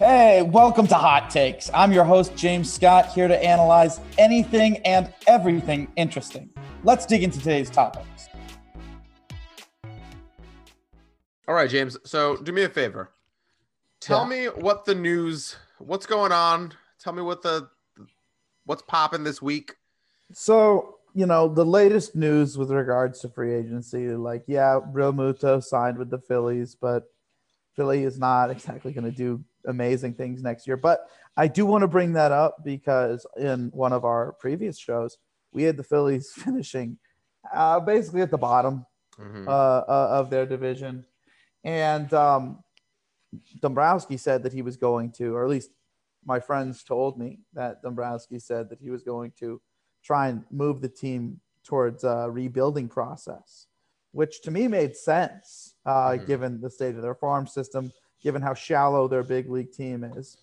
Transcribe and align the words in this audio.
Hey, 0.00 0.40
welcome 0.40 0.86
to 0.86 0.94
Hot 0.94 1.28
Takes. 1.28 1.68
I'm 1.74 1.92
your 1.92 2.04
host, 2.04 2.34
James 2.34 2.72
Scott, 2.72 3.12
here 3.12 3.28
to 3.28 3.44
analyze 3.44 4.00
anything 4.16 4.78
and 4.78 5.12
everything 5.26 5.92
interesting. 5.94 6.48
Let's 6.84 7.04
dig 7.04 7.22
into 7.22 7.38
today's 7.38 7.68
topics. 7.68 8.30
All 11.46 11.54
right, 11.54 11.68
James. 11.68 11.98
So 12.06 12.38
do 12.38 12.50
me 12.50 12.62
a 12.62 12.70
favor. 12.70 13.10
Tell 14.00 14.22
Yeah. 14.22 14.28
me 14.28 14.46
what 14.62 14.86
the 14.86 14.94
news, 14.94 15.56
what's 15.76 16.06
going 16.06 16.32
on. 16.32 16.72
Tell 16.98 17.12
me 17.12 17.20
what 17.20 17.42
the 17.42 17.68
what's 18.64 18.80
popping 18.80 19.22
this 19.22 19.42
week. 19.42 19.76
So, 20.32 20.96
you 21.12 21.26
know, 21.26 21.46
the 21.46 21.66
latest 21.66 22.16
news 22.16 22.56
with 22.56 22.70
regards 22.70 23.20
to 23.20 23.28
free 23.28 23.52
agency, 23.52 24.08
like, 24.16 24.44
yeah, 24.46 24.80
Realmuto 24.94 25.62
signed 25.62 25.98
with 25.98 26.08
the 26.08 26.20
Phillies, 26.20 26.74
but 26.74 27.12
Philly 27.76 28.04
is 28.04 28.18
not 28.18 28.50
exactly 28.50 28.94
going 28.94 29.04
to 29.04 29.10
do 29.10 29.44
amazing 29.66 30.14
things 30.14 30.42
next 30.42 30.66
year. 30.66 30.76
But 30.76 31.00
I 31.36 31.46
do 31.48 31.66
want 31.66 31.82
to 31.82 31.88
bring 31.88 32.12
that 32.14 32.32
up 32.32 32.64
because 32.64 33.26
in 33.36 33.70
one 33.72 33.92
of 33.92 34.04
our 34.04 34.32
previous 34.32 34.78
shows, 34.78 35.18
we 35.52 35.62
had 35.64 35.76
the 35.76 35.82
Phillies 35.84 36.32
finishing 36.36 36.98
uh, 37.52 37.80
basically 37.80 38.22
at 38.22 38.30
the 38.30 38.38
bottom 38.38 38.84
Mhm. 39.18 39.46
uh, 39.46 39.50
uh, 39.50 40.08
of 40.20 40.30
their 40.30 40.46
division. 40.46 41.04
And 41.64 42.12
um, 42.14 42.62
Dombrowski 43.60 44.16
said 44.16 44.42
that 44.42 44.52
he 44.52 44.62
was 44.62 44.76
going 44.76 45.12
to, 45.12 45.34
or 45.36 45.44
at 45.44 45.50
least 45.50 45.70
my 46.24 46.40
friends 46.40 46.82
told 46.82 47.18
me 47.18 47.40
that 47.54 47.82
Dombrowski 47.82 48.38
said 48.38 48.68
that 48.70 48.80
he 48.80 48.90
was 48.90 49.02
going 49.02 49.32
to 49.38 49.60
try 50.02 50.28
and 50.28 50.44
move 50.50 50.80
the 50.80 50.88
team 50.88 51.40
towards 51.64 52.04
a 52.04 52.28
rebuilding 52.30 52.88
process, 52.88 53.66
which 54.12 54.42
to 54.42 54.50
me 54.50 54.68
made 54.68 54.96
sense 54.96 55.74
uh, 55.86 56.12
Mhm. 56.12 56.26
given 56.26 56.60
the 56.60 56.70
state 56.70 56.94
of 56.96 57.02
their 57.02 57.14
farm 57.14 57.46
system, 57.46 57.92
given 58.20 58.42
how 58.42 58.54
shallow 58.54 59.08
their 59.08 59.22
big 59.22 59.50
league 59.50 59.72
team 59.72 60.04
is. 60.04 60.38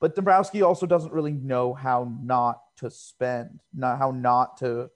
But 0.00 0.14
Dombrowski 0.14 0.62
also 0.62 0.86
doesn't 0.86 1.12
really 1.12 1.32
know 1.32 1.74
how 1.74 2.10
not 2.22 2.62
to 2.78 2.90
spend, 2.90 3.60
not 3.74 3.98
how 3.98 4.10
not 4.10 4.56
to 4.58 4.90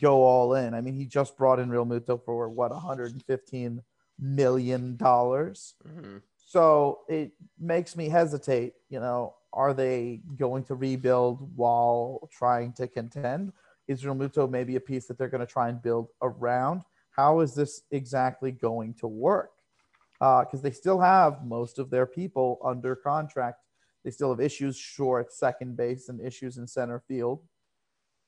go 0.00 0.22
all 0.22 0.54
in. 0.54 0.74
I 0.74 0.80
mean, 0.80 0.94
he 0.94 1.06
just 1.06 1.36
brought 1.36 1.58
in 1.58 1.70
Realmuto 1.70 2.22
for 2.24 2.48
what 2.48 2.70
115 2.70 3.82
million 4.18 4.96
dollars. 4.96 5.74
Mhm. 5.86 6.22
So 6.36 7.00
it 7.08 7.32
makes 7.58 7.96
me 7.96 8.08
hesitate. 8.08 8.74
You 8.88 9.00
know, 9.00 9.34
are 9.52 9.74
they 9.74 10.22
going 10.36 10.64
to 10.64 10.74
rebuild 10.74 11.56
while 11.56 12.28
trying 12.30 12.72
to 12.74 12.86
contend? 12.86 13.52
Is 13.86 14.04
Realmuto 14.04 14.48
maybe 14.48 14.76
a 14.76 14.80
piece 14.80 15.06
that 15.06 15.18
they're 15.18 15.28
going 15.28 15.46
to 15.46 15.52
try 15.52 15.68
and 15.68 15.80
build 15.82 16.08
around? 16.22 16.82
How 17.10 17.40
is 17.40 17.54
this 17.54 17.82
exactly 17.90 18.52
going 18.52 18.94
to 18.94 19.08
work? 19.08 19.50
Because 20.18 20.62
they 20.62 20.70
still 20.70 21.00
have 21.00 21.44
most 21.44 21.78
of 21.78 21.90
their 21.90 22.06
people 22.06 22.58
under 22.64 22.96
contract. 22.96 23.60
They 24.04 24.10
still 24.10 24.30
have 24.30 24.40
issues 24.40 24.76
short 24.76 25.32
second 25.32 25.76
base 25.76 26.08
and 26.08 26.20
issues 26.20 26.58
in 26.58 26.66
center 26.66 27.00
field. 27.06 27.42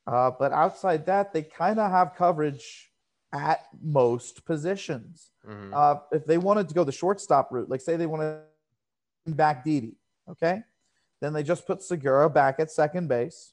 Uh, 0.06 0.30
but 0.38 0.52
outside 0.52 1.06
that, 1.06 1.32
they 1.32 1.42
kind 1.42 1.78
of 1.78 1.90
have 1.90 2.14
coverage 2.14 2.90
at 3.32 3.66
most 3.80 4.44
positions. 4.44 5.30
Mhm. 5.46 5.72
Uh, 5.72 6.00
if 6.10 6.24
they 6.26 6.38
wanted 6.38 6.68
to 6.68 6.74
go 6.74 6.84
the 6.84 6.92
shortstop 6.92 7.52
route, 7.52 7.68
like 7.68 7.80
say 7.80 7.96
they 7.96 8.06
want 8.06 8.22
to 8.22 9.32
back 9.32 9.64
Didi, 9.64 9.96
okay, 10.28 10.64
then 11.20 11.32
they 11.32 11.42
just 11.42 11.66
put 11.66 11.82
Segura 11.82 12.28
back 12.28 12.58
at 12.58 12.70
second 12.70 13.08
base. 13.08 13.52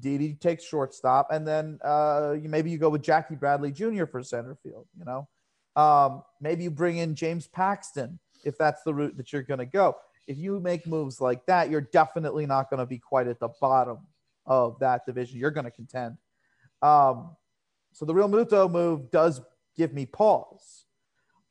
Didi 0.00 0.34
takes 0.34 0.64
shortstop, 0.64 1.30
and 1.30 1.46
then 1.46 1.78
uh, 1.82 2.36
you 2.40 2.48
maybe 2.48 2.70
you 2.70 2.78
go 2.78 2.90
with 2.90 3.02
Jackie 3.02 3.36
Bradley 3.36 3.72
Jr. 3.72 4.04
for 4.04 4.22
center 4.22 4.54
field. 4.56 4.86
You 4.98 5.04
know, 5.04 5.28
um, 5.76 6.22
maybe 6.40 6.64
you 6.64 6.70
bring 6.70 6.98
in 6.98 7.14
James 7.14 7.46
Paxton 7.46 8.18
if 8.44 8.56
that's 8.58 8.82
the 8.82 8.94
route 8.94 9.16
that 9.16 9.32
you're 9.32 9.42
going 9.42 9.58
to 9.58 9.66
go. 9.66 9.96
If 10.26 10.38
you 10.38 10.60
make 10.60 10.86
moves 10.86 11.20
like 11.20 11.44
that, 11.46 11.70
you're 11.70 11.80
definitely 11.80 12.46
not 12.46 12.70
going 12.70 12.78
to 12.80 12.86
be 12.86 12.98
quite 12.98 13.26
at 13.26 13.38
the 13.40 13.48
bottom 13.60 13.98
of 14.46 14.78
that 14.80 15.04
division. 15.06 15.38
You're 15.38 15.50
going 15.50 15.64
to 15.64 15.70
contend. 15.70 16.16
Um, 16.82 17.36
so 17.92 18.04
the 18.04 18.14
Realmuto 18.14 18.70
move 18.70 19.10
does 19.10 19.40
give 19.76 19.92
me 19.92 20.06
pause. 20.06 20.84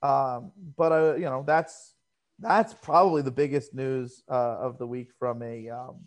Um, 0.01 0.51
but 0.77 0.91
uh, 0.91 1.15
you 1.15 1.25
know 1.25 1.43
that's 1.45 1.93
that's 2.39 2.73
probably 2.73 3.21
the 3.21 3.31
biggest 3.31 3.73
news 3.73 4.23
uh, 4.29 4.57
of 4.59 4.77
the 4.77 4.87
week 4.87 5.09
from 5.19 5.43
a 5.43 5.69
um, 5.69 5.97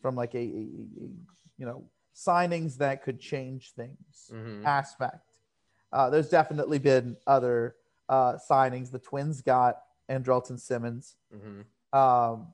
from 0.00 0.14
like 0.14 0.34
a, 0.34 0.38
a, 0.38 0.42
a 0.42 1.08
you 1.58 1.66
know 1.66 1.84
signings 2.14 2.76
that 2.78 3.02
could 3.02 3.18
change 3.18 3.72
things 3.74 4.30
Mhm. 4.32 4.64
aspect. 4.64 5.33
Uh, 5.94 6.10
there's 6.10 6.28
definitely 6.28 6.78
been 6.78 7.16
other 7.26 7.76
uh, 8.08 8.36
signings. 8.50 8.90
The 8.90 8.98
Twins 8.98 9.40
got 9.40 9.78
Andrelton 10.10 10.58
Simmons. 10.58 11.14
Mhm. 11.32 11.64
Um, 11.96 12.48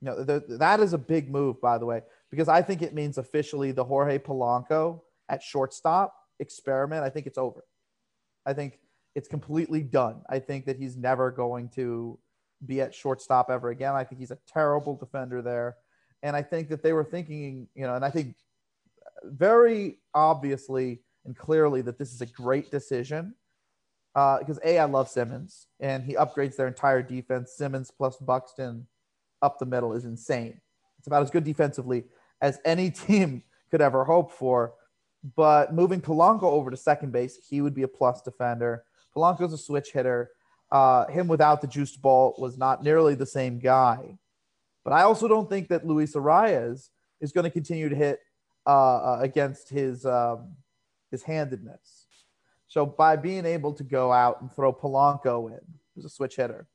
you 0.00 0.06
know, 0.06 0.24
th- 0.24 0.44
that 0.48 0.80
is 0.80 0.92
a 0.92 0.98
big 0.98 1.30
move, 1.30 1.60
by 1.60 1.76
the 1.76 1.86
way, 1.86 2.02
because 2.30 2.48
I 2.48 2.62
think 2.62 2.82
it 2.82 2.94
means 2.94 3.18
officially 3.18 3.72
the 3.72 3.84
Jorge 3.84 4.18
Polanco 4.18 5.00
at 5.28 5.42
shortstop 5.42 6.14
experiment. 6.38 7.02
I 7.04 7.10
think 7.10 7.26
it's 7.26 7.38
over. 7.38 7.64
I 8.46 8.52
think 8.52 8.78
it's 9.14 9.28
completely 9.28 9.82
done. 9.82 10.22
I 10.28 10.38
think 10.38 10.66
that 10.66 10.76
he's 10.76 10.96
never 10.96 11.30
going 11.30 11.70
to 11.70 12.18
be 12.64 12.80
at 12.80 12.94
shortstop 12.94 13.50
ever 13.50 13.70
again. 13.70 13.94
I 13.94 14.04
think 14.04 14.20
he's 14.20 14.30
a 14.30 14.38
terrible 14.46 14.94
defender 14.96 15.42
there. 15.42 15.76
And 16.22 16.36
I 16.36 16.42
think 16.42 16.68
that 16.68 16.82
they 16.82 16.92
were 16.92 17.04
thinking, 17.04 17.68
you 17.74 17.86
know, 17.86 17.94
and 17.94 18.04
I 18.04 18.10
think 18.10 18.36
very 19.24 19.98
obviously 20.14 21.00
and 21.24 21.36
clearly 21.36 21.80
that 21.82 21.98
this 21.98 22.12
is 22.12 22.20
a 22.20 22.26
great 22.26 22.70
decision 22.70 23.34
uh, 24.14 24.38
because 24.38 24.58
A, 24.64 24.78
I 24.78 24.84
love 24.84 25.08
Simmons 25.08 25.66
and 25.80 26.04
he 26.04 26.14
upgrades 26.14 26.56
their 26.56 26.68
entire 26.68 27.02
defense. 27.02 27.52
Simmons 27.56 27.90
plus 27.90 28.16
Buxton 28.16 28.86
up 29.42 29.58
the 29.58 29.66
middle 29.66 29.92
is 29.92 30.04
insane. 30.04 30.60
It's 30.98 31.06
about 31.06 31.22
as 31.22 31.30
good 31.30 31.44
defensively 31.44 32.04
as 32.40 32.60
any 32.64 32.90
team 33.06 33.42
could 33.70 33.80
ever 33.80 34.04
hope 34.04 34.32
for. 34.32 34.74
But 35.36 35.74
moving 35.74 36.00
Polanco 36.00 36.44
over 36.44 36.70
to 36.70 36.76
second 36.76 37.12
base, 37.12 37.38
he 37.48 37.60
would 37.60 37.74
be 37.74 37.82
a 37.82 37.88
plus 37.88 38.20
defender. 38.22 38.84
Polanco's 39.16 39.52
a 39.52 39.58
switch 39.58 39.90
hitter. 39.92 40.30
Uh, 40.70 41.06
him 41.06 41.28
without 41.28 41.60
the 41.60 41.66
juiced 41.66 42.02
ball 42.02 42.34
was 42.38 42.58
not 42.58 42.82
nearly 42.82 43.14
the 43.14 43.26
same 43.26 43.58
guy. 43.58 44.18
But 44.84 44.92
I 44.92 45.02
also 45.02 45.28
don't 45.28 45.48
think 45.48 45.68
that 45.68 45.86
Luis 45.86 46.14
Arraez 46.14 46.90
is 47.20 47.32
going 47.32 47.44
to 47.44 47.50
continue 47.50 47.88
to 47.88 47.96
hit 47.96 48.20
uh, 48.66 48.96
uh, 48.96 49.18
against 49.22 49.70
his 49.70 50.04
um, 50.04 50.54
his 51.14 51.22
handedness. 51.22 52.06
So 52.66 52.84
by 52.84 53.14
being 53.14 53.46
able 53.46 53.72
to 53.74 53.84
go 53.84 54.12
out 54.12 54.40
and 54.40 54.52
throw 54.52 54.72
Polanco 54.72 55.48
in, 55.48 55.60
who's 55.94 56.04
a 56.04 56.08
switch 56.08 56.34
hitter, 56.36 56.66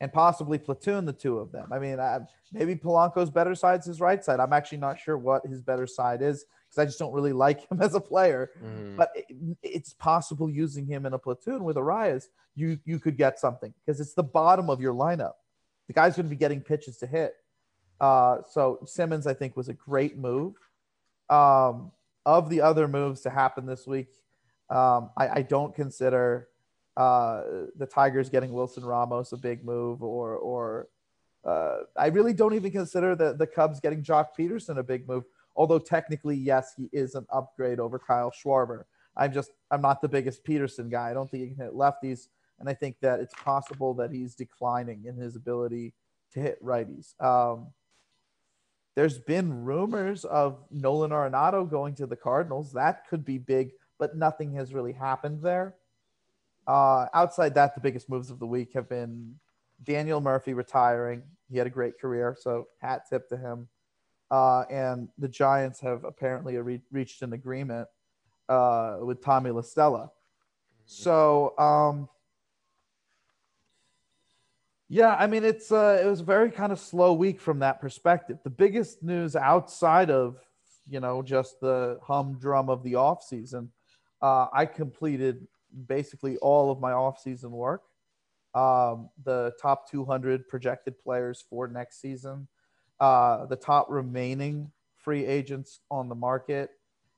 and 0.00 0.10
possibly 0.10 0.58
platoon 0.58 1.04
the 1.04 1.12
two 1.12 1.38
of 1.38 1.52
them. 1.52 1.70
I 1.72 1.78
mean, 1.78 2.00
I, 2.00 2.20
maybe 2.52 2.74
Polanco's 2.76 3.30
better 3.30 3.54
side 3.54 3.80
is 3.80 3.86
his 3.86 4.00
right 4.00 4.24
side. 4.24 4.40
I'm 4.40 4.52
actually 4.52 4.78
not 4.78 4.98
sure 4.98 5.18
what 5.18 5.44
his 5.44 5.60
better 5.60 5.86
side 5.86 6.22
is 6.22 6.46
because 6.64 6.78
I 6.78 6.84
just 6.86 6.98
don't 6.98 7.12
really 7.12 7.32
like 7.32 7.68
him 7.70 7.80
as 7.82 7.94
a 7.94 8.00
player. 8.00 8.50
Mhm. 8.64 8.96
But 8.96 9.10
it, 9.14 9.26
it's 9.62 9.92
possible 9.92 10.48
using 10.48 10.86
him 10.86 11.04
in 11.04 11.12
a 11.12 11.18
platoon 11.18 11.64
with 11.64 11.76
Arraez, 11.76 12.28
you 12.54 12.78
you 12.84 12.98
could 12.98 13.16
get 13.16 13.38
something 13.38 13.74
because 13.84 14.00
it's 14.00 14.14
the 14.14 14.22
bottom 14.22 14.70
of 14.70 14.80
your 14.80 14.94
lineup. 14.94 15.34
The 15.88 15.92
guy's 15.92 16.16
going 16.16 16.26
to 16.26 16.30
be 16.30 16.36
getting 16.36 16.60
pitches 16.60 16.96
to 16.98 17.06
hit. 17.06 17.34
Uh, 18.00 18.38
so 18.48 18.78
Simmons, 18.86 19.26
I 19.26 19.34
think, 19.34 19.56
was 19.56 19.68
a 19.68 19.74
great 19.74 20.16
move. 20.16 20.54
Um, 21.28 21.90
of 22.26 22.50
the 22.50 22.60
other 22.60 22.88
moves 22.88 23.20
to 23.22 23.30
happen 23.30 23.66
this 23.66 23.86
week, 23.86 24.08
um, 24.70 25.10
I, 25.16 25.28
I 25.28 25.42
don't 25.42 25.74
consider 25.74 26.48
uh, 26.96 27.42
the 27.76 27.86
Tigers 27.86 28.28
getting 28.28 28.52
Wilson 28.52 28.84
Ramos 28.84 29.32
a 29.32 29.36
big 29.36 29.64
move, 29.64 30.02
or 30.02 30.34
or 30.36 30.88
uh, 31.44 31.78
I 31.96 32.08
really 32.08 32.32
don't 32.32 32.54
even 32.54 32.72
consider 32.72 33.14
the 33.14 33.34
the 33.34 33.46
Cubs 33.46 33.80
getting 33.80 34.02
Joc 34.02 34.28
Pederson 34.38 34.78
a 34.78 34.82
big 34.82 35.08
move. 35.08 35.24
Although 35.56 35.78
technically, 35.78 36.36
yes, 36.36 36.74
he 36.76 36.88
is 36.92 37.14
an 37.14 37.26
upgrade 37.32 37.80
over 37.80 37.98
Kyle 37.98 38.32
Schwarber. 38.32 38.84
I'm 39.16 39.32
just 39.32 39.52
I'm 39.70 39.80
not 39.80 40.00
the 40.02 40.08
biggest 40.08 40.44
Peterson 40.44 40.88
guy. 40.88 41.10
I 41.10 41.14
don't 41.14 41.30
think 41.30 41.44
he 41.44 41.54
can 41.54 41.64
hit 41.64 41.74
lefties, 41.74 42.28
and 42.58 42.68
I 42.68 42.74
think 42.74 42.96
that 43.00 43.20
it's 43.20 43.34
possible 43.42 43.94
that 43.94 44.10
he's 44.10 44.34
declining 44.34 45.04
in 45.06 45.16
his 45.16 45.36
ability 45.36 45.94
to 46.32 46.40
hit 46.40 46.62
righties. 46.62 47.20
Um, 47.22 47.68
there's 48.98 49.20
been 49.20 49.62
rumors 49.62 50.24
of 50.24 50.58
Nolan 50.72 51.12
Arenado 51.12 51.70
going 51.70 51.94
to 51.94 52.06
the 52.08 52.16
Cardinals. 52.16 52.72
That 52.72 53.06
could 53.06 53.24
be 53.24 53.38
big, 53.38 53.70
but 53.96 54.16
nothing 54.16 54.52
has 54.54 54.74
really 54.74 54.92
happened 54.92 55.40
there. 55.40 55.76
Uh, 56.66 57.06
outside 57.14 57.54
that, 57.54 57.76
the 57.76 57.80
biggest 57.80 58.10
moves 58.10 58.28
of 58.28 58.40
the 58.40 58.46
week 58.46 58.72
have 58.74 58.88
been 58.88 59.36
Daniel 59.84 60.20
Murphy 60.20 60.52
retiring. 60.52 61.22
He 61.48 61.58
had 61.58 61.68
a 61.68 61.70
great 61.70 62.00
career, 62.00 62.36
so 62.36 62.66
hat 62.80 63.02
tip 63.08 63.28
to 63.28 63.36
him. 63.36 63.68
Uh, 64.32 64.62
and 64.68 65.08
the 65.16 65.28
Giants 65.28 65.78
have 65.78 66.02
apparently 66.02 66.56
re- 66.56 66.82
reached 66.90 67.22
an 67.22 67.34
agreement 67.34 67.86
uh, 68.48 68.96
with 69.02 69.22
Tommy 69.22 69.52
La 69.52 69.60
Stella. 69.60 70.10
So, 70.86 71.56
um, 71.56 72.08
yeah, 74.88 75.14
I 75.14 75.26
mean, 75.26 75.44
it's 75.44 75.70
uh, 75.70 76.00
it 76.02 76.06
was 76.06 76.20
a 76.20 76.24
very 76.24 76.50
kind 76.50 76.72
of 76.72 76.78
slow 76.78 77.12
week 77.12 77.40
from 77.40 77.58
that 77.60 77.80
perspective. 77.80 78.38
The 78.44 78.50
biggest 78.50 79.02
news 79.02 79.36
outside 79.36 80.10
of 80.10 80.38
you 80.88 81.00
know 81.00 81.22
just 81.22 81.60
the 81.60 81.98
humdrum 82.02 82.70
of 82.70 82.82
the 82.82 82.94
off 82.96 83.22
season, 83.22 83.70
uh, 84.22 84.46
I 84.52 84.66
completed 84.66 85.46
basically 85.86 86.38
all 86.38 86.70
of 86.70 86.80
my 86.80 86.92
off 86.92 87.20
season 87.20 87.50
work. 87.50 87.82
um, 88.54 89.10
the 89.24 89.52
top 89.60 89.90
200 89.90 90.48
projected 90.48 90.98
players 90.98 91.44
for 91.48 91.68
next 91.68 92.00
season, 92.00 92.48
uh, 93.00 93.46
the 93.46 93.56
top 93.56 93.86
remaining 93.90 94.70
free 94.96 95.26
agents 95.26 95.80
on 95.90 96.08
the 96.08 96.14
market, 96.14 96.70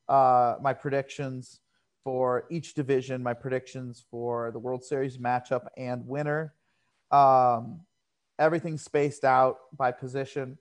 uh, 0.09 0.57
my 0.61 0.73
predictions 0.75 1.61
for 2.03 2.45
each 2.51 2.75
division, 2.75 3.23
my 3.23 3.35
predictions 3.35 4.05
for 4.11 4.51
the 4.51 4.59
World 4.59 4.83
Series 4.85 5.19
matchup 5.19 5.67
and 5.77 6.07
winner. 6.07 6.55
Um, 7.11 7.81
everything's 8.39 8.83
spaced 8.83 9.25
out 9.25 9.59
by 9.77 9.93
position. 9.93 10.59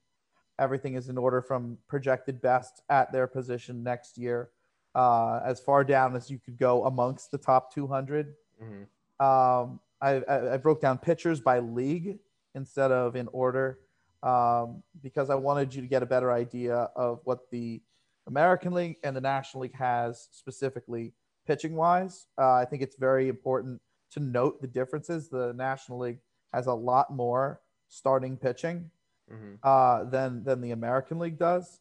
Everything 0.59 0.95
is 0.95 1.09
in 1.09 1.17
order 1.17 1.41
from 1.41 1.77
projected 1.87 2.41
best 2.41 2.81
at 2.89 3.11
their 3.11 3.27
position 3.27 3.81
next 3.83 4.17
year, 4.17 4.49
uh, 4.95 5.39
as 5.45 5.59
far 5.59 5.83
down 5.83 6.15
as 6.15 6.29
you 6.29 6.37
could 6.37 6.57
go 6.57 6.85
amongst 6.85 7.31
the 7.31 7.37
top 7.37 7.73
200. 7.73 8.33
Mm-hmm. 8.61 9.25
Um, 9.25 9.79
I, 10.01 10.21
I, 10.29 10.53
I, 10.53 10.57
broke 10.57 10.81
down 10.81 10.97
pitchers 10.97 11.41
by 11.41 11.59
league 11.59 12.19
instead 12.55 12.91
of 12.91 13.17
in 13.17 13.27
order 13.33 13.79
um, 14.23 14.81
because 15.01 15.29
I 15.29 15.35
wanted 15.35 15.73
you 15.73 15.81
to 15.81 15.87
get 15.87 16.03
a 16.03 16.05
better 16.05 16.31
idea 16.31 16.89
of 16.95 17.19
what 17.25 17.49
the 17.51 17.81
American 18.27 18.73
League 18.73 18.97
and 19.03 19.15
the 19.15 19.21
National 19.21 19.63
League 19.63 19.75
has 19.75 20.29
specifically 20.31 21.13
pitching 21.47 21.75
wise. 21.75 22.27
Uh, 22.37 22.53
I 22.53 22.65
think 22.65 22.81
it's 22.81 22.95
very 22.95 23.27
important 23.27 23.81
to 24.11 24.19
note 24.19 24.61
the 24.61 24.67
differences. 24.67 25.29
The 25.29 25.53
National 25.53 25.99
League 25.99 26.19
has 26.53 26.67
a 26.67 26.73
lot 26.73 27.13
more 27.13 27.61
starting 27.87 28.37
pitching 28.37 28.89
mm-hmm. 29.31 29.55
uh, 29.63 30.03
than 30.05 30.43
than 30.43 30.61
the 30.61 30.71
American 30.71 31.19
League 31.19 31.39
does. 31.39 31.79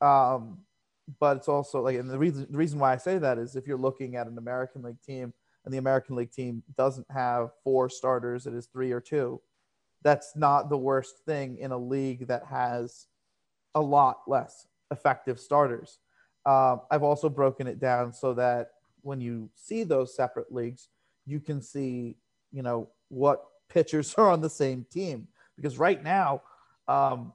Um, 0.00 0.58
but 1.20 1.36
it's 1.36 1.48
also 1.48 1.82
like, 1.82 1.96
and 1.96 2.10
the 2.10 2.18
reason 2.18 2.46
the 2.50 2.58
reason 2.58 2.78
why 2.78 2.92
I 2.92 2.96
say 2.96 3.18
that 3.18 3.38
is 3.38 3.56
if 3.56 3.66
you're 3.66 3.78
looking 3.78 4.16
at 4.16 4.26
an 4.26 4.38
American 4.38 4.82
League 4.82 5.00
team 5.06 5.32
and 5.64 5.72
the 5.72 5.78
American 5.78 6.16
League 6.16 6.32
team 6.32 6.62
doesn't 6.76 7.06
have 7.10 7.50
four 7.64 7.88
starters, 7.88 8.46
it 8.46 8.54
is 8.54 8.66
three 8.66 8.92
or 8.92 9.00
two. 9.00 9.40
That's 10.02 10.34
not 10.34 10.68
the 10.68 10.78
worst 10.78 11.24
thing 11.26 11.58
in 11.58 11.70
a 11.70 11.78
league 11.78 12.26
that 12.26 12.44
has 12.46 13.06
a 13.74 13.80
lot 13.80 14.22
less 14.26 14.66
effective 14.90 15.38
starters. 15.38 15.98
Um, 16.44 16.80
I've 16.90 17.04
also 17.04 17.28
broken 17.28 17.66
it 17.68 17.78
down 17.78 18.12
so 18.12 18.34
that 18.34 18.70
when 19.02 19.20
you 19.20 19.48
see 19.54 19.84
those 19.84 20.14
separate 20.14 20.52
leagues, 20.52 20.88
you 21.24 21.38
can 21.38 21.62
see, 21.62 22.16
you 22.50 22.62
know, 22.62 22.88
what 23.08 23.44
pitchers 23.72 24.14
are 24.18 24.30
on 24.30 24.40
the 24.40 24.50
same 24.50 24.86
team. 24.90 25.28
Because 25.56 25.78
right 25.78 26.02
now, 26.02 26.42
um, 26.88 27.32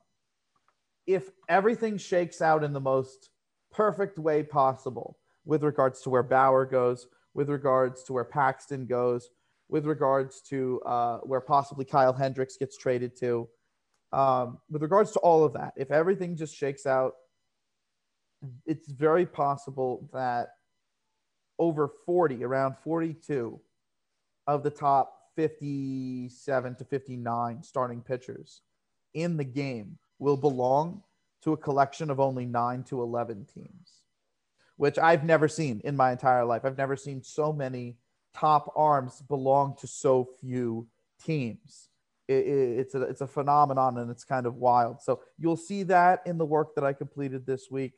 if 1.05 1.29
everything 1.47 1.97
shakes 1.97 2.41
out 2.41 2.63
in 2.63 2.73
the 2.73 2.79
most 2.79 3.29
perfect 3.71 4.17
way 4.17 4.43
possible 4.43 5.17
with 5.45 5.63
regards 5.63 6.01
to 6.01 6.09
where 6.09 6.23
Bauer 6.23 6.65
goes, 6.65 7.07
with 7.33 7.49
regards 7.49 8.03
to 8.03 8.13
where 8.13 8.25
Paxton 8.25 8.85
goes, 8.85 9.29
with 9.69 9.85
regards 9.85 10.41
to 10.41 10.81
uh, 10.85 11.17
where 11.19 11.41
possibly 11.41 11.85
Kyle 11.85 12.13
Hendricks 12.13 12.57
gets 12.57 12.77
traded 12.77 13.17
to, 13.19 13.47
um, 14.11 14.59
with 14.69 14.81
regards 14.81 15.11
to 15.11 15.19
all 15.19 15.43
of 15.43 15.53
that, 15.53 15.73
if 15.77 15.91
everything 15.91 16.35
just 16.35 16.55
shakes 16.55 16.85
out, 16.85 17.13
it's 18.65 18.89
very 18.89 19.25
possible 19.25 20.09
that 20.13 20.49
over 21.59 21.89
40, 22.05 22.43
around 22.43 22.77
42 22.83 23.59
of 24.45 24.63
the 24.63 24.69
top 24.69 25.16
57 25.37 26.75
to 26.75 26.83
59 26.83 27.63
starting 27.63 28.01
pitchers 28.01 28.61
in 29.13 29.37
the 29.37 29.43
game 29.45 29.97
will 30.19 30.35
belong 30.35 31.03
to 31.43 31.53
a 31.53 31.57
collection 31.57 32.09
of 32.09 32.19
only 32.19 32.45
9 32.45 32.83
to 32.85 33.01
11 33.01 33.45
teams, 33.53 34.01
which 34.77 34.97
I've 34.97 35.23
never 35.23 35.47
seen 35.47 35.79
in 35.85 35.95
my 35.95 36.11
entire 36.11 36.43
life. 36.43 36.65
I've 36.65 36.77
never 36.77 36.95
seen 36.95 37.21
so 37.23 37.53
many 37.53 37.97
top 38.33 38.73
arms 38.75 39.21
belong 39.21 39.75
to 39.79 39.87
so 39.87 40.27
few 40.41 40.87
teams. 41.23 41.89
It, 42.27 42.45
it, 42.45 42.79
it's 42.79 42.95
a 42.95 43.01
it's 43.03 43.21
a 43.21 43.27
phenomenon 43.27 43.99
and 43.99 44.11
it's 44.11 44.23
kind 44.23 44.47
of 44.47 44.55
wild. 44.55 45.01
So 45.01 45.21
you'll 45.37 45.55
see 45.55 45.83
that 45.83 46.23
in 46.25 46.37
the 46.37 46.45
work 46.45 46.75
that 46.75 46.83
I 46.83 46.93
completed 46.93 47.45
this 47.45 47.69
week. 47.71 47.93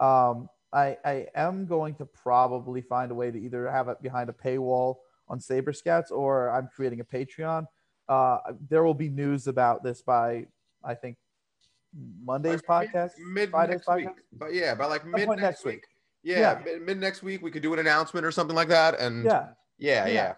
Um, 0.00 0.48
I, 0.72 0.96
I 1.04 1.26
am 1.34 1.66
going 1.66 1.96
to 1.96 2.06
probably 2.06 2.82
find 2.82 3.10
a 3.10 3.14
way 3.14 3.30
to 3.30 3.38
either 3.38 3.68
have 3.70 3.88
it 3.88 4.00
behind 4.00 4.30
a 4.30 4.32
paywall 4.32 4.98
on 5.28 5.40
Saber 5.40 5.72
Scouts 5.72 6.10
or 6.10 6.50
I'm 6.50 6.68
creating 6.74 7.00
a 7.00 7.04
Patreon. 7.04 7.66
Uh, 8.08 8.38
there 8.68 8.84
will 8.84 8.94
be 8.94 9.08
news 9.08 9.46
about 9.46 9.82
this 9.82 10.02
by 10.02 10.46
I 10.82 10.94
think 10.94 11.16
Monday's 12.22 12.62
like 12.68 12.92
podcast, 12.92 13.12
mid, 13.18 13.50
Friday's 13.50 13.74
next 13.74 13.86
podcast. 13.86 13.96
Week. 13.96 14.24
But 14.32 14.54
yeah, 14.54 14.74
by 14.74 14.86
like 14.86 15.06
mid 15.06 15.28
next, 15.28 15.40
next 15.40 15.64
week. 15.64 15.74
week. 15.74 15.84
Yeah, 16.22 16.38
yeah. 16.38 16.60
Mid, 16.64 16.82
mid, 16.82 16.98
next 16.98 17.22
week 17.22 17.42
we 17.42 17.50
could 17.50 17.62
do 17.62 17.72
an 17.72 17.78
announcement 17.78 18.24
or 18.26 18.32
something 18.32 18.56
like 18.56 18.68
that. 18.68 18.98
And 18.98 19.24
yeah, 19.24 19.48
yeah, 19.78 20.06
yeah. 20.06 20.12
yeah. 20.12 20.34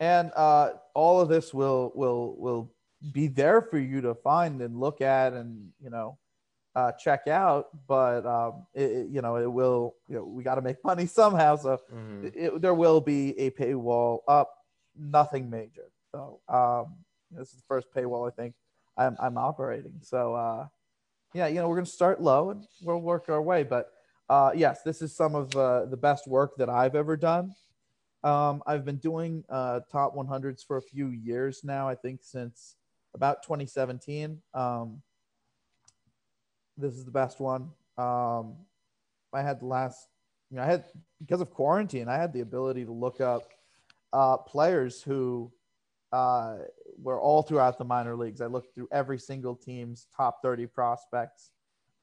And 0.00 0.30
uh, 0.36 0.70
all 0.94 1.20
of 1.20 1.28
this 1.28 1.52
will 1.52 1.92
will 1.94 2.36
will 2.38 2.70
be 3.12 3.28
there 3.28 3.62
for 3.62 3.78
you 3.78 4.00
to 4.00 4.14
find 4.14 4.60
and 4.62 4.78
look 4.78 5.00
at, 5.00 5.32
and 5.32 5.70
you 5.82 5.90
know, 5.90 6.18
uh, 6.78 6.92
check 6.92 7.26
out. 7.26 7.68
But 7.86 8.24
um, 8.24 8.66
it, 8.74 8.90
it, 8.90 9.08
you 9.08 9.20
know, 9.20 9.36
it 9.36 9.50
will. 9.50 9.96
You 10.08 10.16
know, 10.16 10.24
we 10.24 10.42
got 10.42 10.56
to 10.56 10.62
make 10.62 10.82
money 10.84 11.06
somehow, 11.06 11.56
so 11.56 11.80
mm-hmm. 11.92 12.28
it, 12.34 12.62
there 12.62 12.74
will 12.74 13.00
be 13.00 13.38
a 13.38 13.50
paywall 13.50 14.20
up. 14.28 14.54
Nothing 14.96 15.48
major. 15.50 15.90
So 16.12 16.40
um, 16.48 16.96
this 17.30 17.48
is 17.48 17.56
the 17.56 17.64
first 17.68 17.88
paywall 17.94 18.26
I 18.26 18.34
think 18.34 18.54
I'm, 18.96 19.16
I'm 19.20 19.38
operating. 19.38 20.00
So 20.02 20.34
uh, 20.34 20.66
yeah, 21.34 21.46
you 21.46 21.56
know, 21.56 21.68
we're 21.68 21.76
gonna 21.76 21.86
start 21.86 22.20
low 22.20 22.50
and 22.50 22.66
we'll 22.82 23.00
work 23.00 23.28
our 23.28 23.42
way. 23.42 23.62
But 23.62 23.92
uh, 24.28 24.50
yes, 24.54 24.82
this 24.82 25.02
is 25.02 25.14
some 25.14 25.34
of 25.34 25.54
uh, 25.54 25.84
the 25.86 25.96
best 25.96 26.26
work 26.26 26.56
that 26.56 26.68
I've 26.68 26.94
ever 26.94 27.16
done. 27.16 27.54
Um, 28.24 28.62
I've 28.66 28.84
been 28.84 28.96
doing 28.96 29.44
uh, 29.48 29.80
top 29.92 30.16
100s 30.16 30.66
for 30.66 30.78
a 30.78 30.82
few 30.82 31.08
years 31.08 31.62
now. 31.62 31.88
I 31.88 31.94
think 31.94 32.20
since 32.22 32.74
about 33.14 33.42
2017. 33.42 34.40
Um, 34.54 35.02
this 36.78 36.94
is 36.94 37.04
the 37.04 37.10
best 37.10 37.40
one. 37.40 37.70
Um, 37.98 38.54
I 39.32 39.42
had 39.42 39.60
the 39.60 39.66
last, 39.66 40.08
you 40.50 40.56
know, 40.56 40.62
I 40.62 40.66
had 40.66 40.84
because 41.20 41.40
of 41.40 41.50
quarantine, 41.50 42.08
I 42.08 42.16
had 42.16 42.32
the 42.32 42.40
ability 42.40 42.84
to 42.84 42.92
look 42.92 43.20
up 43.20 43.42
uh, 44.12 44.38
players 44.38 45.02
who 45.02 45.52
uh, 46.12 46.58
were 47.02 47.20
all 47.20 47.42
throughout 47.42 47.76
the 47.76 47.84
minor 47.84 48.16
leagues. 48.16 48.40
I 48.40 48.46
looked 48.46 48.74
through 48.74 48.88
every 48.92 49.18
single 49.18 49.54
team's 49.54 50.06
top 50.16 50.40
30 50.42 50.66
prospects. 50.66 51.50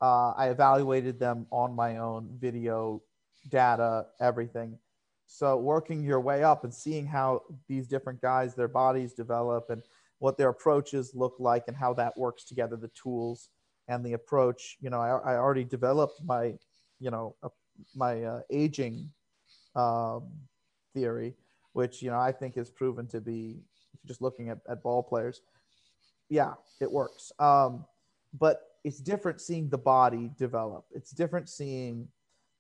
Uh, 0.01 0.31
I 0.31 0.49
evaluated 0.49 1.19
them 1.19 1.47
on 1.51 1.73
my 1.73 1.97
own, 1.97 2.29
video, 2.39 3.01
data, 3.49 4.07
everything. 4.19 4.77
So 5.27 5.57
working 5.57 6.03
your 6.03 6.19
way 6.19 6.43
up 6.43 6.63
and 6.63 6.73
seeing 6.73 7.05
how 7.07 7.41
these 7.67 7.87
different 7.87 8.21
guys, 8.21 8.53
their 8.53 8.67
bodies 8.67 9.13
develop 9.13 9.69
and 9.69 9.81
what 10.19 10.37
their 10.37 10.49
approaches 10.49 11.15
look 11.15 11.35
like 11.39 11.63
and 11.67 11.75
how 11.75 11.93
that 11.95 12.17
works 12.17 12.43
together, 12.43 12.75
the 12.75 12.89
tools 12.89 13.49
and 13.87 14.05
the 14.05 14.13
approach. 14.13 14.77
You 14.81 14.89
know, 14.89 14.99
I, 14.99 15.33
I 15.33 15.37
already 15.37 15.63
developed 15.63 16.21
my, 16.23 16.53
you 16.99 17.11
know, 17.11 17.35
uh, 17.43 17.49
my 17.95 18.23
uh, 18.23 18.41
aging 18.49 19.09
um, 19.75 20.27
theory, 20.93 21.35
which 21.73 22.01
you 22.01 22.09
know 22.09 22.19
I 22.19 22.31
think 22.31 22.57
is 22.57 22.69
proven 22.69 23.07
to 23.07 23.21
be 23.21 23.59
just 24.05 24.21
looking 24.21 24.49
at, 24.49 24.59
at 24.69 24.83
ball 24.83 25.03
players. 25.03 25.41
Yeah, 26.29 26.53
it 26.79 26.91
works. 26.91 27.31
Um, 27.39 27.85
but 28.33 28.61
it's 28.83 28.99
different 28.99 29.41
seeing 29.41 29.69
the 29.69 29.77
body 29.77 30.31
develop. 30.37 30.85
It's 30.91 31.11
different 31.11 31.49
seeing 31.49 32.07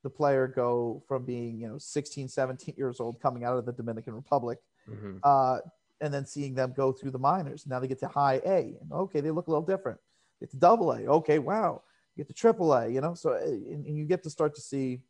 the 0.03 0.09
player 0.09 0.47
go 0.47 1.03
from 1.07 1.25
being, 1.25 1.59
you 1.59 1.67
know, 1.67 1.77
16, 1.77 2.27
17 2.27 2.75
years 2.77 2.99
old 2.99 3.19
coming 3.19 3.43
out 3.43 3.57
of 3.57 3.65
the 3.65 3.71
Dominican 3.71 4.13
Republic 4.13 4.59
mm-hmm. 4.89 5.17
uh, 5.23 5.57
and 6.01 6.13
then 6.13 6.25
seeing 6.25 6.53
them 6.53 6.73
go 6.75 6.91
through 6.91 7.11
the 7.11 7.19
minors. 7.19 7.65
Now 7.67 7.79
they 7.79 7.87
get 7.87 7.99
to 7.99 8.07
high 8.07 8.41
A. 8.45 8.75
And 8.81 8.91
okay, 8.91 9.21
they 9.21 9.31
look 9.31 9.47
a 9.47 9.51
little 9.51 9.65
different. 9.65 9.99
Get 10.39 10.51
to 10.51 10.57
double 10.57 10.91
A. 10.91 11.01
Okay, 11.05 11.39
wow. 11.39 11.81
Get 12.17 12.27
to 12.27 12.33
triple 12.33 12.73
A, 12.73 12.87
you 12.87 13.01
know? 13.01 13.13
So, 13.13 13.31
uh, 13.31 13.39
and, 13.39 13.85
and 13.85 13.97
you 13.97 14.05
get 14.05 14.23
to 14.23 14.29
start 14.29 14.55
to 14.55 14.61
see 14.61 15.01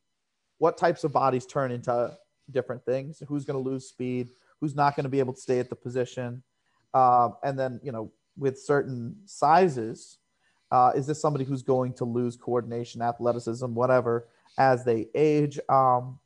what 0.57 0.77
types 0.77 1.03
of 1.03 1.11
bodies 1.11 1.45
turn 1.45 1.71
into 1.71 2.17
different 2.51 2.83
things. 2.85 3.21
Who's 3.27 3.45
going 3.45 3.61
to 3.61 3.69
lose 3.69 3.87
speed? 3.87 4.29
who's 4.59 4.75
not 4.75 4.95
going 4.95 5.03
to 5.03 5.09
be 5.09 5.19
able 5.19 5.33
to 5.33 5.39
stay 5.39 5.59
at 5.59 5.69
the 5.69 5.75
position. 5.75 6.43
Um, 6.93 7.35
and 7.43 7.57
then, 7.57 7.79
you 7.83 7.91
know, 7.91 8.11
with 8.37 8.59
certain 8.59 9.15
sizes, 9.25 10.17
uh, 10.71 10.91
is 10.95 11.07
this 11.07 11.21
somebody 11.21 11.45
who's 11.45 11.61
going 11.61 11.93
to 11.93 12.05
lose 12.05 12.35
coordination, 12.35 13.01
athleticism, 13.01 13.73
whatever, 13.73 14.27
as 14.57 14.83
they 14.83 15.07
age? 15.13 15.59
Um, 15.69 16.19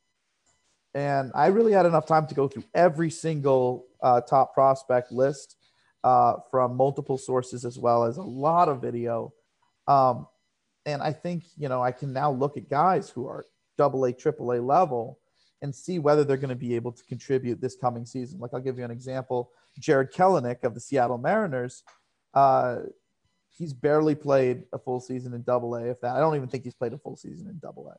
and 0.93 1.31
I 1.35 1.47
really 1.47 1.71
had 1.71 1.85
enough 1.85 2.05
time 2.05 2.27
to 2.27 2.35
go 2.35 2.47
through 2.47 2.63
every 2.73 3.09
single 3.09 3.85
uh, 4.01 4.21
top 4.21 4.53
prospect 4.53 5.11
list 5.11 5.57
uh, 6.03 6.35
from 6.49 6.75
multiple 6.75 7.17
sources 7.17 7.65
as 7.65 7.77
well 7.77 8.03
as 8.03 8.17
a 8.17 8.21
lot 8.23 8.69
of 8.69 8.81
video. 8.81 9.33
Um, 9.87 10.27
and 10.85 11.01
I 11.01 11.13
think, 11.13 11.43
you 11.57 11.69
know, 11.69 11.83
I 11.83 11.91
can 11.91 12.13
now 12.13 12.31
look 12.31 12.57
at 12.57 12.69
guys 12.69 13.09
who 13.09 13.27
are 13.27 13.45
double 13.77 14.05
A, 14.05 14.13
triple 14.13 14.53
A 14.53 14.59
level 14.61 15.19
and 15.61 15.75
see 15.75 15.99
whether 15.99 16.23
they're 16.23 16.37
going 16.37 16.49
to 16.49 16.55
be 16.55 16.75
able 16.75 16.91
to 16.93 17.03
contribute 17.03 17.59
this 17.59 17.75
coming 17.75 18.05
season. 18.05 18.39
Like 18.39 18.51
I'll 18.53 18.61
give 18.61 18.77
you 18.77 18.85
an 18.85 18.91
example: 18.91 19.51
Jarred 19.77 20.13
Kelenic 20.13 20.63
of 20.63 20.73
the 20.73 20.79
Seattle 20.79 21.17
Mariners. 21.17 21.83
Uh, 22.33 22.77
he's 23.49 23.73
barely 23.73 24.15
played 24.15 24.63
a 24.71 24.79
full 24.79 25.01
season 25.01 25.33
in 25.33 25.43
Double 25.43 25.75
A. 25.75 25.83
If 25.89 25.99
that, 26.01 26.15
I 26.15 26.19
don't 26.19 26.35
even 26.35 26.47
think 26.47 26.63
he's 26.63 26.75
played 26.75 26.93
a 26.93 26.97
full 26.97 27.17
season 27.17 27.49
in 27.49 27.59
Double 27.59 27.93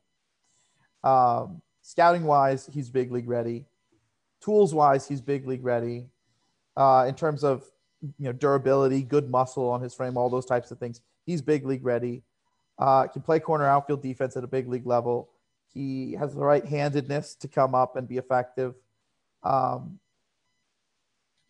A. 1.03 1.07
Um, 1.07 1.61
scouting 1.83 2.23
wise, 2.23 2.67
he's 2.71 2.89
big 2.89 3.11
league 3.11 3.29
ready. 3.29 3.65
Tools 4.43 4.73
wise, 4.73 5.07
he's 5.07 5.21
big 5.21 5.47
league 5.47 5.63
ready. 5.63 6.07
uh, 6.75 7.05
in 7.07 7.15
terms 7.15 7.43
of 7.43 7.63
you 8.01 8.25
know 8.25 8.31
durability, 8.31 9.03
good 9.03 9.29
muscle 9.29 9.69
on 9.69 9.81
his 9.81 9.93
frame, 9.93 10.17
all 10.17 10.29
those 10.29 10.45
types 10.45 10.71
of 10.71 10.79
things. 10.79 11.01
He's 11.25 11.41
big 11.41 11.65
league 11.65 11.85
ready. 11.85 12.23
Uh, 12.79 13.07
can 13.07 13.21
play 13.21 13.39
corner 13.39 13.65
outfield 13.65 14.01
defense 14.01 14.35
at 14.35 14.43
a 14.43 14.47
big 14.47 14.67
league 14.67 14.87
level. 14.87 15.29
He 15.73 16.13
has 16.13 16.33
the 16.33 16.41
right 16.41 16.65
handedness 16.65 17.35
to 17.35 17.47
come 17.47 17.75
up 17.75 17.95
and 17.95 18.07
be 18.07 18.17
effective. 18.17 18.73
Um, 19.43 19.99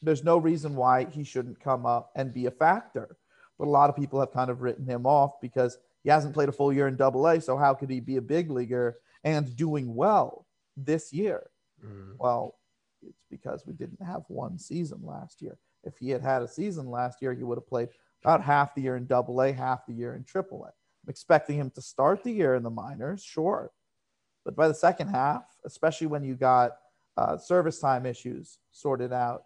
there's 0.01 0.23
no 0.23 0.37
reason 0.37 0.75
why 0.75 1.05
he 1.05 1.23
shouldn't 1.23 1.59
come 1.59 1.85
up 1.85 2.11
and 2.15 2.33
be 2.33 2.47
a 2.47 2.51
factor. 2.51 3.17
But 3.57 3.67
a 3.67 3.69
lot 3.69 3.89
of 3.89 3.95
people 3.95 4.19
have 4.19 4.31
kind 4.31 4.49
of 4.49 4.61
written 4.61 4.85
him 4.85 5.05
off 5.05 5.39
because 5.39 5.77
he 6.03 6.09
hasn't 6.09 6.33
played 6.33 6.49
a 6.49 6.51
full 6.51 6.73
year 6.73 6.87
in 6.87 6.95
double 6.95 7.27
A. 7.27 7.39
So 7.39 7.57
how 7.57 7.73
could 7.73 7.89
he 7.89 7.99
be 7.99 8.17
a 8.17 8.21
big 8.21 8.49
leaguer 8.49 8.97
and 9.23 9.55
doing 9.55 9.93
well 9.95 10.45
this 10.75 11.13
year? 11.13 11.49
Mm. 11.85 12.15
Well, 12.17 12.55
it's 13.07 13.23
because 13.29 13.63
we 13.65 13.73
didn't 13.73 14.01
have 14.01 14.23
one 14.27 14.57
season 14.57 15.01
last 15.03 15.41
year. 15.41 15.57
If 15.83 15.97
he 15.97 16.09
had 16.09 16.21
had 16.21 16.41
a 16.41 16.47
season 16.47 16.89
last 16.89 17.21
year, 17.21 17.33
he 17.33 17.43
would 17.43 17.57
have 17.57 17.67
played 17.67 17.89
about 18.23 18.41
half 18.41 18.75
the 18.75 18.81
year 18.81 18.97
in 18.97 19.05
double 19.05 19.41
A, 19.41 19.51
half 19.51 19.85
the 19.85 19.93
year 19.93 20.15
in 20.15 20.23
triple 20.23 20.63
A. 20.65 20.67
I'm 20.67 21.09
expecting 21.09 21.57
him 21.57 21.71
to 21.71 21.81
start 21.81 22.23
the 22.23 22.31
year 22.31 22.55
in 22.55 22.63
the 22.63 22.69
minors, 22.69 23.23
sure. 23.23 23.71
But 24.45 24.55
by 24.55 24.67
the 24.67 24.73
second 24.73 25.07
half, 25.09 25.43
especially 25.65 26.07
when 26.07 26.23
you 26.23 26.35
got 26.35 26.77
uh, 27.17 27.37
service 27.37 27.79
time 27.79 28.05
issues 28.05 28.59
sorted 28.71 29.11
out, 29.11 29.45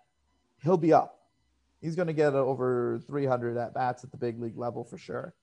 he'll 0.61 0.77
be 0.77 0.93
up. 0.93 1.19
He's 1.81 1.95
going 1.95 2.07
to 2.07 2.13
get 2.13 2.33
over 2.33 2.99
300 3.07 3.57
at 3.57 3.73
bats 3.73 4.03
at 4.03 4.11
the 4.11 4.17
big 4.17 4.41
league 4.41 4.57
level 4.57 4.83
for 4.83 4.97
sure. 4.97 5.33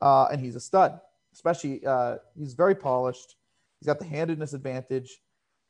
Uh, 0.00 0.26
and 0.30 0.40
he's 0.40 0.56
a 0.56 0.60
stud, 0.60 1.00
especially 1.32 1.84
uh, 1.86 2.16
he's 2.36 2.54
very 2.54 2.74
polished. 2.74 3.36
He's 3.78 3.86
got 3.86 3.98
the 3.98 4.04
handedness 4.04 4.52
advantage 4.52 5.20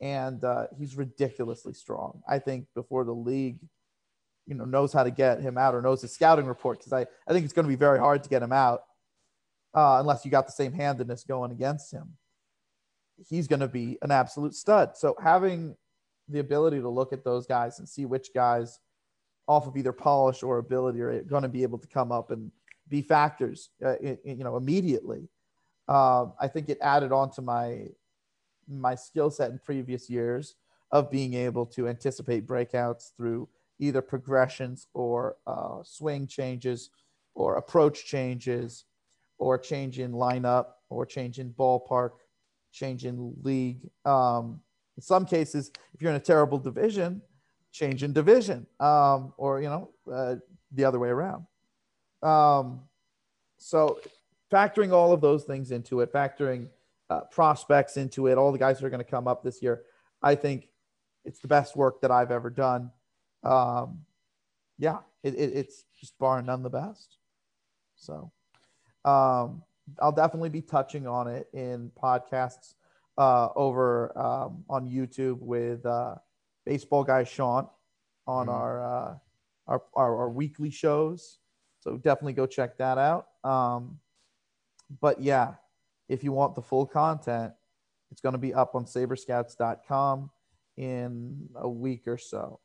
and 0.01 0.43
uh, 0.43 0.67
he's 0.77 0.95
ridiculously 0.95 1.73
strong. 1.73 2.21
I 2.27 2.39
think 2.39 2.67
before 2.75 3.03
the 3.03 3.13
league, 3.13 3.59
you 4.47 4.55
know, 4.55 4.65
knows 4.65 4.93
how 4.93 5.03
to 5.03 5.11
get 5.11 5.41
him 5.41 5.57
out 5.57 5.73
or 5.73 5.81
knows 5.81 6.01
his 6.01 6.13
scouting 6.13 6.45
report, 6.45 6.79
because 6.79 6.93
I, 6.93 7.01
I 7.27 7.33
think 7.33 7.45
it's 7.45 7.53
going 7.53 7.65
to 7.65 7.69
be 7.69 7.75
very 7.75 7.99
hard 7.99 8.23
to 8.23 8.29
get 8.29 8.43
him 8.43 8.51
out 8.51 8.83
uh, 9.73 9.97
unless 9.99 10.23
you 10.23 10.31
got 10.31 10.45
the 10.45 10.51
same 10.51 10.73
handedness 10.73 11.23
going 11.23 11.51
against 11.51 11.91
him. 11.91 12.13
He's 13.29 13.47
going 13.47 13.61
to 13.61 13.67
be 13.67 13.97
an 14.01 14.11
absolute 14.11 14.53
stud. 14.55 14.97
So 14.97 15.15
having 15.21 15.75
the 16.27 16.39
ability 16.39 16.79
to 16.79 16.89
look 16.89 17.13
at 17.13 17.23
those 17.23 17.45
guys 17.45 17.79
and 17.79 17.87
see 17.87 18.05
which 18.05 18.33
guys 18.33 18.79
off 19.47 19.67
of 19.67 19.77
either 19.77 19.93
polish 19.93 20.43
or 20.43 20.57
ability 20.57 21.01
are 21.01 21.21
going 21.23 21.43
to 21.43 21.49
be 21.49 21.63
able 21.63 21.77
to 21.77 21.87
come 21.87 22.11
up 22.11 22.31
and 22.31 22.51
be 22.87 23.01
factors, 23.01 23.69
uh, 23.83 23.95
you 24.01 24.43
know, 24.43 24.57
immediately. 24.57 25.29
Uh, 25.87 26.27
I 26.39 26.47
think 26.47 26.69
it 26.69 26.77
added 26.81 27.11
on 27.11 27.31
to 27.31 27.41
my 27.41 27.87
my 28.67 28.95
skill 28.95 29.29
set 29.29 29.51
in 29.51 29.59
previous 29.59 30.09
years 30.09 30.55
of 30.91 31.11
being 31.11 31.35
able 31.35 31.67
to 31.67 31.87
anticipate 31.87 32.47
breakouts 32.47 33.15
through 33.15 33.47
either 33.79 34.01
progressions 34.01 34.87
or 34.93 35.37
uh, 35.47 35.79
swing 35.83 36.27
changes 36.27 36.89
or 37.33 37.57
approach 37.57 38.05
changes 38.05 38.85
or 39.37 39.57
change 39.57 39.99
in 39.99 40.11
lineup 40.11 40.67
or 40.89 41.05
change 41.05 41.39
in 41.39 41.51
ballpark, 41.51 42.11
change 42.71 43.05
in 43.05 43.33
league. 43.43 43.89
Um, 44.05 44.61
in 44.95 45.03
some 45.03 45.25
cases, 45.25 45.71
if 45.93 46.01
you're 46.01 46.11
in 46.11 46.17
a 46.17 46.19
terrible 46.19 46.57
division, 46.57 47.21
change 47.71 48.03
in 48.03 48.13
division 48.13 48.65
um, 48.79 49.33
or, 49.37 49.61
you 49.61 49.67
know, 49.67 49.89
uh, 50.11 50.35
the 50.71 50.85
other 50.85 50.99
way 50.99 51.09
around. 51.09 51.45
Um, 52.23 52.81
so 53.57 53.99
factoring 54.51 54.93
all 54.93 55.11
of 55.11 55.21
those 55.21 55.43
things 55.43 55.71
into 55.71 55.99
it, 55.99 56.13
factoring 56.13 56.67
uh, 57.09 57.21
prospects 57.31 57.97
into 57.97 58.27
it, 58.27 58.37
all 58.37 58.51
the 58.51 58.57
guys 58.57 58.79
that 58.79 58.85
are 58.85 58.89
going 58.89 59.03
to 59.03 59.09
come 59.09 59.27
up 59.27 59.43
this 59.43 59.61
year. 59.61 59.83
I 60.21 60.35
think 60.35 60.69
it's 61.25 61.39
the 61.39 61.47
best 61.47 61.75
work 61.75 62.01
that 62.01 62.11
I've 62.11 62.31
ever 62.31 62.49
done. 62.49 62.91
Um, 63.45 63.99
yeah, 64.77 64.99
it, 65.23 65.35
it, 65.35 65.51
it's 65.55 65.85
just 65.99 66.17
bar 66.19 66.41
none 66.41 66.63
the 66.63 66.69
best. 66.69 67.17
So 67.95 68.31
um, 69.05 69.63
I'll 70.01 70.11
definitely 70.11 70.49
be 70.49 70.61
touching 70.61 71.07
on 71.07 71.27
it 71.27 71.47
in 71.53 71.91
podcasts 72.01 72.73
uh, 73.17 73.49
over 73.55 74.17
um, 74.17 74.63
on 74.69 74.89
YouTube 74.89 75.39
with 75.39 75.85
uh, 75.85 76.15
baseball 76.65 77.03
guy 77.03 77.23
Sean 77.23 77.67
on 78.27 78.47
mm 78.47 78.53
our, 78.53 78.83
uh, 78.83 79.15
our, 79.67 79.83
our, 79.93 80.17
our 80.17 80.29
weekly 80.29 80.71
shows. 80.71 81.37
So 81.79 81.97
definitely 81.97 82.33
go 82.33 82.47
check 82.47 82.77
that 82.79 82.97
out. 82.97 83.27
Um, 83.43 83.99
but 84.99 85.21
yeah, 85.21 85.53
if 86.09 86.23
you 86.23 86.31
want 86.31 86.55
the 86.55 86.61
full 86.61 86.87
content, 86.87 87.53
it's 88.11 88.21
going 88.21 88.33
to 88.33 88.39
be 88.39 88.53
up 88.53 88.73
on 88.75 88.85
saberscouts.com 88.85 90.31
in 90.77 91.49
a 91.55 91.69
week 91.69 92.07
or 92.07 92.17
so. 92.17 92.59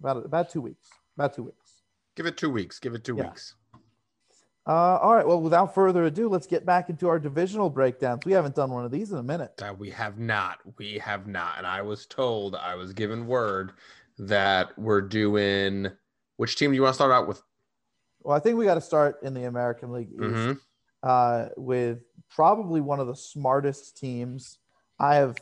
About 0.00 0.24
about 0.24 0.50
two 0.50 0.60
weeks. 0.60 0.88
About 1.16 1.34
two 1.34 1.44
weeks. 1.44 1.82
Give 2.16 2.26
it 2.26 2.36
two 2.36 2.50
weeks. 2.50 2.78
Give 2.78 2.94
it 2.94 3.04
two 3.04 3.16
yeah. 3.16 3.24
weeks. 3.24 3.54
Uh, 4.66 4.98
all 4.98 5.14
right. 5.14 5.26
Well, 5.26 5.40
without 5.40 5.74
further 5.74 6.04
ado, 6.04 6.28
let's 6.28 6.46
get 6.46 6.66
back 6.66 6.90
into 6.90 7.08
our 7.08 7.18
divisional 7.18 7.70
breakdowns. 7.70 8.26
We 8.26 8.32
haven't 8.32 8.54
done 8.54 8.70
one 8.70 8.84
of 8.84 8.90
these 8.90 9.12
in 9.12 9.18
a 9.18 9.22
minute. 9.22 9.56
That 9.56 9.78
we 9.78 9.88
have 9.90 10.18
not. 10.18 10.58
We 10.76 10.98
have 10.98 11.26
not. 11.26 11.54
And 11.56 11.66
I 11.66 11.80
was 11.80 12.04
told, 12.04 12.54
I 12.54 12.74
was 12.74 12.92
given 12.92 13.26
word 13.26 13.72
that 14.18 14.78
we're 14.78 15.00
doing. 15.00 15.86
Which 16.36 16.56
team 16.56 16.70
do 16.70 16.74
you 16.76 16.82
want 16.82 16.92
to 16.92 16.96
start 16.96 17.12
out 17.12 17.26
with? 17.26 17.42
Well, 18.22 18.36
I 18.36 18.40
think 18.40 18.58
we 18.58 18.66
got 18.66 18.74
to 18.74 18.80
start 18.82 19.20
in 19.22 19.32
the 19.32 19.44
American 19.44 19.90
League 19.90 20.10
East. 20.12 20.20
Mm-hmm 20.20 20.52
uh, 21.02 21.46
with 21.56 22.00
probably 22.30 22.80
one 22.80 23.00
of 23.00 23.06
the 23.06 23.16
smartest 23.16 23.96
teams 23.96 24.58
I 24.98 25.16
have 25.16 25.36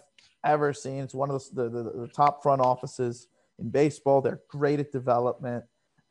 ever 0.44 0.72
seen. 0.72 0.98
It's 0.98 1.14
one 1.14 1.30
of 1.30 1.42
the, 1.52 1.68
the, 1.68 1.82
the 1.82 2.10
top 2.14 2.42
front 2.42 2.60
offices 2.60 3.28
in 3.58 3.70
baseball. 3.70 4.20
They're 4.20 4.40
great 4.48 4.80
at 4.80 4.92
development. 4.92 5.64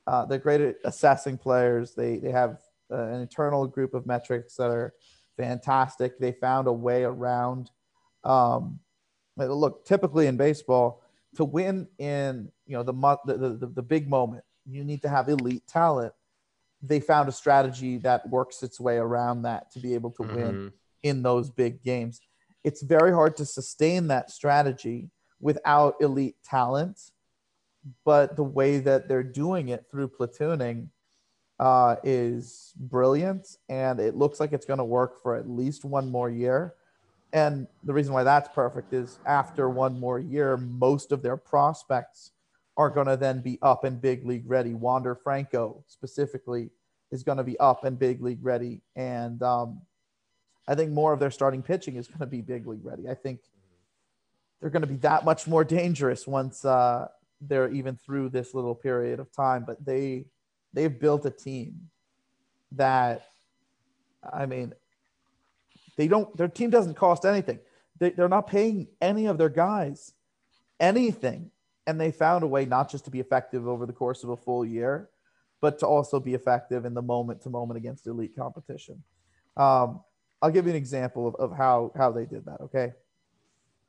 Uh, 0.08 0.26
they're 0.26 0.40
great 0.40 0.62
at 0.62 0.76
assessing 0.84 1.38
players. 1.38 1.94
They, 1.96 2.18
they 2.18 2.32
have 2.32 2.60
uh, 2.92 3.08
an 3.08 3.22
internal 3.22 3.68
group 3.68 3.94
of 3.94 4.06
metrics 4.06 4.56
that 4.56 4.70
are 4.70 4.94
fantastic. 5.38 6.20
They 6.20 6.32
found 6.32 6.68
a 6.68 6.74
way 6.74 7.04
around. 7.04 7.72
Um, 8.24 8.80
look, 9.38 9.86
typically 9.86 10.28
in 10.28 10.38
baseball, 10.38 11.02
to 11.36 11.44
win 11.44 11.88
in 11.98 12.52
you 12.66 12.78
know 12.78 12.84
the, 12.84 12.94
the 13.26 13.50
the 13.58 13.68
the 13.68 13.82
big 13.82 14.10
moment, 14.10 14.44
you 14.66 14.84
need 14.84 15.02
to 15.02 15.10
have 15.10 15.28
elite 15.28 15.68
talent 15.68 16.14
they 16.88 17.00
found 17.00 17.30
a 17.30 17.32
strategy 17.32 17.98
that 18.00 18.28
works 18.30 18.64
its 18.64 18.80
way 18.80 18.98
around 18.98 19.44
that 19.44 19.72
to 19.72 19.80
be 19.80 19.94
able 19.94 20.12
to 20.12 20.24
mm-hmm. 20.24 20.36
win 20.36 20.74
in 21.04 21.24
those 21.24 21.50
big 21.50 21.84
games. 21.84 22.20
It's 22.64 22.82
very 22.82 23.12
hard 23.12 23.38
to 23.38 23.46
sustain 23.46 24.08
that 24.08 24.32
strategy 24.32 25.10
without 25.40 25.96
elite 26.02 26.36
talent, 26.44 27.00
but 28.04 28.36
the 28.36 28.44
way 28.44 28.80
that 28.80 29.08
they're 29.08 29.24
doing 29.24 29.70
it 29.70 29.86
through 29.90 30.10
platooning 30.10 30.90
uh, 31.60 31.96
is 32.04 32.74
brilliant, 32.78 33.58
and 33.70 34.00
it 34.00 34.16
looks 34.16 34.40
like 34.40 34.54
it's 34.54 34.66
going 34.66 34.80
to 34.80 34.84
work 34.86 35.22
for 35.22 35.36
at 35.36 35.50
least 35.50 35.86
one 35.86 36.10
more 36.10 36.30
year. 36.30 36.74
And 37.34 37.68
the 37.84 37.94
reason 37.94 38.14
why 38.14 38.24
that's 38.24 38.50
perfect 38.54 38.94
is 38.94 39.20
after 39.26 39.70
one 39.70 40.00
more 40.00 40.20
year, 40.20 40.58
most 40.58 41.12
of 41.12 41.22
their 41.22 41.38
prospects 41.38 42.32
are 42.78 42.90
going 42.90 43.08
to 43.08 43.18
then 43.18 43.42
be 43.42 43.58
up 43.62 43.84
and 43.84 44.02
big 44.02 44.26
league 44.26 44.44
ready. 44.48 44.74
Wander 44.74 45.16
Franco 45.16 45.84
specifically 45.88 46.70
is 47.12 47.24
going 47.24 47.38
to 47.38 47.44
be 47.44 47.58
up 47.60 47.84
and 47.84 47.98
big 47.98 48.22
league 48.22 48.44
ready. 48.44 48.82
And 48.96 49.42
um, 49.44 49.82
I 50.68 50.76
think 50.76 50.92
more 50.92 51.14
of 51.14 51.20
their 51.20 51.32
starting 51.32 51.62
pitching 51.62 51.96
is 51.96 52.08
going 52.08 52.20
to 52.20 52.26
be 52.26 52.42
big 52.42 52.68
league 52.68 52.84
ready. 52.84 53.08
I 53.10 53.14
think 53.14 53.40
they're 54.60 54.70
going 54.70 54.82
to 54.82 54.88
be 54.88 54.98
that 54.98 55.26
much 55.26 55.48
more 55.48 55.64
dangerous 55.64 56.26
once 56.28 56.66
uh, 56.66 57.08
they're 57.48 57.70
even 57.70 57.96
through 57.96 58.30
this 58.30 58.54
little 58.54 58.76
period 58.76 59.20
of 59.20 59.32
time. 59.32 59.64
But 59.66 59.86
they 59.86 60.26
they've 60.74 61.00
built 61.00 61.26
a 61.26 61.32
team 61.32 61.90
that, 62.74 63.28
I 64.32 64.46
mean, 64.46 64.74
they 65.98 66.08
don't. 66.08 66.36
Their 66.38 66.48
team 66.48 66.70
doesn't 66.70 66.96
cost 66.96 67.26
anything. 67.26 67.60
They, 68.00 68.12
they're 68.12 68.28
not 68.30 68.48
paying 68.48 68.88
any 69.02 69.28
of 69.28 69.38
their 69.38 69.50
guys 69.50 70.12
anything 70.80 71.52
and 71.88 72.00
they 72.00 72.12
found 72.12 72.44
a 72.44 72.48
way 72.48 72.66
not 72.66 72.90
just 72.90 73.06
to 73.06 73.12
be 73.12 73.20
effective 73.20 73.68
over 73.68 73.86
the 73.86 73.94
course 73.94 74.24
of 74.24 74.30
a 74.30 74.38
full 74.38 74.66
year, 74.66 75.10
but 75.62 75.80
to 75.80 75.88
also 75.88 76.20
be 76.20 76.34
effective 76.34 76.86
in 76.86 76.94
the 76.94 77.02
moment 77.02 77.42
to 77.42 77.50
moment 77.50 77.78
against 77.78 78.08
elite 78.08 78.36
competition. 78.36 79.04
Um, 79.56 80.02
I'll 80.42 80.52
give 80.52 80.66
you 80.66 80.72
an 80.72 80.78
example 80.78 81.28
of, 81.28 81.36
of 81.36 81.56
how, 81.56 81.92
how 81.96 82.12
they 82.12 82.26
did 82.26 82.46
that. 82.46 82.62
Okay. 82.62 82.94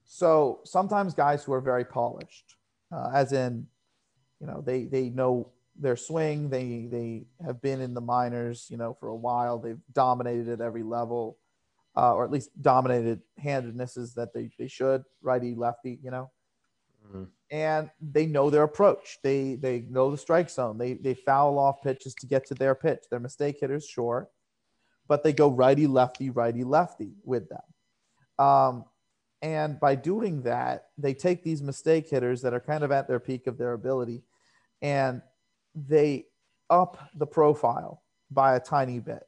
So 0.05 0.61
sometimes 0.65 1.15
guys 1.15 1.43
who 1.43 1.53
are 1.53 1.61
very 1.61 1.85
polished, 1.85 2.56
uh, 2.93 3.11
as 3.15 3.33
in, 3.33 3.67
you 4.41 4.47
know, 4.47 4.63
they, 4.65 4.85
they 4.85 5.09
know 5.11 5.51
their 5.79 5.97
swing, 5.97 6.49
they, 6.49 6.89
they 6.91 7.27
have 7.45 7.61
been 7.61 7.81
in 7.81 7.95
the 7.95 8.01
minors, 8.01 8.67
you 8.71 8.77
know, 8.77 8.97
for 8.99 9.09
a 9.09 9.17
while, 9.17 9.59
they've 9.59 9.81
dominated 9.93 10.49
at 10.49 10.61
every 10.61 10.83
level, 10.83 11.39
uh, 11.97 12.15
or 12.15 12.25
at 12.25 12.31
least 12.31 12.51
dominated 12.61 13.21
handednesses 13.39 14.15
that 14.15 14.33
they, 14.33 14.51
they 14.59 14.69
should 14.69 15.05
righty, 15.23 15.55
lefty, 15.55 15.99
you 16.03 16.11
know, 16.11 16.31
mm-hmm 17.07 17.25
and 17.51 17.91
they 18.01 18.27
know 18.27 18.51
their 18.51 18.65
approach. 18.65 19.19
They 19.23 19.55
they 19.55 19.85
know 19.89 20.11
the 20.11 20.19
strike 20.19 20.51
zone. 20.51 20.79
They 20.79 20.95
they 20.95 21.15
foul 21.15 21.59
off 21.59 21.83
pitches 21.83 22.15
to 22.17 22.27
get 22.27 22.47
to 22.47 22.55
their 22.55 22.75
pitch. 22.75 23.05
They're 23.11 23.21
mistake 23.21 23.59
hitters, 23.61 23.87
sure, 23.87 24.29
but 25.07 25.23
they 25.23 25.33
go 25.33 25.49
righty 25.49 25.87
lefty 25.87 26.31
righty 26.31 26.65
lefty 26.65 27.13
with 27.25 27.49
them. 27.49 28.45
Um, 28.45 28.85
and 29.47 29.79
by 29.79 29.95
doing 29.95 30.43
that, 30.43 30.87
they 30.99 31.15
take 31.15 31.45
these 31.45 31.63
mistake 31.63 32.09
hitters 32.09 32.43
that 32.43 32.53
are 32.53 32.59
kind 32.59 32.83
of 32.83 32.91
at 32.91 33.07
their 33.07 33.21
peak 33.21 33.47
of 33.47 33.57
their 33.57 33.75
ability, 33.75 34.25
and 34.83 35.23
they 35.73 36.27
up 36.69 36.99
the 37.15 37.29
profile 37.29 38.03
by 38.29 38.57
a 38.57 38.61
tiny 38.61 38.99
bit 38.99 39.23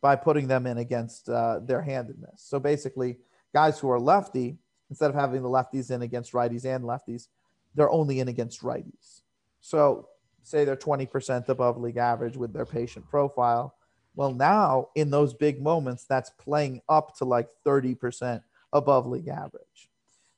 by 0.00 0.14
putting 0.14 0.46
them 0.46 0.68
in 0.68 0.78
against 0.78 1.28
uh, 1.28 1.58
their 1.58 1.82
handedness. 1.82 2.44
So 2.46 2.60
basically, 2.60 3.18
guys 3.52 3.76
who 3.80 3.90
are 3.90 3.98
lefty, 3.98 4.56
instead 4.88 5.10
of 5.10 5.16
having 5.16 5.42
the 5.42 5.48
lefties 5.48 5.90
in 5.90 6.02
against 6.02 6.32
righties 6.32 6.64
and 6.64 6.84
lefties, 6.84 7.26
they're 7.74 7.90
only 7.90 8.20
in 8.20 8.28
against 8.28 8.62
righties. 8.62 9.22
So 9.60 10.06
say 10.44 10.64
they're 10.64 10.76
20% 10.76 11.48
above 11.48 11.76
league 11.76 11.96
average 11.96 12.36
with 12.36 12.52
their 12.52 12.66
patient 12.66 13.08
profile. 13.10 13.74
Well, 14.14 14.32
now 14.32 14.90
in 14.94 15.10
those 15.10 15.34
big 15.34 15.60
moments, 15.60 16.04
that's 16.04 16.30
playing 16.38 16.82
up 16.88 17.16
to 17.16 17.24
like 17.24 17.48
30% 17.66 18.42
above 18.72 19.06
league 19.06 19.28
average. 19.28 19.88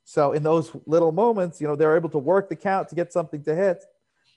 So 0.05 0.31
in 0.33 0.41
those 0.41 0.71
little 0.85 1.11
moments, 1.11 1.61
you 1.61 1.67
know, 1.67 1.75
they're 1.75 1.95
able 1.95 2.09
to 2.09 2.17
work 2.17 2.49
the 2.49 2.55
count 2.55 2.89
to 2.89 2.95
get 2.95 3.13
something 3.13 3.43
to 3.43 3.55
hit, 3.55 3.83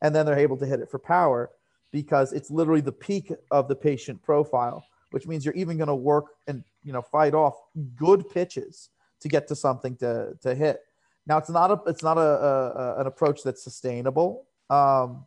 and 0.03 0.15
then 0.15 0.27
they're 0.27 0.39
able 0.39 0.59
to 0.59 0.67
hit 0.67 0.81
it 0.81 0.91
for 0.91 0.99
power 0.99 1.51
because 1.93 2.33
it's 2.33 2.51
literally 2.51 2.81
the 2.81 2.93
peak 2.93 3.33
of 3.51 3.69
the 3.69 3.77
patient 3.77 4.23
profile, 4.23 4.85
which 5.13 5.27
means 5.27 5.45
you're 5.45 5.55
even 5.55 5.77
going 5.77 5.89
to 5.89 5.95
work 5.95 6.27
and 6.47 6.65
you 6.83 6.93
know 6.93 7.03
fight 7.03 7.35
off 7.35 7.55
good 7.97 8.29
pitches 8.31 8.91
to 9.21 9.29
get 9.29 9.49
to 9.49 9.57
something 9.57 9.97
to 9.97 10.37
to 10.43 10.55
hit. 10.55 10.81
Now 11.27 11.39
it's 11.39 11.51
not 11.51 11.71
a 11.71 11.81
it's 11.89 12.03
not 12.03 12.19
a, 12.19 12.21
a 12.21 13.01
an 13.01 13.07
approach 13.07 13.43
that's 13.43 13.63
sustainable. 13.63 14.45
Um, 14.69 15.25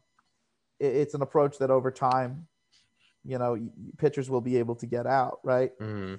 it, 0.80 0.96
it's 0.96 1.14
an 1.14 1.22
approach 1.22 1.58
that 1.60 1.72
over 1.72 1.92
time, 1.92 2.48
you 3.24 3.38
know, 3.38 3.58
pitchers 3.98 4.30
will 4.30 4.42
be 4.42 4.58
able 4.58 4.76
to 4.76 4.86
get 4.86 5.08
out 5.08 5.40
right. 5.44 5.78
Mm-hmm. 5.80 6.16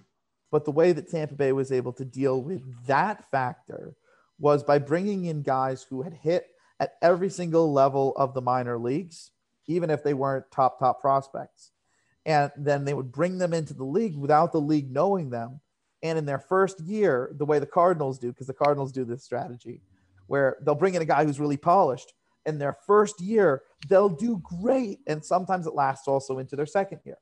But 0.51 0.65
the 0.65 0.71
way 0.73 0.93
that 0.93 1.11
Tampa 1.11 1.35
Bay 1.35 1.53
was 1.53 1.73
able 1.73 1.93
to 1.95 2.05
deal 2.05 2.41
with 2.41 2.63
that 2.87 3.29
factor 3.31 3.95
was 4.39 4.63
by 4.63 4.79
bringing 4.79 5.25
in 5.25 5.43
guys 5.43 5.83
who 5.89 6.03
had 6.03 6.15
hit 6.15 6.47
at 6.79 6.95
every 7.03 7.31
single 7.31 7.73
level 7.73 8.13
of 8.17 8.35
the 8.35 8.43
minor 8.43 8.79
leagues, 8.79 9.31
even 9.67 9.91
if 9.91 10.05
they 10.05 10.15
weren't 10.15 10.51
top, 10.51 10.79
top 10.79 11.01
prospects. 11.01 11.73
And 12.25 12.51
then 12.57 12.85
they 12.85 12.95
would 12.95 13.13
bring 13.13 13.39
them 13.39 13.55
into 13.55 13.73
the 13.73 13.85
league 13.85 14.17
without 14.17 14.53
the 14.53 14.61
league 14.61 14.91
knowing 14.91 15.31
them. 15.31 15.61
And 16.03 16.19
in 16.19 16.27
their 16.27 16.39
first 16.39 16.81
year, 16.81 17.33
the 17.37 17.47
way 17.47 17.59
the 17.59 17.67
Cardinals 17.67 18.19
do, 18.19 18.29
because 18.29 18.47
the 18.47 18.53
Cardinals 18.53 18.93
do 18.93 19.05
this 19.05 19.25
strategy, 19.25 19.81
where 20.27 20.57
they'll 20.63 20.75
bring 20.75 20.95
in 20.95 21.03
a 21.03 21.07
guy 21.07 21.25
who's 21.25 21.41
really 21.41 21.57
polished. 21.57 22.13
In 22.45 22.59
their 22.59 22.77
first 22.87 23.21
year, 23.21 23.63
they'll 23.89 24.09
do 24.09 24.43
great. 24.61 25.01
And 25.07 25.25
sometimes 25.25 25.67
it 25.67 25.75
lasts 25.75 26.07
also 26.07 26.39
into 26.39 26.57
their 26.57 26.67
second 26.67 27.01
year. 27.05 27.19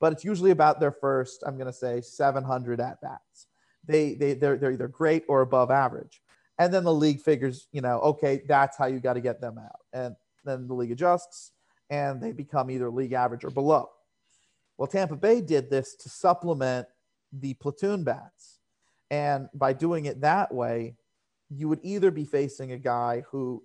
But 0.00 0.12
it's 0.12 0.24
usually 0.24 0.50
about 0.50 0.80
their 0.80 0.92
first, 0.92 1.42
I'm 1.46 1.56
going 1.56 1.66
to 1.66 1.72
say, 1.72 2.00
700 2.00 2.80
at 2.80 3.00
bats. 3.00 3.46
They, 3.86 4.14
they, 4.14 4.34
they're, 4.34 4.56
they're 4.56 4.72
either 4.72 4.88
great 4.88 5.24
or 5.28 5.42
above 5.42 5.70
average 5.70 6.20
and 6.58 6.72
then 6.72 6.84
the 6.84 6.94
league 6.94 7.20
figures, 7.20 7.68
you 7.72 7.80
know, 7.80 7.98
okay, 8.00 8.42
that's 8.48 8.76
how 8.76 8.86
you 8.86 9.00
got 9.00 9.14
to 9.14 9.20
get 9.20 9.40
them 9.40 9.58
out. 9.58 9.80
And 9.92 10.16
then 10.44 10.66
the 10.66 10.74
league 10.74 10.92
adjusts 10.92 11.52
and 11.90 12.20
they 12.20 12.32
become 12.32 12.70
either 12.70 12.90
league 12.90 13.12
average 13.12 13.44
or 13.44 13.50
below. 13.50 13.90
Well, 14.78 14.86
Tampa 14.86 15.16
Bay 15.16 15.40
did 15.40 15.70
this 15.70 15.94
to 15.96 16.08
supplement 16.08 16.86
the 17.32 17.54
platoon 17.54 18.04
bats. 18.04 18.58
And 19.10 19.48
by 19.54 19.72
doing 19.72 20.06
it 20.06 20.22
that 20.22 20.52
way, 20.52 20.96
you 21.50 21.68
would 21.68 21.80
either 21.82 22.10
be 22.10 22.24
facing 22.24 22.72
a 22.72 22.78
guy 22.78 23.22
who 23.30 23.62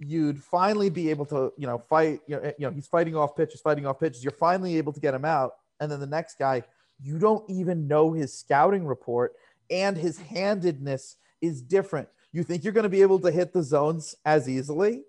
you'd 0.00 0.42
finally 0.42 0.88
be 0.88 1.10
able 1.10 1.26
to, 1.26 1.52
you 1.58 1.66
know, 1.66 1.78
fight, 1.78 2.20
you 2.26 2.36
know, 2.36 2.52
you 2.58 2.66
know, 2.66 2.70
he's 2.70 2.86
fighting 2.86 3.14
off 3.14 3.36
pitches, 3.36 3.60
fighting 3.60 3.86
off 3.86 4.00
pitches. 4.00 4.24
You're 4.24 4.32
finally 4.32 4.78
able 4.78 4.92
to 4.94 5.00
get 5.00 5.14
him 5.14 5.26
out. 5.26 5.52
And 5.78 5.92
then 5.92 6.00
the 6.00 6.06
next 6.06 6.38
guy, 6.38 6.62
you 7.02 7.18
don't 7.18 7.48
even 7.50 7.86
know 7.86 8.12
his 8.12 8.36
scouting 8.36 8.86
report 8.86 9.34
and 9.70 9.96
his 9.96 10.18
handedness 10.18 11.16
is 11.40 11.60
different. 11.60 12.08
You 12.32 12.42
think 12.42 12.64
you're 12.64 12.72
going 12.72 12.84
to 12.84 12.88
be 12.90 13.02
able 13.02 13.18
to 13.20 13.30
hit 13.30 13.52
the 13.52 13.62
zones 13.62 14.14
as 14.24 14.48
easily? 14.48 15.02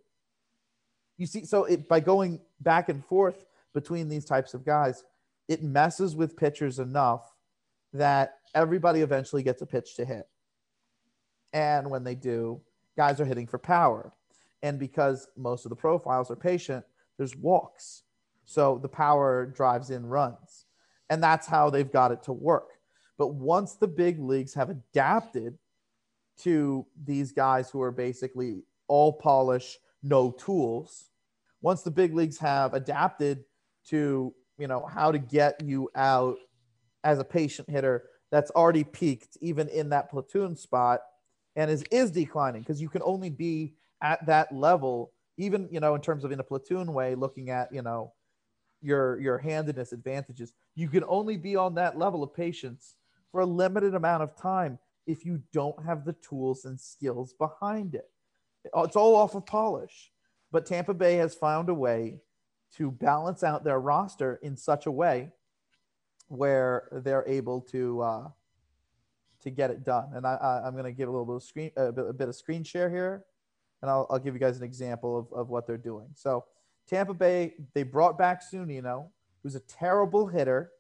You 1.18 1.26
see, 1.26 1.46
so 1.46 1.66
it, 1.66 1.88
by 1.88 2.00
going 2.00 2.42
back 2.60 2.90
and 2.90 3.06
forth 3.06 3.46
between 3.74 4.10
these 4.10 4.26
types 4.26 4.54
of 4.54 4.66
guys, 4.66 5.04
it 5.48 5.64
messes 5.64 6.16
with 6.16 6.36
pitchers 6.36 6.80
enough 6.80 7.32
that 7.94 8.40
everybody 8.56 9.02
eventually 9.02 9.44
gets 9.44 9.62
a 9.62 9.66
pitch 9.66 9.96
to 9.96 10.06
hit. 10.06 10.28
And 11.54 11.90
when 11.90 12.04
they 12.04 12.16
do, 12.16 12.62
guys 12.98 13.20
are 13.20 13.26
hitting 13.26 13.48
for 13.48 13.58
power. 13.58 14.14
And 14.64 14.80
because 14.80 15.28
most 15.38 15.66
of 15.66 15.70
the 15.70 15.76
profiles 15.76 16.30
are 16.30 16.36
patient, 16.36 16.86
there's 17.18 17.36
walks. 17.36 18.04
So 18.46 18.80
the 18.82 18.90
power 18.90 19.46
drives 19.46 19.90
in 19.90 20.06
runs. 20.06 20.66
And 21.10 21.22
that's 21.22 21.48
how 21.48 21.70
they've 21.70 21.92
got 21.92 22.12
it 22.12 22.24
to 22.24 22.34
work. 22.34 22.70
But 23.18 23.34
once 23.36 23.76
the 23.76 23.88
big 23.88 24.20
leagues 24.20 24.54
have 24.54 24.70
adapted 24.70 25.58
to 26.40 26.86
these 27.04 27.32
guys 27.32 27.70
who 27.70 27.82
are 27.82 27.92
basically 27.92 28.64
all 28.88 29.14
polish, 29.14 29.78
no 30.04 30.32
tools. 30.32 31.10
Once 31.62 31.84
the 31.84 31.92
big 31.92 32.16
leagues 32.16 32.38
have 32.40 32.74
adapted 32.74 33.44
to, 33.88 34.34
you 34.58 34.68
know, 34.68 34.86
how 34.86 35.12
to 35.12 35.20
get 35.20 35.62
you 35.64 35.90
out 35.96 36.38
as 37.04 37.20
a 37.20 37.24
patient 37.24 37.70
hitter 37.70 38.04
that's 38.32 38.52
already 38.52 38.84
peaked 38.84 39.38
even 39.42 39.68
in 39.70 39.90
that 39.90 40.10
platoon 40.10 40.56
spot 40.56 41.02
and 41.56 41.70
is 41.70 41.84
is 41.92 42.12
declining 42.12 42.62
because 42.62 42.82
you 42.82 42.90
can 42.90 43.02
only 43.04 43.30
be 43.30 43.76
at 44.02 44.26
that 44.26 44.52
level 44.54 45.12
even 45.38 45.68
you 45.72 45.80
know 45.80 45.96
in 45.96 46.02
terms 46.02 46.24
of 46.24 46.32
in 46.32 46.40
a 46.40 46.44
platoon 46.44 46.94
way 46.94 47.16
looking 47.16 47.50
at 47.50 47.72
you 47.74 47.82
know 47.82 48.12
your 48.82 49.20
your 49.20 49.38
handedness 49.38 49.92
advantages 49.92 50.54
you 50.76 50.88
can 50.88 51.04
only 51.08 51.38
be 51.38 51.56
on 51.56 51.76
that 51.76 51.98
level 51.98 52.24
of 52.24 52.34
patience 52.34 52.96
for 53.32 53.42
a 53.42 53.46
limited 53.46 53.96
amount 53.96 54.24
of 54.24 54.36
time 54.36 54.78
if 55.08 55.26
you 55.26 55.42
don't 55.52 55.84
have 55.84 56.06
the 56.06 56.14
tools 56.14 56.66
and 56.66 56.80
skills 56.80 57.34
behind 57.34 57.96
it. 57.96 58.10
It's 58.76 58.96
all 58.96 59.16
off 59.16 59.36
of 59.36 59.46
polish. 59.46 60.12
But 60.52 60.66
Tampa 60.66 60.94
Bay 60.94 61.16
has 61.16 61.34
found 61.34 61.70
a 61.70 61.74
way 61.74 62.20
to 62.76 62.92
balance 62.92 63.44
out 63.44 63.64
their 63.64 63.80
roster 63.80 64.40
in 64.44 64.56
such 64.56 64.86
a 64.86 64.92
way 64.92 65.32
where 66.28 66.88
they're 67.04 67.26
able 67.28 67.62
to 67.62 68.02
uh, 68.02 68.28
to 69.42 69.50
get 69.50 69.72
it 69.72 69.84
done. 69.84 70.10
And 70.14 70.26
I, 70.26 70.36
I, 70.36 70.68
am 70.68 70.74
going 70.74 70.86
to 70.86 70.92
give 70.92 71.10
a 71.10 71.12
little 71.12 71.26
bit 71.26 71.36
of 71.36 71.44
screen 71.44 71.72
a 71.76 71.92
bit, 71.92 72.06
a 72.08 72.14
bit, 72.14 72.30
of 72.30 72.36
screen 72.36 72.64
share 72.64 72.90
here, 72.90 73.26
and 73.82 73.90
I'll, 73.90 74.08
I'll 74.10 74.20
give 74.20 74.34
you 74.34 74.40
guys 74.40 74.58
an 74.58 74.64
example 74.64 75.18
of, 75.18 75.34
of 75.34 75.50
what 75.50 75.68
they're 75.68 75.78
doing. 75.78 76.08
So 76.16 76.46
Tampa 76.88 77.14
Bay 77.14 77.54
they 77.74 77.84
brought 77.84 78.18
back 78.18 78.42
Zunino, 78.44 79.08
who's 79.44 79.56
a 79.56 79.62
terrible 79.62 80.28
hitter 80.28 80.72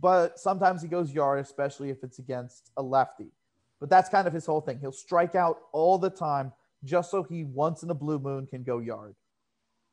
but 0.00 0.38
sometimes 0.38 0.80
he 0.80 0.88
goes 0.88 1.12
yard, 1.12 1.40
especially 1.40 1.90
if 1.90 2.02
it's 2.02 2.18
against 2.18 2.70
a 2.76 2.82
lefty. 2.82 3.32
But 3.78 3.90
that's 3.90 4.08
kind 4.08 4.26
of 4.26 4.32
his 4.32 4.46
whole 4.46 4.60
thing. 4.60 4.78
He'll 4.78 4.92
strike 4.92 5.34
out 5.34 5.58
all 5.72 5.98
the 5.98 6.10
time 6.10 6.52
just 6.84 7.10
so 7.10 7.22
he 7.22 7.44
once 7.44 7.82
in 7.82 7.90
a 7.90 7.94
blue 7.94 8.18
moon 8.18 8.46
can 8.46 8.62
go 8.62 8.78
yard. 8.78 9.14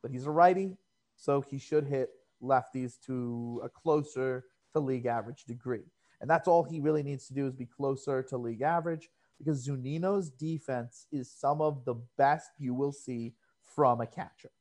But 0.01 0.11
he's 0.11 0.25
a 0.25 0.31
righty, 0.31 0.77
so 1.17 1.41
he 1.41 1.57
should 1.57 1.85
hit 1.85 2.09
lefties 2.41 2.99
to 3.05 3.61
a 3.63 3.69
closer 3.69 4.45
to 4.73 4.79
league 4.79 5.05
average 5.05 5.43
degree. 5.43 5.83
And 6.21 6.29
that's 6.29 6.47
all 6.47 6.63
he 6.63 6.79
really 6.79 7.03
needs 7.03 7.27
to 7.27 7.33
do 7.33 7.45
is 7.45 7.53
be 7.53 7.65
closer 7.65 8.23
to 8.23 8.37
league 8.37 8.61
average 8.61 9.09
because 9.37 9.67
Zunino's 9.67 10.29
defense 10.29 11.05
is 11.11 11.31
some 11.31 11.61
of 11.61 11.85
the 11.85 11.95
best 12.17 12.49
you 12.57 12.73
will 12.73 12.91
see 12.91 13.33
from 13.75 14.01
a 14.01 14.07
catcher. 14.07 14.51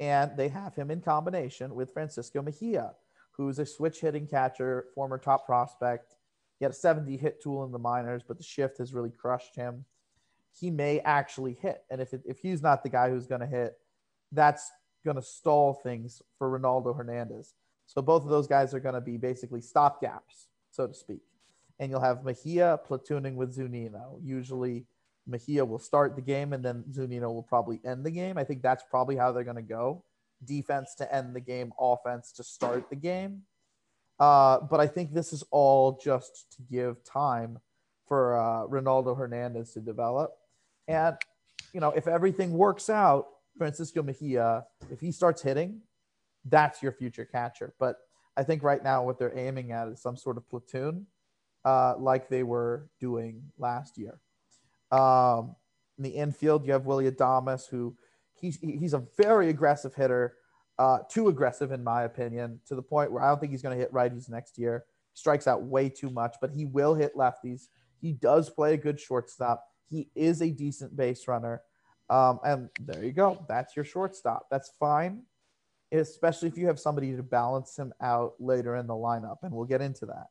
And 0.00 0.36
they 0.36 0.48
have 0.48 0.74
him 0.74 0.90
in 0.90 1.00
combination 1.00 1.74
with 1.74 1.92
Francisco 1.92 2.42
Mejia, 2.42 2.92
who's 3.32 3.58
a 3.58 3.66
switch 3.66 4.00
hitting 4.00 4.26
catcher, 4.26 4.86
former 4.94 5.18
top 5.18 5.46
prospect. 5.46 6.16
He 6.58 6.64
had 6.64 6.72
a 6.72 6.76
70 6.76 7.16
hit 7.16 7.42
tool 7.42 7.64
in 7.64 7.72
the 7.72 7.78
minors, 7.78 8.22
but 8.26 8.36
the 8.38 8.44
shift 8.44 8.78
has 8.78 8.94
really 8.94 9.10
crushed 9.10 9.56
him. 9.56 9.84
He 10.52 10.70
may 10.70 11.00
actually 11.00 11.54
hit. 11.60 11.82
And 11.90 12.00
if, 12.00 12.12
it, 12.12 12.22
if 12.24 12.38
he's 12.38 12.62
not 12.62 12.82
the 12.82 12.88
guy 12.88 13.10
who's 13.10 13.26
going 13.26 13.40
to 13.40 13.46
hit, 13.46 13.74
that's 14.30 14.70
going 15.04 15.16
to 15.16 15.22
stall 15.22 15.74
things 15.74 16.22
for 16.38 16.58
Ronaldo 16.58 16.96
Hernandez. 16.96 17.54
So 17.86 18.02
both 18.02 18.22
of 18.22 18.30
those 18.30 18.46
guys 18.46 18.72
are 18.72 18.80
going 18.80 18.94
to 18.94 19.00
be 19.00 19.16
basically 19.16 19.60
stopgaps, 19.60 20.46
so 20.70 20.86
to 20.86 20.94
speak. 20.94 21.22
And 21.78 21.90
you'll 21.90 22.00
have 22.00 22.24
Mejia 22.24 22.78
platooning 22.88 23.34
with 23.34 23.56
Zunino. 23.56 24.18
Usually 24.22 24.86
Mejia 25.26 25.64
will 25.64 25.78
start 25.78 26.14
the 26.14 26.22
game 26.22 26.52
and 26.52 26.64
then 26.64 26.84
Zunino 26.90 27.32
will 27.32 27.42
probably 27.42 27.80
end 27.84 28.04
the 28.04 28.10
game. 28.10 28.38
I 28.38 28.44
think 28.44 28.62
that's 28.62 28.84
probably 28.88 29.16
how 29.16 29.32
they're 29.32 29.44
going 29.44 29.56
to 29.56 29.62
go 29.62 30.04
defense 30.44 30.94
to 30.96 31.14
end 31.14 31.34
the 31.34 31.40
game, 31.40 31.72
offense 31.78 32.32
to 32.32 32.44
start 32.44 32.90
the 32.90 32.96
game. 32.96 33.42
Uh, 34.20 34.60
but 34.60 34.80
I 34.80 34.86
think 34.86 35.12
this 35.12 35.32
is 35.32 35.42
all 35.50 35.98
just 36.02 36.46
to 36.56 36.62
give 36.70 37.02
time 37.04 37.58
for 38.06 38.38
uh, 38.38 38.66
Ronaldo 38.66 39.16
Hernandez 39.16 39.72
to 39.72 39.80
develop. 39.80 40.32
And, 40.86 41.16
you 41.72 41.80
know, 41.80 41.90
if 41.90 42.06
everything 42.06 42.52
works 42.52 42.88
out, 42.90 43.26
Francisco 43.56 44.02
Mejia, 44.02 44.64
if 44.90 45.00
he 45.00 45.10
starts 45.10 45.42
hitting, 45.42 45.80
that's 46.44 46.82
your 46.82 46.92
future 46.92 47.24
catcher. 47.24 47.74
But 47.78 47.96
I 48.36 48.42
think 48.42 48.62
right 48.62 48.82
now 48.82 49.04
what 49.04 49.18
they're 49.18 49.36
aiming 49.36 49.72
at 49.72 49.88
is 49.88 50.02
some 50.02 50.16
sort 50.16 50.36
of 50.36 50.48
platoon, 50.48 51.06
uh, 51.64 51.94
like 51.98 52.28
they 52.28 52.42
were 52.42 52.88
doing 53.00 53.42
last 53.58 53.98
year. 53.98 54.20
Um, 54.90 55.56
in 55.98 56.04
the 56.04 56.10
infield, 56.10 56.66
you 56.66 56.72
have 56.72 56.86
Willy 56.86 57.10
Adames, 57.10 57.68
who 57.68 57.96
he's 58.34 58.58
he's 58.60 58.94
a 58.94 59.04
very 59.16 59.48
aggressive 59.48 59.94
hitter, 59.94 60.36
uh, 60.78 60.98
too 61.08 61.28
aggressive 61.28 61.72
in 61.72 61.82
my 61.82 62.02
opinion, 62.02 62.60
to 62.66 62.74
the 62.74 62.82
point 62.82 63.12
where 63.12 63.22
I 63.22 63.28
don't 63.28 63.40
think 63.40 63.52
he's 63.52 63.62
going 63.62 63.76
to 63.76 63.80
hit 63.80 63.92
righties 63.92 64.28
next 64.28 64.58
year. 64.58 64.84
Strikes 65.14 65.46
out 65.46 65.62
way 65.62 65.88
too 65.88 66.10
much, 66.10 66.36
but 66.40 66.50
he 66.50 66.64
will 66.64 66.94
hit 66.94 67.16
lefties. 67.16 67.68
He 68.00 68.12
does 68.12 68.50
play 68.50 68.74
a 68.74 68.76
good 68.76 68.98
shortstop. 68.98 69.64
He 69.88 70.10
is 70.14 70.42
a 70.42 70.50
decent 70.50 70.96
base 70.96 71.28
runner. 71.28 71.62
Um, 72.10 72.40
and 72.44 72.68
there 72.80 73.02
you 73.04 73.12
go. 73.12 73.44
That's 73.48 73.76
your 73.76 73.84
shortstop. 73.84 74.46
That's 74.50 74.72
fine, 74.78 75.22
especially 75.92 76.48
if 76.48 76.58
you 76.58 76.66
have 76.66 76.78
somebody 76.78 77.14
to 77.16 77.22
balance 77.22 77.78
him 77.78 77.94
out 78.02 78.34
later 78.38 78.76
in 78.76 78.86
the 78.86 78.94
lineup. 78.94 79.36
And 79.42 79.52
we'll 79.52 79.64
get 79.64 79.80
into 79.80 80.06
that. 80.06 80.26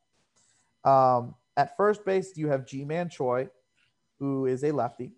Um, 0.84 1.34
at 1.56 1.76
first 1.76 2.04
base, 2.04 2.36
you 2.36 2.48
have 2.48 2.66
Ji-Man 2.66 3.08
Choi, 3.08 3.48
who 4.18 4.46
is 4.46 4.64
a 4.64 4.72
lefty, 4.72 5.12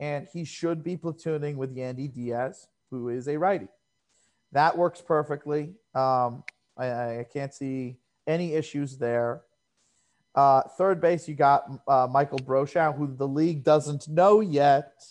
and 0.00 0.26
he 0.32 0.44
should 0.44 0.82
be 0.82 0.96
platooning 0.96 1.56
with 1.56 1.76
Yandy 1.76 2.12
Diaz, 2.12 2.68
who 2.90 3.08
is 3.08 3.28
a 3.28 3.36
righty. 3.36 3.68
That 4.52 4.76
works 4.76 5.00
perfectly. 5.00 5.74
Um, 5.94 6.42
I, 6.76 7.18
I, 7.18 7.26
can't 7.30 7.52
see 7.52 7.98
any 8.26 8.54
issues 8.54 8.96
there. 8.96 9.42
Uh, 10.34 10.62
third 10.62 11.00
base, 11.00 11.28
you 11.28 11.34
got 11.34 11.70
uh, 11.86 12.06
Michael 12.10 12.38
Brosseau, 12.38 12.96
who 12.96 13.14
the 13.14 13.26
league 13.26 13.64
doesn't 13.64 14.08
know 14.08 14.40
yet, 14.40 15.04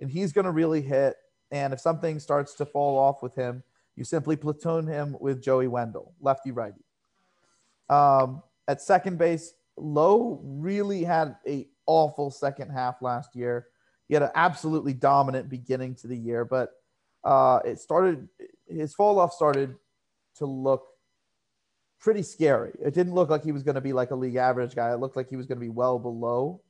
and 0.00 0.10
he's 0.10 0.32
going 0.32 0.46
to 0.46 0.50
really 0.50 0.80
hit. 0.80 1.16
And 1.50 1.72
if 1.72 1.80
something 1.80 2.18
starts 2.18 2.54
to 2.54 2.66
fall 2.66 2.98
off 2.98 3.22
with 3.22 3.34
him, 3.34 3.62
you 3.94 4.04
simply 4.04 4.36
platoon 4.36 4.86
him 4.86 5.16
with 5.20 5.42
Joey 5.42 5.68
Wendle, 5.68 6.14
lefty 6.20 6.50
righty. 6.50 6.84
Um, 7.88 8.42
at 8.68 8.82
second 8.82 9.18
base, 9.18 9.54
Lowe 9.76 10.40
really 10.42 11.04
had 11.04 11.36
a 11.46 11.68
awful 11.86 12.30
second 12.30 12.70
half 12.70 13.02
last 13.02 13.36
year. 13.36 13.66
He 14.08 14.14
had 14.14 14.22
an 14.22 14.30
absolutely 14.34 14.94
dominant 14.94 15.48
beginning 15.48 15.94
to 15.96 16.06
the 16.06 16.16
year, 16.16 16.44
but 16.44 16.70
uh, 17.24 17.60
it 17.64 17.78
started 17.78 18.28
his 18.68 18.94
fall 18.94 19.18
off 19.18 19.32
started 19.32 19.76
to 20.36 20.46
look 20.46 20.86
pretty 21.98 22.22
scary. 22.22 22.72
It 22.84 22.94
didn't 22.94 23.14
look 23.14 23.30
like 23.30 23.42
he 23.42 23.52
was 23.52 23.62
going 23.62 23.74
to 23.74 23.80
be 23.80 23.92
like 23.92 24.10
a 24.10 24.14
league 24.14 24.36
average 24.36 24.74
guy. 24.74 24.92
It 24.92 25.00
looked 25.00 25.16
like 25.16 25.28
he 25.28 25.36
was 25.36 25.46
going 25.46 25.58
to 25.58 25.64
be 25.64 25.70
well 25.70 25.98
below 25.98 26.60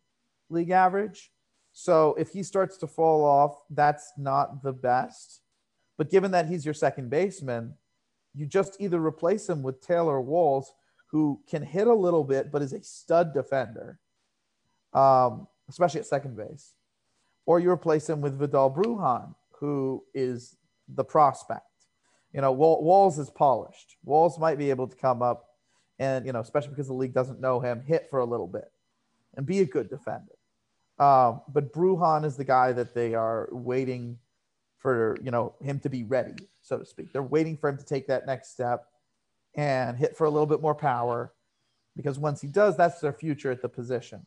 league 0.48 0.70
average. 0.70 1.30
So 1.72 2.14
if 2.18 2.30
he 2.30 2.42
starts 2.42 2.78
to 2.78 2.86
fall 2.86 3.24
off, 3.24 3.60
that's 3.70 4.12
not 4.16 4.62
the 4.62 4.72
best. 4.72 5.42
But 5.98 6.10
given 6.10 6.30
that 6.30 6.46
he's 6.46 6.64
your 6.64 6.74
second 6.74 7.10
baseman, 7.10 7.74
you 8.34 8.46
just 8.46 8.76
either 8.80 9.04
replace 9.04 9.48
him 9.48 9.62
with 9.62 9.80
Taylor 9.80 10.20
Walls, 10.20 10.72
who 11.16 11.40
can 11.48 11.62
hit 11.62 11.86
a 11.86 11.94
little 11.94 12.24
bit 12.24 12.52
but 12.52 12.60
is 12.60 12.74
a 12.74 12.82
stud 12.82 13.32
defender, 13.32 13.98
um, 14.92 15.46
especially 15.66 15.98
at 15.98 16.04
second 16.04 16.36
base, 16.36 16.74
or 17.46 17.58
you 17.58 17.70
replace 17.70 18.06
him 18.06 18.20
with 18.20 18.38
Vidal 18.38 18.70
Bruján, 18.70 19.34
who 19.58 20.04
is 20.12 20.56
the 20.86 21.02
prospect. 21.02 21.62
You 22.34 22.42
know, 22.42 22.52
Walls 22.52 23.18
is 23.18 23.30
polished. 23.30 23.96
Walls 24.04 24.38
might 24.38 24.58
be 24.58 24.68
able 24.68 24.88
to 24.88 24.94
come 24.94 25.22
up 25.22 25.46
and, 25.98 26.26
you 26.26 26.34
know, 26.34 26.40
especially 26.40 26.68
because 26.68 26.88
the 26.88 26.92
league 26.92 27.14
doesn't 27.14 27.40
know 27.40 27.60
him, 27.60 27.82
hit 27.86 28.10
for 28.10 28.18
a 28.18 28.26
little 28.26 28.46
bit 28.46 28.70
and 29.38 29.46
be 29.46 29.60
a 29.60 29.64
good 29.64 29.88
defender. 29.88 30.36
Um, 30.98 31.40
but 31.48 31.72
Bruhan 31.72 32.26
is 32.26 32.36
the 32.36 32.44
guy 32.44 32.72
that 32.72 32.94
they 32.94 33.14
are 33.14 33.48
waiting 33.52 34.18
for, 34.76 35.16
you 35.22 35.30
know, 35.30 35.54
him 35.62 35.80
to 35.80 35.88
be 35.88 36.04
ready, 36.04 36.34
so 36.60 36.76
to 36.76 36.84
speak. 36.84 37.10
They're 37.10 37.22
waiting 37.22 37.56
for 37.56 37.70
him 37.70 37.78
to 37.78 37.84
take 37.86 38.06
that 38.08 38.26
next 38.26 38.52
step 38.52 38.88
and 39.56 39.96
hit 39.96 40.16
for 40.16 40.24
a 40.24 40.30
little 40.30 40.46
bit 40.46 40.60
more 40.60 40.74
power 40.74 41.32
because 41.96 42.18
once 42.18 42.40
he 42.40 42.48
does, 42.48 42.76
that's 42.76 43.00
their 43.00 43.12
future 43.12 43.50
at 43.50 43.62
the 43.62 43.68
position. 43.68 44.26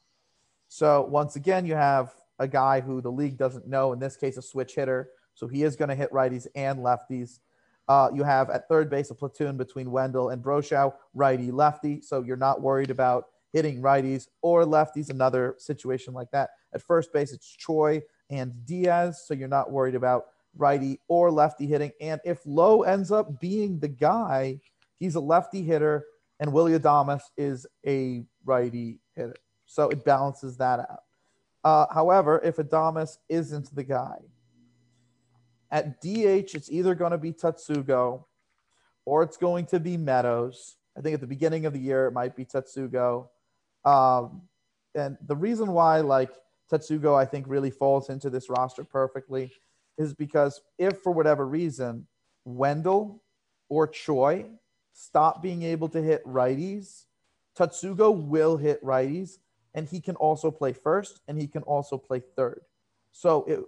So 0.68 1.04
once 1.04 1.36
again, 1.36 1.66
you 1.66 1.76
have 1.76 2.14
a 2.40 2.48
guy 2.48 2.82
who 2.82 3.02
the 3.02 3.12
league 3.12 3.38
doesn't 3.38 3.68
know, 3.68 3.94
in 3.94 4.00
this 4.00 4.16
case, 4.16 4.38
a 4.38 4.42
switch 4.42 4.76
hitter. 4.76 5.10
So 5.36 5.48
he 5.48 5.64
is 5.64 5.76
going 5.76 5.90
to 5.90 5.96
hit 5.96 6.12
righties 6.12 6.48
and 6.56 6.80
lefties. 6.80 7.40
Uh, 7.88 8.10
you 8.14 8.24
have 8.24 8.50
at 8.50 8.68
third 8.68 8.90
base 8.90 9.10
a 9.10 9.16
platoon 9.16 9.58
between 9.58 9.92
Wendle 9.92 10.30
and 10.30 10.44
Brosseau, 10.44 10.94
righty 11.14 11.52
lefty. 11.52 12.02
So 12.02 12.24
you're 12.24 12.38
not 12.38 12.62
worried 12.62 12.92
about 12.92 13.26
hitting 13.52 13.82
righties 13.82 14.28
or 14.42 14.64
lefties. 14.64 15.10
Another 15.10 15.56
situation 15.58 16.14
like 16.14 16.30
that. 16.32 16.52
At 16.74 16.84
first 16.84 17.12
base, 17.12 17.32
it's 17.32 17.50
Choi 17.50 18.02
and 18.30 18.66
Diaz. 18.66 19.24
So 19.26 19.34
you're 19.34 19.48
not 19.48 19.72
worried 19.72 19.96
about 19.96 20.26
righty 20.56 21.00
or 21.08 21.32
lefty 21.32 21.66
hitting. 21.66 21.92
And 22.00 22.22
if 22.24 22.40
Lowe 22.46 22.84
ends 22.84 23.12
up 23.12 23.40
being 23.40 23.80
the 23.80 23.88
guy, 23.88 24.60
he's 25.00 25.16
a 25.16 25.20
lefty 25.20 25.64
hitter, 25.64 26.06
and 26.40 26.54
Willy 26.54 26.78
Adames 26.78 27.22
is 27.38 27.66
a 27.86 28.26
righty 28.46 29.00
hitter. 29.16 29.36
So 29.66 29.90
it 29.90 30.04
balances 30.04 30.58
that 30.58 30.80
out. 30.80 31.04
Uh, 31.64 31.86
however, 31.94 32.40
if 32.44 32.58
Adamas 32.58 33.18
isn't 33.28 33.74
the 33.76 33.84
guy, 33.84 34.18
at 35.72 36.02
DH, 36.02 36.56
it's 36.56 36.72
either 36.72 36.96
going 36.96 37.12
to 37.12 37.18
be 37.18 37.32
Tsutsugo 37.32 38.24
or 39.06 39.24
it's 39.24 39.38
going 39.38 39.66
to 39.68 39.80
be 39.80 39.98
Meadows. 39.98 40.78
I 40.98 41.02
think 41.02 41.14
at 41.14 41.22
the 41.22 41.28
beginning 41.28 41.66
of 41.66 41.74
the 41.74 41.80
year, 41.80 42.08
it 42.08 42.12
might 42.12 42.36
be 42.36 42.46
Tsutsugo. 42.46 43.28
Um, 43.86 44.42
and 44.96 45.18
the 45.28 45.36
reason 45.36 45.72
why, 45.72 46.02
like, 46.02 46.32
Tsutsugo, 46.72 47.16
I 47.16 47.26
think, 47.26 47.46
really 47.48 47.72
falls 47.72 48.10
into 48.10 48.30
this 48.30 48.50
roster 48.50 48.84
perfectly 48.84 49.52
is 49.98 50.14
because 50.14 50.62
if 50.78 51.00
for 51.00 51.12
whatever 51.12 51.48
reason, 51.48 52.08
Wendle 52.46 53.22
or 53.68 53.88
Choi 53.88 54.46
stop 55.00 55.42
being 55.42 55.64
able 55.64 55.88
to 55.88 56.02
hit 56.02 56.26
righties, 56.26 57.06
Tatsugo 57.58 58.12
will 58.12 58.58
hit 58.58 58.84
righties 58.84 59.38
and 59.74 59.88
he 59.88 60.02
can 60.02 60.16
also 60.18 60.52
play 60.52 60.74
first 60.74 61.22
and 61.28 61.40
he 61.40 61.48
can 61.48 61.64
also 61.64 61.98
play 61.98 62.22
third. 62.36 62.62
So 63.14 63.46
it, 63.46 63.60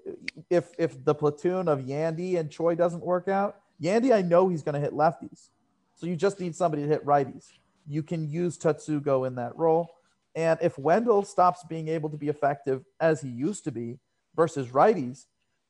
if 0.50 0.72
if 0.78 1.04
the 1.04 1.16
platoon 1.16 1.68
of 1.68 1.80
Yandy 1.80 2.38
and 2.38 2.52
Choi 2.52 2.76
doesn't 2.76 3.04
work 3.04 3.30
out, 3.30 3.62
Yandy, 3.82 4.14
I 4.14 4.22
know 4.22 4.50
he's 4.50 4.62
going 4.62 4.76
to 4.76 4.82
hit 4.82 4.94
lefties. 4.94 5.50
So 5.96 6.06
you 6.06 6.16
just 6.16 6.40
need 6.40 6.56
somebody 6.56 6.84
to 6.84 6.88
hit 6.90 7.06
righties. 7.06 7.48
You 7.88 8.04
can 8.04 8.30
use 8.30 8.58
Tatsugo 8.58 9.26
in 9.26 9.36
that 9.36 9.56
role. 9.56 9.90
And 10.36 10.60
if 10.62 10.78
Wendle 10.78 11.24
stops 11.24 11.64
being 11.64 11.88
able 11.88 12.10
to 12.10 12.18
be 12.18 12.28
effective 12.28 12.84
as 13.00 13.22
he 13.22 13.30
used 13.30 13.64
to 13.66 13.72
be 13.72 14.00
versus 14.36 14.68
righties, 14.68 15.26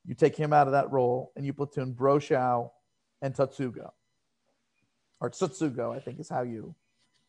you 0.06 0.16
take 0.16 0.36
him 0.36 0.54
out 0.54 0.68
of 0.68 0.74
that 0.74 0.92
role 0.92 1.32
and 1.36 1.46
you 1.46 1.54
platoon 1.54 1.94
Brosseau 1.94 2.72
and 3.22 3.34
Tsutsugo. 3.34 3.92
Or 5.22 5.30
Tsutsugo, 5.30 5.96
I 5.96 6.00
think 6.00 6.20
is 6.20 6.28
how 6.28 6.42
you 6.42 6.76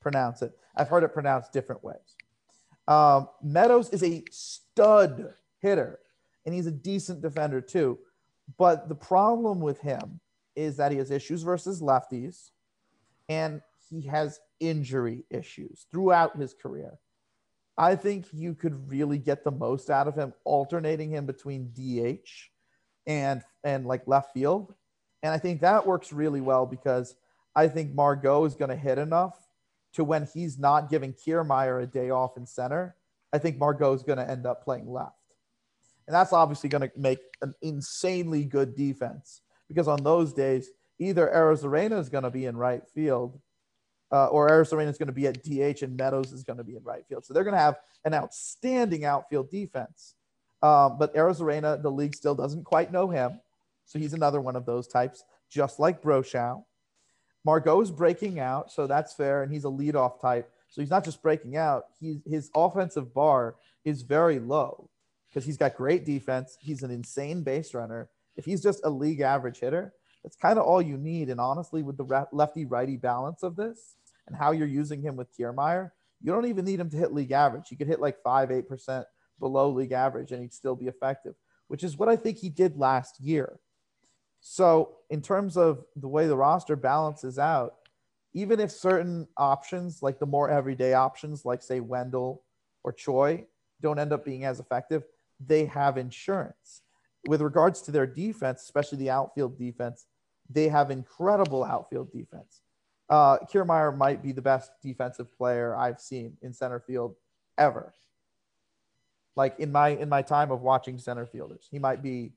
pronounce 0.01 0.43
it. 0.43 0.53
I've 0.75 0.89
heard 0.89 1.05
it 1.05 1.13
pronounced 1.13 1.53
different 1.53 1.85
ways. 1.85 2.17
Um, 2.89 3.29
Meadows 3.43 3.91
is 3.91 4.03
a 4.03 4.25
stud 4.31 5.35
hitter, 5.61 6.01
and 6.45 6.55
he's 6.55 6.67
a 6.67 6.73
decent 6.73 7.21
defender 7.23 7.61
too. 7.61 7.99
But 8.59 8.89
the 8.89 8.95
problem 8.95 9.61
with 9.61 9.81
him 9.81 10.21
is 10.57 10.77
that 10.79 10.91
he 10.91 10.99
has 10.99 11.11
issues 11.11 11.43
versus 11.43 11.81
lefties, 11.81 12.51
and 13.29 13.61
he 13.89 14.03
has 14.03 14.41
injury 14.59 15.25
issues 15.31 15.87
throughout 15.93 16.37
his 16.37 16.55
career. 16.55 16.99
I 17.79 17.95
think 17.95 18.27
you 18.33 18.55
could 18.55 18.91
really 18.91 19.19
get 19.19 19.45
the 19.45 19.51
most 19.51 19.91
out 19.91 20.09
of 20.09 20.15
him 20.15 20.35
alternating 20.45 21.11
him 21.11 21.27
between 21.27 21.73
DH 21.73 22.29
and 23.07 23.43
and 23.65 23.87
like 23.87 24.07
left 24.07 24.33
field. 24.35 24.75
And 25.23 25.33
I 25.33 25.39
think 25.39 25.61
that 25.61 25.87
works 25.87 26.13
really 26.13 26.41
well 26.41 26.67
because 26.67 27.15
I 27.55 27.69
think 27.69 27.95
Margot 27.95 28.45
is 28.45 28.55
going 28.55 28.71
to 28.71 28.77
hit 28.77 28.99
enough 28.99 29.39
to 29.95 30.05
when 30.05 30.27
he's 30.33 30.59
not 30.59 30.89
giving 30.89 31.13
Kiermaier 31.13 31.83
a 31.83 31.87
day 31.87 32.11
off 32.11 32.37
in 32.37 32.47
center, 32.47 32.97
I 33.33 33.39
think 33.39 33.59
Margot 33.59 33.93
is 33.93 34.03
going 34.03 34.19
to 34.19 34.29
end 34.29 34.47
up 34.47 34.65
playing 34.65 34.91
left. 34.91 35.17
And 36.07 36.15
that's 36.15 36.33
obviously 36.33 36.69
going 36.69 36.83
to 36.83 36.91
make 36.97 37.21
an 37.43 37.55
insanely 37.63 38.45
good 38.45 38.75
defense 38.75 39.43
because 39.69 39.89
on 39.89 40.03
those 40.03 40.33
days, 40.33 40.71
either 40.99 41.31
Arozarena 41.35 41.99
is 41.99 42.09
going 42.09 42.25
to 42.25 42.31
be 42.31 42.47
in 42.47 42.57
right 42.57 42.83
field 42.95 43.39
uh, 44.11 44.27
or 44.27 44.49
Arozarena 44.49 44.89
is 44.89 44.99
going 44.99 45.07
to 45.07 45.13
be 45.13 45.27
at 45.27 45.43
DH 45.43 45.83
and 45.83 45.97
Meadows 45.97 46.33
is 46.33 46.45
going 46.45 46.59
to 46.59 46.65
be 46.65 46.77
in 46.77 46.85
right 46.85 47.05
field. 47.09 47.25
So 47.25 47.33
they're 47.33 47.45
going 47.45 47.55
to 47.55 47.61
have 47.61 47.79
an 48.05 48.15
outstanding 48.15 49.05
outfield 49.05 49.51
defense. 49.51 50.15
Um, 50.63 50.99
but 50.99 51.15
Arozarena, 51.15 51.83
the 51.83 51.91
league 51.91 52.15
still 52.15 52.35
doesn't 52.35 52.65
quite 52.65 52.93
know 52.93 53.09
him. 53.09 53.41
So 53.87 53.99
he's 53.99 54.13
another 54.13 54.41
one 54.41 54.55
of 54.55 54.67
those 54.67 54.87
types, 54.87 55.25
just 55.51 55.81
like 55.81 56.03
Brosseau. 56.03 56.65
Margot's 57.45 57.91
breaking 57.91 58.39
out, 58.39 58.71
so 58.71 58.87
that's 58.87 59.15
fair, 59.15 59.43
and 59.43 59.53
he's 59.53 59.65
a 59.65 59.69
leadoff 59.69 60.21
type. 60.21 60.51
So 60.69 60.81
he's 60.81 60.91
not 60.91 61.05
just 61.05 61.23
breaking 61.23 61.57
out; 61.57 61.87
he's 61.99 62.19
his 62.25 62.51
offensive 62.55 63.13
bar 63.13 63.57
is 63.85 64.03
very 64.03 64.39
low 64.39 64.89
because 65.29 65.45
he's 65.45 65.57
got 65.57 65.77
great 65.77 66.05
defense. 66.05 66.57
He's 66.61 66.83
an 66.83 66.91
insane 66.91 67.43
base 67.43 67.75
runner. 67.75 68.11
If 68.37 68.45
he's 68.45 68.63
just 68.63 68.81
a 68.85 68.91
league 68.91 69.21
average 69.21 69.59
hitter, 69.59 69.93
that's 70.23 70.37
kind 70.37 70.59
of 70.59 70.65
all 70.65 70.81
you 70.81 70.97
need. 70.97 71.29
And 71.29 71.41
honestly, 71.41 71.83
with 71.83 71.97
the 71.97 72.27
lefty 72.33 72.65
righty 72.65 72.97
balance 72.97 73.43
of 73.43 73.57
this 73.57 73.97
and 74.27 74.37
how 74.37 74.53
you're 74.53 74.67
using 74.67 75.03
him 75.03 75.17
with 75.17 75.37
Kiermaier, 75.37 75.91
you 76.23 76.33
don't 76.33 76.47
even 76.47 76.65
need 76.65 76.81
him 76.81 76.91
to 76.91 76.97
hit 76.97 77.13
league 77.13 77.33
average. 77.33 77.69
He 77.69 77.77
could 77.77 77.89
hit 77.89 78.01
like 78.01 78.23
five, 78.23 78.51
eight 78.51 78.69
percent 78.69 79.07
below 79.41 79.71
league 79.71 79.93
average, 79.93 80.31
and 80.31 80.41
he'd 80.41 80.53
still 80.53 80.77
be 80.77 80.87
effective, 80.87 81.35
which 81.67 81.83
is 81.83 81.97
what 81.97 82.09
I 82.09 82.17
think 82.17 82.39
he 82.39 82.49
did 82.49 82.79
last 82.79 83.21
year. 83.21 83.59
So, 84.45 84.97
in 85.09 85.23
terms 85.23 85.57
of 85.57 85.85
the 85.95 86.09
way 86.09 86.27
the 86.27 86.37
roster 86.37 86.75
balances 86.75 87.39
out, 87.39 87.77
even 88.35 88.59
if 88.59 88.73
certain 88.73 89.29
options, 89.37 90.03
like 90.03 90.19
the 90.19 90.27
more 90.27 90.51
everyday 90.51 90.95
options, 90.95 91.45
like 91.45 91.63
say 91.63 91.79
Wendle 91.79 92.43
or 92.83 92.93
Choi, 92.93 93.47
don't 93.81 94.01
end 94.01 94.13
up 94.13 94.25
being 94.25 94.45
as 94.45 94.59
effective, 94.59 95.05
they 95.39 95.67
have 95.67 95.97
insurance. 95.97 96.83
With 97.29 97.41
regards 97.41 97.83
to 97.83 97.93
their 97.93 98.07
defense, 98.07 98.63
especially 98.63 98.99
the 98.99 99.11
outfield 99.11 99.57
defense, 99.57 100.07
they 100.51 100.67
have 100.69 100.91
incredible 100.91 101.63
outfield 101.63 102.11
defense. 102.13 102.63
Uh, 103.09 103.39
Kiermaier 103.53 103.97
might 103.97 104.25
be 104.25 104.33
the 104.33 104.43
best 104.43 104.73
defensive 104.83 105.33
player 105.37 105.77
I've 105.77 106.01
seen 106.01 106.37
in 106.43 106.53
center 106.53 106.81
field 106.81 107.15
ever. 107.59 107.95
Like 109.37 109.61
in 109.61 109.71
my 109.71 109.91
in 109.91 110.09
my 110.09 110.23
time 110.23 110.51
of 110.51 110.63
watching 110.63 110.99
center 110.99 111.27
fielders, 111.27 111.69
he 111.71 111.79
might 111.79 112.03
be 112.03 112.33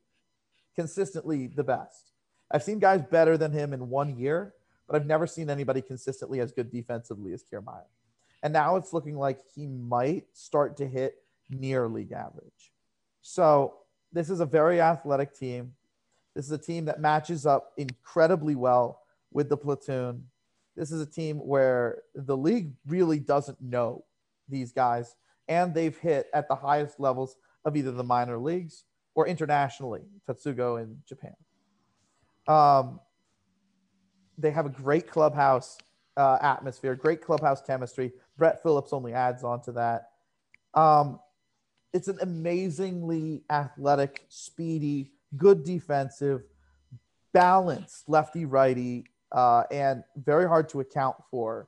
consistently 0.76 1.48
the 1.48 1.64
best. 1.64 2.12
I've 2.52 2.64
seen 2.64 2.80
guys 2.80 3.02
better 3.02 3.38
than 3.38 3.52
him 3.52 3.74
in 3.74 3.90
one 3.90 4.18
year, 4.18 4.54
but 4.88 4.96
I've 4.96 5.08
never 5.08 5.26
seen 5.26 5.50
anybody 5.50 5.82
consistently 5.82 6.40
as 6.40 6.52
good 6.52 6.72
defensively 6.72 7.34
as 7.34 7.44
Kiermaier. 7.44 7.86
And 8.44 8.54
now 8.54 8.76
it's 8.76 8.94
looking 8.94 9.18
like 9.18 9.40
he 9.56 9.66
might 9.66 10.26
start 10.34 10.78
to 10.78 10.88
hit 10.88 11.16
near 11.50 11.88
league 11.88 12.12
average. 12.12 12.74
So 13.22 13.76
this 14.14 14.30
is 14.30 14.40
a 14.40 14.46
very 14.46 14.80
athletic 14.80 15.36
team. 15.36 15.74
This 16.36 16.46
is 16.46 16.52
a 16.52 16.58
team 16.58 16.86
that 16.86 17.00
matches 17.00 17.46
up 17.46 17.72
incredibly 17.78 18.56
well 18.56 19.02
with 19.32 19.50
the 19.50 19.58
platoon. 19.58 20.26
This 20.76 20.92
is 20.92 21.02
a 21.02 21.06
team 21.06 21.38
where 21.38 22.04
the 22.14 22.38
league 22.38 22.74
really 22.86 23.20
doesn't 23.20 23.62
know 23.62 24.04
these 24.48 24.72
guys, 24.72 25.16
and 25.48 25.74
they've 25.74 25.98
hit 25.98 26.28
at 26.34 26.48
the 26.48 26.56
highest 26.56 27.00
levels 27.00 27.38
of 27.64 27.76
either 27.76 27.92
the 27.92 28.04
minor 28.04 28.38
leagues 28.38 28.84
or 29.15 29.28
internationally, 29.28 30.01
Tatsugo 30.28 30.82
in 30.82 30.97
Japan. 31.08 31.36
Um, 32.47 32.99
they 34.38 34.51
have 34.51 34.65
a 34.65 34.69
great 34.69 35.10
clubhouse 35.10 35.78
uh, 36.17 36.38
atmosphere, 36.41 36.95
great 36.95 37.21
clubhouse 37.21 37.62
chemistry. 37.62 38.12
Brett 38.38 38.62
Phillips 38.62 38.93
only 38.93 39.13
adds 39.13 39.43
on 39.43 39.62
to 39.63 39.71
that. 39.73 40.10
Um, 40.73 41.19
it's 41.93 42.10
an 42.10 42.19
amazingly 42.21 43.43
athletic, 43.49 44.25
speedy, 44.28 45.12
good 45.38 45.63
defensive, 45.63 46.43
balanced 47.34 48.08
lefty 48.10 48.45
righty, 48.45 49.06
uh, 49.32 49.63
and 49.71 50.04
very 50.17 50.47
hard 50.47 50.69
to 50.69 50.82
account 50.82 51.15
for 51.32 51.67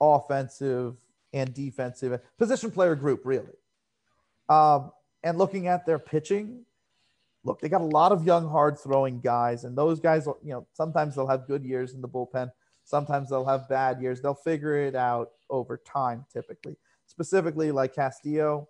offensive 0.00 0.96
and 1.32 1.52
defensive 1.52 2.18
position 2.38 2.70
player 2.70 2.94
group, 2.94 3.20
really. 3.24 3.52
Um, 4.48 4.92
and 5.22 5.36
looking 5.38 5.66
at 5.66 5.84
their 5.84 5.98
pitching, 5.98 6.64
look, 7.46 7.60
they 7.60 7.68
got 7.68 7.80
a 7.80 7.84
lot 7.84 8.12
of 8.12 8.24
young, 8.24 8.48
hard 8.48 8.78
throwing 8.78 9.20
guys, 9.20 9.64
and 9.64 9.78
those 9.78 10.00
guys, 10.00 10.26
you 10.42 10.52
know, 10.52 10.66
sometimes 10.72 11.14
they'll 11.14 11.26
have 11.26 11.46
good 11.46 11.64
years 11.64 11.94
in 11.94 12.00
the 12.00 12.08
bullpen, 12.08 12.50
sometimes 12.86 13.28
they'll 13.28 13.44
have 13.44 13.68
bad 13.68 14.00
years. 14.00 14.22
They'll 14.22 14.34
figure 14.34 14.76
it 14.76 14.94
out 14.94 15.30
over 15.50 15.76
time, 15.76 16.24
typically. 16.32 16.76
Specifically, 17.06 17.70
like 17.70 17.94
Castillo, 17.94 18.68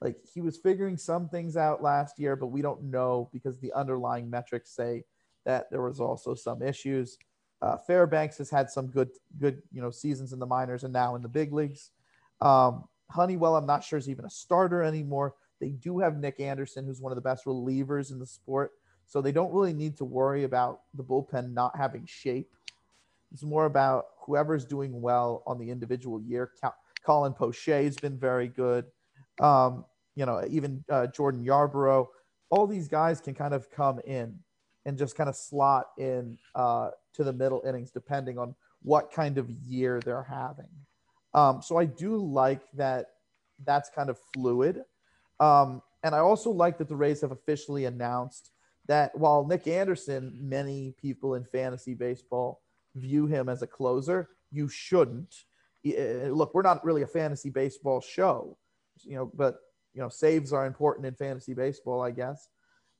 like 0.00 0.16
he 0.32 0.40
was 0.40 0.56
figuring 0.56 0.96
some 0.96 1.28
things 1.28 1.56
out 1.56 1.82
last 1.82 2.18
year, 2.18 2.34
but 2.34 2.46
we 2.46 2.62
don't 2.62 2.82
know 2.84 3.28
because 3.32 3.58
the 3.58 3.72
underlying 3.72 4.28
metrics 4.28 4.70
say 4.70 5.04
that 5.44 5.70
there 5.70 5.82
was 5.82 6.00
also 6.00 6.34
some 6.34 6.62
issues. 6.62 7.18
Uh, 7.60 7.76
Fairbanks 7.76 8.38
has 8.38 8.50
had 8.50 8.70
some 8.70 8.86
good, 8.88 9.10
good, 9.38 9.62
you 9.72 9.80
know, 9.80 9.90
seasons 9.90 10.32
in 10.32 10.38
the 10.38 10.46
minors 10.46 10.84
and 10.84 10.92
now 10.92 11.14
in 11.16 11.22
the 11.22 11.28
big 11.28 11.52
leagues. 11.52 11.90
Um, 12.40 12.84
Honeywell, 13.10 13.56
I'm 13.56 13.66
not 13.66 13.82
sure 13.82 13.98
is 13.98 14.08
even 14.08 14.24
a 14.24 14.30
starter 14.30 14.82
anymore. 14.82 15.34
They 15.60 15.70
do 15.70 15.98
have 15.98 16.16
Nick 16.16 16.40
Anderson, 16.40 16.86
who's 16.86 17.00
one 17.00 17.12
of 17.12 17.16
the 17.16 17.22
best 17.22 17.44
relievers 17.44 18.10
in 18.12 18.18
the 18.18 18.26
sport. 18.26 18.72
So 19.06 19.20
they 19.20 19.32
don't 19.32 19.52
really 19.52 19.72
need 19.72 19.96
to 19.98 20.04
worry 20.04 20.44
about 20.44 20.80
the 20.94 21.02
bullpen 21.02 21.52
not 21.52 21.76
having 21.76 22.04
shape. 22.06 22.54
It's 23.32 23.42
more 23.42 23.64
about 23.64 24.06
whoever's 24.20 24.64
doing 24.64 25.00
well 25.00 25.42
on 25.46 25.58
the 25.58 25.70
individual 25.70 26.20
year. 26.20 26.52
Colin 27.04 27.32
Poche 27.32 27.66
has 27.66 27.96
been 27.96 28.18
very 28.18 28.48
good. 28.48 28.84
Um, 29.40 29.84
you 30.14 30.26
know, 30.26 30.44
even 30.48 30.84
uh, 30.90 31.06
Jordan 31.06 31.44
Yarbrough. 31.44 32.06
All 32.50 32.66
these 32.66 32.88
guys 32.88 33.20
can 33.20 33.34
kind 33.34 33.54
of 33.54 33.70
come 33.70 34.00
in 34.06 34.38
and 34.84 34.98
just 34.98 35.16
kind 35.16 35.28
of 35.28 35.36
slot 35.36 35.86
in 35.98 36.38
uh, 36.54 36.90
to 37.14 37.24
the 37.24 37.32
middle 37.32 37.62
innings, 37.66 37.90
depending 37.90 38.38
on 38.38 38.54
what 38.82 39.12
kind 39.12 39.38
of 39.38 39.50
year 39.50 40.00
they're 40.04 40.22
having. 40.22 40.68
Um, 41.34 41.60
so 41.62 41.76
I 41.76 41.84
do 41.84 42.16
like 42.16 42.62
that 42.74 43.06
that's 43.64 43.90
kind 43.90 44.08
of 44.08 44.18
fluid. 44.32 44.82
Um, 45.40 45.82
and 46.02 46.14
I 46.14 46.18
also 46.18 46.50
like 46.50 46.78
that 46.78 46.88
the 46.88 46.96
Rays 46.96 47.20
have 47.20 47.32
officially 47.32 47.84
announced 47.84 48.50
that 48.86 49.16
while 49.16 49.46
Nick 49.46 49.66
Anderson, 49.66 50.36
many 50.40 50.94
people 51.00 51.34
in 51.34 51.44
fantasy 51.44 51.94
baseball 51.94 52.62
view 52.94 53.26
him 53.26 53.48
as 53.48 53.62
a 53.62 53.66
closer, 53.66 54.30
you 54.50 54.68
shouldn't. 54.68 55.34
Look, 55.84 56.54
we're 56.54 56.62
not 56.62 56.84
really 56.84 57.02
a 57.02 57.06
fantasy 57.06 57.50
baseball 57.50 58.00
show, 58.00 58.56
you 59.02 59.16
know, 59.16 59.30
but 59.34 59.58
you 59.94 60.00
know, 60.00 60.08
saves 60.08 60.52
are 60.52 60.66
important 60.66 61.06
in 61.06 61.14
fantasy 61.14 61.54
baseball, 61.54 62.02
I 62.02 62.10
guess. 62.10 62.48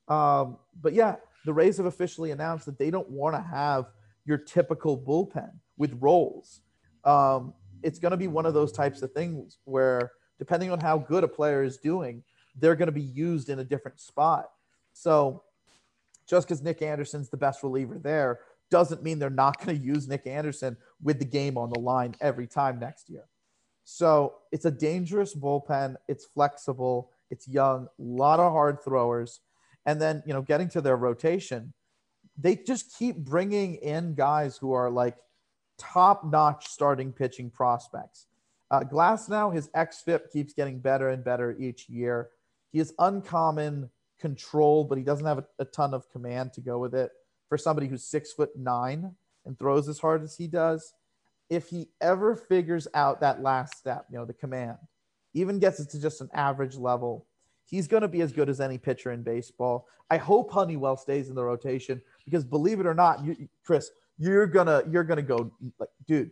Um, 0.08 0.58
but 0.80 0.94
yeah, 0.94 1.16
the 1.44 1.52
Rays 1.52 1.76
have 1.76 1.86
officially 1.86 2.30
announced 2.30 2.66
that 2.66 2.78
they 2.78 2.90
don't 2.90 3.08
want 3.10 3.34
to 3.36 3.42
have 3.42 3.86
your 4.24 4.38
typical 4.38 4.98
bullpen 4.98 5.50
with 5.76 5.96
roles. 6.00 6.60
Um, 7.04 7.54
it's 7.82 7.98
going 7.98 8.10
to 8.10 8.16
be 8.16 8.26
one 8.26 8.46
of 8.46 8.54
those 8.54 8.72
types 8.72 9.02
of 9.02 9.12
things 9.12 9.58
where, 9.64 10.12
depending 10.38 10.70
on 10.70 10.80
how 10.80 10.98
good 10.98 11.24
a 11.24 11.28
player 11.28 11.62
is 11.62 11.76
doing, 11.76 12.22
they're 12.56 12.76
going 12.76 12.86
to 12.86 12.92
be 12.92 13.02
used 13.02 13.48
in 13.48 13.58
a 13.58 13.64
different 13.64 14.00
spot. 14.00 14.50
So 14.92 15.42
just 16.28 16.46
because 16.46 16.62
Nick 16.62 16.82
Anderson's 16.82 17.28
the 17.28 17.36
best 17.36 17.62
reliever 17.62 17.98
there 17.98 18.40
doesn't 18.70 19.02
mean 19.02 19.18
they're 19.18 19.30
not 19.30 19.64
going 19.64 19.78
to 19.78 19.84
use 19.84 20.08
Nick 20.08 20.26
Anderson 20.26 20.76
with 21.02 21.18
the 21.18 21.24
game 21.24 21.56
on 21.56 21.70
the 21.70 21.78
line 21.78 22.14
every 22.20 22.46
time 22.46 22.78
next 22.78 23.08
year. 23.08 23.24
So 23.84 24.34
it's 24.52 24.66
a 24.66 24.70
dangerous 24.70 25.34
bullpen. 25.34 25.96
It's 26.08 26.26
flexible. 26.26 27.10
It's 27.30 27.48
young, 27.48 27.86
a 27.86 28.02
lot 28.02 28.40
of 28.40 28.52
hard 28.52 28.82
throwers. 28.82 29.40
And 29.86 30.00
then, 30.00 30.22
you 30.26 30.34
know, 30.34 30.42
getting 30.42 30.68
to 30.70 30.80
their 30.80 30.96
rotation, 30.96 31.72
they 32.36 32.56
just 32.56 32.96
keep 32.98 33.16
bringing 33.16 33.76
in 33.76 34.14
guys 34.14 34.56
who 34.56 34.72
are 34.72 34.90
like 34.90 35.16
top 35.78 36.24
notch 36.24 36.68
starting 36.68 37.12
pitching 37.12 37.50
prospects. 37.50 38.26
Uh, 38.70 38.80
Glasnow, 38.80 39.54
his 39.54 39.68
xFIP 39.68 40.30
keeps 40.30 40.52
getting 40.52 40.78
better 40.78 41.10
and 41.10 41.24
better 41.24 41.56
each 41.58 41.88
year. 41.88 42.30
He 42.70 42.78
has 42.78 42.92
uncommon 42.98 43.90
control, 44.18 44.84
but 44.84 44.98
he 44.98 45.04
doesn't 45.04 45.24
have 45.24 45.38
a, 45.38 45.44
a, 45.60 45.64
ton 45.64 45.94
of 45.94 46.10
command 46.10 46.52
to 46.54 46.60
go 46.60 46.78
with 46.78 46.94
it. 46.94 47.10
For 47.48 47.56
somebody 47.56 47.86
who's 47.86 48.04
six 48.04 48.32
foot 48.32 48.50
nine 48.56 49.14
and 49.46 49.58
throws 49.58 49.88
as 49.88 49.98
hard 49.98 50.22
as 50.22 50.36
he 50.36 50.46
does, 50.46 50.92
if 51.48 51.68
he 51.68 51.88
ever 52.02 52.36
figures 52.36 52.86
out 52.92 53.20
that 53.20 53.42
last 53.42 53.78
step, 53.78 54.04
you 54.10 54.18
know, 54.18 54.26
the 54.26 54.34
command, 54.34 54.76
even 55.32 55.58
gets 55.58 55.80
it 55.80 55.88
to 55.90 56.00
just 56.00 56.20
an 56.20 56.28
average 56.34 56.76
level, 56.76 57.26
he's 57.64 57.88
going 57.88 58.02
to 58.02 58.08
be 58.08 58.20
as 58.20 58.32
good 58.32 58.50
as 58.50 58.60
any 58.60 58.76
pitcher 58.76 59.12
in 59.12 59.22
baseball. 59.22 59.86
I 60.10 60.18
hope 60.18 60.50
Honeywell 60.50 60.98
stays 60.98 61.30
in 61.30 61.34
the 61.34 61.44
rotation 61.44 62.02
because 62.26 62.44
believe 62.44 62.80
it 62.80 62.86
or 62.86 62.94
not, 62.94 63.24
you, 63.24 63.48
Chris, 63.64 63.90
you're 64.18 64.46
gonna 64.46 64.82
you're 64.90 65.04
gonna 65.04 65.22
go 65.22 65.52
like, 65.78 65.90
dude. 66.06 66.30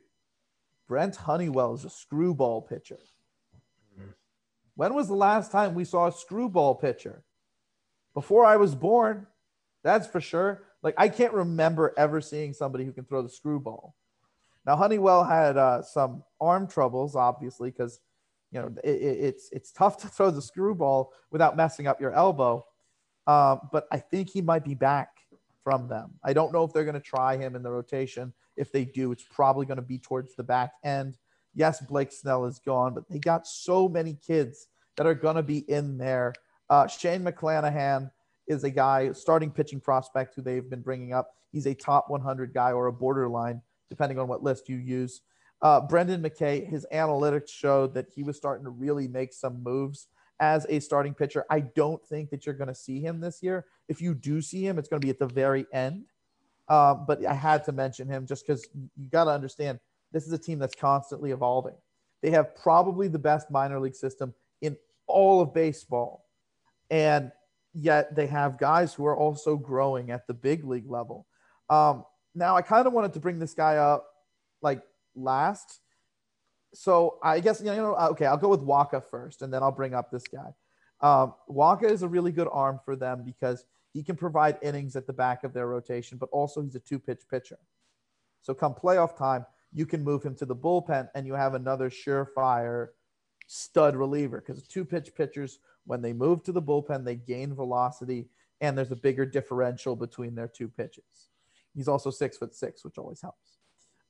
Brent 0.89 1.17
Honeywell 1.17 1.75
is 1.75 1.85
a 1.85 1.91
screwball 1.91 2.63
pitcher. 2.63 2.99
When 4.75 4.95
was 4.95 5.09
the 5.09 5.15
last 5.15 5.51
time 5.51 5.75
we 5.75 5.85
saw 5.85 6.07
a 6.07 6.13
screwball 6.13 6.75
pitcher? 6.75 7.25
Before 8.15 8.45
I 8.45 8.57
was 8.57 8.75
born, 8.75 9.27
that's 9.83 10.07
for 10.07 10.21
sure. 10.21 10.65
Like 10.83 10.95
I 10.99 11.09
can't 11.09 11.33
remember 11.33 11.95
ever 11.97 12.21
seeing 12.21 12.53
somebody 12.53 12.85
who 12.85 12.93
can 12.93 13.05
throw 13.05 13.23
the 13.23 13.29
screwball. 13.29 13.95
Now 14.67 14.77
Honeywell 14.77 15.25
had 15.25 15.57
uh, 15.57 15.83
some 15.83 16.23
arm 16.41 16.67
troubles, 16.67 17.17
obviously, 17.17 17.71
because 17.71 18.01
you 18.53 18.61
know 18.61 18.73
it, 18.85 18.91
it, 18.91 19.19
it's 19.25 19.49
it's 19.51 19.73
tough 19.73 19.97
to 19.99 20.09
throw 20.09 20.31
the 20.31 20.43
screwball 20.43 21.13
without 21.31 21.57
messing 21.57 21.87
up 21.87 22.01
your 22.01 22.13
elbow. 22.13 22.65
Um, 23.27 23.61
but 23.73 23.87
I 23.91 23.99
think 23.99 24.29
he 24.29 24.41
might 24.43 24.65
be 24.65 24.75
back 24.75 25.09
from 25.65 25.89
them. 25.89 26.13
I 26.23 26.33
don't 26.33 26.53
know 26.53 26.65
if 26.65 26.73
they're 26.73 26.85
going 26.85 26.95
to 26.95 27.01
try 27.01 27.37
him 27.37 27.57
in 27.57 27.63
the 27.63 27.71
rotation. 27.71 28.33
If 28.57 28.73
they 28.73 28.85
do, 28.85 29.13
it's 29.13 29.25
probably 29.25 29.67
going 29.67 29.77
to 29.77 29.83
be 29.83 29.99
towards 29.99 30.35
the 30.35 30.43
back 30.43 30.73
end. 30.85 31.17
Yes, 31.55 31.81
Blake 31.81 32.13
Snell 32.13 32.45
is 32.45 32.59
gone, 32.59 32.95
but 32.95 33.09
they 33.09 33.19
got 33.19 33.47
so 33.47 33.89
many 33.89 34.15
kids 34.27 34.69
that 34.97 35.07
are 35.07 35.15
going 35.15 35.37
to 35.37 35.43
be 35.43 35.59
in 35.59 35.99
there. 35.99 36.35
Uh, 36.69 36.87
Shane 36.87 37.25
McClanahan 37.25 38.11
is 38.47 38.65
a 38.65 38.71
guy, 38.71 39.13
starting 39.13 39.51
pitching 39.51 39.81
prospect 39.81 40.35
who 40.35 40.43
they've 40.43 40.69
been 40.69 40.83
bringing 40.83 41.13
up. 41.13 41.31
He's 41.53 41.67
a 41.67 41.75
top 41.75 42.11
100 42.11 42.53
guy 42.53 42.73
or 42.73 42.87
a 42.87 42.93
borderline, 42.93 43.63
depending 43.89 44.19
on 44.19 44.29
what 44.29 44.43
list 44.43 44.69
you 44.69 44.77
use. 44.77 45.23
Uh, 45.63 45.81
Brendan 45.81 46.23
McKay, 46.23 46.69
his 46.69 46.87
analytics 46.93 47.49
showed 47.49 47.95
that 47.95 48.07
he 48.15 48.23
was 48.23 48.37
starting 48.37 48.65
to 48.65 48.71
really 48.71 49.09
make 49.09 49.33
some 49.33 49.63
moves 49.63 50.09
as 50.39 50.67
a 50.69 50.81
starting 50.81 51.15
pitcher. 51.15 51.45
I 51.51 51.61
don't 51.61 52.05
think 52.07 52.31
that 52.31 52.45
you're 52.45 52.55
going 52.55 52.69
to 52.69 52.75
see 52.75 53.01
him 53.01 53.21
this 53.21 53.43
year. 53.43 53.65
If 53.89 54.03
you 54.03 54.15
do 54.15 54.43
see 54.43 54.67
him, 54.67 54.79
it's 54.79 54.89
going 54.89 55.01
to 55.01 55.07
be 55.07 55.11
at 55.11 55.19
the 55.19 55.27
very 55.27 55.67
end. 55.73 56.05
Uh, 56.69 56.95
but 56.95 57.25
I 57.25 57.35
had 57.35 57.65
to 57.65 57.73
mention 57.73 58.09
him 58.09 58.27
just 58.27 58.47
because 58.47 58.67
you 58.97 59.09
got 59.11 59.25
to 59.25 59.31
understand 59.31 59.79
this 60.13 60.27
is 60.27 60.33
a 60.33 60.39
team 60.39 60.59
that's 60.59 60.75
constantly 60.75 61.31
evolving. 61.31 61.75
They 62.23 62.31
have 62.31 62.57
probably 62.57 63.09
the 63.09 63.19
best 63.19 63.51
minor 63.51 63.79
league 63.79 63.95
system 63.95 64.35
in 64.61 64.77
all 65.07 65.41
of 65.41 65.55
baseball. 65.55 66.25
And 66.91 67.31
yet 67.73 68.15
they 68.17 68.27
have 68.27 68.59
guys 68.59 68.95
who 68.95 69.07
are 69.07 69.17
also 69.17 69.57
growing 69.57 70.11
at 70.11 70.27
the 70.27 70.35
big 70.35 70.65
league 70.65 70.91
level. 70.91 71.27
Um, 71.69 72.05
now, 72.35 72.57
I 72.57 72.63
kind 72.63 72.87
of 72.87 72.93
wanted 72.93 73.13
to 73.15 73.21
bring 73.21 73.39
this 73.39 73.55
guy 73.55 73.77
up 73.77 74.07
like 74.63 74.83
last. 75.15 75.81
So 76.75 77.19
I 77.23 77.41
guess, 77.41 77.61
you 77.61 77.67
know, 77.67 77.97
okay, 77.97 78.27
I'll 78.27 78.37
go 78.37 78.49
with 78.49 78.61
Wacha 78.61 79.03
first 79.05 79.43
and 79.43 79.53
then 79.53 79.63
I'll 79.63 79.73
bring 79.73 79.95
up 79.95 80.11
this 80.11 80.25
guy. 80.25 80.53
Um, 81.01 81.35
Wacha 81.49 81.91
is 81.91 82.03
a 82.03 82.09
really 82.09 82.33
good 82.33 82.49
arm 82.51 82.81
for 82.85 82.97
them 82.97 83.23
because 83.25 83.65
he 83.97 84.03
can 84.03 84.15
provide 84.15 84.59
innings 84.61 84.95
at 84.95 85.07
the 85.07 85.13
back 85.15 85.43
of 85.43 85.55
their 85.55 85.69
rotation, 85.69 86.19
but 86.19 86.29
also 86.31 86.61
he's 86.61 86.75
a 86.75 86.81
two 86.81 86.99
pitch 86.99 87.23
pitcher. 87.31 87.59
So 88.43 88.53
come 88.53 88.75
playoff 88.75 89.17
time, 89.17 89.47
you 89.73 89.87
can 89.87 90.05
move 90.05 90.23
him 90.23 90.35
to 90.35 90.45
the 90.45 90.55
bullpen 90.55 91.09
and 91.15 91.27
you 91.27 91.33
have 91.33 91.55
another 91.55 91.89
surefire 91.89 92.89
stud 93.47 93.97
reliever 93.97 94.45
because 94.45 94.69
two 94.69 94.85
pitch 94.85 95.15
pitchers 95.17 95.61
When 95.87 96.03
they 96.03 96.13
move 96.13 96.43
to 96.43 96.53
the 96.53 96.61
bullpen, 96.61 97.05
they 97.07 97.15
gain 97.15 97.55
velocity, 97.55 98.29
and 98.61 98.77
there's 98.77 98.93
a 98.93 98.97
bigger 98.97 99.25
differential 99.25 99.97
between 99.97 100.35
their 100.35 100.49
two 100.49 100.69
pitches. 100.69 101.31
He's 101.75 101.89
also 101.89 102.11
six 102.11 102.37
foot 102.37 102.55
six, 102.55 102.85
which 102.85 102.99
always 102.99 103.23
helps. 103.23 103.57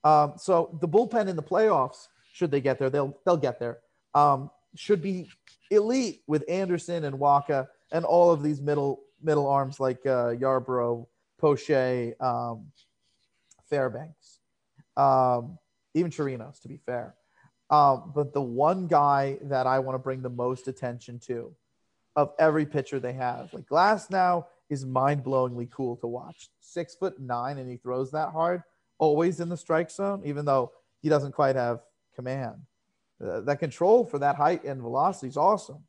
Um, 0.02 0.32
so 0.36 0.76
the 0.80 0.88
bullpen 0.88 1.28
in 1.28 1.36
the 1.36 1.42
playoffs, 1.42 2.08
should 2.32 2.50
they 2.50 2.60
get 2.60 2.80
there, 2.80 2.90
they'll 2.90 3.16
they'll 3.24 3.36
get 3.36 3.60
there. 3.60 3.78
Um, 4.14 4.50
should 4.74 5.02
be 5.02 5.28
elite 5.70 6.22
with 6.26 6.42
Anderson 6.48 7.04
and 7.04 7.20
Wacha 7.20 7.68
and 7.92 8.04
all 8.04 8.30
of 8.32 8.42
these 8.42 8.60
middle 8.60 9.05
middle 9.22 9.46
arms 9.46 9.80
like 9.80 10.04
uh, 10.06 10.34
Yarbrough, 10.34 11.06
Poche, 11.38 12.14
um, 12.20 12.66
Fairbanks, 13.68 14.40
um, 14.96 15.58
even 15.94 16.10
Chirinos, 16.10 16.60
to 16.62 16.68
be 16.68 16.78
fair. 16.86 17.14
Um, 17.68 18.12
but 18.14 18.32
the 18.32 18.42
one 18.42 18.86
guy 18.86 19.38
that 19.42 19.66
I 19.66 19.80
want 19.80 19.94
to 19.96 19.98
bring 19.98 20.22
the 20.22 20.30
most 20.30 20.68
attention 20.68 21.18
to 21.26 21.54
of 22.14 22.32
every 22.38 22.64
pitcher 22.64 23.00
they 23.00 23.12
have, 23.12 23.52
like 23.52 23.66
Glasnow 23.66 24.46
is 24.70 24.86
mind 24.86 25.24
blowingly 25.24 25.70
cool 25.70 25.96
to 25.96 26.06
watch. 26.06 26.48
Six 26.60 26.94
foot 26.94 27.20
nine, 27.20 27.58
and 27.58 27.68
he 27.70 27.76
throws 27.76 28.10
that 28.12 28.30
hard, 28.30 28.62
always 28.98 29.40
in 29.40 29.48
the 29.48 29.56
strike 29.56 29.90
zone, 29.90 30.22
even 30.24 30.44
though 30.44 30.72
he 31.02 31.08
doesn't 31.08 31.32
quite 31.32 31.56
have 31.56 31.80
command. 32.14 32.56
Uh, 33.22 33.40
that 33.40 33.58
control 33.58 34.04
for 34.04 34.18
that 34.18 34.36
height 34.36 34.64
and 34.64 34.80
velocity 34.80 35.28
is 35.28 35.36
awesome. 35.36 35.82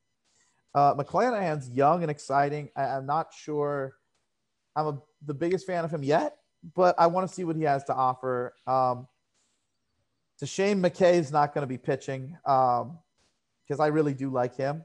Uh, 0.78 0.94
McClanahan's 0.94 1.72
young 1.72 2.04
and 2.04 2.12
exciting. 2.12 2.70
I, 2.76 2.98
am 2.98 3.08
not 3.08 3.34
sure 3.34 3.96
I'm 4.76 4.86
a, 4.86 5.02
the 5.26 5.34
biggest 5.34 5.66
fan 5.66 5.84
of 5.84 5.90
him 5.90 6.04
yet, 6.04 6.38
but 6.76 6.94
I 7.00 7.08
want 7.08 7.28
to 7.28 7.34
see 7.34 7.44
what 7.44 7.56
he 7.56 7.64
has 7.64 7.84
to 7.86 7.96
offer. 7.96 8.54
Um, 8.68 9.08
it's 10.36 10.44
a 10.44 10.46
shame 10.46 10.84
McKay's 10.84 11.32
not 11.32 11.56
going 11.56 11.64
to 11.64 11.68
be 11.68 11.80
pitching 11.80 12.38
because 12.44 12.84
um, 12.84 13.82
I 13.82 13.88
really 13.88 14.14
do 14.14 14.30
like 14.30 14.56
him. 14.56 14.84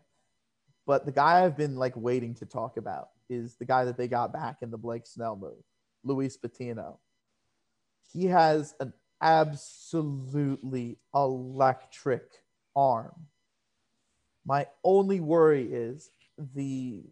But 0.86 1.04
the 1.04 1.12
guy 1.12 1.44
I've 1.44 1.58
been 1.58 1.76
like 1.76 1.94
waiting 1.94 2.36
to 2.36 2.46
talk 2.46 2.78
about 2.78 3.08
is 3.28 3.56
the 3.56 3.66
guy 3.66 3.84
that 3.84 3.98
they 3.98 4.08
got 4.08 4.32
back 4.32 4.62
in 4.62 4.70
the 4.70 4.78
Blake 4.78 5.06
Snell 5.06 5.36
move, 5.36 5.62
Luis 6.04 6.38
Patino. 6.38 7.00
He 8.14 8.24
has 8.28 8.74
an 8.80 8.94
absolutely 9.20 10.96
electric 11.14 12.30
arm. 12.74 13.26
My 14.44 14.66
only 14.84 15.20
worry 15.20 15.72
is 15.72 16.10
the 16.54 17.04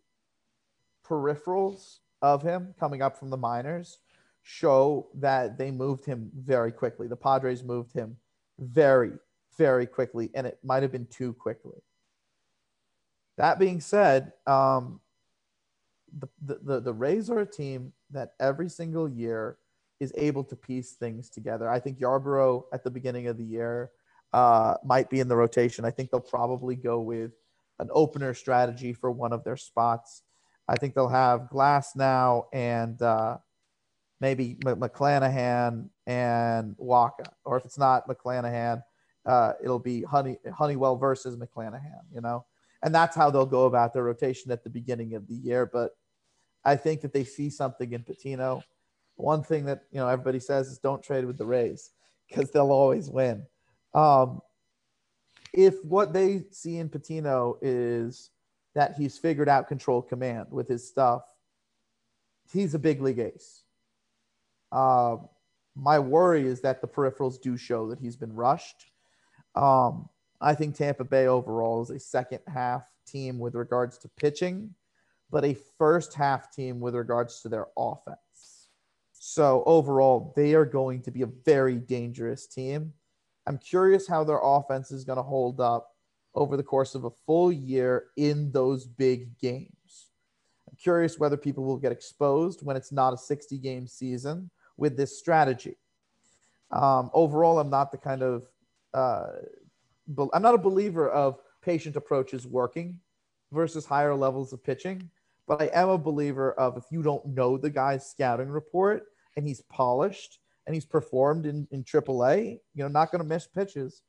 peripherals 1.06 1.98
of 2.22 2.42
him 2.42 2.74
coming 2.78 3.02
up 3.02 3.18
from 3.18 3.30
the 3.30 3.36
minors 3.36 3.98
show 4.42 5.08
that 5.14 5.58
they 5.58 5.70
moved 5.70 6.04
him 6.04 6.30
very 6.34 6.72
quickly. 6.72 7.06
The 7.06 7.16
Padres 7.16 7.62
moved 7.62 7.92
him 7.92 8.16
very, 8.58 9.12
very 9.56 9.86
quickly, 9.86 10.30
and 10.34 10.46
it 10.46 10.58
might 10.64 10.82
have 10.82 10.92
been 10.92 11.06
too 11.06 11.32
quickly. 11.34 11.80
That 13.36 13.58
being 13.58 13.80
said, 13.80 14.32
um, 14.46 15.00
the, 16.18 16.58
the, 16.62 16.80
the 16.80 16.92
Rays 16.92 17.30
are 17.30 17.40
a 17.40 17.46
team 17.46 17.92
that 18.10 18.34
every 18.40 18.68
single 18.68 19.08
year 19.08 19.58
is 20.00 20.12
able 20.16 20.44
to 20.44 20.56
piece 20.56 20.92
things 20.92 21.30
together. 21.30 21.68
I 21.68 21.78
think 21.78 21.98
Yarbrough 21.98 22.64
at 22.72 22.82
the 22.82 22.90
beginning 22.90 23.28
of 23.28 23.36
the 23.36 23.44
year 23.44 23.90
uh, 24.32 24.74
might 24.84 25.10
be 25.10 25.20
in 25.20 25.28
the 25.28 25.36
rotation. 25.36 25.84
I 25.84 25.90
think 25.90 26.10
they'll 26.10 26.20
probably 26.20 26.76
go 26.76 27.00
with 27.00 27.32
an 27.78 27.88
opener 27.92 28.34
strategy 28.34 28.92
for 28.92 29.10
one 29.10 29.32
of 29.32 29.44
their 29.44 29.56
spots. 29.56 30.22
I 30.68 30.76
think 30.76 30.94
they'll 30.94 31.08
have 31.08 31.48
Glasnow 31.52 32.44
and 32.52 33.00
uh, 33.02 33.38
maybe 34.20 34.56
McClanahan 34.62 35.88
and 36.06 36.76
Wacha, 36.76 37.26
or 37.44 37.56
if 37.56 37.64
it's 37.64 37.78
not 37.78 38.06
McClanahan, 38.08 38.82
uh, 39.26 39.52
it'll 39.62 39.78
be 39.78 40.02
Honey 40.02 40.38
Honeywell 40.54 40.96
versus 40.96 41.36
McClanahan. 41.36 42.02
You 42.12 42.20
know, 42.20 42.44
and 42.82 42.94
that's 42.94 43.16
how 43.16 43.30
they'll 43.30 43.46
go 43.46 43.64
about 43.64 43.92
their 43.92 44.04
rotation 44.04 44.52
at 44.52 44.62
the 44.62 44.70
beginning 44.70 45.14
of 45.14 45.26
the 45.26 45.34
year. 45.34 45.66
But 45.66 45.92
I 46.64 46.76
think 46.76 47.00
that 47.00 47.12
they 47.12 47.24
see 47.24 47.50
something 47.50 47.92
in 47.92 48.02
Patino. 48.02 48.62
One 49.16 49.42
thing 49.42 49.64
that 49.66 49.82
you 49.90 49.98
know 49.98 50.08
everybody 50.08 50.40
says 50.40 50.68
is 50.68 50.78
don't 50.78 51.02
trade 51.02 51.24
with 51.24 51.38
the 51.38 51.46
Rays 51.46 51.90
because 52.28 52.50
they'll 52.50 52.70
always 52.70 53.10
win. 53.10 53.44
Um, 53.94 54.40
if 55.52 55.84
what 55.84 56.12
they 56.12 56.44
see 56.50 56.78
in 56.78 56.88
Patino 56.88 57.58
is 57.60 58.30
that 58.74 58.94
he's 58.96 59.18
figured 59.18 59.48
out 59.48 59.68
control 59.68 60.00
command 60.00 60.46
with 60.50 60.68
his 60.68 60.86
stuff, 60.86 61.22
he's 62.52 62.74
a 62.74 62.78
big 62.78 63.00
league 63.00 63.18
ace. 63.18 63.64
Uh, 64.70 65.16
my 65.74 65.98
worry 65.98 66.46
is 66.46 66.60
that 66.60 66.80
the 66.80 66.86
peripherals 66.86 67.40
do 67.40 67.56
show 67.56 67.88
that 67.88 67.98
he's 67.98 68.16
been 68.16 68.34
rushed. 68.34 68.92
Um, 69.54 70.08
I 70.40 70.54
think 70.54 70.74
Tampa 70.74 71.04
Bay 71.04 71.26
overall 71.26 71.82
is 71.82 71.90
a 71.90 71.98
second 71.98 72.40
half 72.46 72.88
team 73.06 73.38
with 73.38 73.54
regards 73.54 73.98
to 73.98 74.08
pitching, 74.16 74.74
but 75.30 75.44
a 75.44 75.56
first 75.78 76.14
half 76.14 76.52
team 76.52 76.80
with 76.80 76.94
regards 76.94 77.42
to 77.42 77.48
their 77.48 77.66
offense. 77.76 78.68
So 79.12 79.62
overall, 79.66 80.32
they 80.36 80.54
are 80.54 80.64
going 80.64 81.02
to 81.02 81.10
be 81.10 81.22
a 81.22 81.26
very 81.26 81.76
dangerous 81.76 82.46
team. 82.46 82.94
I'm 83.46 83.58
curious 83.58 84.06
how 84.06 84.24
their 84.24 84.40
offense 84.42 84.90
is 84.90 85.04
going 85.04 85.16
to 85.16 85.22
hold 85.22 85.60
up 85.60 85.90
over 86.34 86.56
the 86.56 86.62
course 86.62 86.94
of 86.94 87.04
a 87.04 87.10
full 87.26 87.50
year 87.50 88.06
in 88.16 88.52
those 88.52 88.86
big 88.86 89.36
games. 89.38 90.10
I'm 90.68 90.76
curious 90.80 91.18
whether 91.18 91.36
people 91.36 91.64
will 91.64 91.76
get 91.76 91.92
exposed 91.92 92.64
when 92.64 92.76
it's 92.76 92.92
not 92.92 93.12
a 93.12 93.18
60 93.18 93.58
game 93.58 93.86
season 93.86 94.50
with 94.76 94.96
this 94.96 95.18
strategy. 95.18 95.76
Um, 96.70 97.10
overall, 97.12 97.58
I'm 97.58 97.70
not 97.70 97.90
the 97.90 97.98
kind 97.98 98.22
of, 98.22 98.46
uh, 98.94 99.26
be- 100.14 100.28
I'm 100.32 100.42
not 100.42 100.54
a 100.54 100.58
believer 100.58 101.08
of 101.10 101.40
patient 101.62 101.96
approaches 101.96 102.46
working 102.46 103.00
versus 103.50 103.84
higher 103.84 104.14
levels 104.14 104.52
of 104.52 104.62
pitching, 104.62 105.10
but 105.48 105.60
I 105.60 105.70
am 105.72 105.88
a 105.88 105.98
believer 105.98 106.52
of 106.52 106.76
if 106.76 106.84
you 106.90 107.02
don't 107.02 107.26
know 107.26 107.56
the 107.56 107.70
guy's 107.70 108.08
scouting 108.08 108.48
report 108.48 109.06
and 109.36 109.44
he's 109.44 109.62
polished 109.62 110.38
and 110.66 110.74
he's 110.74 110.86
performed 110.86 111.46
in, 111.46 111.66
in 111.70 111.84
AAA, 111.84 112.58
you 112.74 112.82
know, 112.82 112.88
not 112.88 113.10
going 113.10 113.22
to 113.22 113.28
miss 113.28 113.46
pitches, 113.46 114.02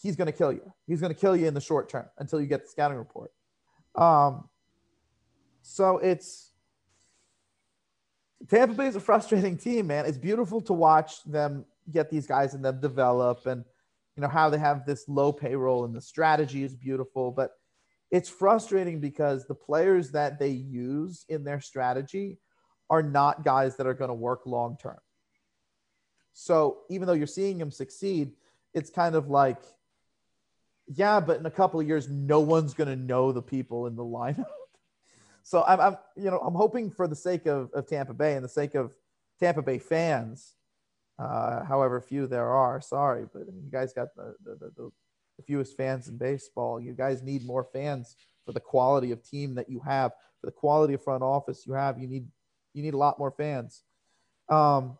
he's 0.00 0.16
going 0.16 0.26
to 0.26 0.32
kill 0.32 0.52
you. 0.52 0.72
He's 0.86 1.00
going 1.00 1.12
to 1.12 1.18
kill 1.18 1.36
you 1.36 1.46
in 1.46 1.54
the 1.54 1.60
short 1.60 1.88
term 1.88 2.06
until 2.18 2.40
you 2.40 2.46
get 2.46 2.62
the 2.62 2.68
scouting 2.68 2.98
report. 2.98 3.32
Um, 3.94 4.48
so 5.62 5.98
it's 5.98 6.52
Tampa 8.48 8.74
Bay 8.74 8.86
is 8.86 8.96
a 8.96 9.00
frustrating 9.00 9.56
team, 9.56 9.86
man. 9.86 10.06
It's 10.06 10.18
beautiful 10.18 10.60
to 10.62 10.72
watch 10.72 11.22
them 11.24 11.64
get 11.90 12.10
these 12.10 12.26
guys 12.26 12.54
and 12.54 12.64
them 12.64 12.80
develop 12.80 13.46
and 13.46 13.64
you 14.16 14.20
know 14.20 14.28
how 14.28 14.50
they 14.50 14.58
have 14.58 14.84
this 14.84 15.08
low 15.08 15.32
payroll 15.32 15.84
and 15.84 15.94
the 15.94 16.00
strategy 16.00 16.62
is 16.62 16.74
beautiful, 16.74 17.30
but 17.30 17.52
it's 18.10 18.28
frustrating 18.28 19.00
because 19.00 19.46
the 19.46 19.54
players 19.54 20.10
that 20.10 20.38
they 20.38 20.50
use 20.50 21.24
in 21.30 21.44
their 21.44 21.60
strategy 21.60 22.38
are 22.90 23.02
not 23.02 23.42
guys 23.42 23.76
that 23.76 23.86
are 23.86 23.94
going 23.94 24.10
to 24.10 24.14
work 24.14 24.42
long 24.44 24.76
term. 24.80 24.98
So 26.32 26.78
even 26.88 27.06
though 27.06 27.12
you're 27.12 27.26
seeing 27.26 27.60
him 27.60 27.70
succeed, 27.70 28.32
it's 28.74 28.90
kind 28.90 29.14
of 29.14 29.28
like, 29.28 29.62
yeah, 30.86 31.20
but 31.20 31.38
in 31.38 31.46
a 31.46 31.50
couple 31.50 31.80
of 31.80 31.86
years, 31.86 32.08
no 32.08 32.40
one's 32.40 32.74
going 32.74 32.88
to 32.88 32.96
know 32.96 33.32
the 33.32 33.42
people 33.42 33.86
in 33.86 33.96
the 33.96 34.04
lineup. 34.04 34.46
so 35.42 35.62
I'm, 35.66 35.80
I'm, 35.80 35.96
you 36.16 36.30
know, 36.30 36.38
I'm 36.38 36.54
hoping 36.54 36.90
for 36.90 37.06
the 37.06 37.16
sake 37.16 37.46
of, 37.46 37.70
of 37.72 37.86
Tampa 37.86 38.14
Bay 38.14 38.34
and 38.34 38.44
the 38.44 38.48
sake 38.48 38.74
of 38.74 38.92
Tampa 39.38 39.62
Bay 39.62 39.78
fans, 39.78 40.54
uh, 41.18 41.64
however 41.64 42.00
few 42.00 42.26
there 42.26 42.48
are. 42.48 42.80
Sorry, 42.80 43.26
but 43.32 43.42
I 43.42 43.50
mean, 43.52 43.64
you 43.64 43.70
guys 43.70 43.92
got 43.92 44.14
the, 44.16 44.34
the, 44.44 44.70
the, 44.76 44.90
the 45.36 45.42
fewest 45.46 45.76
fans 45.76 46.08
in 46.08 46.16
baseball. 46.16 46.80
You 46.80 46.92
guys 46.92 47.22
need 47.22 47.46
more 47.46 47.64
fans 47.64 48.16
for 48.44 48.52
the 48.52 48.60
quality 48.60 49.12
of 49.12 49.22
team 49.22 49.54
that 49.54 49.68
you 49.68 49.80
have, 49.80 50.12
for 50.40 50.46
the 50.46 50.52
quality 50.52 50.94
of 50.94 51.02
front 51.02 51.22
office 51.22 51.64
you 51.66 51.74
have. 51.74 51.98
You 51.98 52.08
need 52.08 52.26
you 52.74 52.82
need 52.82 52.94
a 52.94 52.98
lot 52.98 53.18
more 53.18 53.30
fans. 53.30 53.82
Um, 54.48 54.96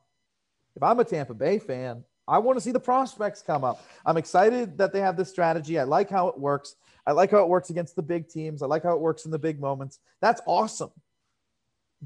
if 0.77 0.83
I'm 0.83 0.99
a 1.01 1.05
Tampa 1.05 1.35
Bay 1.35 1.59
fan, 1.59 2.05
I 2.27 2.39
want 2.39 2.57
to 2.57 2.61
see 2.61 2.71
the 2.71 2.81
prospects 2.81 3.43
come 3.43 3.65
up. 3.65 3.83
I'm 4.07 4.17
excited 4.17 4.79
that 4.79 4.93
they 4.93 5.01
have 5.01 5.17
this 5.17 5.29
strategy. 5.29 5.79
I 5.79 5.85
like 5.85 6.09
how 6.09 6.29
it 6.29 6.39
works. 6.39 6.77
I 7.07 7.13
like 7.13 7.31
how 7.31 7.39
it 7.39 7.49
works 7.49 7.71
against 7.71 7.97
the 7.97 8.03
big 8.03 8.29
teams. 8.29 8.63
I 8.63 8.67
like 8.67 8.85
how 8.85 8.93
it 8.93 9.01
works 9.01 9.25
in 9.25 9.31
the 9.31 9.39
big 9.39 9.61
moments. 9.61 9.99
That's 10.20 10.41
awesome. 10.47 10.93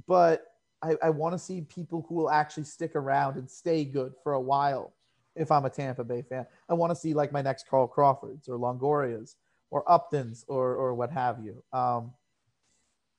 But 0.07 0.45
I, 0.83 0.97
I 1.03 1.11
want 1.11 1.35
to 1.35 1.39
see 1.39 1.61
people 1.63 2.07
who 2.09 2.15
will 2.15 2.31
actually 2.31 2.65
stick 2.65 2.97
around 2.97 3.37
and 3.37 3.51
stay 3.51 3.85
good 3.85 4.15
for 4.23 4.33
a 4.33 4.41
while 4.41 4.95
if 5.35 5.53
I'm 5.53 5.67
a 5.67 5.71
Tampa 5.71 6.05
Bay 6.05 6.23
fan. 6.23 6.47
I 6.69 6.75
want 6.75 6.91
to 6.91 6.97
see 6.97 7.13
like 7.13 7.33
my 7.33 7.43
next 7.43 7.69
Carl 7.69 7.87
Crawfords 7.87 8.49
or 8.49 8.59
Longorias 8.59 9.35
or 9.71 9.85
Uptons 9.85 10.45
or, 10.49 10.75
or 10.75 10.95
what 10.95 11.11
have 11.11 11.41
you. 11.45 11.63
Um, 11.73 12.13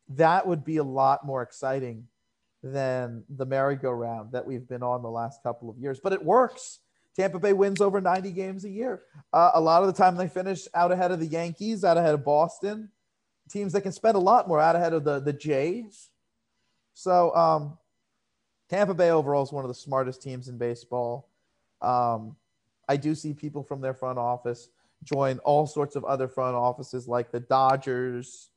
that 0.10 0.48
would 0.48 0.64
be 0.64 0.78
a 0.78 0.84
lot 0.84 1.26
more 1.26 1.42
exciting 1.42 2.08
than 2.72 3.24
the 3.30 3.46
merry-go-round 3.46 4.32
that 4.32 4.46
we've 4.46 4.68
been 4.68 4.84
on 4.84 5.02
the 5.02 5.10
last 5.10 5.44
couple 5.44 5.70
of 5.70 5.78
years. 5.78 6.00
But 6.02 6.14
it 6.14 6.24
works. 6.24 6.80
Tampa 7.16 7.40
Bay 7.40 7.54
wins 7.54 7.82
over 7.82 8.00
90 8.00 8.32
games 8.32 8.64
a 8.64 8.70
year. 8.70 9.02
Uh, 9.34 9.52
a 9.56 9.62
lot 9.62 9.82
of 9.82 9.88
the 9.88 9.94
time 9.94 10.16
they 10.16 10.28
finish 10.28 10.68
out 10.74 10.92
ahead 10.92 11.12
of 11.12 11.20
the 11.20 11.26
Yankees, 11.26 11.84
out 11.84 11.98
ahead 11.98 12.14
of 12.14 12.24
Boston, 12.24 12.90
teams 13.50 13.74
that 13.74 13.82
can 13.82 13.92
spend 13.92 14.16
a 14.16 14.20
lot 14.20 14.48
more 14.48 14.60
out 14.60 14.76
ahead 14.76 14.94
of 14.94 15.04
the, 15.04 15.20
the 15.20 15.34
Jays. 15.34 16.10
So 16.94 17.36
um, 17.36 17.78
Tampa 18.70 18.94
Bay 18.94 19.10
overall 19.10 19.44
is 19.44 19.52
one 19.52 19.64
of 19.64 19.70
the 19.70 19.76
smartest 19.76 20.22
teams 20.22 20.48
in 20.48 20.58
baseball. 20.58 21.28
Um, 21.82 22.36
I 22.88 22.98
do 22.98 23.16
see 23.16 23.34
people 23.34 23.64
from 23.64 23.82
their 23.82 23.94
front 23.94 24.20
office 24.20 24.70
join 25.04 25.40
all 25.40 25.68
sorts 25.68 25.96
of 25.96 26.04
other 26.06 26.28
front 26.28 26.56
offices 26.56 27.08
like 27.08 27.32
the 27.32 27.40
Dodgers, 27.40 28.50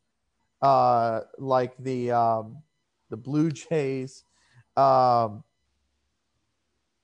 uh, 0.63 1.21
like 1.39 1.77
the 1.79 2.11
um, 2.11 2.59
the 3.11 3.17
Blue 3.17 3.51
Jays, 3.51 4.25
um, 4.77 5.45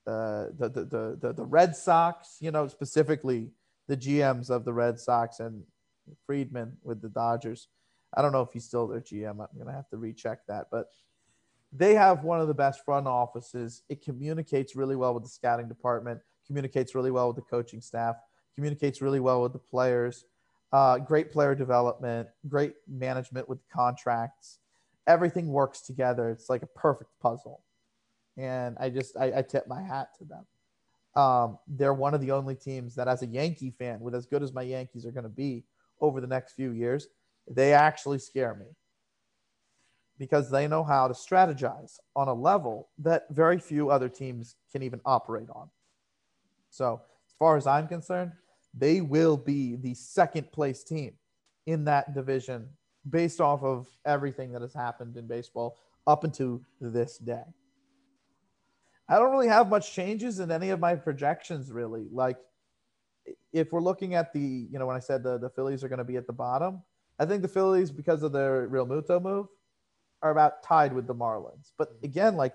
uh, 0.06 0.46
the, 0.56 0.68
the, 0.68 1.18
the, 1.20 1.32
the 1.32 1.44
Red 1.44 1.76
Sox, 1.76 2.36
you 2.40 2.50
know, 2.50 2.68
specifically 2.68 3.50
the 3.88 3.96
GMs 3.96 4.50
of 4.50 4.64
the 4.64 4.72
Red 4.72 4.98
Sox 4.98 5.40
and 5.40 5.62
Friedman 6.26 6.76
with 6.82 7.02
the 7.02 7.08
Dodgers. 7.08 7.68
I 8.16 8.22
don't 8.22 8.32
know 8.32 8.42
if 8.42 8.52
he's 8.52 8.64
still 8.64 8.86
their 8.86 9.00
GM. 9.00 9.30
I'm 9.30 9.48
going 9.54 9.66
to 9.66 9.72
have 9.72 9.88
to 9.90 9.96
recheck 9.96 10.46
that. 10.46 10.68
But 10.70 10.86
they 11.72 11.94
have 11.94 12.24
one 12.24 12.40
of 12.40 12.48
the 12.48 12.54
best 12.54 12.84
front 12.84 13.06
offices. 13.06 13.82
It 13.88 14.02
communicates 14.02 14.76
really 14.76 14.96
well 14.96 15.12
with 15.12 15.24
the 15.24 15.28
scouting 15.28 15.68
department, 15.68 16.20
communicates 16.46 16.94
really 16.94 17.10
well 17.10 17.26
with 17.26 17.36
the 17.36 17.42
coaching 17.42 17.80
staff, 17.80 18.16
communicates 18.54 19.02
really 19.02 19.20
well 19.20 19.42
with 19.42 19.52
the 19.52 19.58
players. 19.58 20.24
Uh, 20.72 20.98
great 20.98 21.30
player 21.30 21.54
development, 21.54 22.28
great 22.48 22.74
management 22.88 23.48
with 23.48 23.58
contracts. 23.72 24.58
Everything 25.06 25.48
works 25.48 25.80
together. 25.82 26.30
It's 26.30 26.48
like 26.48 26.62
a 26.62 26.66
perfect 26.66 27.10
puzzle. 27.20 27.62
And 28.36 28.76
I 28.78 28.90
just, 28.90 29.16
I, 29.16 29.38
I 29.38 29.42
tip 29.42 29.66
my 29.66 29.82
hat 29.82 30.08
to 30.18 30.24
them. 30.24 30.46
Um, 31.22 31.58
they're 31.66 31.94
one 31.94 32.12
of 32.12 32.20
the 32.20 32.32
only 32.32 32.54
teams 32.54 32.94
that, 32.96 33.08
as 33.08 33.22
a 33.22 33.26
Yankee 33.26 33.70
fan, 33.70 34.00
with 34.00 34.14
as 34.14 34.26
good 34.26 34.42
as 34.42 34.52
my 34.52 34.62
Yankees 34.62 35.06
are 35.06 35.10
going 35.10 35.24
to 35.24 35.30
be 35.30 35.64
over 36.00 36.20
the 36.20 36.26
next 36.26 36.52
few 36.52 36.72
years, 36.72 37.08
they 37.48 37.72
actually 37.72 38.18
scare 38.18 38.54
me 38.54 38.66
because 40.18 40.50
they 40.50 40.66
know 40.68 40.84
how 40.84 41.08
to 41.08 41.14
strategize 41.14 41.98
on 42.14 42.28
a 42.28 42.34
level 42.34 42.88
that 42.98 43.26
very 43.30 43.58
few 43.58 43.90
other 43.90 44.08
teams 44.08 44.56
can 44.72 44.82
even 44.82 45.00
operate 45.04 45.48
on. 45.54 45.70
So, 46.70 47.00
as 47.26 47.34
far 47.38 47.56
as 47.56 47.66
I'm 47.66 47.88
concerned, 47.88 48.32
they 48.74 49.00
will 49.00 49.36
be 49.36 49.76
the 49.76 49.94
second 49.94 50.52
place 50.52 50.84
team 50.84 51.14
in 51.66 51.84
that 51.84 52.14
division 52.14 52.68
based 53.08 53.40
off 53.40 53.62
of 53.62 53.86
everything 54.04 54.52
that 54.52 54.62
has 54.62 54.74
happened 54.74 55.16
in 55.16 55.26
baseball 55.26 55.78
up 56.06 56.24
until 56.24 56.60
this 56.80 57.18
day. 57.18 57.44
I 59.08 59.18
don't 59.18 59.30
really 59.30 59.48
have 59.48 59.68
much 59.68 59.92
changes 59.92 60.40
in 60.40 60.50
any 60.50 60.70
of 60.70 60.80
my 60.80 60.96
projections, 60.96 61.70
really. 61.70 62.06
Like, 62.10 62.38
if 63.52 63.72
we're 63.72 63.80
looking 63.80 64.14
at 64.14 64.32
the, 64.32 64.40
you 64.40 64.78
know, 64.78 64.86
when 64.86 64.96
I 64.96 65.00
said 65.00 65.22
the, 65.22 65.38
the 65.38 65.50
Phillies 65.50 65.84
are 65.84 65.88
going 65.88 65.98
to 65.98 66.04
be 66.04 66.16
at 66.16 66.26
the 66.26 66.32
bottom, 66.32 66.82
I 67.18 67.24
think 67.24 67.42
the 67.42 67.48
Phillies, 67.48 67.90
because 67.90 68.22
of 68.22 68.32
their 68.32 68.68
Realmuto 68.68 69.22
move, 69.22 69.46
are 70.22 70.30
about 70.30 70.62
tied 70.62 70.92
with 70.92 71.06
the 71.06 71.14
Marlins. 71.14 71.72
But 71.78 71.94
mm-hmm. 71.94 72.04
again, 72.04 72.36
like 72.36 72.54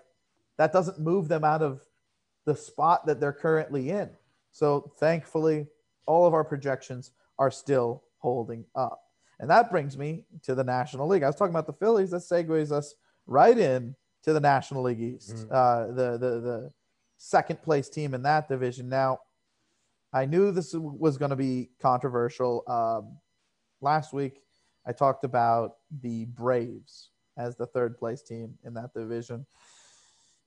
that 0.57 0.73
doesn't 0.73 0.99
move 0.99 1.27
them 1.27 1.43
out 1.43 1.61
of 1.61 1.81
the 2.45 2.55
spot 2.55 3.05
that 3.05 3.19
they're 3.19 3.33
currently 3.33 3.89
in. 3.89 4.09
So 4.51 4.91
thankfully, 4.99 5.67
all 6.05 6.25
of 6.25 6.33
our 6.33 6.43
projections 6.43 7.11
are 7.39 7.51
still 7.51 8.03
holding 8.17 8.65
up. 8.75 9.01
And 9.41 9.49
that 9.49 9.71
brings 9.71 9.97
me 9.97 10.23
to 10.43 10.55
the 10.55 10.63
National 10.63 11.07
League. 11.07 11.23
I 11.23 11.27
was 11.27 11.35
talking 11.35 11.51
about 11.51 11.65
the 11.65 11.73
Phillies. 11.73 12.11
That 12.11 12.21
segues 12.21 12.71
us 12.71 12.93
right 13.25 13.57
in 13.57 13.95
to 14.23 14.33
the 14.33 14.39
National 14.39 14.83
League 14.83 15.01
East, 15.01 15.35
mm-hmm. 15.35 15.51
uh, 15.51 15.87
the, 15.87 16.11
the, 16.17 16.39
the 16.39 16.71
second 17.17 17.61
place 17.63 17.89
team 17.89 18.13
in 18.13 18.21
that 18.21 18.47
division. 18.47 18.87
Now, 18.87 19.19
I 20.13 20.25
knew 20.25 20.51
this 20.51 20.73
was 20.75 21.17
going 21.17 21.31
to 21.31 21.35
be 21.35 21.71
controversial. 21.81 22.63
Um, 22.67 23.17
last 23.81 24.13
week, 24.13 24.41
I 24.85 24.91
talked 24.91 25.23
about 25.23 25.77
the 26.01 26.25
Braves 26.25 27.09
as 27.37 27.55
the 27.55 27.65
third 27.65 27.97
place 27.97 28.21
team 28.21 28.55
in 28.63 28.75
that 28.75 28.93
division. 28.93 29.45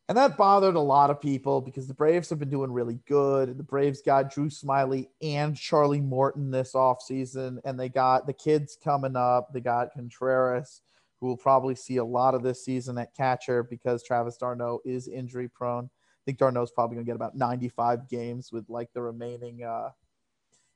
And 0.09 0.19
that 0.19 0.37
bothered 0.37 0.75
a 0.75 0.81
lot 0.81 1.11
of 1.11 1.21
people 1.21 1.63
because 1.63 1.89
the 1.89 1.95
Braves 1.95 2.29
have 2.29 2.39
been 2.39 2.51
doing 2.51 2.71
really 2.71 2.99
good. 3.07 3.57
The 3.57 3.65
Braves 3.65 4.03
got 4.03 4.31
Drew 4.31 4.51
Smyly 4.51 5.09
and 5.23 5.57
Charlie 5.57 6.01
Morton 6.01 6.51
this 6.51 6.75
offseason, 6.75 7.59
and 7.65 7.81
they 7.81 7.89
got 7.89 8.27
the 8.27 8.35
kids 8.35 8.77
coming 8.83 9.17
up. 9.17 9.53
They 9.53 9.61
got 9.61 9.95
Contreras, 9.95 10.83
who 11.21 11.29
will 11.29 11.39
probably 11.39 11.75
see 11.75 11.97
a 11.97 12.05
lot 12.05 12.35
of 12.35 12.43
this 12.43 12.63
season 12.63 12.99
at 12.99 13.15
catcher 13.15 13.63
because 13.63 14.03
Travis 14.03 14.37
d'Arnaud 14.37 14.81
is 14.85 15.09
injury 15.09 15.49
prone. 15.49 15.87
I 15.87 16.23
think 16.27 16.37
d'Arnaud's 16.37 16.71
probably 16.71 16.97
going 16.97 17.07
to 17.07 17.09
get 17.09 17.17
about 17.17 17.37
95 17.37 18.09
games 18.09 18.53
with 18.53 18.69
like 18.69 18.93
the 18.93 19.01
remaining 19.01 19.63
uh, 19.63 19.91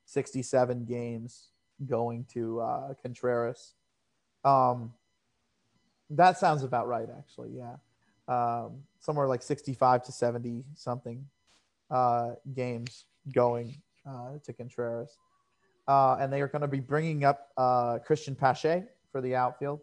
67 0.07 0.87
games 0.87 1.49
going 1.87 2.25
to 2.33 2.61
uh, 2.61 2.95
Contreras. 3.03 3.75
Um, 4.43 4.95
that 6.11 6.39
sounds 6.39 6.63
about 6.63 6.89
right, 6.89 7.09
actually. 7.19 7.51
Yeah, 7.51 7.77
um, 8.27 8.85
somewhere 9.01 9.27
like 9.27 9.43
65 9.43 10.03
to 10.05 10.13
70 10.13 10.65
something 10.75 11.25
uh, 11.91 12.33
games 12.55 13.05
going 13.33 13.81
uh, 14.09 14.39
to 14.45 14.53
Contreras, 14.53 15.17
uh, 15.87 16.17
and 16.21 16.33
they 16.33 16.41
are 16.41 16.49
going 16.49 16.63
to 16.63 16.69
be 16.69 16.81
bringing 16.81 17.25
up 17.25 17.49
uh, 17.57 17.99
Cristian 18.07 18.37
Pache 18.37 18.85
for 19.11 19.21
the 19.21 19.35
outfield, 19.35 19.81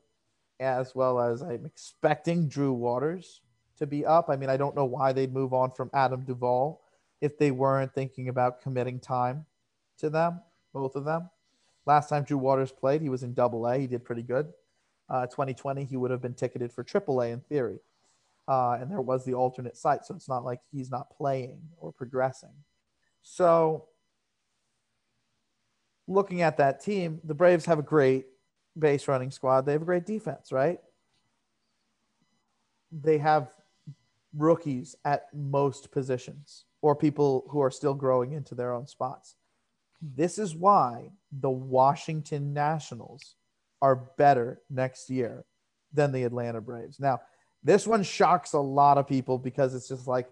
as 0.59 0.93
well 0.95 1.20
as 1.20 1.41
I'm 1.41 1.66
expecting 1.66 2.47
Drew 2.47 2.74
Waters 2.74 3.41
to 3.78 3.88
be 3.88 4.05
up. 4.05 4.30
I 4.30 4.36
mean, 4.36 4.49
I 4.49 4.57
don't 4.57 4.76
know 4.76 4.86
why 4.86 5.13
they'd 5.13 5.34
move 5.34 5.53
on 5.53 5.72
from 5.72 5.89
Adam 5.93 6.24
Duvall 6.24 6.82
if 7.22 7.38
they 7.38 7.51
weren't 7.51 7.93
thinking 7.93 8.30
about 8.30 8.61
committing 8.61 8.99
time 8.99 9.45
to 9.97 10.09
them, 10.09 10.41
both 10.74 10.95
of 10.95 11.05
them. 11.05 11.30
Last 11.86 12.09
time 12.09 12.24
Drew 12.24 12.38
Waters 12.38 12.72
played, 12.72 13.01
he 13.01 13.09
was 13.09 13.24
in 13.24 13.34
Double 13.34 13.68
A. 13.68 13.78
He 13.78 13.88
did 13.88 14.03
pretty 14.03 14.24
good 14.24 14.51
uh, 15.09 15.28
2020, 15.28 15.84
he 15.86 15.97
would 15.97 16.11
have 16.11 16.22
been 16.22 16.34
ticketed 16.34 16.72
for 16.72 16.84
AAA 16.84 17.34
in 17.34 17.39
theory. 17.41 17.80
Uh, 18.47 18.77
and 18.79 18.91
there 18.91 19.01
was 19.01 19.25
the 19.25 19.33
alternate 19.33 19.77
site. 19.77 20.05
So 20.05 20.15
it's 20.15 20.29
not 20.29 20.45
like 20.45 20.59
he's 20.71 20.91
not 20.91 21.09
playing 21.09 21.61
or 21.77 21.91
progressing. 21.91 22.53
So 23.23 23.87
looking 26.07 26.41
at 26.41 26.57
that 26.57 26.83
team, 26.83 27.19
the 27.23 27.33
Braves 27.33 27.65
have 27.65 27.79
a 27.79 27.83
great 27.83 28.27
base 28.77 29.07
running 29.07 29.31
squad. 29.31 29.65
They 29.65 29.71
have 29.71 29.81
a 29.81 29.85
great 29.85 30.05
defense, 30.05 30.51
right? 30.51 30.79
They 32.91 33.17
have 33.17 33.49
rookies 34.37 34.95
at 35.05 35.27
most 35.33 35.91
positions 35.91 36.65
or 36.81 36.95
people 36.95 37.45
who 37.49 37.61
are 37.61 37.71
still 37.71 37.93
growing 37.93 38.33
into 38.33 38.53
their 38.53 38.73
own 38.73 38.85
spots. 38.85 39.35
This 40.01 40.37
is 40.37 40.55
why 40.55 41.09
the 41.31 41.49
Washington 41.49 42.53
Nationals 42.53 43.35
are 43.81 43.95
better 44.17 44.61
next 44.69 45.09
year 45.09 45.45
than 45.93 46.11
the 46.11 46.23
Atlanta 46.23 46.61
Braves. 46.61 46.99
Now, 46.99 47.21
this 47.66 47.86
one 47.86 48.03
shocks 48.03 48.53
a 48.53 48.59
lot 48.59 48.97
of 48.97 49.07
people 49.07 49.38
because 49.38 49.76
it's 49.76 49.89
just 49.89 50.07
like 50.07 50.30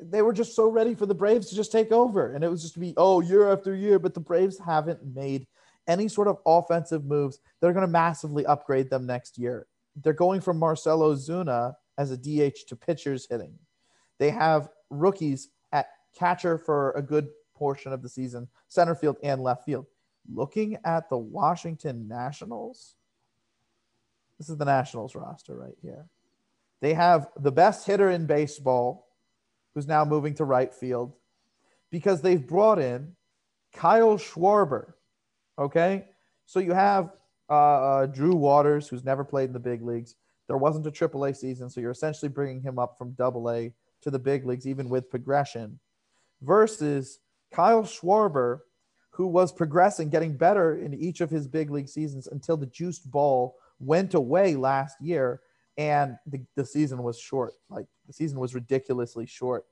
they 0.00 0.22
were 0.22 0.32
just 0.32 0.56
so 0.56 0.68
ready 0.68 0.94
for 0.94 1.04
the 1.04 1.14
Braves 1.14 1.50
to 1.50 1.54
just 1.54 1.70
take 1.70 1.92
over. 1.92 2.32
And 2.32 2.42
it 2.42 2.48
was 2.48 2.62
just 2.62 2.74
to 2.74 2.80
be, 2.80 2.94
oh, 2.96 3.20
year 3.20 3.52
after 3.52 3.74
year. 3.74 3.98
But 3.98 4.14
the 4.14 4.20
Braves 4.20 4.58
haven't 4.58 5.04
made 5.14 5.46
any 5.86 6.08
sort 6.08 6.28
of 6.28 6.38
offensive 6.46 7.04
moves 7.04 7.38
that 7.60 7.66
are 7.66 7.74
going 7.74 7.84
to 7.84 7.92
massively 7.92 8.46
upgrade 8.46 8.88
them 8.88 9.04
next 9.04 9.36
year. 9.36 9.66
They're 10.02 10.14
going 10.14 10.40
from 10.40 10.58
Marcell 10.58 11.00
Ozuna 11.00 11.74
as 11.98 12.12
a 12.12 12.16
DH 12.16 12.68
to 12.68 12.76
pitchers 12.76 13.26
hitting. 13.28 13.52
They 14.18 14.30
have 14.30 14.70
rookies 14.88 15.50
at 15.72 15.88
catcher 16.16 16.56
for 16.56 16.92
a 16.92 17.02
good 17.02 17.28
portion 17.54 17.92
of 17.92 18.00
the 18.00 18.08
season, 18.08 18.48
center 18.68 18.94
field 18.94 19.18
and 19.22 19.42
left 19.42 19.66
field 19.66 19.84
looking 20.32 20.78
at 20.84 21.08
the 21.08 21.18
Washington 21.18 22.08
Nationals, 22.08 22.94
this 24.38 24.48
is 24.48 24.56
the 24.56 24.64
Nationals 24.64 25.14
roster 25.14 25.56
right 25.56 25.76
here. 25.82 26.06
They 26.80 26.94
have 26.94 27.28
the 27.36 27.52
best 27.52 27.86
hitter 27.86 28.10
in 28.10 28.26
baseball, 28.26 29.08
who's 29.74 29.86
now 29.86 30.04
moving 30.04 30.34
to 30.34 30.44
right 30.44 30.72
field, 30.72 31.12
because 31.90 32.22
they've 32.22 32.46
brought 32.46 32.78
in 32.78 33.14
Kyle 33.72 34.16
Schwarber. 34.16 34.94
Okay. 35.58 36.06
So 36.46 36.58
you 36.58 36.72
have 36.72 37.12
uh, 37.48 37.54
uh, 37.54 38.06
Drew 38.06 38.34
Waters, 38.34 38.88
who's 38.88 39.04
never 39.04 39.24
played 39.24 39.50
in 39.50 39.52
the 39.52 39.60
big 39.60 39.82
leagues. 39.82 40.16
There 40.46 40.56
wasn't 40.56 40.86
a 40.86 40.90
AAA 40.90 41.36
season. 41.36 41.70
So 41.70 41.80
you're 41.80 41.90
essentially 41.90 42.28
bringing 42.28 42.62
him 42.62 42.78
up 42.78 42.96
from 42.98 43.12
double 43.12 43.50
A 43.50 43.72
to 44.02 44.10
the 44.10 44.18
big 44.18 44.46
leagues, 44.46 44.66
even 44.66 44.88
with 44.88 45.10
progression, 45.10 45.78
versus 46.42 47.20
Kyle 47.52 47.82
Schwarber, 47.82 48.60
who 49.10 49.26
was 49.26 49.52
progressing, 49.52 50.08
getting 50.08 50.36
better 50.36 50.76
in 50.76 50.94
each 50.94 51.20
of 51.20 51.30
his 51.30 51.46
big 51.46 51.70
league 51.70 51.88
seasons 51.88 52.26
until 52.26 52.56
the 52.56 52.66
juiced 52.66 53.10
ball 53.10 53.56
went 53.78 54.14
away 54.14 54.56
last 54.56 54.96
year 55.00 55.40
and 55.80 56.18
the, 56.26 56.42
the 56.56 56.64
season 56.64 57.02
was 57.02 57.18
short. 57.18 57.54
Like 57.70 57.86
the 58.06 58.12
season 58.12 58.38
was 58.38 58.54
ridiculously 58.54 59.24
short. 59.24 59.64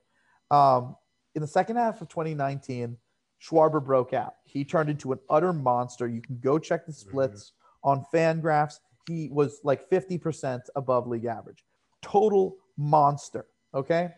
Um, 0.49 0.95
in 1.35 1.41
the 1.43 1.47
second 1.47 1.75
half 1.75 2.01
of 2.01 2.09
2019, 2.09 2.97
Schwarber 3.39 3.83
broke 3.83 4.11
out. 4.11 4.33
He 4.43 4.65
turned 4.65 4.89
into 4.89 5.11
an 5.11 5.19
utter 5.29 5.53
monster. 5.53 6.07
You 6.07 6.21
can 6.21 6.39
go 6.39 6.57
check 6.57 6.87
the 6.87 6.93
splits 6.93 7.53
mm-hmm. 7.85 7.89
on 7.91 8.05
Fangraphs. 8.11 8.79
He 9.07 9.29
was 9.31 9.59
like 9.63 9.87
50% 9.87 10.61
above 10.75 11.05
league 11.05 11.25
average. 11.25 11.63
Total 12.01 12.55
monster. 12.75 13.45
Okay. 13.75 14.09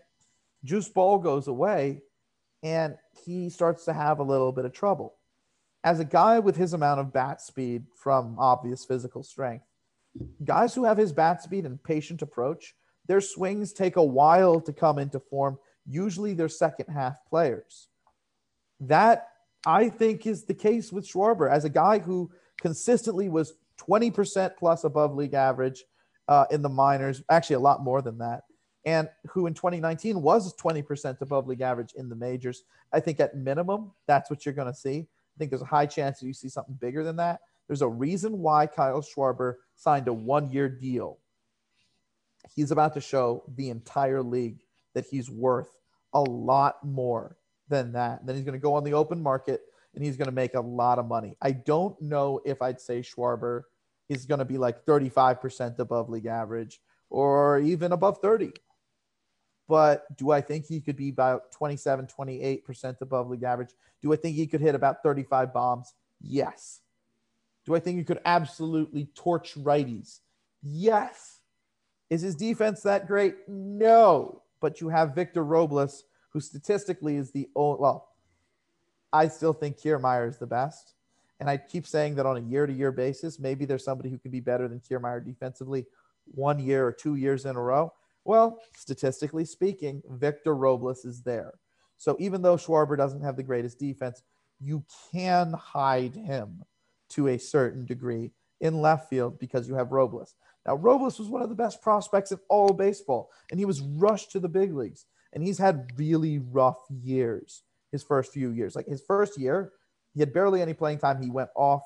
Juice 0.64 0.88
ball 0.88 1.18
goes 1.20 1.50
away 1.50 2.02
and 2.64 2.96
he 3.26 3.50
starts 3.50 3.84
to 3.86 3.94
have 3.94 4.20
a 4.20 4.24
little 4.24 4.54
bit 4.54 4.64
of 4.64 4.72
trouble 4.72 5.16
as 5.84 6.00
a 6.00 6.06
guy 6.06 6.40
with 6.40 6.56
his 6.56 6.74
amount 6.74 7.00
of 7.00 7.12
bat 7.12 7.42
speed 7.42 7.84
from 7.96 8.38
obvious 8.40 8.86
physical 8.86 9.24
strength, 9.24 9.66
guys 10.44 10.74
who 10.74 10.84
have 10.84 10.98
his 10.98 11.12
bat 11.12 11.42
speed 11.42 11.66
and 11.66 11.82
patient 11.84 12.22
approach, 12.22 12.76
their 13.08 13.22
swings 13.22 13.74
take 13.74 13.96
a 13.96 14.04
while 14.04 14.60
to 14.62 14.74
come 14.74 15.00
into 15.00 15.20
form. 15.20 15.58
Usually 15.86 16.34
they're 16.34 16.50
second 16.50 16.88
half 16.92 17.18
players. 17.28 17.88
That 18.80 19.30
I 19.66 19.90
think 19.90 20.26
is 20.26 20.46
the 20.46 20.54
case 20.54 20.92
with 20.92 21.08
Schwarber 21.08 21.52
as 21.52 21.66
a 21.66 21.70
guy 21.70 22.00
who 22.00 22.32
consistently 22.60 23.30
was 23.30 23.54
20% 23.80 24.58
plus 24.58 24.84
above 24.84 25.16
league 25.16 25.34
average 25.34 25.84
uh, 26.28 26.46
in 26.52 26.62
the 26.62 26.70
minors, 26.70 27.24
actually 27.30 27.56
a 27.56 27.60
lot 27.60 27.84
more 27.84 28.02
than 28.02 28.18
that, 28.20 28.44
and 28.86 29.10
who 29.28 29.48
in 29.48 29.54
2019 29.54 30.22
was 30.22 30.56
20% 30.56 31.20
above 31.22 31.48
league 31.48 31.62
average 31.62 31.94
in 31.96 32.10
the 32.10 32.16
majors. 32.16 32.64
I 32.94 33.00
think 33.00 33.20
at 33.20 33.36
minimum, 33.36 33.92
that's 34.08 34.30
what 34.30 34.46
you're 34.46 34.54
going 34.54 34.72
to 34.72 34.80
see. 34.80 35.00
I 35.00 35.36
think 35.38 35.52
there's 35.52 35.62
a 35.62 35.66
high 35.66 35.86
chance 35.86 36.20
that 36.20 36.28
you 36.28 36.34
see 36.34 36.50
something 36.50 36.76
bigger 36.76 37.04
than 37.04 37.16
that. 37.18 37.40
There's 37.72 37.82
a 37.82 37.88
reason 37.88 38.40
why 38.40 38.68
Kyle 38.68 39.02
Schwarber 39.02 39.54
signed 39.78 40.10
a 40.10 40.14
one 40.14 40.50
year 40.50 40.68
deal. 40.68 41.20
He's 42.54 42.70
about 42.70 42.96
to 42.96 43.00
show 43.00 43.46
the 43.48 43.70
entire 43.70 44.22
league 44.22 44.60
that 44.94 45.06
he's 45.10 45.30
worth 45.30 45.70
a 46.14 46.20
lot 46.20 46.84
more 46.84 47.38
than 47.70 47.94
that. 47.94 48.26
Then 48.26 48.36
he's 48.36 48.44
going 48.44 48.60
to 48.60 48.62
go 48.62 48.74
on 48.74 48.84
the 48.84 48.92
open 48.92 49.24
market 49.24 49.62
and 49.96 50.04
he's 50.04 50.18
going 50.18 50.26
to 50.26 50.34
make 50.34 50.54
a 50.54 50.60
lot 50.60 51.00
of 51.00 51.08
money. 51.08 51.38
I 51.42 51.52
don't 51.54 51.96
know 52.02 52.42
if 52.44 52.62
I'd 52.62 52.82
say 52.82 53.00
Schwarber 53.00 53.62
is 54.10 54.26
going 54.26 54.40
to 54.40 54.46
be 54.46 54.58
like 54.58 54.84
35% 54.84 55.80
above 55.80 56.10
league 56.10 56.26
average 56.26 56.82
or 57.10 57.60
even 57.60 57.94
above 57.94 58.18
30. 58.18 58.52
But 59.70 60.04
do 60.18 60.32
I 60.32 60.42
think 60.42 60.66
he 60.66 60.82
could 60.82 60.98
be 60.98 61.08
about 61.08 61.54
27, 61.54 62.08
28% 62.20 63.00
above 63.00 63.30
league 63.30 63.44
average? 63.44 63.74
Do 64.02 64.12
I 64.12 64.18
think 64.18 64.36
he 64.36 64.46
could 64.46 64.60
hit 64.60 64.76
about 64.76 65.04
35 65.04 65.54
bombs? 65.54 65.94
Yes. 66.20 66.82
Do 67.72 67.76
I 67.76 67.80
think 67.80 67.98
he 67.98 68.04
could 68.04 68.20
absolutely 68.26 69.08
torch 69.16 69.56
righties? 69.56 70.20
Yes. 70.62 71.40
Is 72.10 72.22
his 72.22 72.36
defense 72.36 72.82
that 72.82 73.08
great? 73.08 73.48
No. 73.48 74.42
But 74.60 74.82
you 74.82 74.90
have 74.90 75.16
Victor 75.16 75.46
Robles, 75.46 76.04
who 76.32 76.42
statistically 76.42 77.16
is 77.16 77.32
the 77.32 77.48
only, 77.56 77.80
well, 77.80 78.10
I 79.14 79.30
still 79.30 79.54
think 79.54 79.78
Kiermaier 79.78 80.28
is 80.28 80.38
the 80.38 80.48
best. 80.48 80.96
And 81.40 81.50
I 81.50 81.56
keep 81.56 81.88
saying 81.88 82.16
that 82.16 82.26
on 82.26 82.36
a 82.36 82.42
year 82.42 82.68
to 82.68 82.74
year 82.74 82.92
basis, 82.92 83.40
maybe 83.40 83.64
there's 83.64 83.86
somebody 83.86 84.10
who 84.10 84.18
can 84.18 84.32
be 84.32 84.42
better 84.42 84.68
than 84.68 84.82
Kiermaier 84.82 85.24
defensively 85.24 85.86
one 86.26 86.60
year 86.60 86.86
or 86.86 86.92
two 86.92 87.16
years 87.16 87.46
in 87.46 87.56
a 87.56 87.62
row. 87.62 87.94
Well, 88.26 88.60
statistically 88.76 89.46
speaking, 89.46 90.04
Victor 90.10 90.56
Robles 90.56 91.06
is 91.06 91.22
there. 91.22 91.54
So 91.96 92.18
even 92.20 92.42
though 92.42 92.58
Schwarber 92.58 92.98
doesn't 92.98 93.24
have 93.24 93.38
the 93.38 93.44
greatest 93.44 93.80
defense, 93.80 94.24
you 94.60 94.84
can 95.14 95.54
hide 95.54 96.16
him 96.16 96.66
to 97.12 97.30
a 97.30 97.38
certain 97.38 97.86
degree 97.86 98.32
in 98.60 98.82
left 98.82 99.10
field 99.10 99.40
because 99.40 99.68
you 99.68 99.76
have 99.76 99.92
Robles. 99.92 100.36
Now, 100.66 100.76
Robles 100.76 101.18
was 101.18 101.30
one 101.30 101.42
of 101.42 101.50
the 101.50 101.56
best 101.56 101.82
prospects 101.82 102.32
in 102.32 102.40
all 102.50 102.74
baseball, 102.74 103.30
and 103.50 103.60
he 103.60 103.66
was 103.66 103.82
rushed 103.82 104.32
to 104.32 104.40
the 104.40 104.50
big 104.50 104.74
leagues. 104.74 105.06
And 105.34 105.44
he's 105.44 105.58
had 105.58 105.92
really 105.98 106.40
rough 106.40 106.80
years 106.90 107.64
his 107.92 108.04
first 108.04 108.32
few 108.34 108.52
years. 108.52 108.76
Like 108.76 108.88
his 108.88 109.02
first 109.02 109.40
year, 109.40 109.72
he 110.14 110.20
had 110.20 110.34
barely 110.34 110.62
any 110.62 110.74
playing 110.74 111.00
time. 111.00 111.22
He 111.22 111.30
went 111.30 111.50
off, 111.56 111.82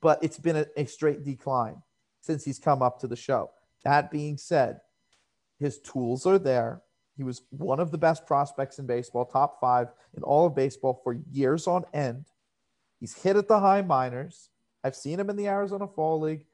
but 0.00 0.22
it's 0.22 0.38
been 0.38 0.56
a, 0.56 0.66
a 0.76 0.84
straight 0.84 1.24
decline 1.24 1.82
since 2.20 2.44
he's 2.44 2.58
come 2.58 2.82
up 2.82 3.00
to 3.00 3.06
the 3.06 3.16
show. 3.16 3.50
That 3.84 4.10
being 4.10 4.36
said, 4.36 4.80
his 5.58 5.80
tools 5.80 6.26
are 6.26 6.38
there. 6.38 6.82
He 7.16 7.24
was 7.24 7.42
one 7.50 7.80
of 7.80 7.90
the 7.90 7.98
best 7.98 8.26
prospects 8.26 8.78
in 8.78 8.86
baseball, 8.86 9.24
top 9.24 9.60
five 9.60 9.88
in 10.16 10.22
all 10.22 10.46
of 10.46 10.54
baseball 10.54 11.00
for 11.02 11.18
years 11.30 11.66
on 11.66 11.84
end. 11.92 12.26
He's 13.00 13.14
hit 13.14 13.36
at 13.36 13.48
the 13.48 13.60
high 13.60 13.82
minors. 13.82 14.48
I've 14.84 14.96
seen 14.96 15.20
him 15.20 15.30
in 15.30 15.36
the 15.36 15.48
Arizona 15.48 15.86
Fall 15.86 16.20
League. 16.20 16.46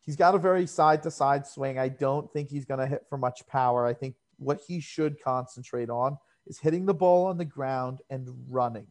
He's 0.00 0.16
got 0.16 0.34
a 0.34 0.38
very 0.38 0.66
side 0.66 1.02
to 1.04 1.10
side 1.10 1.46
swing. 1.46 1.78
I 1.78 1.88
don't 1.88 2.30
think 2.32 2.50
he's 2.50 2.64
going 2.64 2.80
to 2.80 2.86
hit 2.86 3.06
for 3.08 3.16
much 3.16 3.46
power. 3.46 3.86
I 3.86 3.94
think 3.94 4.16
what 4.36 4.60
he 4.66 4.80
should 4.80 5.22
concentrate 5.22 5.88
on 5.90 6.18
is 6.46 6.58
hitting 6.58 6.84
the 6.84 6.94
ball 6.94 7.26
on 7.26 7.38
the 7.38 7.44
ground 7.44 8.00
and 8.10 8.28
running. 8.48 8.86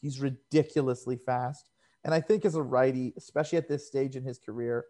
He's 0.00 0.20
ridiculously 0.20 1.16
fast. 1.16 1.70
And 2.04 2.14
I 2.14 2.20
think 2.20 2.44
as 2.44 2.54
a 2.54 2.62
righty, 2.62 3.14
especially 3.16 3.58
at 3.58 3.68
this 3.68 3.86
stage 3.86 4.16
in 4.16 4.24
his 4.24 4.38
career, 4.38 4.84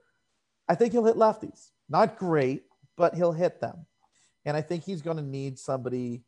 I 0.68 0.74
think 0.74 0.92
he'll 0.92 1.04
hit 1.04 1.16
lefties. 1.16 1.70
Not 1.88 2.18
great, 2.18 2.64
but 2.96 3.14
he'll 3.14 3.32
hit 3.32 3.60
them. 3.60 3.86
And 4.44 4.56
I 4.56 4.60
think 4.60 4.84
he's 4.84 5.02
going 5.02 5.16
to 5.16 5.22
need 5.22 5.58
somebody 5.58 6.22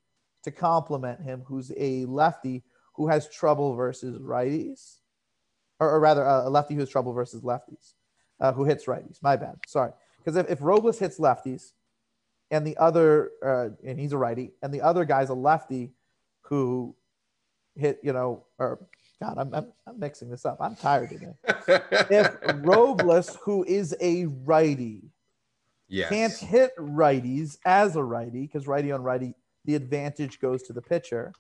to 0.45 0.51
complement 0.51 1.21
him 1.21 1.43
who's 1.47 1.73
a 1.77 2.07
lefty 2.07 2.63
who 2.95 3.09
has 3.09 3.29
trouble 3.29 3.75
versus 3.75 4.19
righties, 4.19 5.00
or, 5.81 5.91
or 5.91 6.01
rather, 6.01 6.23
a 6.23 6.49
lefty 6.49 6.75
who 6.75 6.81
has 6.81 6.89
trouble 6.89 7.13
versus 7.13 7.43
lefties, 7.43 7.95
uh, 8.41 8.53
who 8.53 8.65
hits 8.65 8.85
righties. 8.85 9.23
My 9.23 9.37
bad. 9.37 9.57
Sorry. 9.67 9.91
Because 10.19 10.37
if, 10.37 10.49
if 10.51 10.61
Robles 10.61 10.99
hits 10.99 11.19
lefties, 11.19 11.73
and 12.51 12.67
the 12.67 12.77
other, 12.79 13.31
uh, 13.45 13.69
and 13.85 13.99
he's 13.99 14.13
a 14.13 14.19
righty, 14.19 14.53
and 14.63 14.75
the 14.75 14.81
other 14.81 15.05
guy's 15.05 15.31
a 15.31 15.35
lefty 15.35 15.93
who 16.43 16.95
hit, 17.77 18.01
you 18.03 18.13
know, 18.13 18.45
or 18.59 18.81
God, 19.23 19.39
I'm, 19.39 19.55
I'm, 19.55 19.73
I'm 19.87 19.99
mixing 19.99 20.31
this 20.31 20.45
up. 20.45 20.59
I'm 20.61 20.75
tired 20.75 21.11
today. 21.11 21.35
if 22.11 22.35
Robles, 22.57 23.37
who 23.43 23.65
is 23.65 23.95
a 24.01 24.27
righty, 24.27 25.03
yes. 25.89 26.09
can't 26.09 26.33
hit 26.33 26.73
righties 26.77 27.59
as 27.65 27.97
a 27.97 28.03
righty, 28.03 28.43
because 28.43 28.67
righty 28.67 28.91
on 28.91 29.03
righty, 29.03 29.35
the 29.65 29.75
advantage 29.75 30.41
goes 30.41 30.63
to 30.65 30.73
the 30.73 30.83
pitcher. 30.83 31.33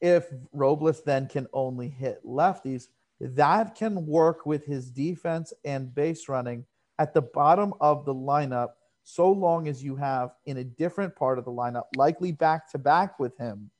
If 0.00 0.26
Robles 0.52 1.02
then 1.04 1.28
can 1.28 1.46
only 1.52 1.88
hit 1.88 2.26
lefties, 2.26 2.88
that 3.22 3.76
can 3.76 4.04
work 4.04 4.44
with 4.44 4.64
his 4.66 4.90
defense 4.90 5.52
and 5.64 5.94
base 5.94 6.28
running 6.28 6.64
at 6.98 7.14
the 7.14 7.22
bottom 7.22 7.72
of 7.80 8.04
the 8.04 8.14
lineup 8.14 8.70
so 9.04 9.30
long 9.30 9.68
as 9.68 9.82
you 9.82 9.96
have 9.96 10.30
in 10.46 10.58
a 10.58 10.64
different 10.64 11.14
part 11.14 11.38
of 11.38 11.44
the 11.44 11.50
lineup, 11.50 11.84
likely 11.96 12.32
back 12.32 12.70
to 12.70 12.78
back 12.78 13.18
with 13.18 13.36
him, 13.38 13.70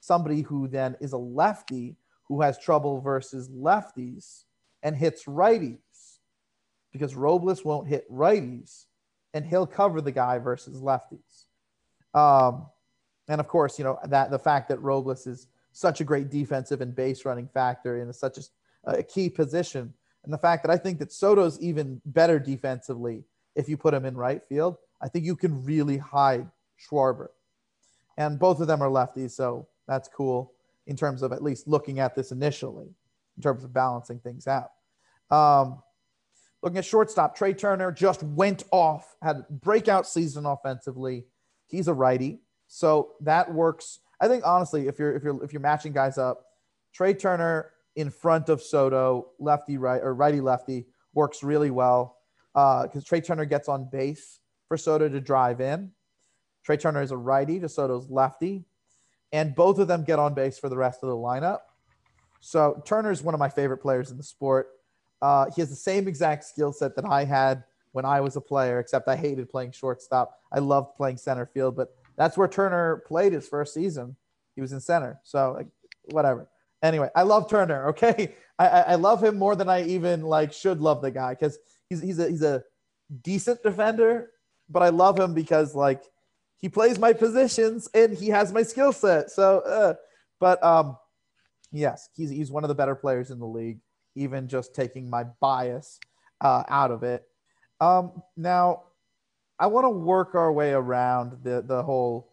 somebody 0.00 0.42
who 0.42 0.68
then 0.68 0.96
is 1.00 1.12
a 1.12 1.18
lefty 1.18 1.96
who 2.24 2.40
has 2.42 2.58
trouble 2.58 3.00
versus 3.00 3.48
lefties 3.48 4.44
and 4.82 4.96
hits 4.96 5.24
righties 5.24 6.18
because 6.92 7.14
Robles 7.14 7.64
won't 7.64 7.88
hit 7.88 8.10
righties 8.10 8.86
and 9.34 9.44
he'll 9.44 9.66
cover 9.66 10.00
the 10.00 10.12
guy 10.12 10.38
versus 10.38 10.80
lefties. 10.80 11.46
Um, 12.14 12.66
and 13.28 13.40
of 13.40 13.48
course, 13.48 13.78
you 13.78 13.84
know 13.84 13.98
that 14.04 14.30
the 14.30 14.38
fact 14.38 14.68
that 14.68 14.80
Robles 14.80 15.26
is 15.26 15.48
such 15.72 16.00
a 16.00 16.04
great 16.04 16.30
defensive 16.30 16.80
and 16.80 16.94
base 16.94 17.24
running 17.24 17.48
factor 17.48 18.00
in 18.00 18.12
such 18.12 18.38
a, 18.38 18.42
a 18.84 19.02
key 19.02 19.28
position, 19.28 19.92
and 20.24 20.32
the 20.32 20.38
fact 20.38 20.62
that 20.64 20.70
I 20.70 20.76
think 20.76 20.98
that 20.98 21.12
Soto's 21.12 21.60
even 21.60 22.00
better 22.04 22.38
defensively 22.38 23.24
if 23.56 23.68
you 23.68 23.76
put 23.76 23.94
him 23.94 24.04
in 24.04 24.16
right 24.16 24.42
field. 24.44 24.76
I 25.00 25.08
think 25.08 25.24
you 25.24 25.36
can 25.36 25.64
really 25.64 25.98
hide 25.98 26.48
Schwarber. 26.78 27.28
And 28.16 28.38
both 28.38 28.60
of 28.60 28.66
them 28.66 28.82
are 28.82 28.90
lefties, 28.90 29.32
so 29.32 29.68
that's 29.88 30.08
cool 30.08 30.52
in 30.86 30.96
terms 30.96 31.22
of 31.22 31.32
at 31.32 31.42
least 31.42 31.68
looking 31.68 32.00
at 32.00 32.14
this 32.14 32.32
initially, 32.32 32.88
in 33.36 33.42
terms 33.42 33.64
of 33.64 33.72
balancing 33.72 34.18
things 34.18 34.46
out. 34.46 34.70
Um, 35.30 35.82
looking 36.62 36.78
at 36.78 36.84
shortstop, 36.84 37.36
Trea 37.36 37.54
Turner 37.54 37.92
just 37.92 38.22
went 38.22 38.64
off, 38.72 39.16
had 39.22 39.46
breakout 39.48 40.06
season 40.06 40.46
offensively. 40.46 41.26
He's 41.66 41.88
a 41.88 41.94
righty, 41.94 42.40
so 42.66 43.12
that 43.20 43.52
works. 43.52 44.00
I 44.20 44.28
think 44.28 44.44
honestly, 44.44 44.88
if 44.88 44.98
you're 44.98 45.14
if 45.14 45.22
you're 45.22 45.42
if 45.44 45.52
you're 45.52 45.62
matching 45.62 45.92
guys 45.92 46.18
up, 46.18 46.44
Trea 46.92 47.14
Turner 47.14 47.70
in 48.00 48.10
front 48.10 48.48
of 48.48 48.62
Soto, 48.62 49.30
lefty 49.38 49.76
right 49.78 50.00
or 50.02 50.14
righty 50.14 50.40
lefty 50.40 50.86
works 51.14 51.42
really 51.42 51.70
well 51.70 52.16
because 52.52 52.96
uh, 52.96 53.06
Trea 53.06 53.20
Turner 53.20 53.44
gets 53.44 53.68
on 53.68 53.88
base 53.90 54.40
for 54.68 54.76
Soto 54.76 55.08
to 55.08 55.20
drive 55.20 55.60
in. 55.60 55.90
Trea 56.64 56.76
Turner 56.76 57.02
is 57.02 57.10
a 57.10 57.16
righty 57.16 57.60
to 57.60 57.68
Soto's 57.68 58.10
lefty, 58.10 58.64
and 59.32 59.54
both 59.54 59.78
of 59.78 59.88
them 59.88 60.04
get 60.04 60.18
on 60.18 60.34
base 60.34 60.58
for 60.58 60.68
the 60.68 60.76
rest 60.76 61.02
of 61.02 61.08
the 61.08 61.16
lineup. 61.16 61.60
So 62.40 62.82
Turner 62.84 63.10
is 63.10 63.22
one 63.22 63.34
of 63.34 63.40
my 63.40 63.48
favorite 63.48 63.78
players 63.78 64.10
in 64.10 64.16
the 64.16 64.22
sport. 64.22 64.68
Uh, 65.22 65.46
he 65.54 65.60
has 65.60 65.70
the 65.70 65.76
same 65.76 66.08
exact 66.08 66.44
skill 66.44 66.72
set 66.72 66.96
that 66.96 67.04
I 67.04 67.24
had 67.24 67.64
when 67.92 68.04
I 68.04 68.20
was 68.20 68.36
a 68.36 68.40
player, 68.40 68.78
except 68.78 69.08
I 69.08 69.16
hated 69.16 69.50
playing 69.50 69.72
shortstop. 69.72 70.38
I 70.52 70.58
loved 70.60 70.96
playing 70.96 71.18
center 71.18 71.46
field, 71.46 71.76
but 71.76 71.94
that's 72.16 72.36
where 72.36 72.48
Turner 72.48 73.02
played 73.06 73.32
his 73.32 73.48
first 73.48 73.74
season. 73.74 74.16
He 74.54 74.60
was 74.60 74.72
in 74.72 74.80
center, 74.80 75.20
so 75.22 75.52
like, 75.52 75.68
whatever. 76.10 76.48
Anyway, 76.82 77.10
I 77.14 77.22
love 77.22 77.48
Turner. 77.48 77.88
Okay, 77.90 78.34
I, 78.58 78.66
I 78.66 78.94
love 78.96 79.22
him 79.22 79.38
more 79.38 79.56
than 79.56 79.68
I 79.68 79.84
even 79.84 80.22
like 80.22 80.52
should 80.52 80.80
love 80.80 81.02
the 81.02 81.10
guy 81.10 81.34
because 81.34 81.58
he's 81.88 82.00
he's 82.00 82.18
a 82.18 82.28
he's 82.28 82.42
a 82.42 82.62
decent 83.22 83.62
defender, 83.62 84.30
but 84.68 84.82
I 84.82 84.90
love 84.90 85.18
him 85.18 85.34
because 85.34 85.74
like 85.74 86.02
he 86.58 86.68
plays 86.68 86.98
my 86.98 87.12
positions 87.12 87.88
and 87.94 88.14
he 88.14 88.28
has 88.28 88.52
my 88.52 88.62
skill 88.62 88.92
set. 88.92 89.30
So, 89.30 89.60
uh, 89.60 89.94
but 90.38 90.62
um, 90.62 90.96
yes, 91.72 92.10
he's 92.14 92.30
he's 92.30 92.50
one 92.50 92.64
of 92.64 92.68
the 92.68 92.74
better 92.74 92.94
players 92.94 93.30
in 93.30 93.38
the 93.38 93.46
league. 93.46 93.80
Even 94.14 94.48
just 94.48 94.74
taking 94.74 95.08
my 95.08 95.24
bias 95.40 95.98
uh, 96.40 96.64
out 96.68 96.90
of 96.90 97.02
it. 97.02 97.24
Um, 97.80 98.22
now, 98.36 98.82
I 99.58 99.68
want 99.68 99.84
to 99.84 99.90
work 99.90 100.34
our 100.34 100.52
way 100.52 100.72
around 100.72 101.38
the 101.42 101.62
the 101.66 101.82
whole 101.82 102.32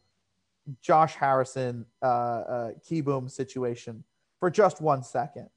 Josh 0.82 1.16
Harrison 1.16 1.86
uh, 2.02 2.06
uh, 2.06 2.72
Kieboom 2.90 3.32
situation 3.32 4.04
for 4.40 4.50
just 4.50 4.82
one 4.82 5.04
second. 5.04 5.50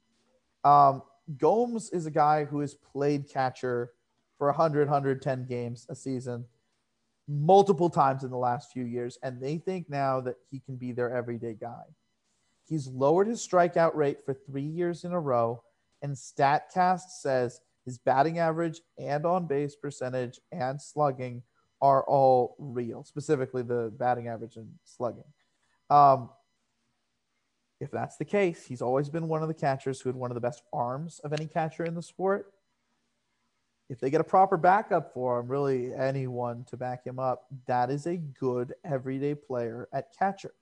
Um, 0.63 1.03
Gomes 1.37 1.89
is 1.91 2.05
a 2.05 2.11
guy 2.11 2.45
who 2.45 2.59
has 2.59 2.73
played 2.73 3.29
catcher 3.29 3.91
for 4.37 4.47
100, 4.47 4.87
110 4.87 5.45
games 5.45 5.85
a 5.89 5.95
season 5.95 6.45
multiple 7.27 7.89
times 7.89 8.23
in 8.23 8.29
the 8.29 8.37
last 8.37 8.71
few 8.71 8.83
years, 8.83 9.17
and 9.23 9.39
they 9.39 9.57
think 9.57 9.89
now 9.89 10.19
that 10.21 10.35
he 10.49 10.59
can 10.59 10.75
be 10.75 10.91
their 10.91 11.15
everyday 11.15 11.53
guy. 11.53 11.83
He's 12.67 12.87
lowered 12.87 13.27
his 13.27 13.45
strikeout 13.45 13.95
rate 13.95 14.25
for 14.25 14.33
three 14.33 14.65
years 14.65 15.03
in 15.03 15.11
a 15.13 15.19
row, 15.19 15.63
and 16.01 16.13
StatCast 16.13 17.09
says 17.21 17.61
His 17.85 17.97
batting 17.97 18.39
average 18.39 18.81
and 18.97 19.25
on 19.25 19.47
base 19.47 19.75
percentage 19.75 20.39
and 20.51 20.81
slugging 20.81 21.43
are 21.81 22.03
all 22.03 22.55
real, 22.59 23.03
specifically 23.03 23.63
the 23.63 23.91
batting 23.97 24.27
average 24.27 24.55
and 24.55 24.69
slugging. 24.83 25.23
Um, 25.89 26.29
if 27.81 27.89
that's 27.89 28.15
the 28.15 28.25
case, 28.25 28.63
he's 28.63 28.83
always 28.83 29.09
been 29.09 29.27
one 29.27 29.41
of 29.41 29.47
the 29.47 29.55
catchers 29.55 29.99
who 29.99 30.07
had 30.07 30.15
one 30.15 30.29
of 30.29 30.35
the 30.35 30.41
best 30.41 30.61
arms 30.71 31.19
of 31.23 31.33
any 31.33 31.47
catcher 31.47 31.83
in 31.83 31.95
the 31.95 32.03
sport. 32.03 32.53
If 33.89 33.99
they 33.99 34.11
get 34.11 34.21
a 34.21 34.23
proper 34.23 34.55
backup 34.55 35.15
for 35.15 35.39
him, 35.39 35.47
really 35.47 35.91
anyone 35.91 36.63
to 36.69 36.77
back 36.77 37.05
him 37.05 37.17
up, 37.17 37.47
that 37.65 37.89
is 37.89 38.05
a 38.05 38.17
good 38.17 38.75
everyday 38.85 39.33
player 39.33 39.89
at 39.91 40.15
catcher. 40.17 40.53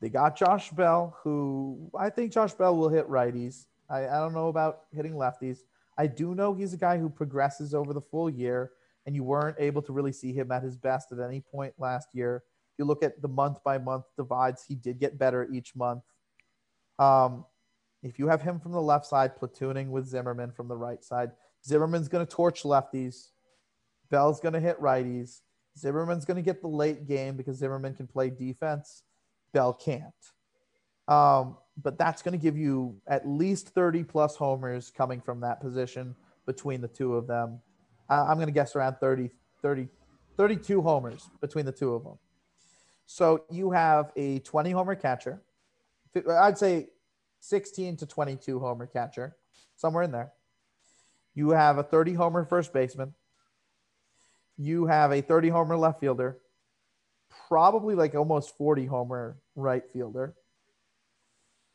They 0.00 0.08
got 0.08 0.34
Josh 0.34 0.70
Bell, 0.70 1.14
who 1.22 1.90
I 1.96 2.08
think 2.08 2.32
Josh 2.32 2.54
Bell 2.54 2.74
will 2.74 2.88
hit 2.88 3.06
righties. 3.06 3.66
I, 3.90 4.08
I 4.08 4.18
don't 4.18 4.32
know 4.32 4.48
about 4.48 4.84
hitting 4.92 5.12
lefties. 5.12 5.58
I 5.98 6.06
do 6.06 6.34
know 6.34 6.54
he's 6.54 6.72
a 6.72 6.78
guy 6.78 6.96
who 6.96 7.10
progresses 7.10 7.74
over 7.74 7.92
the 7.92 8.00
full 8.00 8.30
year, 8.30 8.72
and 9.04 9.14
you 9.14 9.24
weren't 9.24 9.56
able 9.60 9.82
to 9.82 9.92
really 9.92 10.12
see 10.12 10.32
him 10.32 10.50
at 10.50 10.62
his 10.62 10.78
best 10.78 11.12
at 11.12 11.20
any 11.20 11.40
point 11.40 11.74
last 11.78 12.14
year 12.14 12.42
you 12.82 12.88
look 12.88 13.04
at 13.04 13.22
the 13.22 13.28
month 13.28 13.62
by 13.64 13.78
month 13.78 14.04
divides, 14.16 14.64
he 14.66 14.74
did 14.74 14.98
get 14.98 15.18
better 15.18 15.48
each 15.52 15.76
month. 15.76 16.02
Um, 16.98 17.44
if 18.02 18.18
you 18.18 18.26
have 18.26 18.42
him 18.42 18.58
from 18.58 18.72
the 18.72 18.82
left 18.82 19.06
side 19.06 19.38
platooning 19.38 19.88
with 19.88 20.06
Zimmerman 20.06 20.50
from 20.50 20.66
the 20.66 20.76
right 20.76 21.02
side, 21.04 21.30
Zimmerman's 21.64 22.08
going 22.08 22.26
to 22.26 22.30
torch 22.30 22.64
lefties. 22.64 23.28
Bell's 24.10 24.40
going 24.40 24.54
to 24.54 24.60
hit 24.60 24.80
righties. 24.80 25.40
Zimmerman's 25.78 26.24
going 26.24 26.36
to 26.36 26.42
get 26.42 26.60
the 26.60 26.68
late 26.68 27.06
game 27.06 27.36
because 27.36 27.58
Zimmerman 27.58 27.94
can 27.94 28.08
play 28.08 28.28
defense. 28.30 29.04
Bell 29.52 29.72
can't. 29.72 30.12
Um, 31.06 31.56
but 31.80 31.96
that's 31.96 32.20
going 32.20 32.32
to 32.32 32.42
give 32.42 32.56
you 32.56 32.96
at 33.06 33.26
least 33.26 33.68
30 33.68 34.02
plus 34.02 34.34
homers 34.36 34.90
coming 34.90 35.20
from 35.20 35.40
that 35.40 35.60
position 35.60 36.16
between 36.44 36.80
the 36.80 36.88
two 36.88 37.14
of 37.14 37.28
them. 37.28 37.60
I'm 38.08 38.36
going 38.36 38.48
to 38.48 38.52
guess 38.52 38.76
around 38.76 38.96
30, 39.00 39.30
30, 39.62 39.88
32 40.36 40.82
homers 40.82 41.30
between 41.40 41.64
the 41.64 41.72
two 41.72 41.94
of 41.94 42.04
them. 42.04 42.18
So 43.12 43.44
you 43.50 43.72
have 43.72 44.10
a 44.16 44.38
20 44.38 44.70
homer 44.70 44.94
catcher. 44.94 45.42
I'd 46.30 46.56
say 46.56 46.88
16 47.40 47.98
to 47.98 48.06
22 48.06 48.58
homer 48.58 48.86
catcher, 48.86 49.36
somewhere 49.76 50.04
in 50.04 50.12
there. 50.12 50.32
You 51.34 51.50
have 51.50 51.76
a 51.76 51.82
30 51.82 52.14
homer 52.14 52.46
first 52.46 52.72
baseman. 52.72 53.12
You 54.56 54.86
have 54.86 55.12
a 55.12 55.20
30 55.20 55.50
homer 55.50 55.76
left 55.76 56.00
fielder, 56.00 56.38
probably 57.48 57.94
like 57.94 58.14
almost 58.14 58.56
40 58.56 58.86
homer 58.86 59.36
right 59.56 59.86
fielder. 59.92 60.34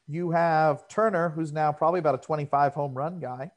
You 0.08 0.32
have 0.32 0.88
Turner, 0.88 1.30
who's 1.30 1.54
now 1.54 1.72
probably 1.72 2.00
about 2.00 2.16
a 2.16 2.26
25 2.26 2.74
home 2.74 2.96
run 2.96 3.20
guy, 3.20 3.52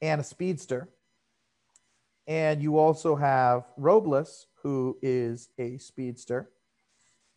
and 0.00 0.18
a 0.18 0.24
speedster. 0.24 0.88
And 2.26 2.62
you 2.62 2.78
also 2.78 3.16
have 3.16 3.64
Robles, 3.76 4.46
who 4.62 4.98
is 5.02 5.48
a 5.58 5.78
speedster. 5.78 6.50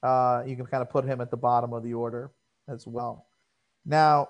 Uh, 0.02 0.44
you 0.46 0.56
can 0.56 0.66
kind 0.66 0.82
of 0.82 0.90
put 0.90 1.06
him 1.06 1.22
at 1.22 1.32
the 1.32 1.38
bottom 1.38 1.74
of 1.74 1.84
the 1.84 1.94
order 1.94 2.32
as 2.68 2.86
well. 2.86 3.28
Now, 3.86 4.30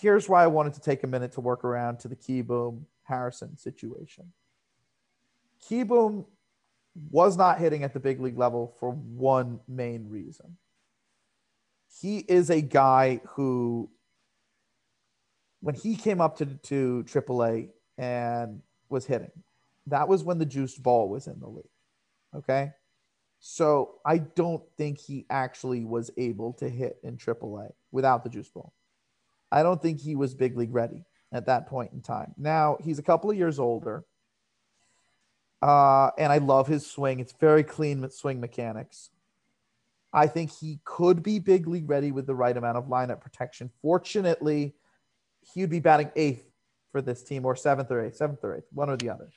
here's 0.00 0.28
why 0.28 0.44
I 0.44 0.46
wanted 0.46 0.74
to 0.74 0.80
take 0.80 1.02
a 1.02 1.06
minute 1.06 1.32
to 1.32 1.40
work 1.40 1.64
around 1.64 1.98
to 2.00 2.08
the 2.08 2.16
Kieboom 2.16 2.84
Harrison 3.02 3.56
situation. 3.56 4.32
Kieboom 5.68 6.26
was 7.10 7.36
not 7.36 7.58
hitting 7.58 7.82
at 7.82 7.92
the 7.92 8.00
big 8.00 8.20
league 8.20 8.38
level 8.38 8.74
for 8.78 8.90
one 8.90 9.60
main 9.68 10.08
reason. 10.08 10.56
He 12.00 12.18
is 12.18 12.50
a 12.50 12.60
guy 12.60 13.20
who, 13.30 13.90
when 15.60 15.74
he 15.74 15.96
came 15.96 16.20
up 16.20 16.38
to, 16.38 16.46
to 16.46 17.04
AAA 17.06 17.70
and 17.98 18.62
was 18.88 19.06
hitting, 19.06 19.30
that 19.86 20.08
was 20.08 20.22
when 20.22 20.38
the 20.38 20.46
juiced 20.46 20.82
ball 20.82 21.08
was 21.08 21.26
in 21.26 21.38
the 21.40 21.48
league. 21.48 21.64
Okay. 22.34 22.72
So 23.40 23.94
I 24.04 24.18
don't 24.18 24.62
think 24.76 24.98
he 24.98 25.26
actually 25.30 25.84
was 25.84 26.10
able 26.16 26.52
to 26.54 26.68
hit 26.68 26.98
in 27.02 27.16
AAA 27.16 27.70
without 27.90 28.22
the 28.22 28.30
juice 28.30 28.50
ball. 28.50 28.74
I 29.50 29.62
don't 29.62 29.80
think 29.80 30.00
he 30.00 30.14
was 30.14 30.34
big 30.34 30.56
league 30.56 30.74
ready 30.74 31.04
at 31.32 31.46
that 31.46 31.66
point 31.66 31.92
in 31.92 32.02
time. 32.02 32.34
Now 32.36 32.76
he's 32.84 32.98
a 32.98 33.02
couple 33.02 33.30
of 33.30 33.36
years 33.36 33.58
older. 33.58 34.04
Uh, 35.62 36.10
and 36.18 36.32
I 36.32 36.38
love 36.38 36.66
his 36.66 36.86
swing. 36.86 37.20
It's 37.20 37.32
very 37.32 37.62
clean 37.62 38.08
swing 38.10 38.40
mechanics. 38.40 39.10
I 40.12 40.26
think 40.26 40.50
he 40.50 40.80
could 40.84 41.22
be 41.22 41.38
big 41.38 41.66
league 41.66 41.88
ready 41.88 42.12
with 42.12 42.26
the 42.26 42.34
right 42.34 42.56
amount 42.56 42.78
of 42.78 42.86
lineup 42.86 43.20
protection. 43.20 43.70
Fortunately, 43.80 44.74
he 45.54 45.60
would 45.60 45.70
be 45.70 45.80
batting 45.80 46.10
eighth 46.16 46.44
for 46.92 47.00
this 47.00 47.22
team 47.22 47.44
or 47.44 47.54
seventh 47.54 47.90
or 47.90 48.04
eighth, 48.04 48.16
seventh 48.16 48.42
or 48.42 48.56
eighth, 48.56 48.66
one 48.72 48.90
or 48.90 48.96
the 48.96 49.10
other 49.10 49.28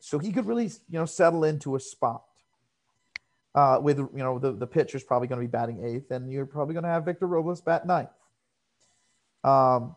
so 0.00 0.18
he 0.18 0.32
could 0.32 0.46
really 0.46 0.66
you 0.66 0.98
know 0.98 1.06
settle 1.06 1.44
into 1.44 1.76
a 1.76 1.80
spot. 1.80 2.24
Uh, 3.54 3.80
with 3.82 3.98
you 3.98 4.08
know 4.14 4.38
the 4.38 4.52
the 4.52 4.66
pitcher's 4.66 5.02
probably 5.02 5.26
going 5.26 5.40
to 5.40 5.46
be 5.46 5.50
batting 5.50 5.82
eighth, 5.84 6.10
and 6.10 6.30
you're 6.30 6.46
probably 6.46 6.74
going 6.74 6.84
to 6.84 6.88
have 6.88 7.04
Victor 7.04 7.26
Robles 7.26 7.60
bat 7.60 7.86
ninth. 7.86 8.10
Um, 9.42 9.96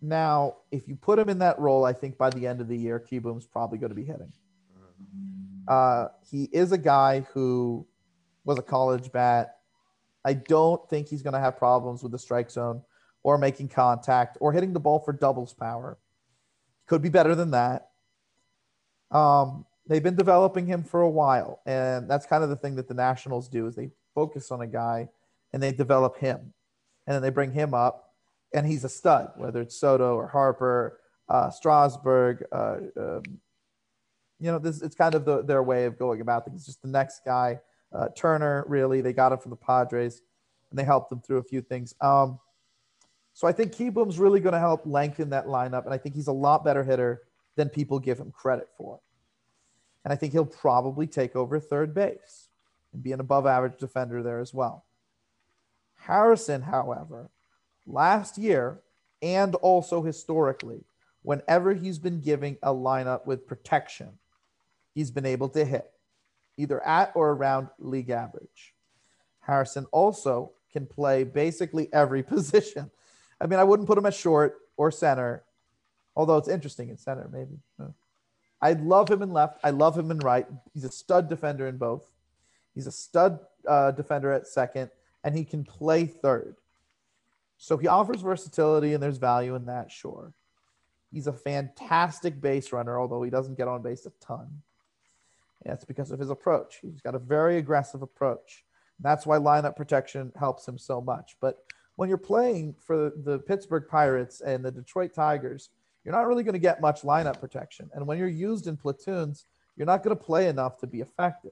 now, 0.00 0.56
if 0.70 0.86
you 0.86 0.96
put 0.96 1.18
him 1.18 1.28
in 1.28 1.38
that 1.40 1.58
role, 1.58 1.84
I 1.84 1.92
think 1.92 2.16
by 2.16 2.30
the 2.30 2.46
end 2.46 2.60
of 2.60 2.68
the 2.68 2.76
year, 2.76 3.00
Kieboom's 3.00 3.46
probably 3.46 3.78
going 3.78 3.90
to 3.90 3.96
be 3.96 4.04
hitting. 4.04 4.32
Uh, 5.66 6.08
he 6.30 6.44
is 6.52 6.72
a 6.72 6.78
guy 6.78 7.20
who 7.32 7.86
was 8.44 8.58
a 8.58 8.62
college 8.62 9.10
bat. 9.12 9.56
I 10.24 10.34
don't 10.34 10.88
think 10.88 11.08
he's 11.08 11.22
going 11.22 11.34
to 11.34 11.40
have 11.40 11.58
problems 11.58 12.02
with 12.02 12.12
the 12.12 12.18
strike 12.18 12.50
zone 12.50 12.82
or 13.22 13.38
making 13.38 13.68
contact 13.68 14.38
or 14.40 14.52
hitting 14.52 14.72
the 14.72 14.80
ball 14.80 15.00
for 15.00 15.12
doubles 15.12 15.52
power. 15.52 15.98
Could 16.88 17.02
be 17.02 17.10
better 17.10 17.34
than 17.34 17.52
that. 17.52 17.90
Um, 19.10 19.66
they've 19.86 20.02
been 20.02 20.16
developing 20.16 20.66
him 20.66 20.82
for 20.82 21.02
a 21.02 21.08
while, 21.08 21.60
and 21.66 22.10
that's 22.10 22.26
kind 22.26 22.42
of 22.42 22.50
the 22.50 22.56
thing 22.56 22.76
that 22.76 22.88
the 22.88 22.94
Nationals 22.94 23.48
do 23.48 23.66
is 23.66 23.76
they 23.76 23.90
focus 24.14 24.50
on 24.50 24.62
a 24.62 24.66
guy 24.66 25.08
and 25.52 25.62
they 25.62 25.70
develop 25.70 26.18
him, 26.18 26.52
and 27.06 27.14
then 27.14 27.22
they 27.22 27.30
bring 27.30 27.52
him 27.52 27.74
up, 27.74 28.14
and 28.52 28.66
he's 28.66 28.84
a 28.84 28.88
stud. 28.88 29.30
Whether 29.36 29.60
it's 29.60 29.78
Soto 29.78 30.14
or 30.14 30.28
Harper, 30.28 31.00
uh, 31.28 31.50
Strasburg, 31.50 32.44
uh, 32.52 32.76
um, 32.96 33.22
you 34.40 34.50
know, 34.50 34.58
this 34.58 34.82
it's 34.82 34.94
kind 34.94 35.14
of 35.14 35.24
the, 35.24 35.42
their 35.42 35.62
way 35.62 35.84
of 35.84 35.98
going 35.98 36.20
about 36.20 36.44
things. 36.46 36.66
Just 36.66 36.82
the 36.82 36.88
next 36.88 37.20
guy, 37.24 37.60
uh, 37.92 38.08
Turner. 38.16 38.64
Really, 38.66 39.00
they 39.00 39.12
got 39.12 39.32
him 39.32 39.38
from 39.38 39.50
the 39.50 39.56
Padres, 39.56 40.22
and 40.70 40.78
they 40.78 40.84
helped 40.84 41.10
them 41.10 41.20
through 41.20 41.38
a 41.38 41.44
few 41.44 41.60
things. 41.60 41.94
Um, 42.00 42.38
so 43.38 43.46
I 43.46 43.52
think 43.52 43.70
Kieboom's 43.70 44.18
really 44.18 44.40
going 44.40 44.54
to 44.54 44.58
help 44.58 44.82
lengthen 44.84 45.30
that 45.30 45.46
lineup, 45.46 45.84
and 45.84 45.94
I 45.94 45.96
think 45.96 46.16
he's 46.16 46.26
a 46.26 46.32
lot 46.32 46.64
better 46.64 46.82
hitter 46.82 47.22
than 47.54 47.68
people 47.68 48.00
give 48.00 48.18
him 48.18 48.32
credit 48.32 48.68
for. 48.76 48.98
And 50.02 50.12
I 50.12 50.16
think 50.16 50.32
he'll 50.32 50.44
probably 50.44 51.06
take 51.06 51.36
over 51.36 51.60
third 51.60 51.94
base 51.94 52.48
and 52.92 53.00
be 53.00 53.12
an 53.12 53.20
above 53.20 53.46
average 53.46 53.78
defender 53.78 54.24
there 54.24 54.40
as 54.40 54.52
well. 54.52 54.86
Harrison, 55.98 56.62
however, 56.62 57.30
last 57.86 58.38
year 58.38 58.80
and 59.22 59.54
also 59.54 60.02
historically, 60.02 60.82
whenever 61.22 61.74
he's 61.74 62.00
been 62.00 62.20
giving 62.20 62.56
a 62.64 62.74
lineup 62.74 63.24
with 63.24 63.46
protection, 63.46 64.08
he's 64.96 65.12
been 65.12 65.26
able 65.26 65.48
to 65.50 65.64
hit 65.64 65.92
either 66.56 66.84
at 66.84 67.12
or 67.14 67.30
around 67.30 67.68
league 67.78 68.10
average. 68.10 68.74
Harrison 69.42 69.86
also 69.92 70.50
can 70.72 70.86
play 70.86 71.22
basically 71.22 71.88
every 71.92 72.22
position. 72.34 72.90
I 73.40 73.46
mean, 73.46 73.58
I 73.58 73.64
wouldn't 73.64 73.86
put 73.86 73.98
him 73.98 74.06
at 74.06 74.14
short 74.14 74.58
or 74.76 74.90
center, 74.90 75.44
although 76.16 76.36
it's 76.36 76.48
interesting 76.48 76.88
in 76.88 76.96
center, 76.96 77.28
maybe. 77.32 77.58
I 78.60 78.72
love 78.72 79.08
him 79.08 79.22
in 79.22 79.32
left. 79.32 79.60
I 79.62 79.70
love 79.70 79.96
him 79.96 80.10
in 80.10 80.18
right. 80.18 80.46
He's 80.74 80.84
a 80.84 80.90
stud 80.90 81.28
defender 81.28 81.68
in 81.68 81.76
both. 81.76 82.02
He's 82.74 82.86
a 82.86 82.92
stud 82.92 83.40
uh, 83.66 83.92
defender 83.92 84.32
at 84.32 84.46
second, 84.46 84.90
and 85.22 85.36
he 85.36 85.44
can 85.44 85.64
play 85.64 86.06
third. 86.06 86.56
So 87.56 87.76
he 87.76 87.86
offers 87.86 88.20
versatility, 88.20 88.94
and 88.94 89.02
there's 89.02 89.18
value 89.18 89.54
in 89.54 89.66
that, 89.66 89.90
sure. 89.90 90.32
He's 91.12 91.26
a 91.26 91.32
fantastic 91.32 92.40
base 92.40 92.72
runner, 92.72 93.00
although 93.00 93.22
he 93.22 93.30
doesn't 93.30 93.56
get 93.56 93.68
on 93.68 93.82
base 93.82 94.06
a 94.06 94.12
ton. 94.20 94.62
That's 95.64 95.84
because 95.84 96.10
of 96.10 96.20
his 96.20 96.30
approach. 96.30 96.78
He's 96.82 97.00
got 97.00 97.14
a 97.14 97.18
very 97.18 97.58
aggressive 97.58 98.02
approach. 98.02 98.64
That's 99.00 99.26
why 99.26 99.38
lineup 99.38 99.76
protection 99.76 100.32
helps 100.38 100.66
him 100.66 100.78
so 100.78 101.00
much. 101.00 101.36
But 101.40 101.58
when 101.98 102.08
you're 102.08 102.16
playing 102.16 102.76
for 102.78 103.10
the 103.24 103.40
Pittsburgh 103.40 103.82
Pirates 103.90 104.40
and 104.40 104.64
the 104.64 104.70
Detroit 104.70 105.12
Tigers, 105.12 105.70
you're 106.04 106.14
not 106.14 106.28
really 106.28 106.44
going 106.44 106.52
to 106.52 106.60
get 106.60 106.80
much 106.80 107.02
lineup 107.02 107.40
protection. 107.40 107.90
And 107.92 108.06
when 108.06 108.18
you're 108.18 108.28
used 108.28 108.68
in 108.68 108.76
platoons, 108.76 109.46
you're 109.76 109.84
not 109.84 110.04
going 110.04 110.16
to 110.16 110.24
play 110.24 110.46
enough 110.46 110.78
to 110.78 110.86
be 110.86 111.00
effective. 111.00 111.50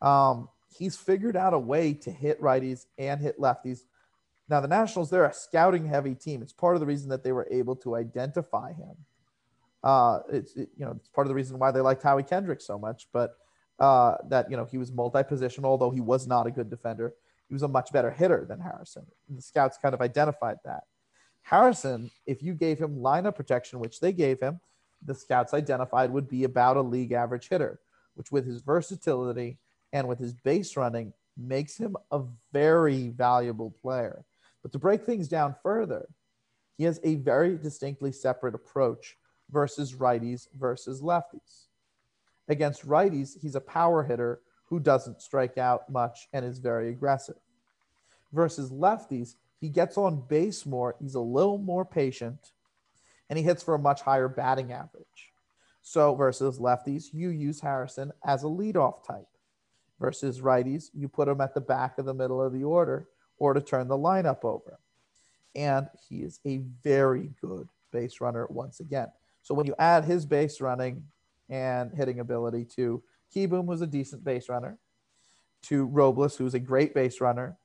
Um, 0.00 0.48
he's 0.74 0.96
figured 0.96 1.36
out 1.36 1.52
a 1.52 1.58
way 1.58 1.92
to 1.92 2.10
hit 2.10 2.40
righties 2.40 2.86
and 2.96 3.20
hit 3.20 3.38
lefties. 3.38 3.80
Now, 4.48 4.62
the 4.62 4.68
Nationals, 4.68 5.10
they're 5.10 5.26
a 5.26 5.34
scouting 5.34 5.84
heavy 5.84 6.14
team. 6.14 6.40
It's 6.40 6.54
part 6.54 6.74
of 6.74 6.80
the 6.80 6.86
reason 6.86 7.10
that 7.10 7.22
they 7.22 7.32
were 7.32 7.46
able 7.50 7.76
to 7.76 7.96
identify 7.96 8.72
him. 8.72 8.96
Uh, 9.84 10.20
it's, 10.32 10.56
it, 10.56 10.70
you 10.78 10.86
know, 10.86 10.92
it's 10.92 11.10
part 11.10 11.26
of 11.26 11.28
the 11.28 11.34
reason 11.34 11.58
why 11.58 11.70
they 11.70 11.80
liked 11.80 12.02
Howie 12.02 12.22
Kendrick 12.22 12.62
so 12.62 12.78
much, 12.78 13.06
but 13.12 13.36
uh, 13.80 14.14
that, 14.30 14.50
you 14.50 14.56
know, 14.56 14.64
he 14.64 14.78
was 14.78 14.90
multi 14.90 15.18
positional, 15.18 15.64
although 15.64 15.90
he 15.90 16.00
was 16.00 16.26
not 16.26 16.46
a 16.46 16.50
good 16.50 16.70
defender 16.70 17.12
he 17.50 17.54
was 17.54 17.64
a 17.64 17.68
much 17.68 17.92
better 17.92 18.12
hitter 18.12 18.46
than 18.48 18.60
Harrison. 18.60 19.04
And 19.28 19.36
the 19.36 19.42
scouts 19.42 19.76
kind 19.76 19.92
of 19.92 20.00
identified 20.00 20.58
that. 20.64 20.84
Harrison, 21.42 22.08
if 22.24 22.44
you 22.44 22.54
gave 22.54 22.78
him 22.78 23.00
lineup 23.00 23.34
protection, 23.34 23.80
which 23.80 23.98
they 23.98 24.12
gave 24.12 24.38
him, 24.38 24.60
the 25.04 25.16
scouts 25.16 25.52
identified 25.52 26.12
would 26.12 26.28
be 26.28 26.44
about 26.44 26.76
a 26.76 26.80
league 26.80 27.10
average 27.10 27.48
hitter, 27.48 27.80
which 28.14 28.30
with 28.30 28.46
his 28.46 28.60
versatility 28.60 29.58
and 29.92 30.06
with 30.06 30.20
his 30.20 30.32
base 30.32 30.76
running 30.76 31.12
makes 31.36 31.76
him 31.76 31.96
a 32.12 32.22
very 32.52 33.08
valuable 33.08 33.74
player. 33.82 34.24
But 34.62 34.70
to 34.70 34.78
break 34.78 35.02
things 35.02 35.26
down 35.26 35.56
further, 35.60 36.06
he 36.78 36.84
has 36.84 37.00
a 37.02 37.16
very 37.16 37.56
distinctly 37.56 38.12
separate 38.12 38.54
approach 38.54 39.16
versus 39.50 39.94
righties 39.94 40.46
versus 40.56 41.02
lefties. 41.02 41.66
Against 42.46 42.86
righties, 42.86 43.40
he's 43.40 43.56
a 43.56 43.60
power 43.60 44.04
hitter 44.04 44.40
who 44.70 44.80
doesn't 44.80 45.20
strike 45.20 45.58
out 45.58 45.90
much 45.90 46.28
and 46.32 46.44
is 46.44 46.58
very 46.58 46.88
aggressive. 46.88 47.36
Versus 48.32 48.70
lefties, 48.70 49.34
he 49.60 49.68
gets 49.68 49.98
on 49.98 50.22
base 50.28 50.64
more, 50.64 50.94
he's 51.00 51.16
a 51.16 51.20
little 51.20 51.58
more 51.58 51.84
patient, 51.84 52.52
and 53.28 53.36
he 53.36 53.44
hits 53.44 53.62
for 53.62 53.74
a 53.74 53.78
much 53.78 54.00
higher 54.00 54.28
batting 54.28 54.72
average. 54.72 55.32
So 55.82 56.14
versus 56.14 56.58
lefties, 56.58 57.12
you 57.12 57.30
use 57.30 57.60
Harrison 57.60 58.12
as 58.24 58.44
a 58.44 58.46
leadoff 58.46 59.04
type. 59.04 59.26
Versus 59.98 60.40
righties, 60.40 60.88
you 60.94 61.08
put 61.08 61.28
him 61.28 61.42
at 61.42 61.52
the 61.52 61.60
back 61.60 61.98
of 61.98 62.06
the 62.06 62.14
middle 62.14 62.40
of 62.40 62.54
the 62.54 62.64
order 62.64 63.08
or 63.36 63.52
to 63.52 63.60
turn 63.60 63.86
the 63.86 63.98
lineup 63.98 64.44
over. 64.44 64.78
And 65.54 65.88
he 66.08 66.22
is 66.22 66.40
a 66.46 66.58
very 66.82 67.30
good 67.42 67.68
base 67.92 68.20
runner 68.20 68.46
once 68.48 68.80
again. 68.80 69.08
So 69.42 69.54
when 69.54 69.66
you 69.66 69.74
add 69.78 70.04
his 70.04 70.24
base 70.24 70.60
running 70.60 71.04
and 71.50 71.92
hitting 71.92 72.20
ability 72.20 72.66
to 72.76 73.02
Kieboom, 73.34 73.66
was 73.66 73.80
a 73.80 73.86
decent 73.86 74.24
base 74.24 74.48
runner, 74.48 74.78
to 75.62 75.84
Robles, 75.86 76.36
who's 76.36 76.54
a 76.54 76.58
great 76.58 76.94
base 76.94 77.20
runner, 77.20 77.58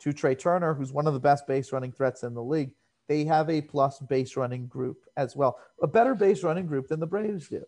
to 0.00 0.12
Trea 0.12 0.34
Turner, 0.34 0.74
who's 0.74 0.92
one 0.92 1.06
of 1.06 1.14
the 1.14 1.20
best 1.20 1.46
base 1.46 1.72
running 1.72 1.92
threats 1.92 2.22
in 2.22 2.34
the 2.34 2.42
league, 2.42 2.72
they 3.08 3.24
have 3.24 3.50
a 3.50 3.60
plus 3.60 3.98
base 3.98 4.36
running 4.36 4.66
group 4.66 5.04
as 5.16 5.34
well, 5.34 5.58
a 5.82 5.86
better 5.86 6.14
base 6.14 6.42
running 6.42 6.66
group 6.66 6.88
than 6.88 7.00
the 7.00 7.06
Braves 7.06 7.48
do. 7.48 7.64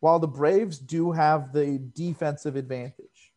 While 0.00 0.18
the 0.18 0.28
Braves 0.28 0.78
do 0.78 1.10
have 1.12 1.52
the 1.52 1.80
defensive 1.94 2.54
advantage 2.54 3.32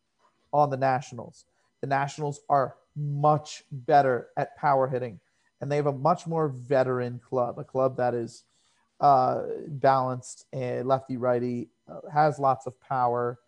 on 0.51 0.69
the 0.69 0.77
Nationals, 0.77 1.45
the 1.81 1.87
Nationals 1.87 2.41
are 2.49 2.75
much 2.95 3.63
better 3.71 4.27
at 4.35 4.57
power 4.57 4.87
hitting, 4.87 5.19
and 5.61 5.71
they 5.71 5.77
have 5.77 5.87
a 5.87 5.93
much 5.93 6.27
more 6.27 6.49
veteran 6.49 7.19
club, 7.19 7.57
a 7.57 7.63
club 7.63 7.95
that 7.97 8.13
is 8.13 8.43
uh, 8.99 9.43
balanced 9.67 10.45
and 10.51 10.87
lefty 10.87 11.15
righty, 11.15 11.69
has 12.11 12.39
lots 12.39 12.65
of 12.65 12.79
power. 12.81 13.39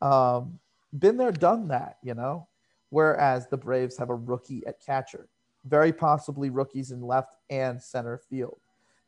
Um, 0.00 0.58
been 0.98 1.16
there, 1.16 1.32
done 1.32 1.68
that, 1.68 1.98
you 2.02 2.14
know. 2.14 2.48
Whereas 2.90 3.46
the 3.48 3.56
Braves 3.56 3.96
have 3.98 4.10
a 4.10 4.14
rookie 4.14 4.66
at 4.66 4.84
catcher 4.84 5.28
very 5.64 5.92
possibly 5.92 6.50
rookies 6.50 6.90
in 6.90 7.02
left 7.02 7.36
and 7.48 7.82
center 7.82 8.18
field. 8.18 8.58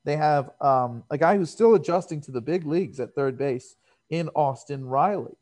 They 0.05 0.17
have 0.17 0.51
um, 0.61 1.05
a 1.11 1.19
guy 1.19 1.37
who's 1.37 1.51
still 1.51 1.75
adjusting 1.75 2.21
to 2.23 2.31
the 2.31 2.41
big 2.41 2.67
leagues 2.67 3.01
at 3.01 3.15
third 3.15 3.39
base 3.39 3.77
in 4.11 4.29
Austin 4.35 4.85
Riley. 4.85 5.37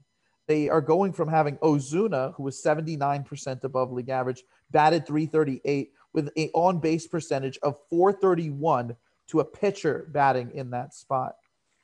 They 0.47 0.69
are 0.69 0.81
going 0.81 1.13
from 1.13 1.29
having 1.29 1.57
Ozuna, 1.59 2.35
who 2.35 2.43
was 2.43 2.63
79% 2.63 3.65
above 3.65 3.93
league 3.93 4.09
average, 4.09 4.43
batted 4.71 5.07
338 5.07 5.93
with 6.13 6.31
an 6.37 6.51
on 6.55 6.79
base 6.79 7.07
percentage 7.07 7.59
of 7.63 7.79
431 7.89 8.97
to 9.29 9.41
a 9.41 9.45
pitcher 9.45 10.09
batting 10.11 10.51
in 10.53 10.71
that 10.71 10.93
spot. 10.93 11.37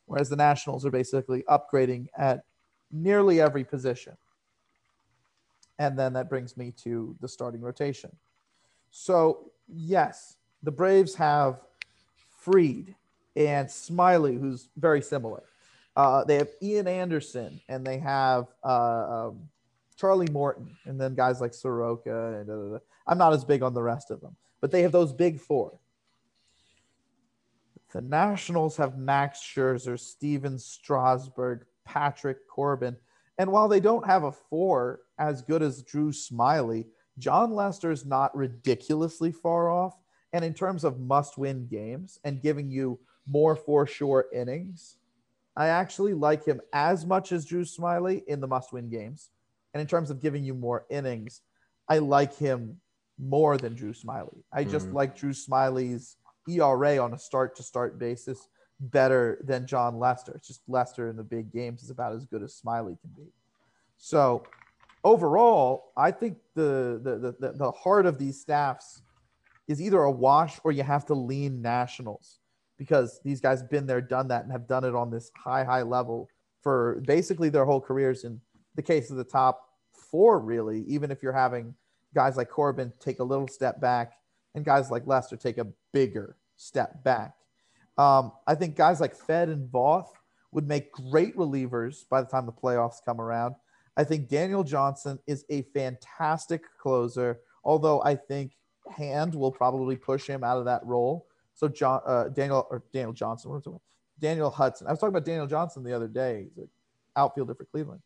Whereas 0.07 0.28
the 0.28 0.36
Nationals 0.36 0.86
are 0.86 0.90
basically 0.90 1.44
upgrading 1.48 2.07
at 2.16 2.44
nearly 2.90 3.40
every 3.40 3.64
position. 3.64 4.16
And 5.78 5.98
then 5.98 6.14
that 6.14 6.30
brings 6.30 6.57
me 6.57 6.72
to 6.84 7.14
the 7.20 7.28
starting 7.28 7.61
rotation. 7.61 8.16
So, 8.90 9.50
yes, 9.68 10.36
the 10.62 10.70
Braves 10.70 11.14
have 11.16 11.61
Fried 12.38 12.94
and 13.34 13.68
Smyly, 13.68 14.40
who's 14.40 14.68
very 14.76 15.02
similar. 15.02 15.42
Uh, 15.96 16.24
they 16.24 16.36
have 16.36 16.48
Ian 16.62 16.88
Anderson 16.88 17.61
and 17.68 17.86
they 17.86 17.98
have 17.98 18.46
uh, 18.64 19.28
um, 19.28 19.48
Charlie 19.96 20.30
Morton, 20.30 20.76
and 20.84 21.00
then 21.00 21.14
guys 21.14 21.40
like 21.40 21.54
Soroka. 21.54 22.34
And 22.34 22.46
da, 22.46 22.54
da, 22.54 22.72
da. 22.74 22.78
I'm 23.07 23.18
not 23.18 23.32
as 23.32 23.44
big 23.44 23.62
on 23.62 23.74
the 23.74 23.82
rest 23.82 24.11
of 24.11 24.20
them, 24.20 24.36
but 24.61 24.70
they 24.70 24.82
have 24.82 24.92
those 24.92 25.12
big 25.12 25.40
four. 25.40 25.78
The 27.97 28.03
Nationals 28.03 28.76
have 28.76 28.99
Max 28.99 29.40
Scherzer, 29.40 29.99
Stephen 29.99 30.59
Strasburg, 30.59 31.64
Patrick 31.86 32.47
Corbin. 32.47 32.94
And 33.38 33.51
while 33.51 33.68
they 33.68 33.80
don't 33.80 34.05
have 34.05 34.24
a 34.24 34.32
four 34.32 35.01
as 35.18 35.40
good 35.40 35.62
as 35.62 35.82
Drew 35.82 36.12
Smyly, 36.12 36.88
Jon 37.16 37.55
Lester 37.55 37.90
is 37.90 38.05
not 38.05 38.36
ridiculously 38.36 39.32
far 39.32 39.70
off. 39.70 39.99
And 40.34 40.44
in 40.44 40.53
terms 40.53 40.84
of 40.84 41.01
must 41.01 41.38
win 41.38 41.68
games 41.68 42.18
and 42.22 42.42
giving 42.42 42.70
you 42.70 42.99
more 43.26 43.57
for 43.57 43.86
sure 43.86 44.26
innings, 44.30 44.99
I 45.57 45.68
actually 45.68 46.12
like 46.12 46.44
him 46.44 46.61
as 46.74 47.07
much 47.07 47.32
as 47.32 47.47
Drew 47.47 47.64
Smyly 47.64 48.22
in 48.26 48.42
the 48.42 48.47
must 48.47 48.74
win 48.74 48.90
games. 48.90 49.30
And 49.72 49.80
in 49.80 49.86
terms 49.86 50.11
of 50.11 50.20
giving 50.20 50.44
you 50.44 50.53
more 50.53 50.84
innings, 50.90 51.40
I 51.88 51.97
like 51.97 52.36
him 52.36 52.76
more 53.18 53.57
than 53.57 53.74
Drew 53.74 53.94
Smyly. 53.94 54.42
I 54.53 54.64
just 54.64 54.88
mm-hmm. 54.88 54.97
like 54.97 55.16
Drew 55.16 55.32
Smyly's 55.32 56.18
ERA 56.49 56.99
on 56.99 57.14
a 57.14 57.18
start 57.18 57.57
to 57.57 57.62
start 57.62 57.99
basis 57.99 58.49
better 58.80 59.38
than 59.44 59.66
Jon 59.66 59.99
Lester. 59.99 60.32
It's 60.34 60.49
just 60.49 60.62
Lester 60.68 61.09
in 61.09 61.16
the 61.16 61.22
big 61.22 61.53
games 61.53 61.82
is 61.82 61.90
about 61.90 62.14
as 62.14 62.26
good 62.26 62.42
as 62.42 62.61
Smyly 62.64 63.01
can 63.01 63.11
be. 63.16 63.30
So 63.97 64.44
overall, 65.05 65.92
I 65.97 66.11
think 66.11 66.38
the, 66.55 67.01
the 67.03 67.36
the 67.40 67.53
the 67.53 67.70
heart 67.72 68.07
of 68.07 68.18
these 68.18 68.40
staffs 68.40 69.03
is 69.68 69.80
either 69.80 70.01
a 70.01 70.11
wash 70.11 70.61
or 70.64 70.72
you 70.72 70.82
have 70.82 71.07
to 71.07 71.14
lean 71.14 71.62
nationals 71.62 72.40
because 72.78 73.20
these 73.24 73.40
guys 73.40 73.61
have 73.61 73.70
been 73.70 73.86
there, 73.86 74.01
done 74.01 74.28
that, 74.28 74.42
and 74.42 74.53
have 74.53 74.66
done 74.66 74.84
it 74.84 74.94
on 74.94 75.11
this 75.11 75.30
high 75.36 75.64
high 75.64 75.82
level 75.82 76.28
for 76.62 77.03
basically 77.07 77.49
their 77.49 77.64
whole 77.64 77.80
careers. 77.80 78.24
In 78.24 78.40
the 78.74 78.82
case 78.82 79.11
of 79.11 79.16
the 79.16 79.24
top 79.24 79.70
four, 80.11 80.38
really, 80.38 80.82
even 80.86 81.11
if 81.11 81.22
you're 81.22 81.32
having 81.32 81.74
guys 82.14 82.36
like 82.36 82.51
Corbin 82.51 82.92
take 83.01 83.20
a 83.20 83.24
little 83.24 83.49
step 83.49 83.80
back 83.80 84.12
and 84.57 84.64
guys 84.64 84.90
like 84.90 85.07
Lester 85.07 85.36
take 85.36 85.59
a 85.59 85.66
bigger 85.92 86.36
step 86.57 87.04
back. 87.04 87.34
Um, 87.98 88.32
I 88.46 88.54
think 88.54 88.74
guys 88.74 89.00
like 89.00 89.14
Fed 89.14 89.48
and 89.48 89.70
Voth 89.70 90.09
would 90.50 90.66
make 90.66 90.90
great 90.90 91.36
relievers 91.36 92.09
by 92.09 92.22
the 92.22 92.26
time 92.26 92.46
the 92.46 92.52
playoffs 92.52 93.04
come 93.04 93.20
around. 93.20 93.54
I 93.96 94.04
think 94.04 94.28
Daniel 94.28 94.64
Johnson 94.64 95.18
is 95.26 95.44
a 95.50 95.62
fantastic 95.74 96.62
closer, 96.78 97.40
although 97.64 98.02
I 98.02 98.16
think 98.16 98.57
Hand 98.90 99.34
will 99.34 99.52
probably 99.52 99.96
push 99.96 100.26
him 100.26 100.42
out 100.42 100.59
of 100.59 100.64
that 100.64 100.84
role. 100.84 101.26
So 101.54 101.68
John, 101.68 102.00
uh, 102.07 102.28
Daniel 102.28 102.66
or 102.70 102.82
Daniel 102.92 103.12
Johnson, 103.12 103.50
what 103.50 103.64
was 103.64 103.80
Daniel 104.18 104.50
Hudson. 104.50 104.86
I 104.86 104.90
was 104.90 104.98
talking 104.98 105.14
about 105.14 105.24
Daniel 105.26 105.46
Johnson 105.46 105.82
the 105.82 105.94
other 105.94 106.09
day. 106.09 106.46
He's 106.48 106.64
an 106.64 106.68
outfielder 107.16 107.54
for 107.54 107.64
Cleveland. 107.64 108.00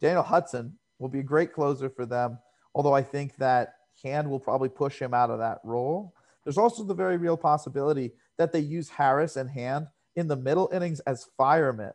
Daniel 0.00 0.22
Hudson 0.22 0.76
will 0.98 1.08
be 1.08 1.20
a 1.20 1.22
great 1.24 1.52
closer 1.52 1.88
for 1.88 2.04
them, 2.04 2.38
although 2.74 2.94
I 2.94 3.02
think 3.02 3.36
that 3.36 3.76
Hand 4.02 4.28
will 4.28 4.40
probably 4.40 4.68
push 4.68 5.00
him 5.00 5.14
out 5.14 5.30
of 5.30 5.38
that 5.38 5.58
role. 5.64 6.14
There's 6.44 6.58
also 6.58 6.84
the 6.84 6.94
very 6.94 7.16
real 7.16 7.36
possibility 7.36 8.12
that 8.36 8.52
they 8.52 8.60
use 8.60 8.88
Harris 8.88 9.36
and 9.36 9.48
Hand 9.48 9.86
in 10.16 10.28
the 10.28 10.36
middle 10.36 10.68
innings 10.72 11.00
as 11.00 11.28
firemen, 11.36 11.92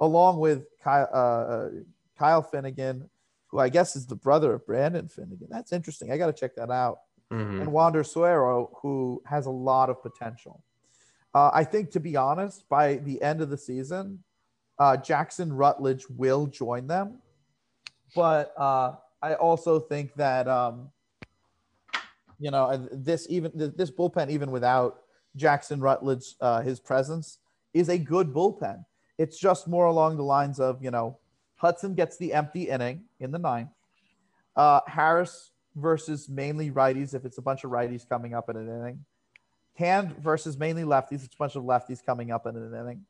along 0.00 0.38
with 0.38 0.66
Kyle, 0.82 1.08
uh, 1.12 1.16
uh 1.16 1.70
Kyle 2.18 2.42
Finnegan, 2.42 3.08
who 3.48 3.58
I 3.58 3.68
guess 3.68 3.96
is 3.96 4.06
the 4.06 4.16
brother 4.16 4.54
of 4.54 4.66
Brandon 4.66 5.08
Finnegan. 5.08 5.48
That's 5.50 5.72
interesting. 5.72 6.10
I 6.10 6.18
got 6.18 6.26
to 6.26 6.32
check 6.32 6.54
that 6.56 6.70
out. 6.70 6.98
Mm-hmm. 7.32 7.62
And 7.62 7.72
Wander 7.72 8.04
Suero, 8.04 8.70
who 8.82 9.22
has 9.26 9.46
a 9.46 9.50
lot 9.50 9.90
of 9.90 10.02
potential. 10.02 10.62
Uh, 11.34 11.50
I 11.52 11.64
think, 11.64 11.90
to 11.90 12.00
be 12.00 12.16
honest, 12.16 12.68
by 12.68 12.96
the 12.96 13.20
end 13.20 13.42
of 13.42 13.50
the 13.50 13.58
season, 13.58 14.22
uh, 14.78 14.96
Jackson 14.96 15.52
Rutledge 15.52 16.06
will 16.08 16.46
join 16.46 16.86
them. 16.86 17.18
But 18.14 18.54
uh, 18.56 18.94
I 19.20 19.34
also 19.34 19.80
think 19.80 20.14
that, 20.14 20.48
um, 20.48 20.90
you 22.38 22.50
know, 22.50 22.88
this 22.92 23.26
even 23.30 23.52
this 23.54 23.90
bullpen, 23.90 24.30
even 24.30 24.50
without 24.50 25.00
Jackson 25.36 25.80
Rutledge, 25.80 26.34
uh, 26.40 26.62
his 26.62 26.80
presence, 26.80 27.38
is 27.74 27.88
a 27.88 27.98
good 27.98 28.32
bullpen. 28.32 28.84
It's 29.18 29.38
just 29.38 29.68
more 29.68 29.86
along 29.86 30.16
the 30.16 30.22
lines 30.22 30.60
of, 30.60 30.82
you 30.82 30.90
know, 30.90 31.18
Hudson 31.56 31.94
gets 31.94 32.16
the 32.18 32.32
empty 32.32 32.68
inning 32.68 33.04
in 33.20 33.30
the 33.30 33.38
ninth. 33.38 33.70
Uh, 34.54 34.80
Harris 34.86 35.52
versus 35.74 36.28
mainly 36.28 36.70
righties, 36.70 37.14
if 37.14 37.24
it's 37.24 37.38
a 37.38 37.42
bunch 37.42 37.64
of 37.64 37.70
righties 37.70 38.08
coming 38.08 38.34
up 38.34 38.48
in 38.48 38.56
an 38.56 38.68
inning. 38.68 39.04
Hand 39.74 40.16
versus 40.18 40.56
mainly 40.58 40.84
lefties, 40.84 41.24
it's 41.24 41.34
a 41.34 41.38
bunch 41.38 41.56
of 41.56 41.64
lefties 41.64 42.04
coming 42.04 42.30
up 42.30 42.46
in 42.46 42.56
an 42.56 42.74
inning. 42.74 43.04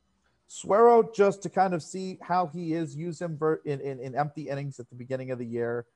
Suero, 0.48 1.12
just 1.14 1.42
to 1.42 1.48
kind 1.48 1.74
of 1.74 1.82
see 1.82 2.18
how 2.22 2.46
he 2.46 2.72
is, 2.72 2.94
use 2.94 3.20
him 3.20 3.38
in, 3.64 3.80
in, 3.80 4.00
in 4.00 4.14
empty 4.14 4.48
innings 4.48 4.78
at 4.78 4.88
the 4.88 4.96
beginning 4.96 5.30
of 5.30 5.38
the 5.38 5.46
year, 5.46 5.86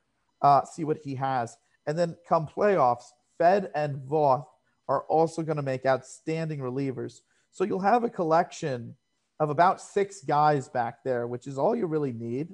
uh, 0.43 0.65
see 0.65 0.85
what 0.85 0.99
he 0.99 1.15
has. 1.15 1.57
And 1.87 1.99
then 1.99 2.17
come 2.29 2.47
playoffs, 2.47 3.07
Fed 3.41 3.71
and 3.75 3.97
Voth 3.97 4.45
are 4.87 5.05
also 5.05 5.41
going 5.41 5.57
to 5.57 5.63
make 5.63 5.87
outstanding 5.87 6.59
relievers. 6.59 7.23
So 7.51 7.65
you'll 7.65 7.81
have 7.81 8.05
a 8.05 8.11
collection 8.11 8.95
of 9.41 9.49
about 9.49 9.81
six 9.81 10.21
guys 10.21 10.69
back 10.69 11.03
there, 11.05 11.27
which 11.27 11.47
is 11.47 11.57
all 11.57 11.75
you 11.75 11.87
really 11.87 12.13
need. 12.13 12.49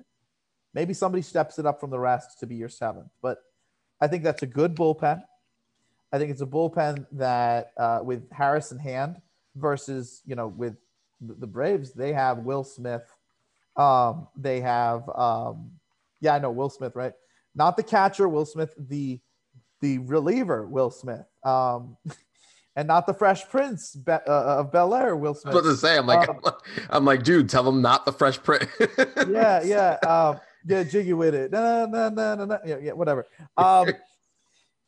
Maybe 0.75 0.95
somebody 0.95 1.23
steps 1.23 1.59
it 1.59 1.67
up 1.67 1.81
from 1.81 1.91
the 1.91 1.99
rest 1.99 2.39
to 2.39 2.47
be 2.47 2.55
your 2.55 2.69
seventh, 2.69 3.09
but 3.21 3.39
I 4.01 4.07
think 4.07 4.23
that's 4.23 4.45
a 4.45 4.47
good 4.47 4.77
bullpen. 4.77 5.25
I 6.13 6.19
think 6.19 6.31
it's 6.31 6.41
a 6.41 6.47
bullpen 6.47 7.07
that 7.13 7.73
uh, 7.77 8.01
with 8.05 8.31
Harris 8.31 8.71
in 8.71 8.79
hand 8.79 9.17
versus 9.57 10.23
you 10.25 10.37
know 10.37 10.47
with 10.47 10.77
the 11.21 11.49
Braves, 11.49 11.95
they 11.95 12.13
have 12.13 12.39
Will 12.39 12.63
Smith. 12.63 13.11
Um, 13.77 14.29
they 14.37 14.61
have 14.61 15.09
um, 15.17 15.73
yeah, 16.21 16.35
I 16.35 16.39
know 16.39 16.53
Will 16.53 16.71
Smith, 16.71 16.95
right? 16.95 17.15
Not 17.57 17.77
the 17.77 17.83
catcher, 17.83 18.29
Will 18.29 18.47
Smith, 18.47 18.73
the 18.79 19.19
the 19.81 19.99
reliever, 19.99 20.67
Will 20.67 20.91
Smith. 20.91 21.27
Um, 21.45 21.97
and 22.77 22.87
not 22.87 23.07
the 23.07 23.15
Fresh 23.15 23.49
Prince 23.49 23.95
Be- 23.95 24.13
uh, 24.13 24.59
of 24.59 24.71
Bel 24.71 24.95
Air, 24.95 25.17
Will 25.17 25.35
Smith. 25.35 25.55
I 25.55 25.57
was 25.57 25.67
about 25.67 25.71
to 25.73 25.77
say, 25.79 25.99
I'm 25.99 26.07
like, 26.07 26.29
um, 26.29 26.41
I'm 26.91 27.05
like, 27.05 27.23
dude, 27.23 27.49
tell 27.49 27.63
them 27.63 27.81
not 27.81 28.05
the 28.05 28.13
Fresh 28.13 28.43
Prince. 28.43 28.71
yeah, 29.29 29.63
yeah, 29.63 29.97
um, 30.07 30.41
yeah, 30.67 30.83
jiggy 30.83 31.15
with 31.15 31.35
it, 31.35 31.51
nah, 31.51 31.87
nah, 31.87 32.11
nah, 32.11 32.35
nah, 32.35 32.45
nah. 32.45 32.59
Yeah, 32.65 32.77
yeah, 32.81 32.93
whatever. 32.93 33.27
Um, 33.57 33.89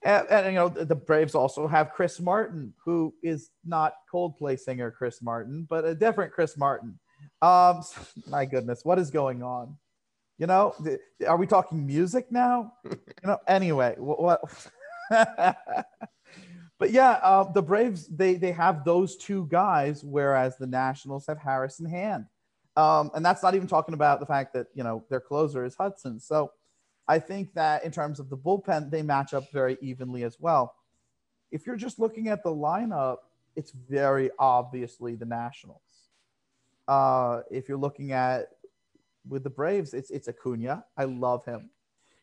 and, 0.05 0.27
and, 0.29 0.47
you 0.47 0.53
know 0.53 0.69
the 0.69 0.95
Braves 0.95 1.35
also 1.35 1.67
have 1.67 1.93
Chris 1.93 2.21
Martin, 2.21 2.73
who 2.85 3.15
is 3.23 3.51
not 3.65 3.95
Coldplay 4.13 4.59
singer 4.59 4.91
Chris 4.91 5.23
Martin, 5.23 5.67
but 5.69 5.85
a 5.85 5.95
different 5.95 6.33
Chris 6.33 6.57
Martin. 6.57 6.99
Um, 7.43 7.83
my 8.29 8.45
goodness, 8.45 8.85
what 8.85 8.99
is 8.99 9.11
going 9.11 9.43
on? 9.43 9.77
You 10.39 10.47
know, 10.47 10.73
are 11.27 11.37
we 11.37 11.49
talking 11.49 11.85
music 11.85 12.31
now? 12.31 12.75
You 12.85 12.99
know, 13.25 13.39
anyway, 13.49 13.97
what? 13.99 14.41
but 16.79 16.91
yeah, 16.91 17.13
uh, 17.23 17.51
the 17.53 17.63
Braves 17.63 18.07
they 18.09 18.35
they 18.35 18.53
have 18.53 18.85
those 18.85 19.17
two 19.17 19.47
guys, 19.51 20.05
whereas 20.05 20.57
the 20.57 20.67
Nationals 20.67 21.27
have 21.27 21.39
Harris 21.39 21.81
in 21.81 21.87
hand, 21.87 22.27
um, 22.77 23.11
and 23.15 23.25
that's 23.25 23.43
not 23.43 23.55
even 23.55 23.69
talking 23.69 23.95
about 23.95 24.21
the 24.21 24.27
fact 24.27 24.53
that 24.55 24.69
you 24.75 24.85
know 24.85 25.05
their 25.11 25.21
closer 25.21 25.65
is 25.65 25.75
Hudson. 25.75 26.21
So 26.21 26.53
I 27.09 27.19
think 27.19 27.55
that 27.55 27.85
in 27.85 27.91
terms 27.91 28.21
of 28.21 28.29
the 28.29 28.37
bullpen, 28.37 28.91
they 28.91 29.03
match 29.03 29.33
up 29.33 29.51
very 29.53 29.79
evenly 29.81 30.25
as 30.25 30.39
well. 30.39 30.75
If 31.51 31.67
you're 31.67 31.77
just 31.77 31.99
looking 31.99 32.29
at 32.29 32.43
the 32.43 32.51
lineup, 32.51 33.19
it's 33.57 33.73
very 33.73 34.31
obviously 34.39 35.15
the 35.15 35.25
Nationals. 35.25 35.81
Uh, 36.87 37.43
if 37.51 37.69
you're 37.69 37.79
looking 37.79 38.13
at 38.13 38.49
with 39.29 39.43
the 39.43 39.51
Braves, 39.51 39.95
it's 39.95 40.11
it's 40.11 40.29
Acuna. 40.29 40.85
I 40.97 41.05
love 41.05 41.45
him. 41.45 41.71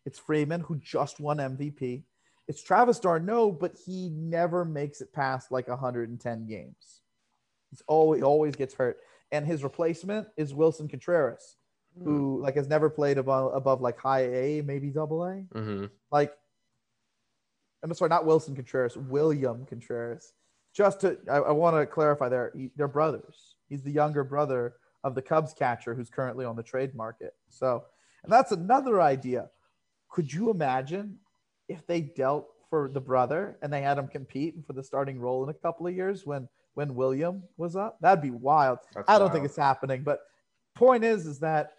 It's 0.06 0.20
Freeman 0.20 0.62
who 0.62 0.76
just 0.78 1.20
won 1.20 1.38
MVP. 1.38 2.04
It's 2.48 2.62
Travis 2.62 3.00
d'Arnaud, 3.00 3.54
but 3.54 3.76
he 3.86 4.10
never 4.10 4.66
makes 4.66 5.02
it 5.02 5.12
past 5.14 5.52
like 5.52 5.68
110 5.68 6.46
games. 6.46 7.02
He's 7.72 7.82
always 7.88 8.22
always 8.22 8.56
gets 8.56 8.74
hurt. 8.74 8.98
And 9.32 9.46
his 9.46 9.64
replacement 9.64 10.28
is 10.38 10.54
Willson 10.54 10.90
Contreras, 10.90 11.58
who 12.04 12.38
hmm. 12.38 12.44
like 12.44 12.56
has 12.56 12.68
never 12.68 12.90
played 12.90 13.18
above 13.18 13.54
above 13.56 13.82
like 13.82 14.00
high 14.00 14.26
A, 14.26 14.62
maybe 14.62 14.90
double 14.90 15.24
A. 15.24 15.44
Mm-hmm. 15.54 15.86
Like, 16.12 16.34
I'm 17.84 17.94
sorry, 17.94 18.10
not 18.10 18.26
Willson 18.26 18.56
Contreras, 18.56 18.96
William 18.96 19.66
Contreras. 19.66 20.34
Just 20.74 21.02
to, 21.02 21.18
I, 21.30 21.38
I 21.38 21.52
want 21.52 21.78
to 21.78 21.86
clarify 21.86 22.30
there, 22.30 22.54
they're 22.76 22.88
brothers. 22.88 23.56
He's 23.70 23.82
the 23.82 23.92
younger 23.92 24.24
brother 24.24 24.76
of 25.04 25.16
the 25.16 25.22
Cubs 25.22 25.54
catcher 25.54 25.96
who's 25.96 26.10
currently 26.10 26.46
on 26.46 26.56
the 26.56 26.64
trade 26.64 26.94
market. 26.94 27.34
So, 27.50 27.86
and 28.24 28.32
that's 28.32 28.52
another 28.52 29.02
idea. 29.02 29.50
Could 30.10 30.32
you 30.32 30.50
imagine 30.50 31.18
if 31.68 31.86
they 31.88 32.02
dealt 32.02 32.48
for 32.70 32.90
the 32.94 33.02
brother 33.02 33.58
and 33.62 33.72
they 33.72 33.82
had 33.82 33.98
him 33.98 34.08
compete 34.08 34.56
for 34.66 34.74
the 34.74 34.84
starting 34.84 35.20
role 35.20 35.44
in 35.44 35.50
a 35.50 35.54
couple 35.54 35.88
of 35.88 35.96
years 35.96 36.26
when 36.26 36.48
when 36.74 36.94
William 36.94 37.42
was 37.56 37.76
up. 37.76 37.98
That'd 38.02 38.22
be 38.22 38.32
wild. 38.32 38.80
That's 38.94 39.10
I 39.10 39.14
don't 39.14 39.22
wild. 39.22 39.32
think 39.32 39.46
it's 39.46 39.56
happening, 39.56 40.04
but 40.04 40.20
point 40.76 41.04
is 41.06 41.26
is 41.26 41.40
that 41.40 41.72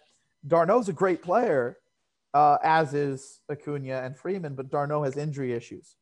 d'Arnaud's 0.47 0.89
a 0.89 0.93
great 0.93 1.21
player, 1.21 1.77
uh, 2.33 2.57
as 2.63 2.93
is 2.93 3.41
Acuna 3.51 4.01
and 4.03 4.17
Freeman, 4.17 4.55
but 4.55 4.69
d'Arnaud 4.69 5.03
has 5.03 5.17
injury 5.17 5.53
issues. 5.53 5.95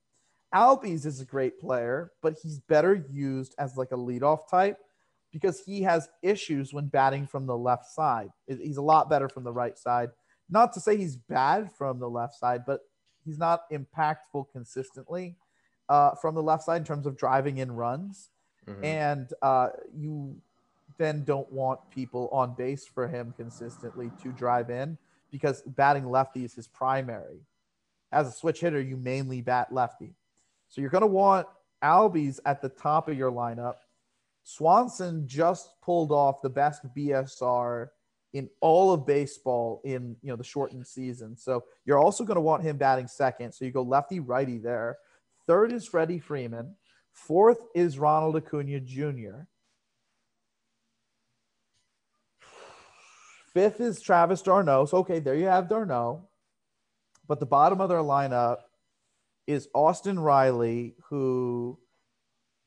Albies 0.53 1.05
is 1.05 1.19
a 1.19 1.25
great 1.25 1.59
player, 1.59 2.11
but 2.21 2.36
he's 2.41 2.59
better 2.59 3.05
used 3.11 3.53
as 3.59 3.75
like 3.75 3.91
a 3.91 3.97
leadoff 3.97 4.49
type 4.49 4.77
because 5.33 5.61
he 5.65 5.81
has 5.81 6.07
issues 6.23 6.73
when 6.73 6.88
batting 6.88 7.27
from 7.27 7.45
the 7.45 7.57
left 7.57 7.88
side. 7.88 8.29
He's 8.47 8.77
a 8.77 8.81
lot 8.81 9.09
better 9.09 9.27
from 9.27 9.43
the 9.43 9.51
right 9.51 9.77
side. 9.77 10.09
Not 10.49 10.71
to 10.73 10.79
say 10.79 10.95
he's 10.95 11.17
bad 11.17 11.71
from 11.73 11.99
the 11.99 12.09
left 12.09 12.36
side, 12.36 12.61
but 12.65 12.79
he's 13.26 13.38
not 13.38 13.69
impactful 13.71 14.51
consistently 14.51 15.36
uh, 15.89 16.11
from 16.15 16.36
the 16.36 16.43
left 16.43 16.63
side 16.63 16.78
in 16.78 16.86
terms 16.86 17.05
of 17.05 17.17
driving 17.17 17.57
in 17.57 17.71
runs. 17.71 18.30
Mm-hmm. 18.67 18.86
And 18.86 19.34
uh, 19.41 19.69
you 19.95 20.36
then 20.97 21.23
don't 21.23 21.51
want 21.51 21.80
people 21.89 22.30
on 22.32 22.55
base 22.55 22.86
for 22.86 23.07
him 23.07 23.34
consistently 23.36 24.11
to 24.23 24.32
drive 24.32 24.69
in 24.69 24.97
because 25.32 25.61
batting 25.63 26.09
lefty 26.09 26.45
is 26.45 26.53
his 26.53 26.67
primary. 26.67 27.41
As 28.11 28.28
a 28.28 28.32
switch 28.32 28.61
hitter, 28.61 28.80
you 28.80 28.95
mainly 28.95 29.41
bat 29.41 29.71
lefty. 29.71 30.13
So 30.69 30.82
you're 30.82 30.89
going 30.89 31.01
to 31.01 31.07
want 31.07 31.47
Albies 31.84 32.39
at 32.45 32.61
the 32.61 32.69
top 32.69 33.09
of 33.09 33.17
your 33.17 33.32
lineup. 33.32 33.76
Swanson 34.43 35.28
just 35.28 35.69
pulled 35.82 36.11
off 36.11 36.41
the 36.41 36.49
best 36.49 36.82
BSR 36.95 37.89
in 38.36 38.49
all 38.59 38.91
of 38.91 39.07
baseball 39.07 39.81
in 39.86 40.17
you 40.21 40.29
know 40.29 40.36
the 40.36 40.43
shortened 40.43 40.86
season. 40.86 41.38
So 41.38 41.63
you're 41.86 41.97
also 41.97 42.25
going 42.25 42.36
to 42.36 42.41
want 42.41 42.63
him 42.63 42.75
batting 42.75 43.07
second. 43.07 43.53
So 43.53 43.63
you 43.63 43.71
go 43.71 43.81
lefty 43.81 44.19
righty 44.19 44.57
there. 44.57 44.97
Third 45.47 45.71
is 45.71 45.88
Freddie 45.88 46.19
Freeman. 46.19 46.75
Fourth 47.13 47.63
is 47.73 47.97
Ronald 47.97 48.36
Acuna 48.36 48.81
Jr. 48.81 49.47
Fifth 53.53 53.79
is 53.79 54.01
Travis 54.01 54.41
d'Arnaud. 54.41 54.88
So 54.88 54.97
okay, 54.97 55.19
there 55.19 55.36
you 55.36 55.45
have 55.45 55.69
d'Arnaud. 55.69 56.27
But 57.29 57.39
the 57.39 57.45
bottom 57.45 57.79
of 57.79 57.88
their 57.88 57.99
lineup 57.99 58.57
is 59.47 59.69
Austin 59.73 60.19
Riley, 60.19 60.95
who 61.07 61.79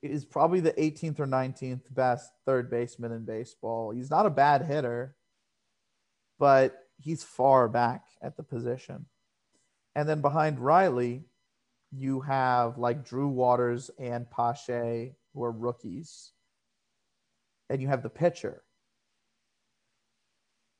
is 0.00 0.24
probably 0.24 0.60
the 0.60 0.72
18th 0.72 1.20
or 1.20 1.26
19th 1.26 1.94
best 1.94 2.32
third 2.46 2.70
baseman 2.70 3.12
in 3.12 3.26
baseball. 3.26 3.90
He's 3.90 4.10
not 4.10 4.24
a 4.24 4.30
bad 4.30 4.62
hitter 4.62 5.14
but 6.38 6.88
he's 7.00 7.22
far 7.22 7.68
back 7.68 8.04
at 8.22 8.36
the 8.36 8.42
position. 8.42 9.06
And 9.94 10.08
then 10.08 10.20
behind 10.20 10.60
Riley, 10.60 11.24
you 11.90 12.20
have 12.20 12.78
like 12.78 13.04
Drew 13.04 13.28
Waters 13.28 13.90
and 13.98 14.30
Pache, 14.30 15.14
who 15.34 15.42
are 15.42 15.50
rookies. 15.50 16.32
And 17.70 17.82
you 17.82 17.88
have 17.88 18.02
the 18.02 18.10
pitcher. 18.10 18.62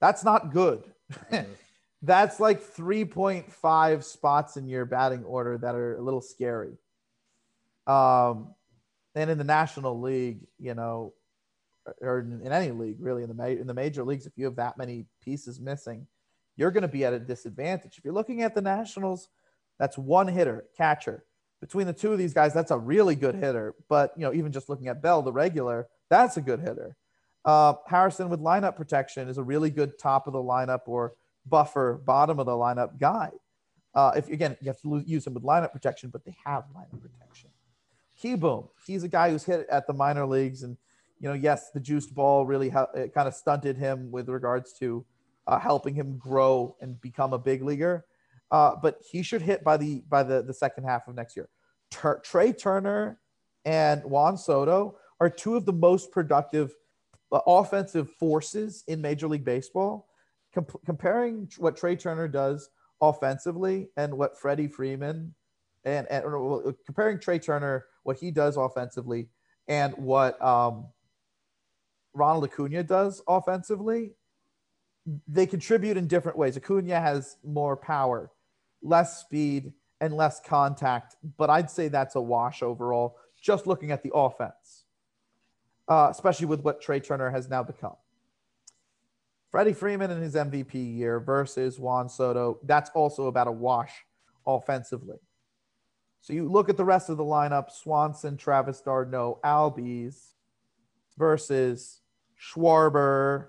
That's 0.00 0.24
not 0.24 0.52
good. 0.52 0.84
Mm-hmm. 1.12 1.50
That's 2.02 2.38
like 2.38 2.62
3.5 2.62 4.04
spots 4.04 4.56
in 4.56 4.68
your 4.68 4.84
batting 4.84 5.24
order 5.24 5.59
that 5.59 5.74
are 5.74 5.96
a 5.96 6.00
little 6.00 6.20
scary. 6.20 6.78
Um, 7.88 8.54
and 9.16 9.30
in 9.30 9.36
the 9.36 9.42
National 9.42 10.00
League, 10.00 10.46
you 10.61 10.74
know, 10.74 11.14
or 12.01 12.20
in, 12.20 12.41
in 12.45 12.53
any 12.53 12.70
league 12.70 12.97
really 13.01 13.22
in 13.22 13.28
the 13.28 13.34
ma- 13.34 13.45
in 13.47 13.66
the 13.66 13.74
major 13.74 14.05
leagues 14.05 14.26
if 14.26 14.32
you 14.36 14.45
have 14.45 14.57
that 14.57 14.76
many 14.78 15.07
pieces 15.22 15.61
missing 15.61 16.07
you're 16.59 16.72
going 16.72 16.82
to 16.82 16.89
be 16.89 17.05
at 17.05 17.14
a 17.14 17.20
disadvantage. 17.20 17.97
If 17.97 18.05
you're 18.05 18.12
looking 18.12 18.43
at 18.43 18.55
the 18.55 18.61
nationals 18.61 19.28
that's 19.78 19.97
one 19.97 20.26
hitter 20.26 20.64
catcher. 20.76 21.24
Between 21.61 21.86
the 21.86 21.93
two 21.93 22.12
of 22.12 22.18
these 22.18 22.34
guys 22.34 22.53
that's 22.53 22.72
a 22.72 22.78
really 22.78 23.14
good 23.14 23.36
hitter. 23.36 23.74
But 23.89 24.12
you 24.16 24.24
know 24.24 24.34
even 24.34 24.53
just 24.53 24.68
looking 24.68 24.89
at 24.89 25.01
bell 25.01 25.22
the 25.22 25.32
regular 25.32 25.89
that's 26.11 26.36
a 26.36 26.43
good 26.43 26.61
hitter. 26.61 26.97
Uh, 27.45 27.74
harrison 27.86 28.28
with 28.28 28.41
lineup 28.41 28.76
protection 28.76 29.28
is 29.28 29.39
a 29.39 29.43
really 29.43 29.70
good 29.70 29.99
top 29.99 30.26
of 30.26 30.32
the 30.32 30.39
lineup 30.39 30.80
or 30.86 31.14
buffer 31.47 32.03
bottom 32.05 32.39
of 32.39 32.47
the 32.47 32.53
lineup 32.53 32.99
guy. 32.99 33.30
Uh, 33.95 34.12
if 34.16 34.28
again 34.28 34.57
you 34.61 34.66
have 34.66 34.80
to 34.82 35.03
use 35.07 35.26
him 35.26 35.34
with 35.34 35.45
lineup 35.45 35.72
protection 35.72 36.11
but 36.11 36.24
they 36.24 36.36
have 36.45 36.64
lineup 36.76 37.01
protection. 37.01 37.51
Kieboom, 38.20 38.68
he's 38.84 39.05
a 39.05 39.09
guy 39.09 39.30
who's 39.30 39.45
hit 39.45 39.64
at 39.70 39.86
the 39.86 39.93
minor 39.93 40.26
leagues 40.26 40.64
and 40.64 40.76
you 41.21 41.29
know, 41.29 41.35
yes, 41.35 41.71
the 41.73 41.81
juiced 41.81 42.14
ball 42.14 42.47
really 42.47 42.69
ha- 42.69 42.89
it 42.95 43.12
kind 43.14 43.29
of 43.29 43.35
stunted 43.35 43.77
him 43.77 44.11
with 44.11 44.29
regards 44.29 44.73
to 44.75 45.05
uh, 45.47 45.59
helping 45.59 45.95
him 45.95 46.16
grow 46.19 46.77
and 46.81 47.01
become 47.01 47.33
a 47.33 47.39
big 47.39 47.62
leaguer. 47.62 48.05
Uh, 48.51 48.75
but 48.81 48.99
he 49.11 49.23
should 49.23 49.43
hit 49.43 49.62
by 49.64 49.77
the 49.77 50.03
by 50.09 50.23
the, 50.23 50.43
the 50.43 50.55
second 50.55 50.85
half 50.85 51.07
of 51.09 51.14
next 51.14 51.37
year. 51.37 51.49
Tur- 51.91 52.21
Trea 52.25 52.53
Turner 52.53 53.19
and 53.64 54.03
Juan 54.05 54.37
Soto 54.37 54.97
are 55.21 55.29
two 55.29 55.57
of 55.57 55.66
the 55.66 55.73
most 55.73 56.11
productive 56.12 56.73
uh, 57.33 57.41
offensive 57.47 58.11
forces 58.12 58.85
in 58.87 59.01
Major 59.01 59.29
League 59.29 59.45
Baseball. 59.45 60.09
Com- 60.55 60.66
comparing 60.87 61.49
what 61.59 61.77
Trea 61.77 61.97
Turner 61.97 62.29
does 62.29 62.71
offensively 63.01 63.89
and 63.97 64.16
what 64.16 64.39
Freddie 64.39 64.69
Freeman 64.69 65.35
and, 65.85 66.07
and 66.09 66.25
comparing 66.87 67.19
Trea 67.19 67.39
Turner 67.39 67.85
what 68.03 68.19
he 68.19 68.31
does 68.31 68.57
offensively 68.57 69.29
and 69.69 69.93
what 69.99 70.41
um, 70.43 70.87
Ronald 72.19 72.45
Acuna 72.45 72.83
does 72.83 73.23
offensively, 73.27 74.12
they 75.27 75.47
contribute 75.47 75.97
in 75.97 76.07
different 76.07 76.37
ways. 76.37 76.57
Acuna 76.57 77.01
has 77.01 77.37
more 77.45 77.77
power, 77.77 78.31
less 78.83 79.21
speed, 79.21 79.73
and 80.01 80.14
less 80.14 80.41
contact, 80.41 81.16
but 81.37 81.51
I'd 81.51 81.71
say 81.71 81.89
that's 81.89 82.14
a 82.14 82.21
wash 82.21 82.62
overall, 82.62 83.16
just 83.41 83.66
looking 83.66 83.91
at 83.91 84.03
the 84.03 84.12
offense, 84.14 84.85
uh, 85.89 86.09
especially 86.11 86.47
with 86.47 86.61
what 86.61 86.81
Trea 86.81 87.01
Turner 87.01 87.31
has 87.31 87.49
now 87.49 87.62
become. 87.62 87.97
Freddie 89.51 89.73
Freeman 89.73 90.11
in 90.11 90.21
his 90.21 90.35
MVP 90.35 90.75
year 90.75 91.21
versus 91.21 91.79
Juan 91.79 92.09
Soto, 92.09 92.59
that's 92.64 92.91
also 92.91 93.27
about 93.27 93.49
a 93.49 93.53
wash 93.53 94.05
offensively. 94.47 95.16
So 96.21 96.33
you 96.33 96.49
look 96.49 96.69
at 96.69 96.77
the 96.77 96.85
rest 96.85 97.09
of 97.09 97.16
the 97.16 97.25
lineup: 97.25 97.71
Swanson, 97.71 98.37
Travis 98.37 98.81
d'Arnaud, 98.81 99.41
Albies 99.43 100.35
versus 101.16 102.03
Schwarber 102.39 103.49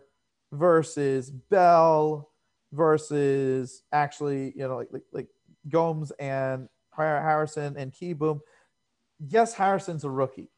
versus 0.51 1.29
Bell 1.29 2.29
versus 2.71 3.83
actually, 3.91 4.53
you 4.55 4.67
know, 4.67 4.77
like 4.77 4.89
like, 4.91 5.03
like 5.11 5.27
Gomes 5.67 6.11
and 6.11 6.69
Harrison 6.95 7.77
and 7.77 7.93
Kieboom. 7.93 8.39
Yes, 9.19 9.53
Harrison's 9.53 10.03
a 10.03 10.09
rookie, 10.09 10.49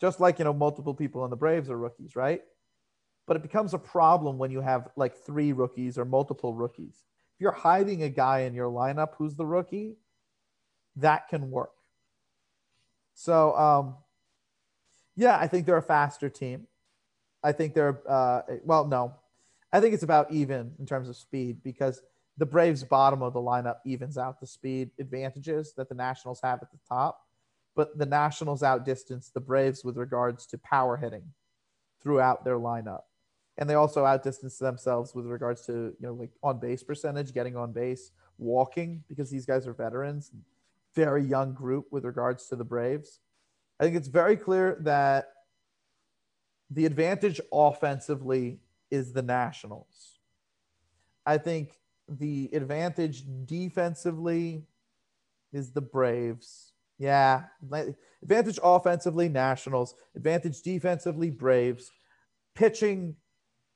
just 0.00 0.20
like 0.20 0.38
you 0.38 0.44
know 0.44 0.54
multiple 0.54 0.94
people 0.94 1.22
on 1.22 1.30
the 1.30 1.36
Braves 1.36 1.70
are 1.70 1.78
rookies, 1.78 2.16
right? 2.16 2.42
But 3.26 3.36
it 3.36 3.42
becomes 3.42 3.74
a 3.74 3.78
problem 3.78 4.38
when 4.38 4.50
you 4.50 4.60
have 4.60 4.88
like 4.96 5.16
three 5.16 5.52
rookies 5.52 5.98
or 5.98 6.04
multiple 6.04 6.54
rookies. 6.54 7.04
If 7.34 7.40
you're 7.40 7.52
hiding 7.52 8.02
a 8.02 8.08
guy 8.08 8.40
in 8.40 8.54
your 8.54 8.70
lineup 8.70 9.14
who's 9.16 9.34
the 9.34 9.46
rookie, 9.46 9.96
that 10.96 11.28
can 11.28 11.50
work. 11.50 11.72
So, 13.14 13.56
um, 13.56 13.96
yeah, 15.16 15.38
I 15.38 15.46
think 15.46 15.66
they're 15.66 15.76
a 15.76 15.82
faster 15.82 16.28
team. 16.28 16.66
I 17.44 17.52
think 17.52 17.74
they're, 17.74 18.00
uh, 18.08 18.42
well, 18.64 18.86
no, 18.86 19.14
I 19.72 19.80
think 19.80 19.94
it's 19.94 20.02
about 20.02 20.32
even 20.32 20.72
in 20.78 20.86
terms 20.86 21.08
of 21.08 21.16
speed 21.16 21.62
because 21.62 22.02
the 22.36 22.46
Braves' 22.46 22.82
bottom 22.82 23.22
of 23.22 23.32
the 23.32 23.40
lineup 23.40 23.76
evens 23.84 24.18
out 24.18 24.40
the 24.40 24.46
speed 24.46 24.90
advantages 24.98 25.72
that 25.76 25.88
the 25.88 25.94
Nationals 25.94 26.40
have 26.42 26.62
at 26.62 26.72
the 26.72 26.78
top. 26.88 27.20
But 27.76 27.98
the 27.98 28.06
Nationals 28.06 28.62
outdistance 28.62 29.30
the 29.30 29.40
Braves 29.40 29.84
with 29.84 29.96
regards 29.96 30.46
to 30.46 30.58
power 30.58 30.96
hitting 30.96 31.24
throughout 32.02 32.44
their 32.44 32.58
lineup. 32.58 33.02
And 33.58 33.70
they 33.70 33.74
also 33.74 34.04
outdistance 34.04 34.58
themselves 34.58 35.14
with 35.14 35.26
regards 35.26 35.66
to, 35.66 35.72
you 35.72 35.96
know, 36.00 36.14
like 36.14 36.30
on 36.42 36.58
base 36.58 36.82
percentage, 36.82 37.32
getting 37.34 37.56
on 37.56 37.72
base, 37.72 38.10
walking, 38.38 39.04
because 39.08 39.30
these 39.30 39.46
guys 39.46 39.66
are 39.66 39.72
veterans 39.72 40.32
very 40.94 41.24
young 41.24 41.52
group 41.52 41.86
with 41.90 42.04
regards 42.04 42.46
to 42.48 42.56
the 42.56 42.64
Braves. 42.64 43.20
I 43.78 43.84
think 43.84 43.96
it's 43.96 44.08
very 44.08 44.36
clear 44.36 44.78
that 44.80 45.32
the 46.70 46.86
advantage 46.86 47.40
offensively 47.52 48.58
is 48.90 49.12
the 49.12 49.22
Nationals. 49.22 50.18
I 51.26 51.38
think 51.38 51.78
the 52.08 52.50
advantage 52.52 53.24
defensively 53.44 54.66
is 55.52 55.72
the 55.72 55.80
Braves. 55.80 56.72
Yeah, 56.98 57.44
advantage 58.22 58.58
offensively 58.62 59.28
Nationals, 59.28 59.94
advantage 60.14 60.62
defensively 60.62 61.30
Braves, 61.30 61.90
pitching 62.54 63.16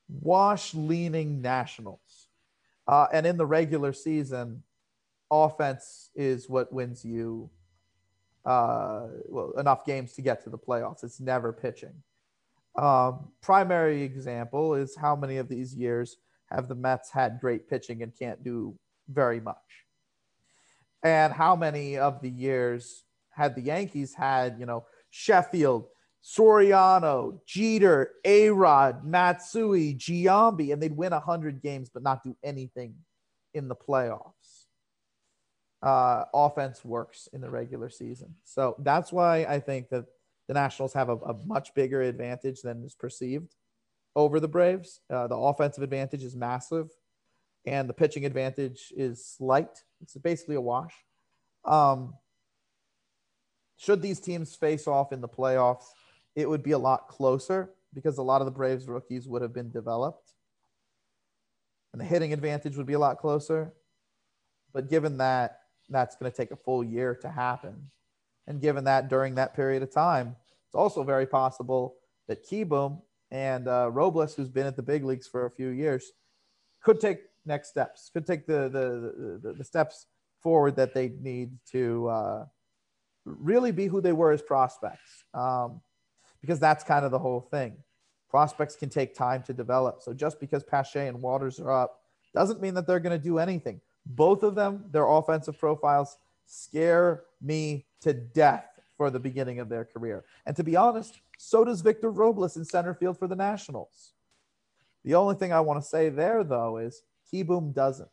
wash 0.08 0.74
leaning 0.74 1.42
Nationals. 1.42 2.28
Uh, 2.86 3.06
and 3.12 3.26
in 3.26 3.36
the 3.36 3.46
regular 3.46 3.92
season, 3.92 4.62
offense 5.30 6.10
is 6.14 6.48
what 6.48 6.72
wins 6.72 7.04
you 7.04 7.50
uh, 8.44 9.08
well, 9.28 9.52
enough 9.58 9.84
games 9.84 10.14
to 10.14 10.22
get 10.22 10.42
to 10.44 10.50
the 10.50 10.58
playoffs. 10.58 11.04
It's 11.04 11.20
never 11.20 11.52
pitching. 11.52 12.02
Um, 12.78 13.32
primary 13.42 14.02
example 14.02 14.74
is 14.74 14.96
how 14.96 15.16
many 15.16 15.38
of 15.38 15.48
these 15.48 15.74
years 15.74 16.16
have 16.46 16.68
the 16.68 16.74
Mets 16.74 17.10
had 17.10 17.40
great 17.40 17.68
pitching 17.68 18.02
and 18.02 18.16
can't 18.16 18.42
do 18.42 18.78
very 19.08 19.40
much? 19.40 19.56
And 21.02 21.32
how 21.32 21.56
many 21.56 21.98
of 21.98 22.22
the 22.22 22.30
years 22.30 23.04
had 23.30 23.54
the 23.54 23.62
Yankees 23.62 24.14
had, 24.14 24.56
you 24.58 24.66
know, 24.66 24.84
Sheffield, 25.10 25.88
Soriano, 26.24 27.40
Jeter, 27.46 28.12
A 28.24 28.50
Rod, 28.50 29.04
Matsui, 29.04 29.94
Giambi, 29.94 30.72
and 30.72 30.80
they'd 30.80 30.96
win 30.96 31.12
100 31.12 31.60
games 31.60 31.90
but 31.92 32.02
not 32.02 32.22
do 32.22 32.36
anything 32.42 32.94
in 33.54 33.68
the 33.68 33.76
playoffs? 33.76 34.58
uh, 35.82 36.24
offense 36.34 36.84
works 36.84 37.28
in 37.32 37.40
the 37.40 37.50
regular 37.50 37.88
season. 37.88 38.34
So 38.44 38.76
that's 38.80 39.12
why 39.12 39.44
I 39.44 39.60
think 39.60 39.88
that 39.90 40.06
the 40.48 40.54
Nationals 40.54 40.94
have 40.94 41.10
a, 41.10 41.16
a 41.16 41.34
much 41.46 41.74
bigger 41.74 42.02
advantage 42.02 42.62
than 42.62 42.82
is 42.82 42.94
perceived 42.94 43.54
over 44.16 44.40
the 44.40 44.48
Braves. 44.48 45.00
Uh, 45.08 45.26
the 45.26 45.36
offensive 45.36 45.84
advantage 45.84 46.24
is 46.24 46.34
massive, 46.34 46.88
and 47.66 47.88
the 47.88 47.94
pitching 47.94 48.24
advantage 48.24 48.92
is 48.96 49.24
slight. 49.24 49.84
It's 50.00 50.16
basically 50.16 50.56
a 50.56 50.60
wash. 50.60 50.94
Um, 51.64 52.14
should 53.76 54.02
these 54.02 54.20
teams 54.20 54.56
face 54.56 54.88
off 54.88 55.12
in 55.12 55.20
the 55.20 55.28
playoffs, 55.28 55.84
it 56.34 56.48
would 56.48 56.62
be 56.62 56.72
a 56.72 56.78
lot 56.78 57.08
closer 57.08 57.70
because 57.94 58.18
a 58.18 58.22
lot 58.22 58.40
of 58.40 58.46
the 58.46 58.50
Braves 58.50 58.88
rookies 58.88 59.28
would 59.28 59.42
have 59.42 59.52
been 59.52 59.70
developed. 59.70 60.32
And 61.92 62.00
the 62.00 62.04
hitting 62.04 62.32
advantage 62.32 62.76
would 62.76 62.86
be 62.86 62.94
a 62.94 62.98
lot 62.98 63.18
closer. 63.18 63.72
But 64.72 64.90
given 64.90 65.18
that 65.18 65.60
that's 65.88 66.16
going 66.16 66.30
to 66.30 66.36
take 66.36 66.50
a 66.50 66.56
full 66.56 66.84
year 66.84 67.14
to 67.22 67.30
happen. 67.30 67.90
And 68.48 68.60
given 68.60 68.84
that 68.84 69.08
during 69.08 69.36
that 69.36 69.54
period 69.54 69.82
of 69.82 69.92
time, 69.92 70.34
it's 70.66 70.74
also 70.74 71.04
very 71.04 71.26
possible 71.26 71.96
that 72.26 72.44
Kieboom 72.44 73.02
and 73.30 73.68
uh, 73.68 73.90
Robles, 73.92 74.34
who's 74.34 74.48
been 74.48 74.66
at 74.66 74.74
the 74.74 74.82
big 74.82 75.04
leagues 75.04 75.28
for 75.28 75.46
a 75.46 75.50
few 75.50 75.68
years, 75.68 76.10
could 76.82 76.98
take 76.98 77.20
next 77.44 77.68
steps, 77.68 78.10
could 78.12 78.26
take 78.26 78.46
the 78.46 78.68
the, 78.68 79.38
the, 79.42 79.52
the 79.52 79.64
steps 79.64 80.06
forward 80.42 80.76
that 80.76 80.94
they 80.94 81.10
need 81.20 81.50
to 81.72 82.08
uh, 82.08 82.46
really 83.24 83.70
be 83.70 83.86
who 83.86 84.00
they 84.00 84.12
were 84.12 84.32
as 84.32 84.40
prospects. 84.40 85.24
Um, 85.34 85.80
because 86.40 86.58
that's 86.58 86.84
kind 86.84 87.04
of 87.04 87.10
the 87.10 87.18
whole 87.18 87.40
thing. 87.40 87.76
Prospects 88.30 88.76
can 88.76 88.88
take 88.88 89.14
time 89.14 89.42
to 89.44 89.52
develop. 89.52 90.00
So 90.02 90.14
just 90.14 90.38
because 90.40 90.62
Pache 90.62 91.06
and 91.06 91.20
Waters 91.20 91.58
are 91.58 91.72
up 91.72 92.00
doesn't 92.34 92.60
mean 92.60 92.74
that 92.74 92.86
they're 92.86 93.00
going 93.00 93.18
to 93.18 93.22
do 93.22 93.38
anything. 93.38 93.80
Both 94.06 94.42
of 94.42 94.54
them, 94.54 94.84
their 94.90 95.06
offensive 95.06 95.58
profiles 95.58 96.16
scare 96.48 97.24
me 97.40 97.86
to 98.00 98.12
death 98.12 98.66
for 98.96 99.10
the 99.10 99.20
beginning 99.20 99.60
of 99.60 99.68
their 99.68 99.84
career. 99.84 100.24
And 100.46 100.56
to 100.56 100.64
be 100.64 100.74
honest, 100.74 101.20
so 101.38 101.64
does 101.64 101.82
Victor 101.82 102.10
Robles 102.10 102.56
in 102.56 102.64
center 102.64 102.94
field 102.94 103.18
for 103.18 103.28
the 103.28 103.36
Nationals. 103.36 104.12
The 105.04 105.14
only 105.14 105.36
thing 105.36 105.52
I 105.52 105.60
want 105.60 105.80
to 105.80 105.88
say 105.88 106.08
there, 106.08 106.42
though, 106.42 106.78
is 106.78 107.02
Kieboom 107.32 107.72
doesn't. 107.72 108.08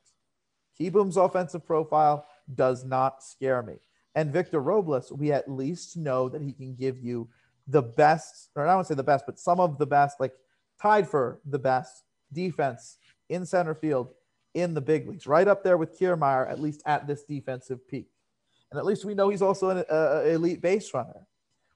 Kieboom's 0.80 1.18
offensive 1.18 1.66
profile 1.66 2.28
does 2.54 2.84
not 2.84 3.24
scare 3.24 3.64
me. 3.64 3.76
And 4.14 4.32
Victor 4.32 4.60
Robles, 4.60 5.12
we 5.12 5.32
at 5.32 5.50
least 5.50 5.98
know 5.98 6.30
that 6.30 6.42
he 6.42 6.54
can 6.54 6.76
give 6.76 7.00
you 7.00 7.28
the 7.68 7.82
best, 7.82 8.50
or 8.56 8.64
I 8.64 8.68
don't 8.68 8.76
want 8.76 8.88
to 8.88 8.94
say 8.94 8.98
the 8.98 9.04
best, 9.04 9.26
but 9.26 9.40
some 9.40 9.60
of 9.60 9.78
the 9.78 9.88
best, 9.88 10.20
like 10.20 10.34
tied 10.82 11.08
for 11.08 11.40
the 11.46 11.60
best 11.60 12.04
defense 12.32 12.98
in 13.30 13.46
center 13.46 13.74
field 13.74 14.10
in 14.54 14.74
the 14.74 14.82
big 14.82 15.08
leagues, 15.08 15.26
right 15.26 15.48
up 15.48 15.64
there 15.64 15.78
with 15.78 16.00
Kiermaier, 16.00 16.50
at 16.50 16.62
least 16.62 16.84
at 16.86 17.08
this 17.08 17.24
defensive 17.24 17.86
peak. 17.88 18.08
And 18.72 18.80
at 18.80 18.86
least 18.86 19.06
we 19.06 19.14
know 19.14 19.30
he's 19.30 19.42
also 19.42 19.70
an 19.70 19.86
uh, 19.90 20.24
elite 20.26 20.62
base 20.62 20.94
runner, 20.94 21.28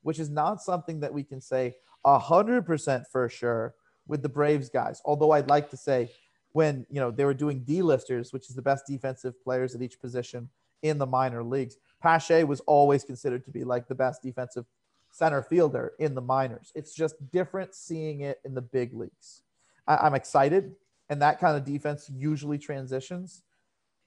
which 0.01 0.19
is 0.19 0.29
not 0.29 0.61
something 0.61 0.99
that 1.01 1.13
we 1.13 1.23
can 1.23 1.41
say 1.41 1.75
100% 2.05 3.07
for 3.11 3.29
sure 3.29 3.75
with 4.07 4.21
the 4.21 4.29
Braves 4.29 4.69
guys. 4.69 5.01
Although 5.05 5.31
I'd 5.31 5.49
like 5.49 5.69
to 5.69 5.77
say 5.77 6.09
when, 6.51 6.85
you 6.89 6.99
know, 6.99 7.11
they 7.11 7.25
were 7.25 7.33
doing 7.33 7.63
D-listers, 7.63 8.33
which 8.33 8.49
is 8.49 8.55
the 8.55 8.61
best 8.61 8.85
defensive 8.87 9.41
players 9.43 9.75
at 9.75 9.81
each 9.81 9.99
position 9.99 10.49
in 10.81 10.97
the 10.97 11.05
minor 11.05 11.43
leagues, 11.43 11.77
Pache 12.01 12.43
was 12.45 12.61
always 12.61 13.03
considered 13.03 13.45
to 13.45 13.51
be 13.51 13.63
like 13.63 13.87
the 13.87 13.95
best 13.95 14.23
defensive 14.23 14.65
center 15.11 15.43
fielder 15.43 15.93
in 15.99 16.15
the 16.15 16.21
minors. 16.21 16.71
It's 16.75 16.93
just 16.93 17.15
different 17.31 17.75
seeing 17.75 18.21
it 18.21 18.39
in 18.45 18.53
the 18.53 18.61
big 18.61 18.93
leagues. 18.93 19.43
I, 19.87 20.07
am 20.07 20.15
excited 20.15 20.75
and 21.09 21.21
that 21.21 21.39
kind 21.39 21.57
of 21.57 21.65
defense 21.65 22.09
usually 22.13 22.57
transitions. 22.57 23.43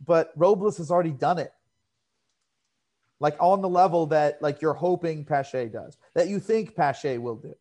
But 0.04 0.32
Robles 0.36 0.78
has 0.78 0.90
already 0.90 1.10
done 1.10 1.38
it. 1.38 1.52
Like 3.22 3.36
on 3.38 3.62
the 3.62 3.68
level 3.68 4.06
that 4.06 4.42
like 4.42 4.60
you're 4.60 4.74
hoping 4.74 5.24
Pache 5.24 5.68
does, 5.68 5.96
that 6.14 6.28
you 6.28 6.40
think 6.40 6.74
Pache 6.74 7.18
will 7.18 7.36
do. 7.36 7.54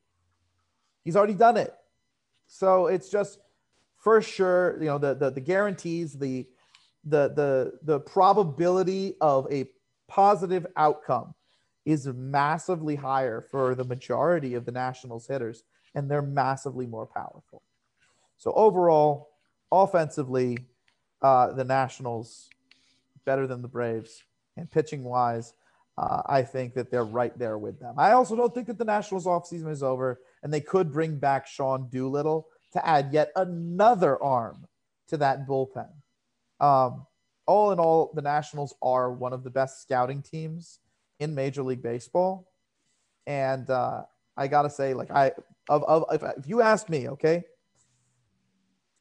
He's 1.04 1.16
already 1.16 1.36
done 1.36 1.56
it. 1.56 1.72
So 2.48 2.88
it's 2.88 3.10
just 3.10 3.40
for 3.96 4.24
sure, 4.24 4.78
you 4.80 4.88
know, 4.88 4.98
the 4.98 5.14
the, 5.14 5.30
the 5.30 5.40
guarantees, 5.40 6.14
the 6.14 6.48
the 7.04 7.32
the 7.36 7.74
the 7.84 8.00
probability 8.00 9.14
of 9.22 9.46
a 9.52 9.70
positive 10.08 10.66
outcome 10.76 11.36
is 11.86 12.08
massively 12.08 12.96
higher 12.96 13.40
for 13.40 13.76
the 13.76 13.84
majority 13.84 14.56
of 14.56 14.66
the 14.66 14.72
Nationals 14.72 15.28
hitters, 15.28 15.64
and 15.94 16.10
they're 16.10 16.24
massively 16.24 16.88
more 16.88 17.06
powerful. 17.06 17.62
So 18.38 18.52
overall, 18.54 19.30
offensively, 19.72 20.58
uh, 21.22 21.54
the 21.54 21.66
Nationals 21.66 22.50
better 23.26 23.46
than 23.46 23.62
the 23.62 23.68
Braves, 23.68 24.24
and 24.58 24.70
pitching 24.70 25.04
wise, 25.04 25.54
uh, 25.98 26.22
I 26.26 26.42
think 26.42 26.74
that 26.74 26.90
they're 26.90 27.06
right 27.06 27.38
there 27.38 27.58
with 27.58 27.80
them. 27.80 27.96
I 27.98 28.14
also 28.14 28.36
don't 28.36 28.54
think 28.54 28.68
that 28.68 28.78
the 28.78 28.86
Nationals 28.86 29.26
offseason 29.26 29.70
is 29.70 29.84
over, 29.84 30.22
and 30.44 30.54
they 30.54 30.62
could 30.62 30.92
bring 30.92 31.18
back 31.18 31.48
Sean 31.48 31.90
Doolittle 31.90 32.48
to 32.74 32.88
add 32.88 33.12
yet 33.12 33.32
another 33.36 34.22
arm 34.22 34.66
to 35.10 35.18
that 35.18 35.48
bullpen. 35.48 35.90
Um, 36.60 37.06
all 37.46 37.72
in 37.72 37.80
all, 37.80 38.12
the 38.16 38.22
Nationals 38.22 38.74
are 38.82 39.12
one 39.12 39.34
of 39.34 39.44
the 39.44 39.50
best 39.50 39.82
scouting 39.82 40.22
teams 40.22 40.80
in 41.20 41.36
Major 41.36 41.64
League 41.64 41.84
Baseball, 41.84 42.48
and 43.28 43.70
uh, 43.70 44.04
I 44.38 44.48
gotta 44.48 44.70
say, 44.70 44.94
like 44.94 45.12
I 45.12 45.34
of, 45.70 45.84
of 45.84 46.06
if, 46.12 46.24
if 46.38 46.48
you 46.48 46.62
ask 46.62 46.90
me, 46.90 47.10
okay, 47.10 47.44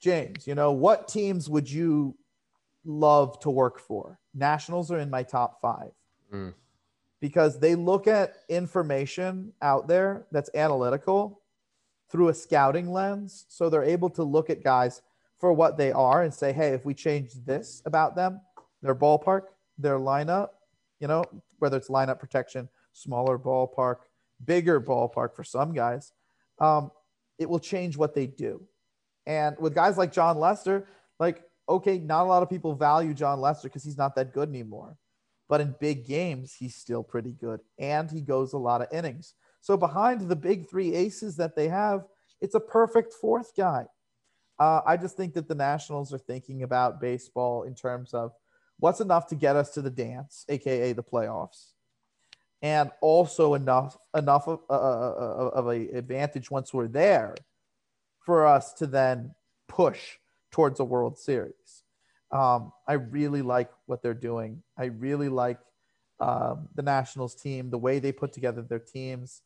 James, 0.00 0.46
you 0.46 0.54
know, 0.54 0.72
what 0.72 1.08
teams 1.08 1.48
would 1.48 1.70
you 1.70 2.16
love 2.84 3.40
to 3.40 3.50
work 3.50 3.78
for? 3.78 4.19
Nationals 4.34 4.90
are 4.90 4.98
in 4.98 5.10
my 5.10 5.22
top 5.22 5.60
five. 5.60 5.90
Mm. 6.32 6.54
because 7.20 7.58
they 7.58 7.74
look 7.74 8.06
at 8.06 8.36
information 8.48 9.52
out 9.60 9.88
there 9.88 10.26
that's 10.30 10.48
analytical 10.54 11.42
through 12.08 12.28
a 12.28 12.34
scouting 12.34 12.92
lens. 12.92 13.46
So 13.48 13.68
they're 13.68 13.82
able 13.84 14.10
to 14.10 14.22
look 14.22 14.48
at 14.48 14.62
guys 14.64 15.02
for 15.38 15.52
what 15.52 15.76
they 15.76 15.92
are 15.92 16.22
and 16.22 16.32
say, 16.32 16.52
hey, 16.52 16.68
if 16.68 16.84
we 16.84 16.94
change 16.94 17.32
this 17.44 17.82
about 17.84 18.14
them, 18.14 18.40
their 18.82 18.94
ballpark, 18.94 19.42
their 19.76 19.98
lineup, 19.98 20.50
you 20.98 21.08
know, 21.08 21.24
whether 21.58 21.76
it's 21.76 21.88
lineup 21.88 22.18
protection, 22.18 22.68
smaller 22.92 23.38
ballpark, 23.38 23.96
bigger 24.44 24.80
ballpark 24.80 25.34
for 25.34 25.44
some 25.44 25.72
guys, 25.72 26.12
um, 26.58 26.90
it 27.38 27.48
will 27.48 27.58
change 27.58 27.96
what 27.96 28.14
they 28.14 28.26
do. 28.26 28.62
And 29.26 29.56
with 29.58 29.74
guys 29.74 29.98
like 29.98 30.12
Jon 30.12 30.38
Lester, 30.38 30.86
like, 31.18 31.42
okay, 31.70 31.98
not 31.98 32.24
a 32.24 32.28
lot 32.28 32.42
of 32.42 32.50
people 32.50 32.74
value 32.74 33.14
Jon 33.14 33.40
Lester 33.40 33.68
because 33.68 33.84
he's 33.84 33.96
not 33.96 34.14
that 34.16 34.34
good 34.34 34.48
anymore. 34.48 34.96
But 35.48 35.60
in 35.60 35.74
big 35.80 36.06
games, 36.06 36.54
he's 36.58 36.74
still 36.74 37.02
pretty 37.02 37.32
good. 37.32 37.60
And 37.78 38.10
he 38.10 38.20
goes 38.20 38.52
a 38.52 38.58
lot 38.58 38.82
of 38.82 38.88
innings. 38.92 39.34
So 39.60 39.76
behind 39.76 40.20
the 40.20 40.36
big 40.36 40.68
three 40.68 40.94
aces 40.94 41.36
that 41.36 41.56
they 41.56 41.68
have, 41.68 42.04
it's 42.40 42.54
a 42.54 42.60
perfect 42.60 43.12
fourth 43.14 43.56
guy. 43.56 43.86
Uh, 44.58 44.80
I 44.86 44.96
just 44.96 45.16
think 45.16 45.34
that 45.34 45.48
the 45.48 45.54
Nationals 45.54 46.12
are 46.12 46.18
thinking 46.18 46.62
about 46.62 47.00
baseball 47.00 47.62
in 47.62 47.74
terms 47.74 48.14
of 48.14 48.32
what's 48.78 49.00
enough 49.00 49.26
to 49.28 49.34
get 49.34 49.56
us 49.56 49.70
to 49.70 49.82
the 49.82 49.90
dance, 49.90 50.44
aka 50.48 50.92
the 50.92 51.02
playoffs, 51.02 51.72
and 52.62 52.90
also 53.00 53.54
enough 53.54 53.96
enough 54.14 54.48
of, 54.48 54.60
uh, 54.68 54.72
uh, 54.72 55.14
uh 55.18 55.50
of 55.54 55.66
a 55.68 55.88
advantage 55.96 56.50
once 56.50 56.74
we're 56.74 56.88
there 56.88 57.34
for 58.24 58.46
us 58.46 58.74
to 58.74 58.86
then 58.86 59.34
push 59.66 60.18
towards 60.50 60.80
a 60.80 60.84
World 60.84 61.18
Series. 61.18 61.84
Um, 62.32 62.72
I 62.86 62.94
really 62.94 63.42
like 63.42 63.70
what 63.86 64.02
they're 64.02 64.14
doing. 64.14 64.62
I 64.78 64.86
really 64.86 65.28
like 65.28 65.58
um, 66.20 66.68
the 66.74 66.82
Nationals 66.82 67.34
team, 67.34 67.70
the 67.70 67.78
way 67.78 67.98
they 67.98 68.12
put 68.12 68.32
together 68.32 68.62
their 68.62 68.78
teams. 68.78 69.42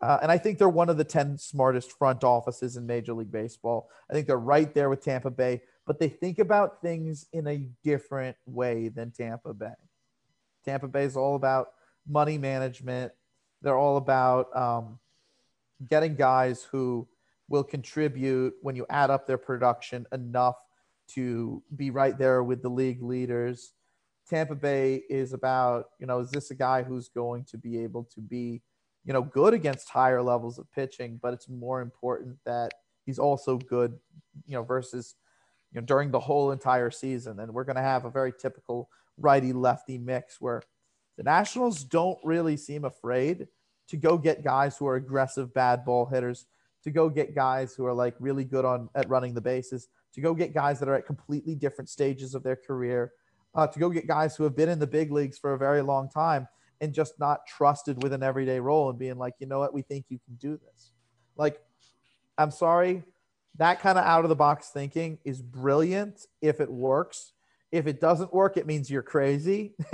Uh, 0.00 0.18
and 0.22 0.32
I 0.32 0.38
think 0.38 0.58
they're 0.58 0.68
one 0.68 0.88
of 0.88 0.96
the 0.96 1.04
10 1.04 1.38
smartest 1.38 1.92
front 1.92 2.24
offices 2.24 2.76
in 2.76 2.86
Major 2.86 3.14
League 3.14 3.30
Baseball. 3.30 3.88
I 4.10 4.14
think 4.14 4.26
they're 4.26 4.36
right 4.36 4.72
there 4.74 4.88
with 4.88 5.04
Tampa 5.04 5.30
Bay, 5.30 5.62
but 5.86 6.00
they 6.00 6.08
think 6.08 6.38
about 6.38 6.82
things 6.82 7.26
in 7.32 7.46
a 7.46 7.68
different 7.84 8.36
way 8.46 8.88
than 8.88 9.12
Tampa 9.12 9.54
Bay. 9.54 9.74
Tampa 10.64 10.88
Bay 10.88 11.04
is 11.04 11.16
all 11.16 11.36
about 11.36 11.68
money 12.08 12.38
management, 12.38 13.12
they're 13.62 13.78
all 13.78 13.96
about 13.96 14.54
um, 14.56 14.98
getting 15.88 16.16
guys 16.16 16.64
who 16.64 17.06
will 17.48 17.64
contribute 17.64 18.54
when 18.62 18.76
you 18.76 18.86
add 18.88 19.10
up 19.10 19.26
their 19.26 19.38
production 19.38 20.06
enough 20.12 20.56
to 21.08 21.62
be 21.76 21.90
right 21.90 22.16
there 22.18 22.42
with 22.42 22.62
the 22.62 22.68
league 22.68 23.02
leaders. 23.02 23.72
Tampa 24.28 24.54
Bay 24.54 25.02
is 25.10 25.32
about, 25.32 25.86
you 25.98 26.06
know, 26.06 26.20
is 26.20 26.30
this 26.30 26.50
a 26.50 26.54
guy 26.54 26.82
who's 26.82 27.08
going 27.08 27.44
to 27.44 27.58
be 27.58 27.78
able 27.82 28.04
to 28.14 28.20
be, 28.20 28.62
you 29.04 29.12
know, 29.12 29.22
good 29.22 29.52
against 29.52 29.88
higher 29.88 30.22
levels 30.22 30.58
of 30.58 30.70
pitching, 30.72 31.18
but 31.20 31.34
it's 31.34 31.48
more 31.48 31.82
important 31.82 32.36
that 32.46 32.72
he's 33.04 33.18
also 33.18 33.58
good, 33.58 33.98
you 34.46 34.54
know, 34.54 34.62
versus, 34.62 35.16
you 35.72 35.80
know, 35.80 35.84
during 35.84 36.10
the 36.10 36.20
whole 36.20 36.52
entire 36.52 36.90
season. 36.90 37.40
And 37.40 37.52
we're 37.52 37.64
going 37.64 37.76
to 37.76 37.82
have 37.82 38.04
a 38.04 38.10
very 38.10 38.32
typical 38.32 38.88
righty 39.18 39.52
lefty 39.52 39.98
mix 39.98 40.40
where 40.40 40.62
the 41.18 41.24
Nationals 41.24 41.84
don't 41.84 42.18
really 42.24 42.56
seem 42.56 42.84
afraid 42.84 43.48
to 43.88 43.96
go 43.96 44.16
get 44.16 44.44
guys 44.44 44.76
who 44.76 44.86
are 44.86 44.96
aggressive 44.96 45.52
bad 45.52 45.84
ball 45.84 46.06
hitters, 46.06 46.46
to 46.82 46.90
go 46.90 47.08
get 47.08 47.34
guys 47.34 47.74
who 47.74 47.86
are 47.86 47.94
like 47.94 48.14
really 48.18 48.44
good 48.44 48.64
on 48.64 48.88
at 48.94 49.08
running 49.08 49.34
the 49.34 49.40
bases, 49.40 49.88
to 50.14 50.20
go 50.20 50.34
get 50.34 50.54
guys 50.54 50.78
that 50.80 50.88
are 50.88 50.94
at 50.94 51.06
completely 51.06 51.54
different 51.54 51.88
stages 51.88 52.34
of 52.34 52.42
their 52.42 52.56
career, 52.56 53.12
uh, 53.54 53.66
to 53.66 53.78
go 53.78 53.88
get 53.88 54.06
guys 54.06 54.36
who 54.36 54.44
have 54.44 54.56
been 54.56 54.68
in 54.68 54.78
the 54.78 54.86
big 54.86 55.10
leagues 55.10 55.38
for 55.38 55.54
a 55.54 55.58
very 55.58 55.82
long 55.82 56.08
time 56.08 56.46
and 56.80 56.92
just 56.92 57.18
not 57.20 57.46
trusted 57.46 58.02
with 58.02 58.12
an 58.12 58.22
everyday 58.22 58.58
role 58.58 58.90
and 58.90 58.98
being 58.98 59.16
like, 59.16 59.34
you 59.38 59.46
know 59.46 59.60
what, 59.60 59.72
we 59.72 59.82
think 59.82 60.06
you 60.08 60.18
can 60.26 60.34
do 60.34 60.58
this. 60.58 60.92
Like, 61.36 61.60
I'm 62.36 62.50
sorry, 62.50 63.04
that 63.58 63.80
kind 63.80 63.98
of 63.98 64.04
out 64.04 64.24
of 64.24 64.30
the 64.30 64.36
box 64.36 64.70
thinking 64.70 65.18
is 65.24 65.40
brilliant 65.40 66.26
if 66.40 66.60
it 66.60 66.70
works. 66.70 67.32
If 67.70 67.86
it 67.86 68.00
doesn't 68.00 68.34
work, 68.34 68.56
it 68.56 68.66
means 68.66 68.90
you're 68.90 69.02
crazy. 69.02 69.74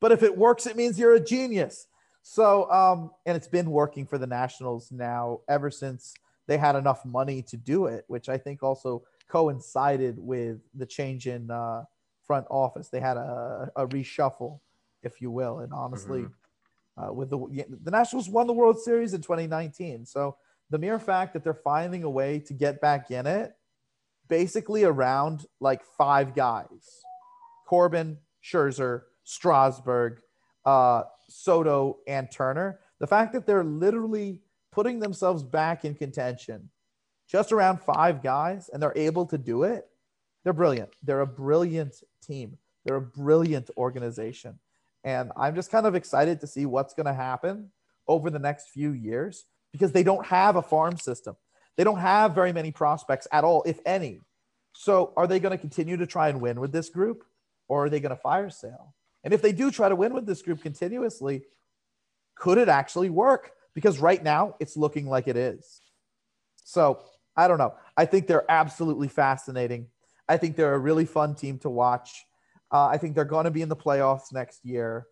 but 0.00 0.12
if 0.12 0.22
it 0.22 0.36
works, 0.36 0.66
it 0.66 0.76
means 0.76 0.98
you're 0.98 1.14
a 1.14 1.24
genius. 1.24 1.86
So, 2.30 2.70
um, 2.70 3.10
and 3.24 3.38
it's 3.38 3.48
been 3.48 3.70
working 3.70 4.04
for 4.04 4.18
the 4.18 4.26
Nationals 4.26 4.92
now 4.92 5.40
ever 5.48 5.70
since 5.70 6.12
they 6.46 6.58
had 6.58 6.76
enough 6.76 7.02
money 7.06 7.40
to 7.44 7.56
do 7.56 7.86
it, 7.86 8.04
which 8.06 8.28
I 8.28 8.36
think 8.36 8.62
also 8.62 9.02
coincided 9.28 10.18
with 10.18 10.58
the 10.74 10.84
change 10.84 11.26
in 11.26 11.50
uh, 11.50 11.84
front 12.26 12.46
office. 12.50 12.90
They 12.90 13.00
had 13.00 13.16
a, 13.16 13.70
a 13.74 13.86
reshuffle, 13.86 14.60
if 15.02 15.22
you 15.22 15.30
will, 15.30 15.60
and 15.60 15.72
honestly, 15.72 16.24
mm-hmm. 16.24 17.02
uh, 17.02 17.12
with 17.14 17.30
the 17.30 17.38
the 17.82 17.90
Nationals 17.90 18.28
won 18.28 18.46
the 18.46 18.52
World 18.52 18.78
Series 18.78 19.14
in 19.14 19.22
2019, 19.22 20.04
so 20.04 20.36
the 20.68 20.78
mere 20.78 20.98
fact 20.98 21.32
that 21.32 21.42
they're 21.42 21.54
finding 21.54 22.04
a 22.04 22.10
way 22.10 22.40
to 22.40 22.52
get 22.52 22.78
back 22.78 23.10
in 23.10 23.26
it, 23.26 23.54
basically 24.28 24.84
around 24.84 25.46
like 25.60 25.82
five 25.82 26.34
guys, 26.34 27.00
Corbin, 27.66 28.18
Scherzer, 28.44 29.04
Strasburg, 29.24 30.20
uh, 30.66 31.04
Soto, 31.28 31.98
and 32.06 32.30
Turner. 32.30 32.80
The 32.98 33.06
fact 33.06 33.32
that 33.32 33.46
they're 33.46 33.64
literally 33.64 34.40
putting 34.72 35.00
themselves 35.00 35.42
back 35.42 35.84
in 35.84 35.94
contention, 35.94 36.70
just 37.28 37.52
around 37.52 37.80
five 37.80 38.22
guys, 38.22 38.70
and 38.72 38.82
they're 38.82 38.92
able 38.96 39.26
to 39.26 39.38
do 39.38 39.62
it. 39.64 39.86
They're 40.44 40.52
brilliant. 40.52 40.90
They're 41.02 41.20
a 41.20 41.26
brilliant 41.26 42.02
team. 42.22 42.58
They're 42.84 42.96
a 42.96 43.00
brilliant 43.00 43.70
organization. 43.76 44.58
And 45.04 45.30
I'm 45.36 45.54
just 45.54 45.70
kind 45.70 45.86
of 45.86 45.94
excited 45.94 46.40
to 46.40 46.46
see 46.46 46.66
what's 46.66 46.94
going 46.94 47.06
to 47.06 47.14
happen 47.14 47.70
over 48.06 48.30
the 48.30 48.38
next 48.38 48.70
few 48.70 48.92
years 48.92 49.44
because 49.72 49.92
they 49.92 50.02
don't 50.02 50.26
have 50.26 50.56
a 50.56 50.62
farm 50.62 50.96
system. 50.96 51.36
They 51.76 51.84
don't 51.84 51.98
have 51.98 52.34
very 52.34 52.52
many 52.52 52.72
prospects 52.72 53.28
at 53.30 53.44
all, 53.44 53.62
if 53.64 53.78
any. 53.86 54.20
So, 54.74 55.12
are 55.16 55.26
they 55.26 55.38
going 55.38 55.52
to 55.52 55.58
continue 55.58 55.96
to 55.96 56.06
try 56.06 56.28
and 56.28 56.40
win 56.40 56.60
with 56.60 56.72
this 56.72 56.88
group 56.88 57.24
or 57.68 57.84
are 57.84 57.90
they 57.90 58.00
going 58.00 58.10
to 58.10 58.20
fire 58.20 58.50
sale? 58.50 58.94
And 59.24 59.34
if 59.34 59.42
they 59.42 59.52
do 59.52 59.70
try 59.70 59.88
to 59.88 59.96
win 59.96 60.14
with 60.14 60.26
this 60.26 60.42
group 60.42 60.62
continuously, 60.62 61.42
could 62.36 62.58
it 62.58 62.68
actually 62.68 63.10
work? 63.10 63.52
Because 63.74 63.98
right 63.98 64.22
now 64.22 64.54
it's 64.60 64.76
looking 64.76 65.08
like 65.08 65.28
it 65.28 65.36
is. 65.36 65.80
So, 66.56 67.00
I 67.36 67.46
don't 67.46 67.58
know. 67.58 67.74
I 67.96 68.04
think 68.04 68.26
they're 68.26 68.50
absolutely 68.50 69.06
fascinating. 69.06 69.86
I 70.28 70.36
think 70.36 70.56
they're 70.56 70.74
a 70.74 70.78
really 70.78 71.04
fun 71.04 71.36
team 71.36 71.58
to 71.60 71.70
watch. 71.70 72.24
Uh, 72.70 72.86
I 72.86 72.98
think 72.98 73.14
they're 73.14 73.24
going 73.24 73.44
to 73.44 73.50
be 73.50 73.62
in 73.62 73.68
the 73.68 73.76
playoffs 73.76 74.32
next 74.32 74.64
year. 74.64 75.06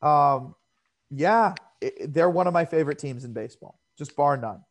Um, 0.00 0.54
yeah, 1.10 1.54
it, 1.80 2.12
they're 2.12 2.30
one 2.30 2.46
of 2.46 2.54
my 2.54 2.64
favorite 2.64 2.98
teams 2.98 3.24
in 3.24 3.34
baseball, 3.34 3.78
just 3.98 4.16
bar 4.16 4.36
none. 4.36 4.64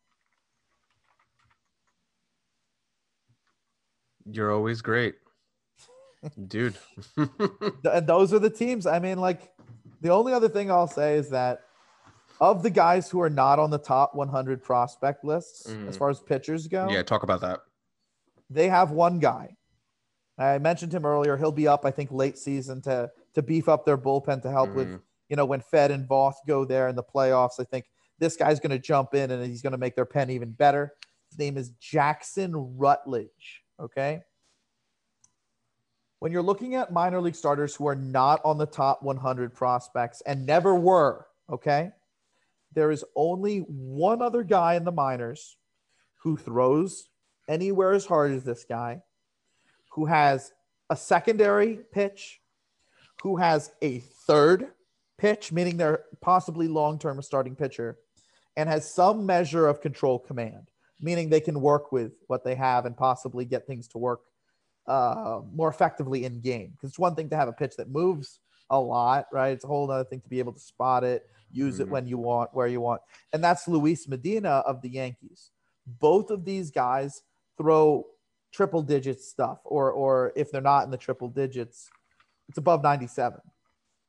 You're 4.30 4.52
always 4.52 4.82
great, 4.82 5.14
dude. 6.46 6.76
and 7.16 8.06
those 8.06 8.32
are 8.32 8.38
the 8.38 8.50
teams. 8.50 8.86
I 8.86 8.98
mean, 8.98 9.18
like, 9.18 9.52
the 10.00 10.10
only 10.10 10.32
other 10.32 10.48
thing 10.48 10.70
I'll 10.70 10.88
say 10.88 11.16
is 11.16 11.30
that 11.30 11.62
of 12.40 12.62
the 12.62 12.70
guys 12.70 13.08
who 13.08 13.20
are 13.20 13.30
not 13.30 13.58
on 13.58 13.70
the 13.70 13.78
top 13.78 14.14
100 14.14 14.62
prospect 14.62 15.24
lists 15.24 15.68
mm. 15.68 15.88
as 15.88 15.96
far 15.96 16.10
as 16.10 16.20
pitchers 16.20 16.66
go, 16.66 16.88
yeah, 16.90 17.02
talk 17.02 17.22
about 17.22 17.40
that. 17.42 17.60
They 18.50 18.68
have 18.68 18.90
one 18.90 19.18
guy. 19.18 19.56
I 20.38 20.58
mentioned 20.58 20.92
him 20.92 21.04
earlier. 21.04 21.36
He'll 21.36 21.52
be 21.52 21.68
up, 21.68 21.84
I 21.84 21.90
think, 21.90 22.10
late 22.10 22.36
season 22.38 22.82
to 22.82 23.10
to 23.34 23.42
beef 23.42 23.68
up 23.68 23.84
their 23.84 23.96
bullpen 23.96 24.42
to 24.42 24.50
help 24.50 24.70
mm. 24.70 24.74
with 24.74 25.00
you 25.32 25.36
know, 25.36 25.46
when 25.46 25.62
Fed 25.62 25.90
and 25.90 26.06
Voth 26.06 26.34
go 26.46 26.66
there 26.66 26.88
in 26.88 26.94
the 26.94 27.02
playoffs, 27.02 27.58
I 27.58 27.64
think 27.64 27.86
this 28.18 28.36
guy's 28.36 28.60
going 28.60 28.70
to 28.70 28.78
jump 28.78 29.14
in 29.14 29.30
and 29.30 29.42
he's 29.42 29.62
going 29.62 29.72
to 29.72 29.78
make 29.78 29.96
their 29.96 30.04
pen 30.04 30.28
even 30.28 30.50
better. 30.50 30.92
His 31.30 31.38
name 31.38 31.56
is 31.56 31.70
Jackson 31.80 32.52
Rutledge. 32.76 33.62
Okay. 33.80 34.20
When 36.22 36.30
you're 36.30 36.40
looking 36.40 36.76
at 36.76 36.92
minor 36.92 37.20
league 37.20 37.34
starters 37.34 37.74
who 37.74 37.88
are 37.88 37.96
not 37.96 38.40
on 38.44 38.56
the 38.56 38.64
top 38.64 39.02
100 39.02 39.52
prospects 39.52 40.20
and 40.24 40.46
never 40.46 40.72
were, 40.72 41.26
okay, 41.50 41.90
there 42.72 42.92
is 42.92 43.04
only 43.16 43.58
one 43.66 44.22
other 44.22 44.44
guy 44.44 44.74
in 44.74 44.84
the 44.84 44.92
minors 44.92 45.56
who 46.22 46.36
throws 46.36 47.08
anywhere 47.48 47.92
as 47.92 48.06
hard 48.06 48.30
as 48.30 48.44
this 48.44 48.62
guy, 48.62 49.02
who 49.90 50.04
has 50.06 50.52
a 50.90 50.96
secondary 50.96 51.80
pitch, 51.92 52.40
who 53.24 53.34
has 53.38 53.72
a 53.82 53.98
third 53.98 54.68
pitch, 55.18 55.50
meaning 55.50 55.76
they're 55.76 56.04
possibly 56.20 56.68
long 56.68 57.00
term 57.00 57.20
starting 57.20 57.56
pitcher, 57.56 57.98
and 58.56 58.68
has 58.68 58.88
some 58.88 59.26
measure 59.26 59.66
of 59.66 59.80
control 59.80 60.20
command, 60.20 60.70
meaning 61.00 61.28
they 61.28 61.40
can 61.40 61.60
work 61.60 61.90
with 61.90 62.12
what 62.28 62.44
they 62.44 62.54
have 62.54 62.86
and 62.86 62.96
possibly 62.96 63.44
get 63.44 63.66
things 63.66 63.88
to 63.88 63.98
work 63.98 64.20
uh, 64.86 65.40
more 65.54 65.68
effectively 65.68 66.24
in 66.24 66.40
game. 66.40 66.72
Because 66.72 66.90
it's 66.90 66.98
one 66.98 67.14
thing 67.14 67.28
to 67.30 67.36
have 67.36 67.48
a 67.48 67.52
pitch 67.52 67.76
that 67.76 67.90
moves 67.90 68.40
a 68.70 68.78
lot, 68.78 69.26
right? 69.32 69.52
It's 69.52 69.64
a 69.64 69.68
whole 69.68 69.90
other 69.90 70.04
thing 70.04 70.20
to 70.20 70.28
be 70.28 70.38
able 70.38 70.52
to 70.52 70.60
spot 70.60 71.04
it, 71.04 71.28
use 71.50 71.74
mm-hmm. 71.74 71.82
it 71.82 71.88
when 71.88 72.06
you 72.06 72.18
want, 72.18 72.50
where 72.52 72.66
you 72.66 72.80
want. 72.80 73.02
And 73.32 73.42
that's 73.42 73.68
Luis 73.68 74.08
Medina 74.08 74.62
of 74.66 74.82
the 74.82 74.88
Yankees. 74.88 75.50
Both 75.86 76.30
of 76.30 76.44
these 76.44 76.70
guys 76.70 77.22
throw 77.58 78.06
triple 78.52 78.82
digit 78.82 79.20
stuff, 79.20 79.58
or 79.64 79.90
or 79.90 80.32
if 80.36 80.50
they're 80.50 80.60
not 80.60 80.84
in 80.84 80.90
the 80.90 80.96
triple 80.96 81.28
digits, 81.28 81.90
it's 82.48 82.58
above 82.58 82.82
97. 82.82 83.40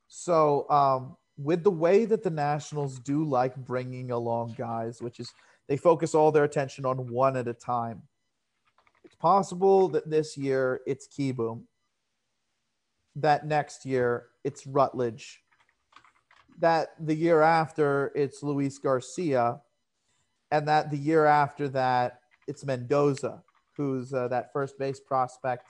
So 0.08 0.70
um, 0.70 1.18
with 1.38 1.64
the 1.64 1.72
way 1.72 2.06
that 2.06 2.24
the 2.24 2.30
Nationals 2.30 3.00
do 3.00 3.24
like 3.24 3.56
bringing 3.56 4.12
along 4.12 4.56
guys, 4.58 5.02
which 5.02 5.20
is 5.20 5.34
they 5.68 5.78
focus 5.78 6.14
all 6.14 6.32
their 6.32 6.44
attention 6.44 6.86
on 6.86 7.12
one 7.12 7.38
at 7.38 7.48
a 7.48 7.54
time. 7.54 8.04
Possible 9.24 9.88
that 9.88 10.10
this 10.10 10.36
year 10.36 10.82
it's 10.86 11.08
Kieboom, 11.08 11.62
that 13.16 13.48
next 13.48 13.86
year 13.86 14.26
it's 14.44 14.68
Rutledge, 14.68 15.42
that 16.60 16.90
the 17.00 17.16
year 17.16 17.42
after 17.42 18.12
it's 18.16 18.44
Luis 18.44 18.78
Garcia, 18.80 19.62
and 20.52 20.68
that 20.68 20.92
the 20.92 20.98
year 20.98 21.26
after 21.26 21.70
that 21.70 22.20
it's 22.50 22.66
Mendoza, 22.66 23.42
who's 23.78 24.14
uh, 24.14 24.28
that 24.28 24.52
first 24.52 24.78
base 24.78 25.00
prospect 25.00 25.68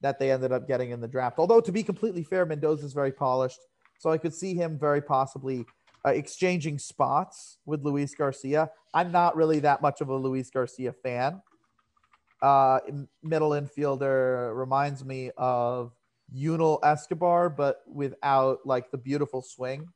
that 0.00 0.18
they 0.18 0.32
ended 0.32 0.50
up 0.50 0.66
getting 0.66 0.90
in 0.90 1.00
the 1.00 1.06
draft. 1.06 1.38
Although 1.38 1.60
to 1.60 1.70
be 1.70 1.84
completely 1.84 2.24
fair, 2.24 2.44
Mendoza 2.44 2.84
is 2.84 2.92
very 2.92 3.12
polished, 3.12 3.60
so 4.00 4.10
I 4.10 4.18
could 4.18 4.34
see 4.34 4.54
him 4.54 4.80
very 4.80 5.00
possibly 5.00 5.64
uh, 6.04 6.10
exchanging 6.10 6.76
spots 6.80 7.58
with 7.66 7.84
Luis 7.84 8.16
Garcia. 8.16 8.68
I'm 8.94 9.12
not 9.12 9.36
really 9.36 9.60
that 9.60 9.80
much 9.80 10.00
of 10.00 10.08
a 10.08 10.16
Luis 10.16 10.50
Garcia 10.50 10.92
fan. 10.92 11.40
Uh, 12.42 12.80
middle 13.22 13.50
infielder 13.50 14.56
reminds 14.56 15.04
me 15.04 15.30
of 15.36 15.92
Yunel 16.32 16.80
Escobar, 16.82 17.48
but 17.48 17.82
without 17.86 18.58
like 18.64 18.90
the 18.90 18.98
beautiful 18.98 19.42
swing 19.42 19.88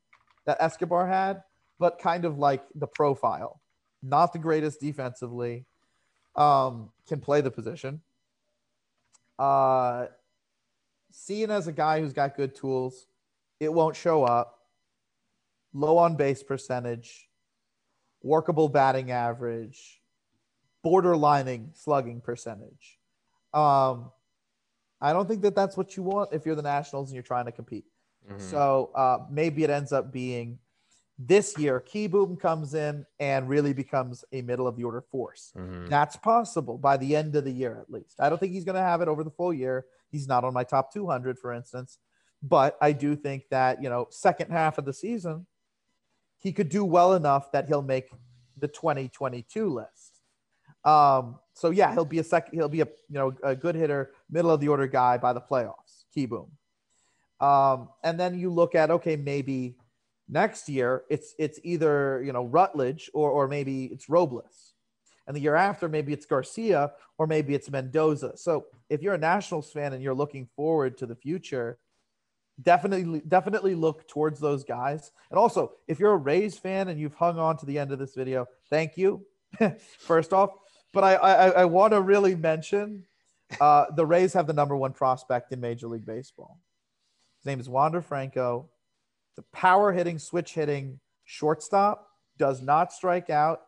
that 0.47 0.57
Escobar 0.61 1.07
had, 1.07 1.43
but 1.79 1.99
kind 1.99 2.25
of 2.25 2.39
like 2.39 2.65
the 2.75 2.87
profile. 2.87 3.61
Not 4.03 4.33
the 4.33 4.39
greatest 4.39 4.81
defensively, 4.81 5.67
um, 6.37 6.91
can 7.07 7.21
play 7.21 7.41
the 7.41 7.51
position. 7.51 8.01
Uh, 9.39 10.07
seen 11.11 11.51
as 11.51 11.67
a 11.67 11.73
guy 11.73 12.01
who's 12.01 12.13
got 12.13 12.37
good 12.37 12.55
tools, 12.55 13.07
it 13.59 13.73
won't 13.73 13.97
show 13.97 14.25
up. 14.25 14.59
Low 15.73 15.99
on 15.99 16.17
base 16.17 16.43
percentage, 16.43 17.29
workable 18.23 18.69
batting 18.69 19.11
average, 19.11 20.00
borderlining 20.85 21.77
slugging 21.77 22.21
percentage. 22.21 22.99
Um, 23.53 24.11
I 25.01 25.13
don't 25.13 25.29
think 25.29 25.43
that 25.43 25.55
that's 25.55 25.77
what 25.77 25.97
you 25.97 26.03
want 26.03 26.31
if 26.33 26.45
you're 26.45 26.55
the 26.55 26.63
Nationals 26.63 27.09
and 27.09 27.15
you're 27.15 27.23
trying 27.23 27.47
to 27.47 27.53
compete. 27.53 27.85
Mm-hmm. 28.29 28.39
So 28.39 28.91
uh, 28.95 29.19
maybe 29.31 29.65
it 29.65 29.71
ends 29.71 29.93
up 29.93 30.13
being 30.13 30.59
this 31.23 31.59
year, 31.59 31.85
Kieboom 31.87 32.41
comes 32.41 32.73
in 32.73 33.05
and 33.19 33.47
really 33.47 33.75
becomes 33.75 34.25
a 34.33 34.41
middle 34.41 34.67
of 34.67 34.77
the 34.77 34.85
order 34.85 35.03
force. 35.03 35.53
Mm-hmm. 35.57 35.87
That's 35.87 36.17
possible 36.17 36.79
by 36.79 36.97
the 36.97 37.15
end 37.15 37.37
of 37.37 37.45
the 37.45 37.53
year, 37.53 37.79
at 37.79 37.93
least. 37.93 38.15
I 38.19 38.31
don't 38.31 38.39
think 38.39 38.53
he's 38.53 38.65
going 38.65 38.77
to 38.77 38.81
have 38.81 39.03
it 39.03 39.09
over 39.09 39.23
the 39.23 39.31
full 39.31 39.53
year. 39.53 39.85
He's 40.11 40.27
not 40.27 40.45
on 40.45 40.55
my 40.55 40.65
top 40.65 40.93
200, 40.93 41.39
for 41.39 41.53
instance. 41.53 41.99
But 42.43 42.79
I 42.81 42.93
do 42.93 43.17
think 43.17 43.45
that, 43.51 43.83
you 43.83 43.91
know, 43.91 44.07
second 44.09 44.51
half 44.51 44.79
of 44.79 44.87
the 44.87 44.95
season, 44.95 45.47
he 46.39 46.53
could 46.53 46.71
do 46.71 46.87
well 46.87 47.13
enough 47.13 47.53
that 47.53 47.69
he'll 47.69 47.83
make 47.83 48.09
the 48.57 48.69
2022 48.69 49.69
list. 49.69 50.10
Um, 50.85 51.39
so 51.55 51.71
yeah, 51.71 51.93
he'll 51.93 52.05
be 52.05 52.19
a 52.19 52.25
second, 52.25 52.59
he'll 52.59 52.69
be 52.69 52.81
a, 52.81 52.89
you 53.09 53.19
know, 53.19 53.35
a 53.43 53.55
good 53.55 53.75
hitter, 53.75 54.13
middle 54.31 54.51
of 54.51 54.61
the 54.61 54.69
order 54.69 54.87
guy 54.87 55.19
by 55.19 55.33
the 55.33 55.41
playoffs, 55.41 56.05
Kieboom. 56.17 56.49
Um, 57.41 57.89
and 58.03 58.19
then 58.19 58.39
you 58.39 58.51
look 58.51 58.75
at, 58.75 58.91
okay, 58.91 59.17
maybe 59.17 59.77
Next 60.33 60.69
year, 60.69 61.03
it's 61.11 61.35
it's 61.41 61.59
either 61.65 62.23
you 62.25 62.33
know 62.33 62.45
Rutledge 62.45 63.11
or 63.13 63.31
or 63.31 63.49
maybe 63.49 63.87
it's 63.87 64.09
Robles, 64.09 64.75
and 65.27 65.35
the 65.35 65.41
year 65.41 65.57
after 65.57 65.89
maybe 65.89 66.13
it's 66.13 66.25
Garcia 66.25 66.93
or 67.19 67.27
maybe 67.27 67.53
it's 67.53 67.69
Mendoza. 67.69 68.37
So 68.37 68.67
if 68.89 69.03
you're 69.03 69.15
a 69.15 69.19
Nationals 69.19 69.73
fan 69.73 69.93
and 69.93 70.01
you're 70.01 70.15
looking 70.15 70.49
forward 70.55 70.97
to 70.99 71.07
the 71.07 71.17
future, 71.17 71.79
definitely 72.63 73.23
definitely 73.27 73.75
look 73.75 74.07
towards 74.07 74.39
those 74.39 74.63
guys. 74.63 75.11
And 75.31 75.39
also, 75.39 75.73
if 75.89 75.99
you're 75.99 76.13
a 76.13 76.17
Rays 76.17 76.57
fan 76.57 76.87
and 76.87 77.01
you've 77.01 77.15
hung 77.15 77.37
on 77.41 77.57
to 77.57 77.67
the 77.67 77.81
end 77.81 77.91
of 77.91 77.99
this 77.99 78.15
video, 78.15 78.47
thank 78.71 78.97
you. 78.97 79.27
First 79.99 80.33
off, 80.33 80.51
but 80.93 81.05
I 81.05 81.15
I, 81.15 81.49
I 81.49 81.65
want 81.65 81.93
to 81.93 82.01
really 82.01 82.35
mention 82.35 83.05
uh, 83.61 83.87
the 83.97 84.07
Rays 84.07 84.33
have 84.35 84.47
the 84.47 84.53
number 84.53 84.77
one 84.77 84.93
prospect 84.93 85.53
in 85.53 85.61
Major 85.61 85.89
League 85.89 86.07
Baseball. 86.07 86.61
His 87.41 87.47
name 87.47 87.61
is 87.61 87.69
Wander 87.69 88.03
Franco 88.03 88.69
the 89.41 89.43
power 89.53 89.91
hitting, 89.93 90.19
switch 90.19 90.53
hitting 90.53 91.01
shortstop 91.25 92.09
does 92.39 92.61
not 92.61 92.93
strike 92.93 93.31
out. 93.31 93.63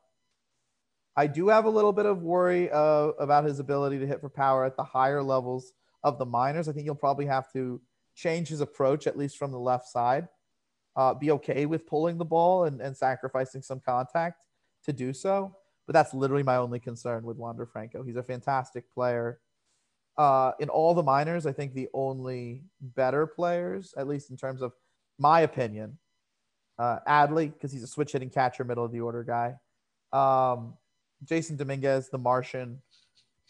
I 1.16 1.26
do 1.26 1.48
have 1.48 1.64
a 1.64 1.70
little 1.70 1.92
bit 1.94 2.04
of 2.04 2.22
worry 2.22 2.70
uh, 2.70 3.12
about 3.18 3.44
his 3.44 3.58
ability 3.58 3.98
to 3.98 4.06
hit 4.06 4.20
for 4.20 4.28
power 4.28 4.64
at 4.64 4.76
the 4.76 4.84
higher 4.84 5.22
levels 5.22 5.72
of 6.04 6.18
the 6.18 6.26
minors. 6.26 6.68
I 6.68 6.72
think 6.72 6.84
he'll 6.84 6.94
probably 6.94 7.26
have 7.26 7.50
to 7.52 7.80
change 8.14 8.48
his 8.48 8.60
approach, 8.60 9.06
at 9.06 9.16
least 9.16 9.38
from 9.38 9.50
the 9.50 9.58
left 9.58 9.88
side. 9.88 10.28
Uh, 10.94 11.14
be 11.14 11.30
okay 11.30 11.64
with 11.64 11.86
pulling 11.86 12.18
the 12.18 12.24
ball 12.24 12.64
and, 12.64 12.82
and 12.82 12.94
sacrificing 12.94 13.62
some 13.62 13.80
contact 13.80 14.44
to 14.84 14.92
do 14.92 15.14
so. 15.14 15.56
But 15.86 15.94
that's 15.94 16.14
literally 16.14 16.42
my 16.42 16.56
only 16.56 16.78
concern 16.78 17.24
with 17.24 17.36
Wander 17.36 17.66
Franco. 17.66 18.02
He's 18.02 18.16
a 18.16 18.22
fantastic 18.22 18.84
player. 18.94 19.40
Uh, 20.16 20.52
in 20.60 20.68
all 20.68 20.94
the 20.94 21.02
minors, 21.02 21.46
I 21.46 21.52
think 21.52 21.74
the 21.74 21.88
only 21.94 22.62
better 22.80 23.26
players, 23.26 23.94
at 23.96 24.06
least 24.06 24.30
in 24.30 24.36
terms 24.36 24.62
of 24.62 24.72
my 25.18 25.40
opinion. 25.40 25.98
Uh, 26.78 26.98
Adley, 27.08 27.52
because 27.52 27.72
he's 27.72 27.82
a 27.82 27.86
switch 27.86 28.12
hitting 28.12 28.30
catcher, 28.30 28.64
middle 28.64 28.84
of 28.84 28.92
the 28.92 29.00
order 29.00 29.24
guy. 29.24 29.54
Um, 30.12 30.74
Jasson 31.24 31.56
Dominguez, 31.56 32.08
the 32.08 32.18
Martian. 32.18 32.80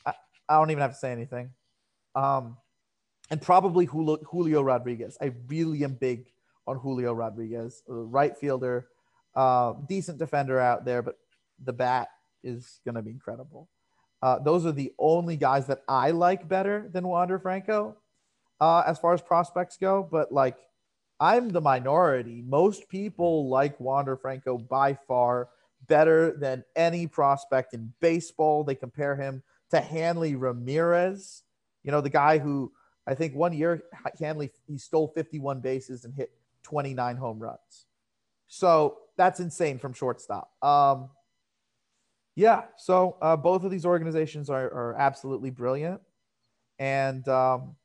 I, 0.07 0.13
I, 0.49 0.59
don't 0.59 0.71
even 0.71 0.83
have 0.83 0.93
to 0.93 0.99
say 0.99 1.13
anything. 1.13 1.51
Um, 2.15 2.57
and 3.31 3.41
probably 3.41 3.87
Julio, 3.87 4.19
Julio, 4.25 4.63
Rodriguez. 4.63 5.17
I 5.21 5.33
really 5.49 5.85
am 5.85 5.95
big 5.95 6.27
on 6.67 6.79
Julio 6.79 7.13
Rodriguez, 7.13 7.83
right 7.89 8.37
fielder, 8.37 8.89
uh, 9.35 9.75
decent 9.89 10.19
defender 10.19 10.61
out 10.61 10.85
there, 10.85 11.03
but 11.03 11.17
the 11.65 11.73
bat 11.73 12.09
is 12.43 12.81
going 12.85 12.95
to 12.95 13.03
be 13.03 13.11
incredible. 13.11 13.69
Uh, 14.23 14.39
those 14.39 14.65
are 14.65 14.73
the 14.73 14.93
only 14.99 15.37
guys 15.37 15.67
that 15.67 15.83
I 15.89 16.13
like 16.13 16.49
better 16.49 16.89
than 16.93 17.09
Wander 17.09 17.39
Franco 17.39 17.97
uh, 18.61 18.85
as 18.87 18.99
far 18.99 19.15
as 19.15 19.21
prospects 19.21 19.77
go. 19.77 20.07
But 20.09 20.33
like, 20.33 20.57
I'm 21.19 21.49
the 21.49 21.61
minority. 21.61 22.43
Most 22.47 22.89
people 22.89 23.49
like 23.49 23.79
Wander 23.81 24.17
Franco 24.17 24.59
by 24.59 24.95
far 25.09 25.49
better 25.89 26.37
than 26.37 26.65
any 26.77 27.07
prospect 27.07 27.75
in 27.75 27.93
baseball. 28.01 28.65
They 28.65 28.75
compare 28.75 29.17
him 29.17 29.43
to 29.71 29.81
Hanley 29.81 30.37
Ramirez, 30.37 31.43
you 31.83 31.91
know, 31.91 32.01
the 32.01 32.11
guy 32.11 32.39
who 32.39 32.73
I 33.07 33.15
think 33.15 33.35
one 33.35 33.53
year 33.53 33.83
Hanley 34.21 34.51
he 34.67 34.79
stole 34.79 35.09
51 35.09 35.61
bases 35.61 36.05
and 36.05 36.15
hit 36.15 36.31
29 36.63 37.17
home 37.17 37.39
runs. 37.41 37.87
So 38.47 38.99
that's 39.17 39.41
insane 39.41 39.79
from 39.79 39.93
shortstop. 39.93 40.51
Um, 40.63 41.09
yeah, 42.35 42.63
so 42.77 43.17
uh, 43.21 43.37
both 43.37 43.65
of 43.65 43.71
these 43.71 43.85
organizations 43.85 44.51
are, 44.51 44.67
are 44.67 44.97
absolutely 44.99 45.51
brilliant. 45.51 46.01
And 46.79 47.27
um, 47.29 47.77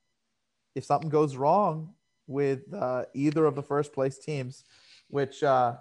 if 0.75 0.85
something 0.85 1.09
goes 1.09 1.35
wrong, 1.35 1.93
with 2.27 2.73
uh, 2.73 3.05
either 3.13 3.45
of 3.45 3.55
the 3.55 3.63
first 3.63 3.93
place 3.93 4.17
teams, 4.17 4.65
which 5.09 5.41
uh, 5.43 5.75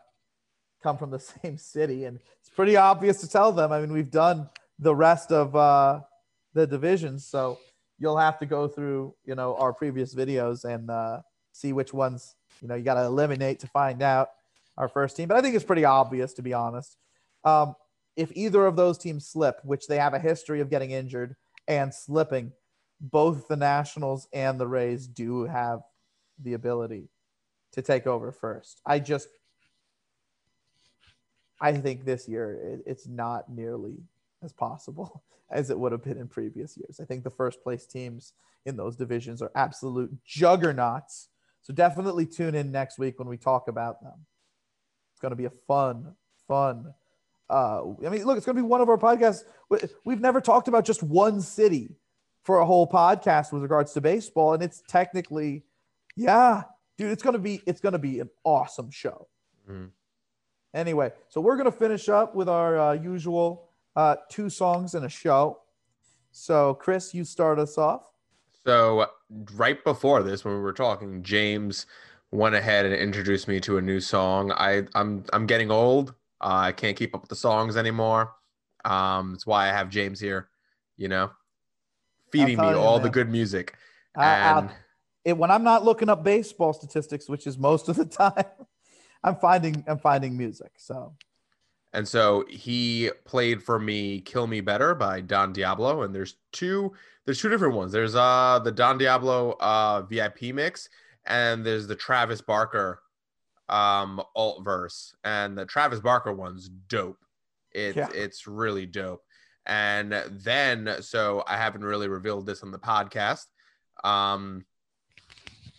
come 0.83 0.97
from 0.97 1.11
the 1.11 1.19
same 1.43 1.59
city. 1.59 2.05
And 2.05 2.21
it's 2.41 2.49
pretty 2.49 2.77
obvious 2.77 3.21
to 3.21 3.29
tell 3.29 3.53
them. 3.53 3.73
I 3.73 3.81
mean, 3.81 3.93
we've 3.93 4.11
done 4.11 4.49
the 4.79 4.95
rest 4.95 5.33
of 5.33 5.55
uh, 5.55 6.01
the 6.55 6.67
divisions. 6.67 7.27
So 7.27 7.59
you'll 7.99 8.19
have 8.19 8.39
to 8.39 8.47
go 8.47 8.69
through, 8.69 9.15
you 9.25 9.35
know, 9.35 9.57
our 9.57 9.73
previous 9.73 10.15
videos 10.15 10.65
and 10.65 10.91
uh, 10.91 11.21
see 11.53 11.73
which 11.73 11.93
ones, 11.93 12.35
you 12.63 12.69
know, 12.69 12.75
you 12.75 12.85
got 12.85 12.95
to 12.95 13.05
eliminate 13.05 13.61
to 13.61 13.67
find 13.67 14.03
out 14.03 14.31
our 14.77 14.89
first 14.89 15.17
team. 15.17 15.29
But 15.29 15.39
I 15.39 15.41
think 15.41 15.55
it's 15.55 15.65
pretty 15.65 15.85
obvious, 15.85 16.35
to 16.35 16.43
be 16.43 16.53
honest. 16.53 16.97
Um, 17.45 17.75
if 18.17 18.33
either 18.35 18.67
of 18.67 18.77
those 18.77 18.99
teams 18.99 19.27
slip, 19.27 19.61
which 19.63 19.87
they 19.87 19.99
have 19.99 20.15
a 20.15 20.19
history 20.19 20.61
of 20.61 20.71
getting 20.71 20.91
injured 20.91 21.37
and 21.69 21.93
slipping, 21.93 22.53
both 23.01 23.47
the 23.49 23.57
Nationals 23.57 24.27
and 24.33 24.59
the 24.59 24.67
Rays 24.67 25.07
do 25.07 25.45
have 25.45 25.81
the 26.43 26.55
ability 26.55 27.09
to 27.73 27.83
take 27.83 28.07
over 28.07 28.33
first. 28.33 28.81
I 28.87 28.99
just, 28.99 29.29
I 31.61 31.73
think 31.73 32.05
this 32.05 32.27
year 32.27 32.59
it, 32.63 32.83
it's 32.87 33.07
not 33.07 33.51
nearly 33.51 33.99
as 34.43 34.53
possible 34.53 35.23
as 35.51 35.71
it 35.71 35.79
would 35.79 35.93
have 35.93 36.03
been 36.03 36.19
in 36.19 36.29
previous 36.29 36.77
years. 36.77 37.01
I 37.01 37.05
think 37.05 37.23
the 37.23 37.31
first 37.31 37.63
place 37.63 37.87
teams 37.87 38.33
in 38.65 38.77
those 38.77 38.97
divisions 38.97 39.43
are 39.43 39.53
absolute 39.55 40.11
juggernauts. 40.25 41.29
So 41.63 41.75
definitely 41.75 42.27
tune 42.27 42.55
in 42.55 42.73
next 42.73 42.99
week 42.99 43.19
when 43.19 43.29
we 43.29 43.37
talk 43.37 43.69
about 43.69 44.03
them. 44.03 44.27
It's 45.13 45.21
going 45.21 45.31
to 45.31 45.37
be 45.37 45.47
a 45.47 45.53
fun, 45.67 46.15
fun. 46.49 46.95
Uh, 47.49 47.83
I 48.05 48.09
mean, 48.09 48.25
look, 48.25 48.37
it's 48.37 48.47
going 48.47 48.57
to 48.57 48.63
be 48.63 48.67
one 48.67 48.81
of 48.81 48.89
our 48.89 48.99
podcasts. 48.99 49.45
We've 50.05 50.21
never 50.21 50.41
talked 50.41 50.69
about 50.69 50.85
just 50.85 51.03
one 51.03 51.41
city 51.41 51.97
for 52.43 52.59
a 52.59 52.67
whole 52.67 52.89
podcast 52.89 53.53
with 53.53 53.63
regards 53.63 53.93
to 53.95 54.01
baseball, 54.01 54.55
and 54.55 54.63
it's 54.63 54.83
technically 54.89 55.65
yeah, 56.17 56.63
dude, 56.97 57.13
it's 57.13 57.23
gonna 57.23 57.39
be 57.39 57.63
it's 57.67 57.81
gonna 57.81 57.99
be 57.99 58.21
an 58.21 58.31
awesome 58.45 58.91
show. 58.91 59.29
Mm. 59.71 59.91
Anyway, 60.75 61.13
so 61.29 61.41
we're 61.41 61.57
gonna 61.57 61.71
finish 61.71 62.09
up 62.09 62.35
with 62.35 62.49
our 62.49 62.79
uh, 62.79 62.93
usual 62.95 63.69
uh, 63.95 64.17
two 64.31 64.51
songs 64.51 64.95
and 64.95 65.05
a 65.05 65.09
show. 65.09 65.61
So, 66.33 66.75
Chris, 66.75 67.15
you 67.15 67.25
start 67.25 67.59
us 67.59 67.79
off. 67.79 68.03
So, 68.65 69.07
right 69.55 69.83
before 69.85 70.23
this, 70.23 70.45
when 70.45 70.55
we 70.55 70.61
were 70.61 70.73
talking, 70.73 71.23
James 71.23 71.87
went 72.31 72.55
ahead 72.55 72.85
and 72.85 72.95
introduced 72.95 73.47
me 73.47 73.61
to 73.61 73.79
a 73.79 73.83
new 73.83 74.01
song. 74.01 74.51
I 74.53 74.85
I'm 74.95 75.25
I'm 75.33 75.47
getting 75.47 75.71
old. 75.71 76.15
Uh, 76.41 76.69
I 76.69 76.73
can't 76.73 76.97
keep 76.97 77.15
up 77.15 77.23
with 77.23 77.31
the 77.31 77.37
songs 77.37 77.77
anymore. 77.77 78.33
Um, 78.85 79.33
that's 79.33 79.47
why 79.47 79.69
I 79.69 79.73
have 79.73 79.89
James 79.89 80.21
here. 80.21 80.49
You 80.97 81.09
know, 81.09 81.31
feeding 82.33 82.61
me 82.61 82.71
you, 82.71 82.77
all 82.79 82.99
the 83.01 83.11
good 83.11 83.31
music. 83.31 83.75
I- 84.17 84.25
I- 84.25 84.59
And 84.59 84.71
it, 85.25 85.37
when 85.37 85.51
I'm 85.51 85.65
not 85.65 85.85
looking 85.85 86.09
up 86.09 86.23
baseball 86.25 86.73
statistics, 86.73 87.29
which 87.29 87.47
is 87.47 87.59
most 87.59 87.89
of 87.89 87.97
the 87.97 88.05
time, 88.07 88.45
I'm 89.25 89.37
finding 89.37 89.85
I'm 89.87 89.99
finding 89.99 90.37
music. 90.37 90.73
So 90.79 91.15
And 91.93 92.07
so 92.07 92.45
he 92.49 93.11
played 93.25 93.63
for 93.63 93.79
me 93.79 94.21
"Kill 94.21 94.47
Me 94.47 94.61
Better" 94.61 94.95
by 94.95 95.21
Don 95.21 95.53
Diablo, 95.53 96.03
and 96.03 96.15
there's 96.15 96.37
two 96.53 96.93
there's 97.25 97.41
two 97.41 97.49
different 97.49 97.75
ones. 97.75 97.93
There's 97.93 98.15
uh 98.15 98.61
the 98.63 98.73
Don 98.73 98.99
Diablo 98.99 99.57
uh 99.61 100.03
VIP 100.03 100.55
mix, 100.55 100.89
and 101.27 101.65
there's 101.65 101.87
the 101.87 101.97
Travis 101.97 102.41
Barker 102.41 103.03
um 103.69 104.23
alt 104.35 104.65
verse, 104.65 105.15
and 105.25 105.57
the 105.59 105.67
Travis 105.67 106.01
Barker 106.01 106.33
one's 106.33 106.69
dope. 106.69 107.19
It's 107.73 107.97
Yeah. 107.97 108.09
it's 108.15 108.47
really 108.47 108.87
dope. 108.87 109.23
And 109.67 110.13
then 110.31 110.97
so 111.01 111.43
I 111.47 111.57
haven't 111.57 111.85
really 111.85 112.09
revealed 112.09 112.47
this 112.47 112.63
on 112.63 112.71
the 112.71 112.79
podcast. 112.79 113.47
Um 114.05 114.65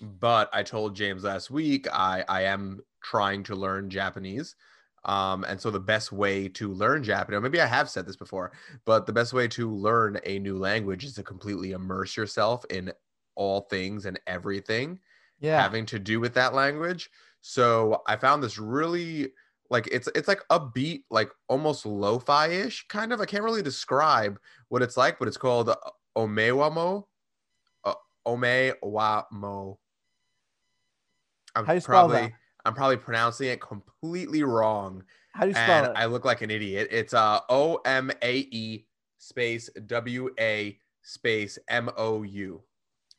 but 0.02 0.50
I 0.54 0.64
told 0.64 0.96
James 0.96 1.24
last 1.24 1.50
week 1.50 1.88
I 1.92 2.24
I 2.28 2.42
am 2.44 2.82
trying 3.02 3.44
to 3.44 3.56
learn 3.56 3.90
Japanese. 3.90 4.56
Um, 5.06 5.46
and 5.46 5.62
so 5.62 5.72
the 5.72 5.80
best 5.80 6.12
way 6.12 6.50
to 6.50 6.74
learn 6.74 7.02
Japanese, 7.02 7.42
maybe 7.42 7.62
I 7.62 7.66
have 7.66 7.90
said 7.90 8.06
this 8.06 8.18
before, 8.18 8.52
but 8.84 9.06
the 9.06 9.14
best 9.14 9.32
way 9.32 9.48
to 9.50 9.72
learn 9.72 10.20
a 10.26 10.40
new 10.40 10.58
language 10.58 11.06
is 11.06 11.14
to 11.14 11.24
completely 11.24 11.72
immerse 11.72 12.18
yourself 12.18 12.66
in 12.70 12.92
all 13.36 13.62
things 13.62 14.06
and 14.06 14.20
everything 14.28 15.00
yeah, 15.40 15.62
having 15.62 15.86
to 15.88 16.00
do 16.00 16.20
with 16.20 16.34
that 16.36 16.54
language. 16.54 17.10
So 17.42 18.02
I 18.08 18.16
found 18.18 18.44
this 18.44 18.58
really 18.58 19.32
like 19.70 19.88
it's 19.92 20.08
it's 20.16 20.28
like 20.28 20.42
upbeat, 20.50 21.04
like 21.10 21.30
almost 21.48 21.86
lo-fi 21.86 22.48
ish 22.48 22.88
kind 22.88 23.14
of. 23.14 23.22
I 23.22 23.26
can't 23.26 23.44
really 23.44 23.62
describe 23.62 24.40
what 24.70 24.82
it's 24.82 24.98
like, 24.98 25.20
but 25.20 25.28
it's 25.28 25.38
called 25.38 25.74
Omewamo. 26.18 27.06
Uh, 27.84 27.94
Omewamo. 28.26 29.78
I'm 31.56 31.66
How 31.66 31.74
you 31.74 31.80
spell 31.80 32.08
probably 32.08 32.22
that? 32.22 32.32
I'm 32.66 32.74
probably 32.74 32.98
pronouncing 32.98 33.48
it 33.48 33.62
completely 33.62 34.44
wrong, 34.44 35.04
how 35.32 35.44
do 35.44 35.50
you 35.50 35.56
spell 35.56 35.86
and 35.86 35.88
it? 35.92 35.92
I 35.96 36.06
look 36.06 36.26
like 36.26 36.42
an 36.42 36.52
idiot. 36.52 36.88
It's 36.92 37.14
uh 37.14 37.40
O 37.50 37.76
M 37.86 38.12
A 38.22 38.38
E 38.52 38.86
space 39.18 39.70
W 39.86 40.30
A 40.40 40.78
space 41.02 41.58
M 41.68 41.90
O 41.98 42.24
U. 42.24 42.64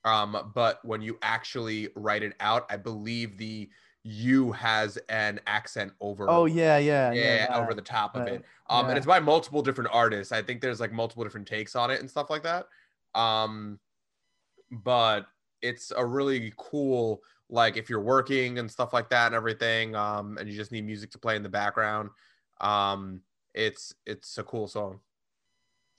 Um, 0.05 0.53
but 0.55 0.85
when 0.85 1.03
you 1.03 1.19
actually 1.23 1.89
write 1.95 2.23
it 2.23 2.35
out, 2.41 2.67
I 2.71 2.77
believe 2.77 3.37
the 3.37 3.69
U 4.05 4.53
has 4.53 4.97
an 5.09 5.41
accent 5.47 5.93
over. 6.01 6.27
oh 6.31 6.47
yeah, 6.47 6.79
yeah, 6.79 7.13
yeah, 7.13 7.47
yeah. 7.51 7.59
over 7.59 7.75
the 7.75 7.83
top 7.83 8.17
of 8.17 8.27
it. 8.27 8.45
Um, 8.71 8.85
Yeah. 8.85 8.91
and 8.91 8.97
it's 8.99 9.07
by 9.07 9.21
multiple 9.21 9.61
different 9.61 9.91
artists. 9.93 10.33
I 10.33 10.41
think 10.41 10.61
there's 10.61 10.81
like 10.81 10.93
multiple 10.93 11.25
different 11.25 11.47
takes 11.47 11.75
on 11.77 11.91
it 11.91 12.01
and 12.01 12.09
stuff 12.09 12.31
like 12.31 12.43
that. 12.45 12.67
Um, 13.15 13.79
but 14.71 15.27
it's 15.61 15.93
a 15.97 16.05
really 16.05 16.53
cool 16.57 17.21
like 17.51 17.77
if 17.77 17.91
you're 17.91 18.01
working 18.01 18.59
and 18.59 18.71
stuff 18.71 18.93
like 18.93 19.11
that 19.11 19.27
and 19.27 19.35
everything. 19.35 19.95
Um, 19.95 20.39
and 20.39 20.49
you 20.49 20.57
just 20.57 20.73
need 20.73 20.87
music 20.87 21.11
to 21.11 21.19
play 21.19 21.37
in 21.37 21.43
the 21.43 21.49
background. 21.49 22.11
Um, 22.61 23.23
it's 23.55 23.95
it's 24.07 24.39
a 24.39 24.43
cool 24.45 24.69
song. 24.69 25.01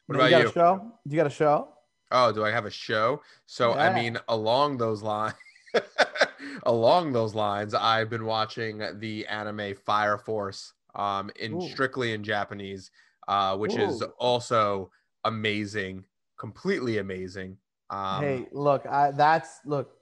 What 0.06 0.16
you 0.16 0.22
about 0.22 0.32
got 0.32 0.42
you? 0.42 0.50
a 0.50 0.52
show? 0.54 0.92
You 1.06 1.16
got 1.18 1.28
a 1.28 1.32
show? 1.32 1.70
Oh, 2.12 2.32
do 2.32 2.44
I 2.44 2.52
have 2.52 2.66
a 2.66 2.72
show? 2.72 3.22
So 3.46 3.74
I 3.74 3.94
mean, 3.94 4.18
along 4.28 4.78
those 4.78 5.04
lines, 5.04 5.36
along 6.64 7.14
those 7.14 7.36
lines, 7.36 7.74
I've 7.74 8.10
been 8.10 8.26
watching 8.26 8.82
the 9.00 9.28
anime 9.28 9.76
Fire 9.76 10.18
Force, 10.18 10.74
um, 10.96 11.30
in 11.40 11.58
Ooh. 11.58 11.62
strictly 11.62 12.14
in 12.14 12.24
Japanese, 12.24 12.92
uh, 13.28 13.56
which 13.58 13.76
is 13.78 14.02
also 14.18 14.92
amazing, 15.24 16.06
completely 16.38 16.98
amazing. 16.98 17.58
Um, 17.90 18.24
hey, 18.24 18.48
look, 18.52 18.86
I 18.88 19.12
that's 19.12 19.60
look. 19.66 19.96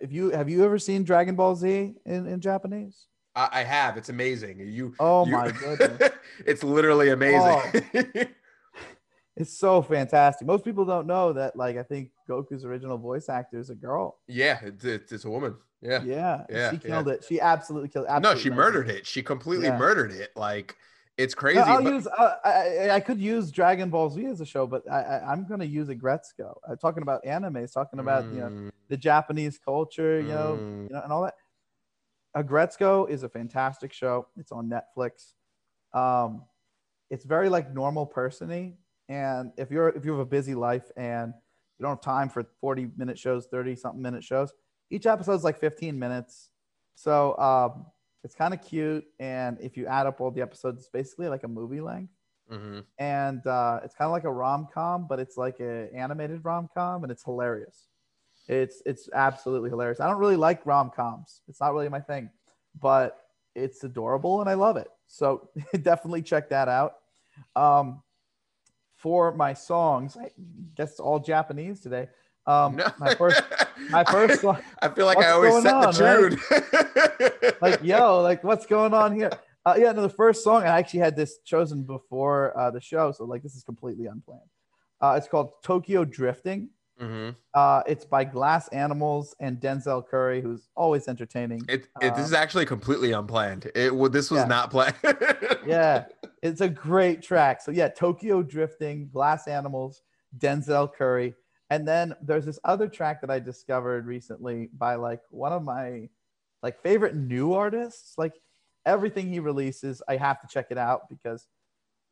If 0.00 0.12
you 0.12 0.30
have 0.30 0.48
you 0.48 0.64
ever 0.64 0.78
seen 0.78 1.02
Dragon 1.04 1.34
Ball 1.34 1.56
Z 1.56 1.94
in, 2.04 2.26
in 2.26 2.40
Japanese? 2.40 3.06
I, 3.34 3.48
I 3.52 3.62
have. 3.64 3.96
It's 3.96 4.08
amazing. 4.08 4.60
You. 4.60 4.94
Oh 4.98 5.24
you- 5.24 5.32
my 5.32 5.50
goodness. 5.50 6.10
it's 6.46 6.62
literally 6.64 7.10
amazing. 7.10 8.28
It's 9.36 9.56
so 9.58 9.80
fantastic. 9.80 10.46
Most 10.46 10.64
people 10.64 10.84
don't 10.84 11.06
know 11.06 11.32
that. 11.32 11.56
Like, 11.56 11.76
I 11.78 11.82
think 11.82 12.10
Goku's 12.28 12.64
original 12.64 12.98
voice 12.98 13.28
actor 13.30 13.58
is 13.58 13.70
a 13.70 13.74
girl. 13.74 14.18
yeah, 14.28 14.58
it's, 14.62 14.84
it's, 14.84 15.10
it's 15.12 15.24
a 15.24 15.30
woman. 15.30 15.54
Yeah. 15.80 16.02
Yeah, 16.04 16.44
Yeah, 16.50 16.70
she 16.70 16.76
yeah. 16.76 16.82
killed 16.82 17.08
it. 17.08 17.24
She 17.28 17.40
absolutely 17.40 17.88
killed. 17.88 18.06
It. 18.08 18.20
No, 18.20 18.34
she 18.36 18.50
murdered 18.50 18.88
it. 18.90 19.06
She 19.06 19.22
completely 19.22 19.66
Yeah. 19.66 19.78
murdered 19.78 20.12
it. 20.12 20.30
Like 20.36 20.76
it's 21.18 21.34
crazy. 21.34 21.58
No, 21.60 21.64
I'll 21.64 21.82
but- 21.82 21.92
use. 21.92 22.06
Uh, 22.06 22.36
I, 22.44 22.90
I- 22.90 23.00
could 23.00 23.18
use 23.20 23.50
Dragon 23.50 23.90
Ball 23.90 24.08
Z 24.10 24.24
as 24.26 24.40
a 24.40 24.46
show, 24.46 24.66
but 24.66 24.88
I, 24.90 25.00
I, 25.02 25.32
I'm 25.32 25.44
gonna 25.46 25.64
use 25.64 25.88
Aggretsuko. 25.88 26.56
I'm 26.68 26.76
talking 26.78 27.02
about 27.02 27.24
animes, 27.24 27.72
talking 27.72 27.98
about 28.00 28.24
you 28.26 28.40
know 28.40 28.46
Mm, 28.48 28.70
the 28.88 28.96
Japanese 28.96 29.58
culture, 29.58 30.20
you 30.20 30.28
know, 30.28 30.58
mm. 30.60 30.88
you 30.88 30.94
know, 30.94 31.00
and 31.02 31.12
all 31.12 31.22
that. 31.22 31.34
Aggretsuko 32.36 33.10
is 33.10 33.22
a 33.24 33.28
fantastic 33.28 33.92
show. 33.92 34.26
It's 34.36 34.52
on 34.52 34.70
Netflix. 34.70 35.32
Um, 35.92 36.44
it's 37.10 37.24
very 37.24 37.48
like 37.48 37.74
normal 37.74 38.06
persony, 38.06 38.78
and 39.08 39.52
if 39.56 39.70
you're 39.70 39.88
if 39.90 40.04
you 40.04 40.12
have 40.12 40.20
a 40.20 40.26
busy 40.26 40.54
life 40.54 40.90
and 40.96 41.32
you 41.78 41.82
don't 41.84 41.92
have 41.96 42.00
time 42.00 42.28
for 42.28 42.44
40 42.60 42.90
minute 42.96 43.18
shows, 43.18 43.46
30 43.46 43.76
something 43.76 44.00
minute 44.02 44.22
shows, 44.24 44.52
each 44.90 45.06
episode's 45.06 45.44
like 45.44 45.58
15 45.58 45.98
minutes. 45.98 46.50
So 46.94 47.36
um, 47.38 47.86
it's 48.24 48.34
kind 48.34 48.54
of 48.54 48.62
cute, 48.62 49.04
and 49.18 49.58
if 49.60 49.76
you 49.76 49.86
add 49.86 50.06
up 50.06 50.20
all 50.20 50.30
the 50.30 50.42
episodes, 50.42 50.80
it's 50.80 50.90
basically 50.90 51.28
like 51.28 51.42
a 51.44 51.48
movie 51.48 51.80
length 51.80 52.12
Mhm. 52.50 52.84
and 52.98 53.46
uh, 53.46 53.80
it's 53.84 53.94
kind 53.94 54.06
of 54.06 54.12
like 54.12 54.24
a 54.24 54.32
rom 54.32 54.66
com, 54.72 55.06
but 55.08 55.18
it's 55.18 55.36
like 55.36 55.60
a 55.60 55.88
animated 55.94 56.44
rom 56.44 56.68
com, 56.74 57.02
and 57.04 57.10
it's 57.10 57.24
hilarious. 57.24 57.88
It's 58.48 58.82
it's 58.84 59.08
absolutely 59.14 59.70
hilarious. 59.70 60.00
I 60.00 60.08
don't 60.08 60.18
really 60.18 60.36
like 60.36 60.66
rom 60.66 60.90
coms. 60.90 61.42
It's 61.48 61.60
not 61.60 61.72
really 61.72 61.88
my 61.88 62.00
thing, 62.00 62.28
but 62.80 63.18
it's 63.54 63.84
adorable 63.84 64.40
and 64.40 64.50
I 64.50 64.54
love 64.54 64.76
it. 64.76 64.88
So 65.06 65.48
definitely 65.82 66.22
check 66.22 66.48
that 66.50 66.68
out. 66.68 66.96
Um, 67.54 68.02
for 69.02 69.34
my 69.34 69.52
songs, 69.52 70.16
I 70.16 70.30
guess 70.76 70.92
it's 70.92 71.00
all 71.00 71.18
Japanese 71.18 71.80
today. 71.80 72.08
Um, 72.46 72.76
No. 72.76 72.86
my 72.98 73.14
first 73.16 73.42
my 73.90 74.04
first 74.04 74.40
song, 74.40 74.58
I 74.80 74.88
feel 74.88 75.06
like 75.06 75.18
I 75.18 75.30
always 75.30 75.62
set 75.62 75.74
on, 75.74 75.92
the 75.92 77.38
tune. 77.40 77.52
like 77.60 77.82
yo, 77.82 78.20
like 78.22 78.42
what's 78.44 78.64
going 78.64 78.94
on 78.94 79.14
here? 79.14 79.30
Uh, 79.66 79.74
yeah, 79.78 79.92
no, 79.92 80.02
the 80.02 80.08
first 80.08 80.42
song 80.42 80.62
I 80.62 80.78
actually 80.78 81.00
had 81.00 81.16
this 81.16 81.38
chosen 81.44 81.82
before 81.82 82.56
uh, 82.58 82.70
the 82.70 82.80
show, 82.80 83.12
so 83.12 83.24
like 83.24 83.42
this 83.42 83.54
is 83.54 83.64
completely 83.64 84.06
unplanned. 84.06 84.40
Uh, 85.00 85.14
it's 85.18 85.28
called 85.28 85.50
Tokyo 85.64 86.04
Drifting. 86.04 86.70
Mhm. 87.00 87.34
Uh, 87.54 87.82
it's 87.86 88.04
by 88.04 88.22
Glass 88.24 88.68
Animals 88.68 89.34
and 89.40 89.58
Denzel 89.58 90.06
Curry, 90.06 90.40
who's 90.40 90.68
always 90.76 91.08
entertaining. 91.08 91.62
It, 91.68 91.88
it, 92.00 92.14
this 92.14 92.26
is 92.26 92.32
Um, 92.32 92.38
actually 92.42 92.66
completely 92.66 93.12
unplanned. 93.12 93.70
It 93.74 93.94
well, 93.94 94.10
this 94.10 94.30
was 94.30 94.40
Yeah. 94.42 94.46
not 94.46 94.70
planned. 94.70 94.96
yeah, 95.66 96.06
it's 96.42 96.60
a 96.60 96.68
great 96.68 97.22
track. 97.22 97.60
So 97.62 97.70
yeah, 97.72 97.88
Tokyo 97.88 98.42
Drifting, 98.42 99.08
Glass 99.08 99.48
Animals, 99.48 100.02
Denzel 100.38 100.92
Curry, 100.92 101.34
and 101.70 101.88
then 101.88 102.14
there's 102.22 102.44
this 102.44 102.58
other 102.64 102.88
track 102.88 103.20
that 103.22 103.30
I 103.30 103.38
discovered 103.40 104.06
recently 104.06 104.68
by 104.74 104.94
like 104.94 105.22
one 105.30 105.52
of 105.52 105.62
my 105.62 106.08
like 106.62 106.80
favorite 106.82 107.16
new 107.16 107.54
artists. 107.54 108.14
Like 108.18 108.34
everything 108.86 109.28
he 109.28 109.40
releases, 109.40 110.02
I 110.08 110.16
have 110.18 110.40
to 110.42 110.46
check 110.46 110.66
it 110.70 110.78
out 110.78 111.08
because 111.08 111.48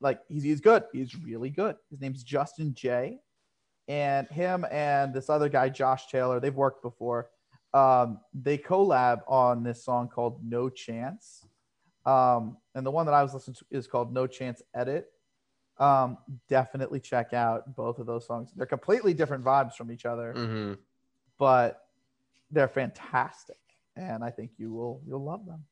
like 0.01 0.21
he's, 0.29 0.43
he's 0.43 0.61
good. 0.63 0.85
He's 0.93 1.15
really 1.15 1.51
good. 1.51 1.77
His 1.91 2.01
name's 2.01 2.25
Justin 2.25 2.75
Jay 2.75 3.21
And 3.91 4.29
him 4.29 4.65
and 4.71 5.13
this 5.13 5.29
other 5.29 5.49
guy, 5.49 5.69
Josh 5.69 6.07
Taylor, 6.07 6.39
they've 6.39 6.55
worked 6.55 6.81
before. 6.81 7.29
Um, 7.75 8.21
they 8.33 8.57
collab 8.57 9.23
on 9.27 9.65
this 9.65 9.83
song 9.85 10.07
called 10.09 10.45
No 10.49 10.69
Chance. 10.69 11.45
Um, 12.07 12.57
and 12.77 12.87
the 12.87 12.91
one 12.93 13.05
that 13.07 13.15
I 13.17 13.23
was 13.25 13.35
listening 13.35 13.57
to 13.57 13.65
is 13.73 13.89
called 13.89 14.15
No 14.15 14.29
Chance 14.29 14.63
Edit. 14.77 15.11
Um, 15.79 16.19
definitely 16.49 17.01
check 17.01 17.33
out 17.33 17.75
both 17.75 17.99
of 17.99 18.07
those 18.07 18.25
songs. 18.29 18.53
They're 18.55 18.65
completely 18.65 19.13
different 19.13 19.43
vibes 19.45 19.75
from 19.75 19.91
each 19.91 20.07
other, 20.07 20.35
Mhm. 20.35 20.79
but 21.37 21.89
they're 22.53 22.69
fantastic. 22.69 23.59
And 23.97 24.23
I 24.23 24.31
think 24.31 24.53
you 24.57 24.73
will 24.73 25.03
you'll 25.05 25.25
love 25.25 25.47
them. 25.47 25.65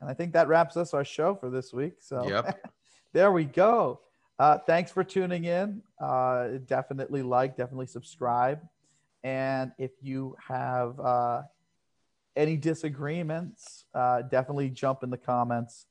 And 0.00 0.10
I 0.10 0.14
think 0.14 0.32
that 0.32 0.48
wraps 0.48 0.76
us 0.76 0.92
our 0.92 1.04
show 1.04 1.36
for 1.36 1.48
this 1.48 1.72
week. 1.72 2.02
So 2.02 2.28
Yep. 2.28 2.72
there 3.12 3.30
we 3.30 3.44
go. 3.44 4.00
Uh, 4.38 4.58
thanks 4.58 4.90
for 4.90 5.04
tuning 5.04 5.44
in. 5.44 5.82
Uh, 6.00 6.48
definitely 6.66 7.22
like, 7.22 7.56
definitely 7.56 7.86
subscribe. 7.86 8.60
And 9.22 9.72
if 9.78 9.92
you 10.02 10.36
have 10.48 10.98
uh, 11.00 11.42
any 12.36 12.56
disagreements, 12.56 13.84
uh, 13.94 14.22
definitely 14.22 14.70
jump 14.70 15.02
in 15.02 15.10
the 15.10 15.16
comments. 15.16 15.86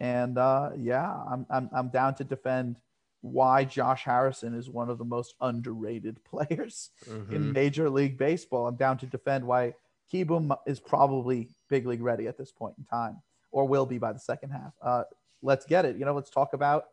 And 0.00 0.38
uh, 0.38 0.70
yeah, 0.76 1.08
I'm, 1.30 1.46
I'm, 1.50 1.70
I'm 1.72 1.88
down 1.88 2.14
to 2.16 2.24
defend 2.24 2.76
why 3.20 3.64
Josh 3.64 4.02
Harrison 4.04 4.54
is 4.54 4.68
one 4.68 4.90
of 4.90 4.98
the 4.98 5.04
most 5.04 5.34
underrated 5.40 6.22
players 6.30 6.90
in 7.06 7.14
Mhm. 7.24 7.52
Major 7.52 7.88
League 7.88 8.18
Baseball. 8.18 8.66
I'm 8.66 8.76
down 8.76 8.98
to 8.98 9.06
defend 9.06 9.46
why 9.46 9.74
Kieboom 10.12 10.54
is 10.66 10.78
probably 10.80 11.48
big 11.70 11.86
league 11.86 12.02
ready 12.02 12.26
at 12.28 12.36
this 12.36 12.52
point 12.52 12.74
in 12.76 12.84
time, 12.84 13.22
or 13.50 13.66
will 13.66 13.86
be 13.86 13.96
by 13.98 14.12
the 14.12 14.18
second 14.18 14.50
half. 14.50 14.72
Uh, 14.82 15.04
let's 15.42 15.64
get 15.64 15.86
it. 15.86 15.96
You 15.96 16.04
know, 16.04 16.12
let's 16.14 16.28
talk 16.28 16.52
about 16.52 16.88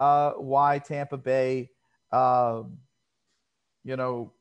uh, 0.00 0.32
why 0.32 0.78
Tampa 0.78 1.18
Bay, 1.18 1.70
um, 2.10 2.78
you 3.84 3.96
know, 3.96 4.32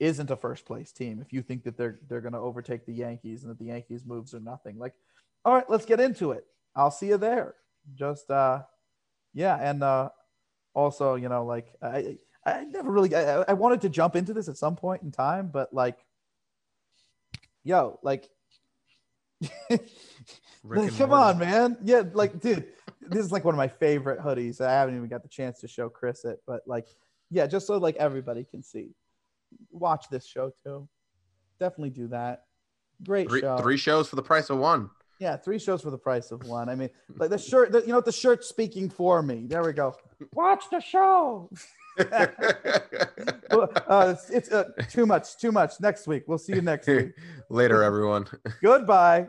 isn't 0.00 0.30
a 0.30 0.36
first 0.36 0.66
place 0.66 0.92
team. 0.92 1.20
If 1.22 1.32
you 1.32 1.40
think 1.40 1.62
that 1.64 1.76
they're 1.76 2.00
they're 2.08 2.20
going 2.20 2.32
to 2.34 2.40
overtake 2.40 2.84
the 2.84 2.92
Yankees 2.92 3.42
and 3.42 3.50
that 3.50 3.58
the 3.58 3.66
Yankees 3.66 4.04
moves 4.04 4.34
are 4.34 4.40
nothing, 4.40 4.78
like, 4.78 4.92
all 5.44 5.54
right, 5.54 5.68
let's 5.70 5.86
get 5.86 6.00
into 6.00 6.32
it. 6.32 6.44
I'll 6.74 6.90
see 6.90 7.06
you 7.06 7.16
there. 7.16 7.54
Just 7.94 8.30
uh, 8.30 8.62
yeah, 9.32 9.56
and 9.60 9.82
uh, 9.82 10.10
also, 10.74 11.14
you 11.14 11.28
know, 11.28 11.44
like 11.44 11.72
I 11.80 12.18
I 12.44 12.64
never 12.64 12.90
really 12.90 13.14
I, 13.14 13.42
I 13.42 13.52
wanted 13.52 13.80
to 13.82 13.88
jump 13.88 14.16
into 14.16 14.34
this 14.34 14.48
at 14.48 14.56
some 14.56 14.74
point 14.74 15.02
in 15.02 15.12
time, 15.12 15.48
but 15.52 15.72
like, 15.72 15.98
yo, 17.62 17.98
like. 18.02 18.28
like, 20.64 20.96
come 20.96 21.12
on, 21.12 21.38
man. 21.38 21.76
Yeah, 21.82 22.04
like, 22.14 22.40
dude, 22.40 22.66
this 23.08 23.24
is 23.24 23.32
like 23.32 23.44
one 23.44 23.54
of 23.54 23.58
my 23.58 23.68
favorite 23.68 24.20
hoodies. 24.20 24.60
I 24.60 24.70
haven't 24.72 24.96
even 24.96 25.08
got 25.08 25.22
the 25.22 25.28
chance 25.28 25.60
to 25.60 25.68
show 25.68 25.88
Chris 25.88 26.24
it, 26.24 26.40
but 26.46 26.62
like, 26.66 26.86
yeah, 27.30 27.46
just 27.46 27.66
so 27.66 27.76
like 27.78 27.96
everybody 27.96 28.44
can 28.44 28.62
see. 28.62 28.90
Watch 29.70 30.06
this 30.10 30.26
show 30.26 30.52
too. 30.64 30.88
Definitely 31.60 31.90
do 31.90 32.08
that. 32.08 32.44
Great 33.04 33.28
Three, 33.28 33.40
show. 33.40 33.58
three 33.58 33.76
shows 33.76 34.08
for 34.08 34.16
the 34.16 34.22
price 34.22 34.50
of 34.50 34.58
one. 34.58 34.90
Yeah, 35.20 35.36
three 35.36 35.58
shows 35.60 35.80
for 35.82 35.90
the 35.90 35.98
price 35.98 36.32
of 36.32 36.44
one. 36.46 36.68
I 36.68 36.74
mean, 36.74 36.90
like 37.16 37.30
the 37.30 37.38
shirt, 37.38 37.70
the, 37.72 37.80
you 37.82 37.92
know, 37.92 38.00
the 38.00 38.12
shirt 38.12 38.44
speaking 38.44 38.90
for 38.90 39.22
me. 39.22 39.46
There 39.46 39.62
we 39.62 39.72
go. 39.72 39.94
Watch 40.32 40.64
the 40.70 40.80
show. 40.80 41.50
Uh, 43.50 44.14
it's 44.16 44.30
it's 44.30 44.50
uh, 44.50 44.64
too 44.90 45.06
much, 45.06 45.36
too 45.38 45.52
much. 45.52 45.74
Next 45.80 46.08
week. 46.08 46.24
We'll 46.26 46.38
see 46.38 46.54
you 46.54 46.60
next 46.60 46.88
week. 46.88 47.12
Later, 47.50 47.84
everyone. 47.84 48.26
Goodbye. 48.62 49.22